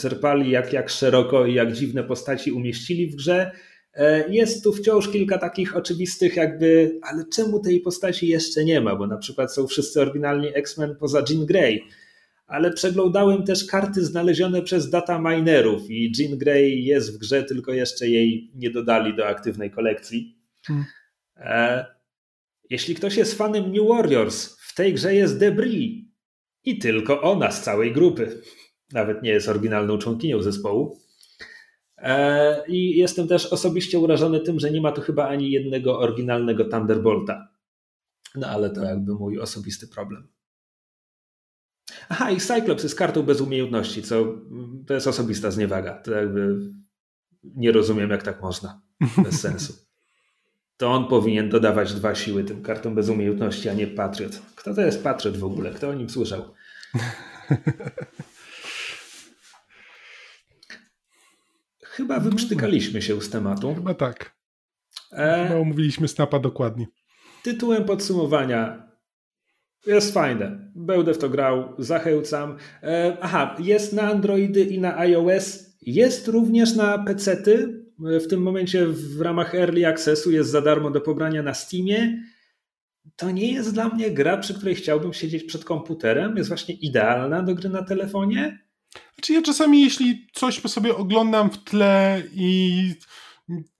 czerpali, 0.00 0.50
jak, 0.50 0.72
jak 0.72 0.90
szeroko 0.90 1.46
i 1.46 1.54
jak 1.54 1.72
dziwne 1.72 2.04
postaci 2.04 2.52
umieścili 2.52 3.06
w 3.06 3.16
grze. 3.16 3.50
E, 3.94 4.32
jest 4.32 4.64
tu 4.64 4.72
wciąż 4.72 5.08
kilka 5.08 5.38
takich 5.38 5.76
oczywistych 5.76 6.36
jakby, 6.36 6.98
ale 7.02 7.24
czemu 7.34 7.60
tej 7.60 7.80
postaci 7.80 8.28
jeszcze 8.28 8.64
nie 8.64 8.80
ma? 8.80 8.96
Bo 8.96 9.06
na 9.06 9.16
przykład 9.16 9.54
są 9.54 9.66
wszyscy 9.66 10.00
oryginalni 10.00 10.48
X-Men 10.54 10.96
poza 10.96 11.22
Jean 11.30 11.46
Grey 11.46 11.84
ale 12.46 12.72
przeglądałem 12.72 13.44
też 13.44 13.64
karty 13.64 14.04
znalezione 14.04 14.62
przez 14.62 14.90
data 14.90 15.18
minerów 15.18 15.90
i 15.90 16.12
Jean 16.18 16.38
Grey 16.38 16.84
jest 16.84 17.14
w 17.14 17.18
grze, 17.18 17.44
tylko 17.44 17.72
jeszcze 17.72 18.08
jej 18.08 18.50
nie 18.54 18.70
dodali 18.70 19.16
do 19.16 19.26
aktywnej 19.26 19.70
kolekcji. 19.70 20.38
Hmm. 20.66 20.84
Jeśli 22.70 22.94
ktoś 22.94 23.16
jest 23.16 23.34
fanem 23.34 23.72
New 23.72 23.88
Warriors, 23.88 24.56
w 24.60 24.74
tej 24.74 24.94
grze 24.94 25.14
jest 25.14 25.38
Debris. 25.38 26.04
I 26.64 26.78
tylko 26.78 27.22
ona 27.22 27.50
z 27.50 27.62
całej 27.62 27.92
grupy. 27.92 28.42
Nawet 28.92 29.22
nie 29.22 29.30
jest 29.30 29.48
oryginalną 29.48 29.98
członkinią 29.98 30.42
zespołu. 30.42 30.98
E, 31.98 32.66
I 32.68 32.96
jestem 32.96 33.28
też 33.28 33.46
osobiście 33.46 33.98
urażony 33.98 34.40
tym, 34.40 34.60
że 34.60 34.70
nie 34.70 34.80
ma 34.80 34.92
tu 34.92 35.00
chyba 35.00 35.28
ani 35.28 35.50
jednego 35.50 35.98
oryginalnego 35.98 36.64
Thunderbolta. 36.64 37.48
No 38.34 38.46
ale 38.46 38.70
to 38.70 38.84
jakby 38.84 39.14
mój 39.14 39.38
osobisty 39.38 39.88
problem. 39.88 40.28
Aha, 42.08 42.30
i 42.30 42.40
Cyclops 42.40 42.82
jest 42.82 42.98
kartą 42.98 43.22
bez 43.22 43.40
umiejętności, 43.40 44.02
co 44.02 44.24
to 44.86 44.94
jest 44.94 45.06
osobista 45.06 45.50
zniewaga. 45.50 46.02
To 46.02 46.12
jakby 46.12 46.70
nie 47.44 47.72
rozumiem, 47.72 48.10
jak 48.10 48.22
tak 48.22 48.42
można. 48.42 48.82
Bez 49.24 49.40
sensu. 49.40 49.83
To 50.76 50.92
on 50.92 51.08
powinien 51.08 51.48
dodawać 51.48 51.94
dwa 51.94 52.14
siły 52.14 52.44
tym 52.44 52.62
kartom 52.62 52.94
bez 52.94 53.08
umiejętności, 53.08 53.68
a 53.68 53.74
nie 53.74 53.86
Patriot. 53.86 54.42
Kto 54.56 54.74
to 54.74 54.80
jest 54.80 55.04
Patriot 55.04 55.36
w 55.36 55.44
ogóle? 55.44 55.70
Kto 55.70 55.88
o 55.88 55.94
nim 55.94 56.10
słyszał? 56.10 56.42
Chyba 61.94 62.20
wyprztykaliśmy 62.20 63.02
się 63.02 63.20
z 63.20 63.30
tematu. 63.30 63.74
Chyba 63.74 63.94
tak. 63.94 64.36
E... 65.12 65.44
Chyba 65.48 65.60
omówiliśmy 65.60 66.08
Snapa 66.08 66.38
dokładnie. 66.38 66.86
Tytułem 67.42 67.84
podsumowania 67.84 68.84
jest 69.86 70.14
fajne. 70.14 70.70
Będę 70.74 71.14
w 71.14 71.18
to 71.18 71.28
grał, 71.28 71.74
zachęcam. 71.78 72.56
E, 72.82 73.16
aha, 73.20 73.56
jest 73.58 73.92
na 73.92 74.02
Androidy 74.02 74.64
i 74.64 74.80
na 74.80 74.98
iOS. 74.98 75.76
Jest 75.82 76.28
również 76.28 76.76
na 76.76 76.98
PC-ty. 76.98 77.83
W 77.98 78.26
tym 78.26 78.42
momencie 78.42 78.86
w 78.86 79.20
ramach 79.20 79.54
Early 79.54 79.86
Accessu 79.86 80.30
jest 80.30 80.50
za 80.50 80.60
darmo 80.60 80.90
do 80.90 81.00
pobrania 81.00 81.42
na 81.42 81.54
Steamie. 81.54 82.22
To 83.16 83.30
nie 83.30 83.52
jest 83.52 83.74
dla 83.74 83.88
mnie 83.88 84.10
gra, 84.10 84.36
przy 84.36 84.54
której 84.54 84.74
chciałbym 84.74 85.12
siedzieć 85.12 85.44
przed 85.44 85.64
komputerem. 85.64 86.36
Jest 86.36 86.48
właśnie 86.48 86.74
idealna 86.74 87.42
do 87.42 87.54
gry 87.54 87.68
na 87.68 87.82
telefonie. 87.82 88.58
Znaczy 89.14 89.32
ja 89.32 89.42
czasami, 89.42 89.82
jeśli 89.82 90.26
coś 90.32 90.60
sobie 90.60 90.96
oglądam 90.96 91.50
w 91.50 91.64
tle 91.64 92.22
i 92.32 92.90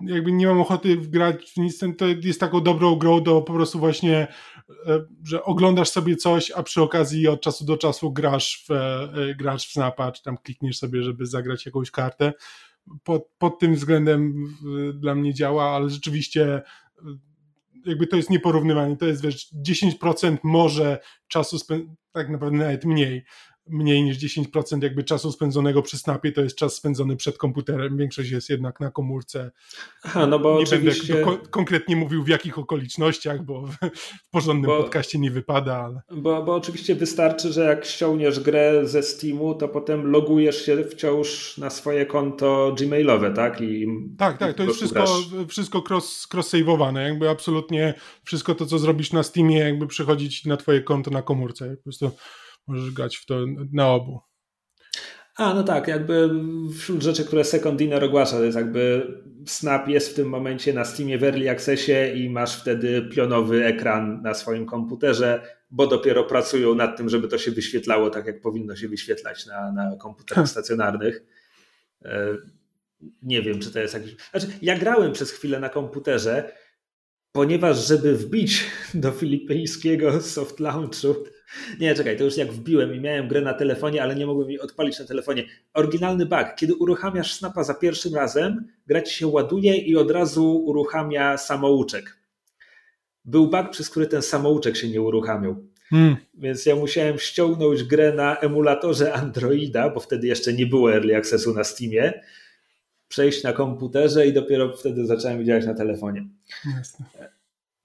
jakby 0.00 0.32
nie 0.32 0.46
mam 0.46 0.60
ochoty 0.60 0.96
grać 0.96 1.52
w 1.52 1.56
nic, 1.56 1.78
to 1.98 2.06
jest 2.06 2.40
taką 2.40 2.60
dobrą 2.60 2.96
grą 2.96 3.22
do 3.22 3.42
po 3.42 3.52
prostu 3.52 3.78
właśnie, 3.78 4.26
e, 4.86 5.04
że 5.24 5.44
oglądasz 5.44 5.88
sobie 5.88 6.16
coś, 6.16 6.50
a 6.50 6.62
przy 6.62 6.82
okazji 6.82 7.28
od 7.28 7.40
czasu 7.40 7.64
do 7.64 7.76
czasu 7.76 8.12
grasz 8.12 8.64
w, 8.68 8.72
e, 8.72 9.34
grasz 9.34 9.68
w 9.68 9.72
Snapa, 9.72 10.12
czy 10.12 10.22
tam 10.22 10.36
klikniesz 10.36 10.78
sobie, 10.78 11.02
żeby 11.02 11.26
zagrać 11.26 11.66
jakąś 11.66 11.90
kartę. 11.90 12.32
Pod, 13.04 13.28
pod 13.38 13.58
tym 13.58 13.74
względem 13.74 14.54
dla 14.94 15.14
mnie 15.14 15.34
działa, 15.34 15.64
ale 15.64 15.90
rzeczywiście 15.90 16.54
e, 16.54 16.62
jakby 17.86 18.06
to 18.06 18.16
jest 18.16 18.30
nieporównywanie. 18.30 18.96
To 18.96 19.06
jest 19.06 19.22
wiesz, 19.22 19.48
10% 19.68 20.36
może 20.42 20.98
czasu, 21.28 21.58
tak 22.12 22.28
naprawdę 22.28 22.58
nawet 22.58 22.84
mniej, 22.84 23.24
mniej 23.66 24.02
niż 24.02 24.18
10% 24.18 24.82
jakby 24.82 25.04
czasu 25.04 25.32
spędzonego 25.32 25.82
przy 25.82 25.98
snapie 25.98 26.32
to 26.32 26.40
jest 26.40 26.56
czas 26.56 26.74
spędzony 26.74 27.16
przed 27.16 27.38
komputerem, 27.38 27.96
większość 27.96 28.30
jest 28.30 28.50
jednak 28.50 28.80
na 28.80 28.90
komórce. 28.90 29.50
Aha, 30.02 30.26
no 30.26 30.38
bo 30.38 30.56
nie 30.56 30.62
oczywiście... 30.62 31.14
będę 31.14 31.36
ko 31.36 31.48
konkretnie 31.50 31.96
mówił 31.96 32.24
w 32.24 32.28
jakich 32.28 32.58
okolicznościach, 32.58 33.44
bo 33.44 33.66
w, 33.66 33.76
porządnym 34.30 34.70
bo, 34.70 34.82
podcaście 34.82 35.18
nie 35.18 35.30
wypada. 35.30 35.76
Ale... 35.76 36.00
Bo, 36.20 36.42
bo 36.42 36.54
oczywiście 36.54 36.94
wystarczy, 36.94 37.52
że 37.52 37.64
jak 37.64 37.84
ściągniesz 37.84 38.40
grę 38.40 38.86
ze 38.88 39.02
Steamu, 39.02 39.54
to 39.54 39.68
potem 39.68 40.10
logujesz 40.10 40.66
się 40.66 40.84
wciąż 40.84 41.58
na 41.58 41.70
swoje 41.70 42.06
konto 42.06 42.74
gmailowe, 42.78 43.30
tak? 43.30 43.60
I, 43.60 43.86
tak, 44.18 44.38
tak, 44.38 44.56
to 44.56 44.62
jest 44.62 44.76
wszystko, 44.76 45.04
wszystko 45.48 45.82
cross, 45.88 46.28
cross-save'owane, 46.34 46.98
jakby 46.98 47.28
absolutnie 47.28 47.94
wszystko 48.24 48.54
to, 48.54 48.66
co 48.66 48.78
zrobisz 48.78 49.12
na 49.12 49.22
Steamie, 49.22 49.58
jakby 49.58 49.86
przychodzić 49.86 50.44
na 50.44 50.56
twoje 50.56 50.82
konto 50.82 51.10
na 51.10 51.22
komórce. 51.22 51.76
Po 51.76 51.82
prostu 51.82 52.10
możesz 52.66 52.90
grać 52.90 53.16
w 53.16 53.26
to 53.26 53.44
na 53.72 53.88
obu. 53.88 54.20
A, 55.36 55.54
no 55.54 55.64
tak, 55.64 55.88
jakby 55.88 56.30
wśród 56.78 57.02
rzeczy, 57.02 57.24
które 57.24 57.44
Second 57.44 57.78
Dinner 57.78 58.04
ogłasza, 58.04 58.36
to 58.36 58.44
jest 58.44 58.56
jakby 58.56 59.06
Snap 59.46 59.88
jest 59.88 60.10
w 60.10 60.14
tym 60.14 60.28
momencie 60.28 60.72
na 60.72 60.84
Steamie 60.84 61.18
w 61.18 61.24
Early 61.24 61.50
Accessie 61.50 61.92
i 62.14 62.30
masz 62.30 62.60
wtedy 62.60 63.02
pionowy 63.02 63.64
ekran 63.64 64.22
na 64.22 64.34
swoim 64.34 64.66
komputerze, 64.66 65.42
bo 65.70 65.86
dopiero 65.86 66.24
pracują 66.24 66.74
nad 66.74 66.96
tym, 66.96 67.08
żeby 67.08 67.28
to 67.28 67.38
się 67.38 67.50
wyświetlało 67.50 68.10
tak, 68.10 68.26
jak 68.26 68.40
powinno 68.40 68.76
się 68.76 68.88
wyświetlać 68.88 69.46
na, 69.46 69.72
na 69.72 69.96
komputerach 69.96 70.48
stacjonarnych. 70.48 71.24
E, 72.04 72.36
nie 73.22 73.42
wiem, 73.42 73.60
czy 73.60 73.70
to 73.70 73.78
jest 73.78 73.94
jakiś... 73.94 74.16
Znaczy, 74.30 74.46
ja 74.62 74.78
grałem 74.78 75.12
przez 75.12 75.30
chwilę 75.30 75.60
na 75.60 75.68
komputerze, 75.68 76.52
ponieważ 77.32 77.86
żeby 77.86 78.16
wbić 78.16 78.64
do 78.94 79.10
filipińskiego 79.10 80.20
soft 80.20 80.60
launchu, 80.60 81.14
nie, 81.80 81.94
czekaj, 81.94 82.16
to 82.16 82.24
już 82.24 82.36
jak 82.36 82.52
wbiłem 82.52 82.94
i 82.94 83.00
miałem 83.00 83.28
grę 83.28 83.40
na 83.40 83.54
telefonie, 83.54 84.02
ale 84.02 84.16
nie 84.16 84.26
mogłem 84.26 84.50
jej 84.50 84.60
odpalić 84.60 84.98
na 84.98 85.04
telefonie. 85.04 85.44
Oryginalny 85.74 86.26
bug. 86.26 86.46
Kiedy 86.56 86.74
uruchamiasz 86.74 87.34
snapa 87.34 87.64
za 87.64 87.74
pierwszym 87.74 88.14
razem, 88.14 88.68
gra 88.86 89.02
ci 89.02 89.14
się 89.14 89.26
ładuje 89.26 89.76
i 89.76 89.96
od 89.96 90.10
razu 90.10 90.64
uruchamia 90.64 91.36
samouczek. 91.36 92.16
Był 93.24 93.50
bug, 93.50 93.70
przez 93.70 93.90
który 93.90 94.06
ten 94.06 94.22
samouczek 94.22 94.76
się 94.76 94.88
nie 94.88 95.02
uruchamiał. 95.02 95.56
Hmm. 95.90 96.16
Więc 96.34 96.66
ja 96.66 96.76
musiałem 96.76 97.18
ściągnąć 97.18 97.84
grę 97.84 98.12
na 98.12 98.36
emulatorze 98.36 99.12
Androida, 99.12 99.90
bo 99.90 100.00
wtedy 100.00 100.26
jeszcze 100.26 100.52
nie 100.52 100.66
było 100.66 100.92
Early 100.92 101.16
Accessu 101.16 101.54
na 101.54 101.64
Steamie, 101.64 102.20
przejść 103.08 103.42
na 103.42 103.52
komputerze 103.52 104.26
i 104.26 104.32
dopiero 104.32 104.76
wtedy 104.76 105.06
zacząłem 105.06 105.44
działać 105.44 105.66
na 105.66 105.74
telefonie. 105.74 106.26
Jasne. 106.76 107.06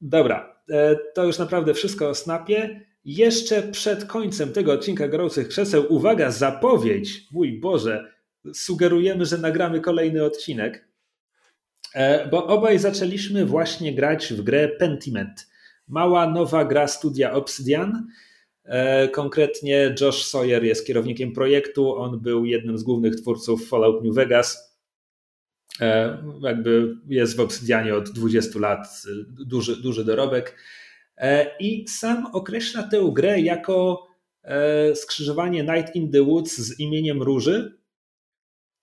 Dobra, 0.02 0.62
e, 0.70 0.96
to 1.14 1.26
już 1.26 1.38
naprawdę 1.38 1.74
wszystko 1.74 2.10
o 2.10 2.16
Snapie. 2.16 2.89
Jeszcze 3.10 3.64
przed 3.64 4.06
końcem 4.06 4.54
tego 4.54 4.74
odcinka 4.74 5.08
Gorących 5.08 5.48
Krzeseł, 5.48 5.86
uwaga, 5.90 6.32
zapowiedź, 6.32 7.28
mój 7.32 7.60
Boże, 7.60 8.14
sugerujemy, 8.54 9.26
że 9.26 9.38
nagramy 9.38 9.82
kolejny 9.82 10.26
odcinek, 10.26 10.88
e, 11.96 12.28
bo 12.30 12.48
obaj 12.48 12.80
zaczęliśmy 12.80 13.46
właśnie 13.46 13.96
grać 13.96 14.34
w 14.34 14.42
grę 14.42 14.68
Pentiment. 14.68 15.48
Mała, 15.88 16.30
nowa 16.30 16.66
gra 16.66 16.88
studia 16.88 17.34
Obsidian. 17.34 18.08
E, 18.64 19.08
konkretnie 19.08 19.96
Josh 20.02 20.26
Sawyer 20.26 20.64
jest 20.64 20.88
kierownikiem 20.88 21.32
projektu, 21.32 21.96
on 21.96 22.20
był 22.20 22.46
jednym 22.46 22.78
z 22.78 22.84
głównych 22.84 23.16
twórców 23.16 23.68
Fallout 23.70 24.04
New 24.04 24.16
Vegas. 24.16 24.78
E, 25.82 26.18
jakby 26.42 26.96
jest 27.08 27.38
w 27.38 27.40
Obsidianie 27.40 27.96
od 27.96 28.10
20 28.10 28.60
lat, 28.60 29.04
duży, 29.46 29.82
duży 29.82 30.06
dorobek. 30.06 30.56
E, 31.20 31.58
I 31.60 31.88
sam 31.88 32.26
określa 32.34 32.84
tę 32.84 33.10
grę 33.14 33.40
jako 33.42 34.08
e, 34.44 34.96
skrzyżowanie 34.96 35.64
Night 35.64 35.96
in 35.96 36.12
the 36.12 36.24
Woods 36.24 36.58
z 36.58 36.80
imieniem 36.80 37.22
Róży, 37.22 37.80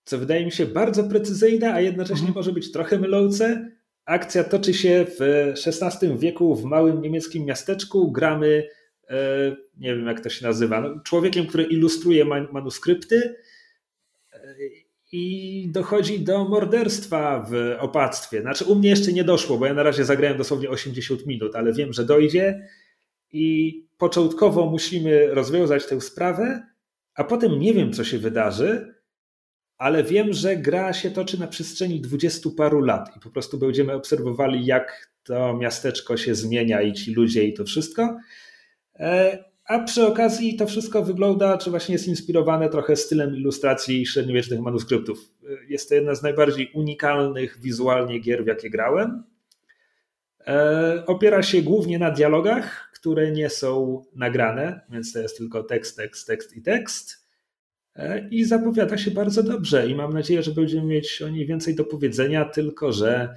co 0.04 0.18
wydaje 0.18 0.44
mi 0.44 0.52
się 0.52 0.66
bardzo 0.66 1.04
precyzyjne, 1.04 1.72
a 1.72 1.80
jednocześnie 1.80 2.28
mhm. 2.28 2.34
może 2.34 2.52
być 2.52 2.72
trochę 2.72 2.98
mylące. 2.98 3.70
Akcja 4.04 4.44
toczy 4.44 4.74
się 4.74 5.06
w 5.18 5.20
XVI 5.66 6.18
wieku 6.18 6.56
w 6.56 6.64
małym 6.64 7.02
niemieckim 7.02 7.44
miasteczku. 7.44 8.12
Gramy, 8.12 8.68
e, 9.08 9.16
nie 9.76 9.96
wiem 9.96 10.06
jak 10.06 10.20
to 10.20 10.28
się 10.28 10.46
nazywa, 10.46 10.80
no, 10.80 11.00
człowiekiem, 11.00 11.46
który 11.46 11.64
ilustruje 11.64 12.24
manuskrypty 12.52 13.36
i 15.12 15.68
dochodzi 15.72 16.20
do 16.20 16.44
morderstwa 16.44 17.46
w 17.50 17.76
opactwie. 17.78 18.40
Znaczy, 18.40 18.64
u 18.64 18.74
mnie 18.74 18.88
jeszcze 18.88 19.12
nie 19.12 19.24
doszło, 19.24 19.58
bo 19.58 19.66
ja 19.66 19.74
na 19.74 19.82
razie 19.82 20.04
zagrałem 20.04 20.38
dosłownie 20.38 20.70
80 20.70 21.26
minut, 21.26 21.56
ale 21.56 21.72
wiem, 21.72 21.92
że 21.92 22.04
dojdzie 22.04 22.68
i 23.32 23.86
początkowo 23.98 24.66
musimy 24.66 25.34
rozwiązać 25.34 25.86
tę 25.86 26.00
sprawę, 26.00 26.66
a 27.14 27.24
potem 27.24 27.58
nie 27.58 27.74
wiem, 27.74 27.92
co 27.92 28.04
się 28.04 28.18
wydarzy, 28.18 28.94
ale 29.78 30.04
wiem, 30.04 30.32
że 30.32 30.56
gra 30.56 30.92
się 30.92 31.10
toczy 31.10 31.40
na 31.40 31.46
przestrzeni 31.46 32.00
dwudziestu 32.00 32.50
paru 32.50 32.80
lat 32.80 33.16
i 33.16 33.20
po 33.20 33.30
prostu 33.30 33.58
będziemy 33.58 33.92
obserwowali, 33.92 34.66
jak 34.66 35.10
to 35.22 35.56
miasteczko 35.56 36.16
się 36.16 36.34
zmienia 36.34 36.82
i 36.82 36.92
ci 36.92 37.14
ludzie 37.14 37.44
i 37.44 37.54
to 37.54 37.64
wszystko. 37.64 38.18
A 39.68 39.78
przy 39.78 40.06
okazji 40.06 40.56
to 40.56 40.66
wszystko 40.66 41.02
wygląda, 41.02 41.58
czy 41.58 41.70
właśnie 41.70 41.92
jest 41.92 42.08
inspirowane 42.08 42.68
trochę 42.68 42.96
stylem 42.96 43.36
ilustracji 43.36 44.06
średniowiecznych 44.06 44.60
manuskryptów. 44.60 45.18
Jest 45.68 45.88
to 45.88 45.94
jedna 45.94 46.14
z 46.14 46.22
najbardziej 46.22 46.70
unikalnych 46.74 47.58
wizualnie 47.60 48.18
gier, 48.20 48.44
w 48.44 48.46
jakie 48.46 48.70
grałem. 48.70 49.24
E, 50.46 51.04
opiera 51.06 51.42
się 51.42 51.62
głównie 51.62 51.98
na 51.98 52.10
dialogach, 52.10 52.90
które 52.94 53.32
nie 53.32 53.50
są 53.50 54.02
nagrane, 54.14 54.80
więc 54.90 55.12
to 55.12 55.18
jest 55.18 55.38
tylko 55.38 55.62
tekst, 55.62 55.96
tekst, 55.96 56.26
tekst 56.26 56.56
i 56.56 56.62
tekst. 56.62 57.26
E, 57.96 58.28
I 58.28 58.44
zapowiada 58.44 58.98
się 58.98 59.10
bardzo 59.10 59.42
dobrze 59.42 59.88
i 59.88 59.94
mam 59.94 60.12
nadzieję, 60.12 60.42
że 60.42 60.50
będziemy 60.50 60.86
mieć 60.86 61.22
o 61.22 61.28
niej 61.28 61.46
więcej 61.46 61.74
do 61.74 61.84
powiedzenia, 61.84 62.44
tylko 62.44 62.92
że, 62.92 63.34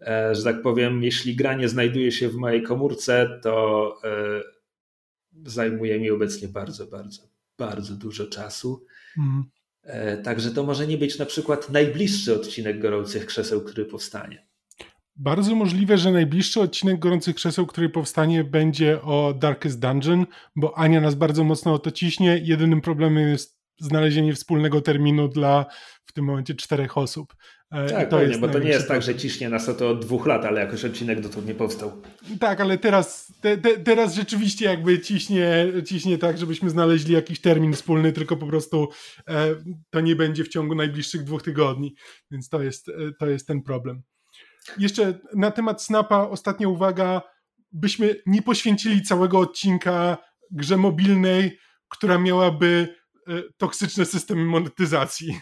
e, 0.00 0.34
że 0.34 0.44
tak 0.44 0.62
powiem, 0.62 1.02
jeśli 1.02 1.36
gra 1.36 1.54
nie 1.54 1.68
znajduje 1.68 2.12
się 2.12 2.28
w 2.28 2.34
mojej 2.34 2.62
komórce, 2.62 3.40
to 3.42 3.94
zajmuje 5.44 6.00
mi 6.00 6.10
obecnie 6.10 6.48
bardzo, 6.48 6.86
bardzo, 6.86 7.22
bardzo 7.58 7.94
dużo 7.94 8.26
czasu. 8.26 8.86
Mhm. 9.18 9.44
Także 10.22 10.50
to 10.50 10.62
może 10.62 10.86
nie 10.86 10.98
być 10.98 11.18
na 11.18 11.26
przykład 11.26 11.70
najbliższy 11.70 12.34
odcinek 12.34 12.80
Gorących 12.80 13.26
Krzeseł, 13.26 13.60
który 13.60 13.84
powstanie. 13.84 14.46
bardzo 15.16 15.54
możliwe, 15.54 15.98
że 15.98 16.12
najbliższy 16.12 16.60
odcinek 16.60 16.98
Gorących 16.98 17.36
Krzeseł, 17.36 17.66
który 17.66 17.88
powstanie, 17.88 18.44
będzie 18.44 19.02
o 19.02 19.34
Darkest 19.38 19.80
Dungeon, 19.80 20.26
bo 20.56 20.78
Ania 20.78 21.00
nas 21.00 21.14
bardzo 21.14 21.44
mocno 21.44 21.74
o 21.74 21.78
to 21.78 21.90
ciśnie. 21.90 22.40
Jedynym 22.44 22.80
problemem 22.80 23.28
jest 23.28 23.58
znalezienie 23.80 24.34
wspólnego 24.34 24.80
terminu 24.80 25.28
dla 25.28 25.66
w 26.06 26.12
tym 26.12 26.24
momencie 26.24 26.54
czterech 26.54 26.98
osób. 26.98 27.36
E, 27.70 27.88
tak, 27.88 28.10
to 28.10 28.22
jest 28.22 28.40
bo 28.40 28.48
to 28.48 28.58
nie 28.58 28.68
jest 28.68 28.88
tak, 28.88 29.02
że 29.02 29.14
ciśnie 29.14 29.48
nas 29.48 29.68
o 29.68 29.74
to 29.74 29.90
od 29.90 30.04
dwóch 30.04 30.26
lat, 30.26 30.44
ale 30.44 30.60
jakoś 30.60 30.84
odcinek 30.84 31.20
dotąd 31.20 31.46
nie 31.46 31.54
powstał. 31.54 32.02
Tak, 32.40 32.60
ale 32.60 32.78
teraz, 32.78 33.32
te, 33.40 33.56
te, 33.58 33.78
teraz 33.78 34.14
rzeczywiście 34.14 34.64
jakby 34.64 35.00
ciśnie, 35.00 35.66
ciśnie 35.86 36.18
tak, 36.18 36.38
żebyśmy 36.38 36.70
znaleźli 36.70 37.14
jakiś 37.14 37.40
termin 37.40 37.72
wspólny, 37.72 38.12
tylko 38.12 38.36
po 38.36 38.46
prostu 38.46 38.88
e, 39.28 39.54
to 39.90 40.00
nie 40.00 40.16
będzie 40.16 40.44
w 40.44 40.48
ciągu 40.48 40.74
najbliższych 40.74 41.24
dwóch 41.24 41.42
tygodni, 41.42 41.94
więc 42.30 42.48
to 42.48 42.62
jest, 42.62 42.88
e, 42.88 42.92
to 43.18 43.26
jest 43.26 43.46
ten 43.46 43.62
problem. 43.62 44.02
Jeszcze 44.78 45.18
na 45.34 45.50
temat 45.50 45.82
Snapa 45.82 46.28
ostatnia 46.28 46.68
uwaga, 46.68 47.22
byśmy 47.72 48.16
nie 48.26 48.42
poświęcili 48.42 49.02
całego 49.02 49.38
odcinka 49.38 50.18
grze 50.50 50.76
mobilnej, 50.76 51.58
która 51.88 52.18
miałaby 52.18 52.88
e, 53.28 53.42
toksyczne 53.56 54.04
systemy 54.04 54.44
monetyzacji 54.44 55.38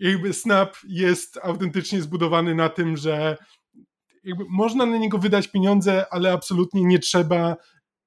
jakby 0.00 0.32
Snap 0.32 0.76
jest 0.88 1.38
autentycznie 1.42 2.02
zbudowany 2.02 2.54
na 2.54 2.68
tym, 2.68 2.96
że 2.96 3.36
można 4.48 4.86
na 4.86 4.96
niego 4.96 5.18
wydać 5.18 5.48
pieniądze, 5.48 6.06
ale 6.10 6.32
absolutnie 6.32 6.84
nie 6.84 6.98
trzeba 6.98 7.56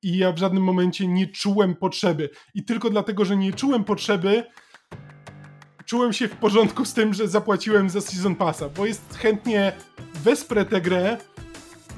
i 0.04 0.18
ja 0.18 0.32
w 0.32 0.38
żadnym 0.38 0.64
momencie 0.64 1.08
nie 1.08 1.28
czułem 1.28 1.76
potrzeby. 1.76 2.30
I 2.54 2.66
tylko 2.66 2.90
dlatego, 2.90 3.26
że 3.26 3.38
nie 3.38 3.54
czułem 3.54 3.84
potrzeby, 3.84 4.44
czułem 5.86 6.14
się 6.14 6.28
w 6.28 6.36
porządku 6.36 6.86
z 6.86 6.94
tym, 6.94 7.14
że 7.14 7.28
zapłaciłem 7.28 7.90
za 7.90 8.02
Season 8.02 8.36
Passa, 8.36 8.70
bo 8.70 8.86
jest 8.86 9.16
chętnie 9.18 9.74
wesprę 10.14 10.66
tę 10.66 10.82
grę, 10.82 11.18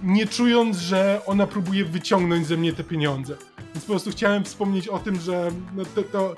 nie 0.04 0.28
czując, 0.28 0.78
że 0.78 1.22
ona 1.26 1.48
próbuje 1.48 1.86
wyciągnąć 1.86 2.48
ze 2.48 2.58
mnie 2.58 2.74
te 2.74 2.84
pieniądze. 2.84 3.38
Więc 3.74 3.86
po 3.86 3.92
prostu 3.92 4.12
chciałem 4.12 4.44
wspomnieć 4.44 4.88
o 4.88 5.00
tym, 5.00 5.20
że 5.20 5.52
no 5.76 5.84
to, 5.96 6.04
to, 6.04 6.36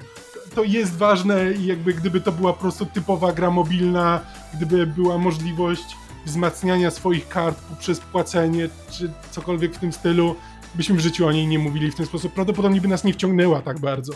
to 0.58 0.64
jest 0.64 0.96
ważne 0.96 1.54
i 1.54 1.66
jakby 1.66 1.94
gdyby 1.94 2.22
to 2.22 2.32
była 2.32 2.54
po 2.54 2.60
prostu 2.60 2.86
typowa 2.86 3.32
gra 3.32 3.52
mobilna, 3.52 4.22
gdyby 4.54 4.88
była 4.88 5.18
możliwość 5.18 5.96
wzmacniania 6.26 6.92
swoich 6.92 7.28
kart 7.28 7.60
poprzez 7.70 8.00
płacenie 8.00 8.70
czy 8.92 9.12
cokolwiek 9.32 9.76
w 9.76 9.78
tym 9.78 9.94
stylu, 9.94 10.36
byśmy 10.76 10.96
w 10.96 11.00
życiu 11.00 11.28
o 11.28 11.32
niej 11.32 11.48
nie 11.48 11.60
mówili 11.60 11.92
w 11.92 11.96
ten 11.96 12.06
sposób. 12.06 12.34
Prawdopodobnie 12.34 12.82
by 12.82 12.88
nas 12.88 13.04
nie 13.04 13.14
wciągnęła 13.14 13.62
tak 13.62 13.80
bardzo. 13.80 14.14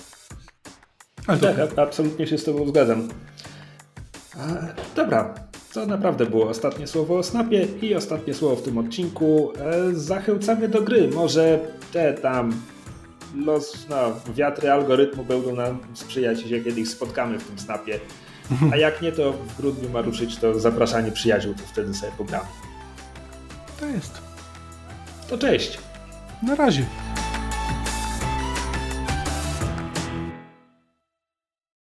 Ale 1.28 1.40
tak, 1.40 1.74
to... 1.74 1.82
absolutnie 1.82 2.28
się 2.28 2.38
z 2.38 2.44
Tobą 2.44 2.68
zgadzam. 2.68 3.08
Dobra, 4.96 5.34
to 5.74 5.86
naprawdę 5.86 6.26
było 6.26 6.50
ostatnie 6.50 6.88
słowo 6.88 7.18
o 7.18 7.24
Snapie 7.24 7.68
i 7.82 7.96
ostatnie 7.96 8.34
słowo 8.34 8.56
w 8.56 8.62
tym 8.62 8.78
odcinku. 8.78 9.54
E, 9.60 9.94
zachęcamy 9.94 10.68
do 10.68 10.82
gry. 10.82 11.10
Może 11.16 11.60
te 11.94 12.14
tam 12.14 12.54
los, 13.36 13.88
no, 13.90 13.95
wiatry 14.36 14.72
algorytmu 14.72 15.24
będą 15.24 15.56
nam 15.56 15.80
sprzyjać, 15.94 16.41
się 16.41 16.62
kiedyś 16.62 16.90
spotkamy 16.90 17.40
w 17.40 17.48
tym 17.48 17.60
snapie. 17.60 17.99
A 18.74 18.76
jak 18.76 19.02
nie, 19.02 19.12
to 19.12 19.34
w 19.34 19.58
grudniu 19.58 19.90
ma 19.90 20.02
ruszyć 20.02 20.38
to 20.38 20.60
zapraszanie 20.60 21.12
przyjaciół, 21.12 21.53
to 21.53 21.64
wtedy 21.72 21.94
sobie 21.94 22.12
pogramy. 22.18 22.48
To 23.80 23.86
jest. 23.86 24.22
To 25.30 25.38
cześć. 25.38 25.80
Na 26.44 26.56
razie. 26.56 26.86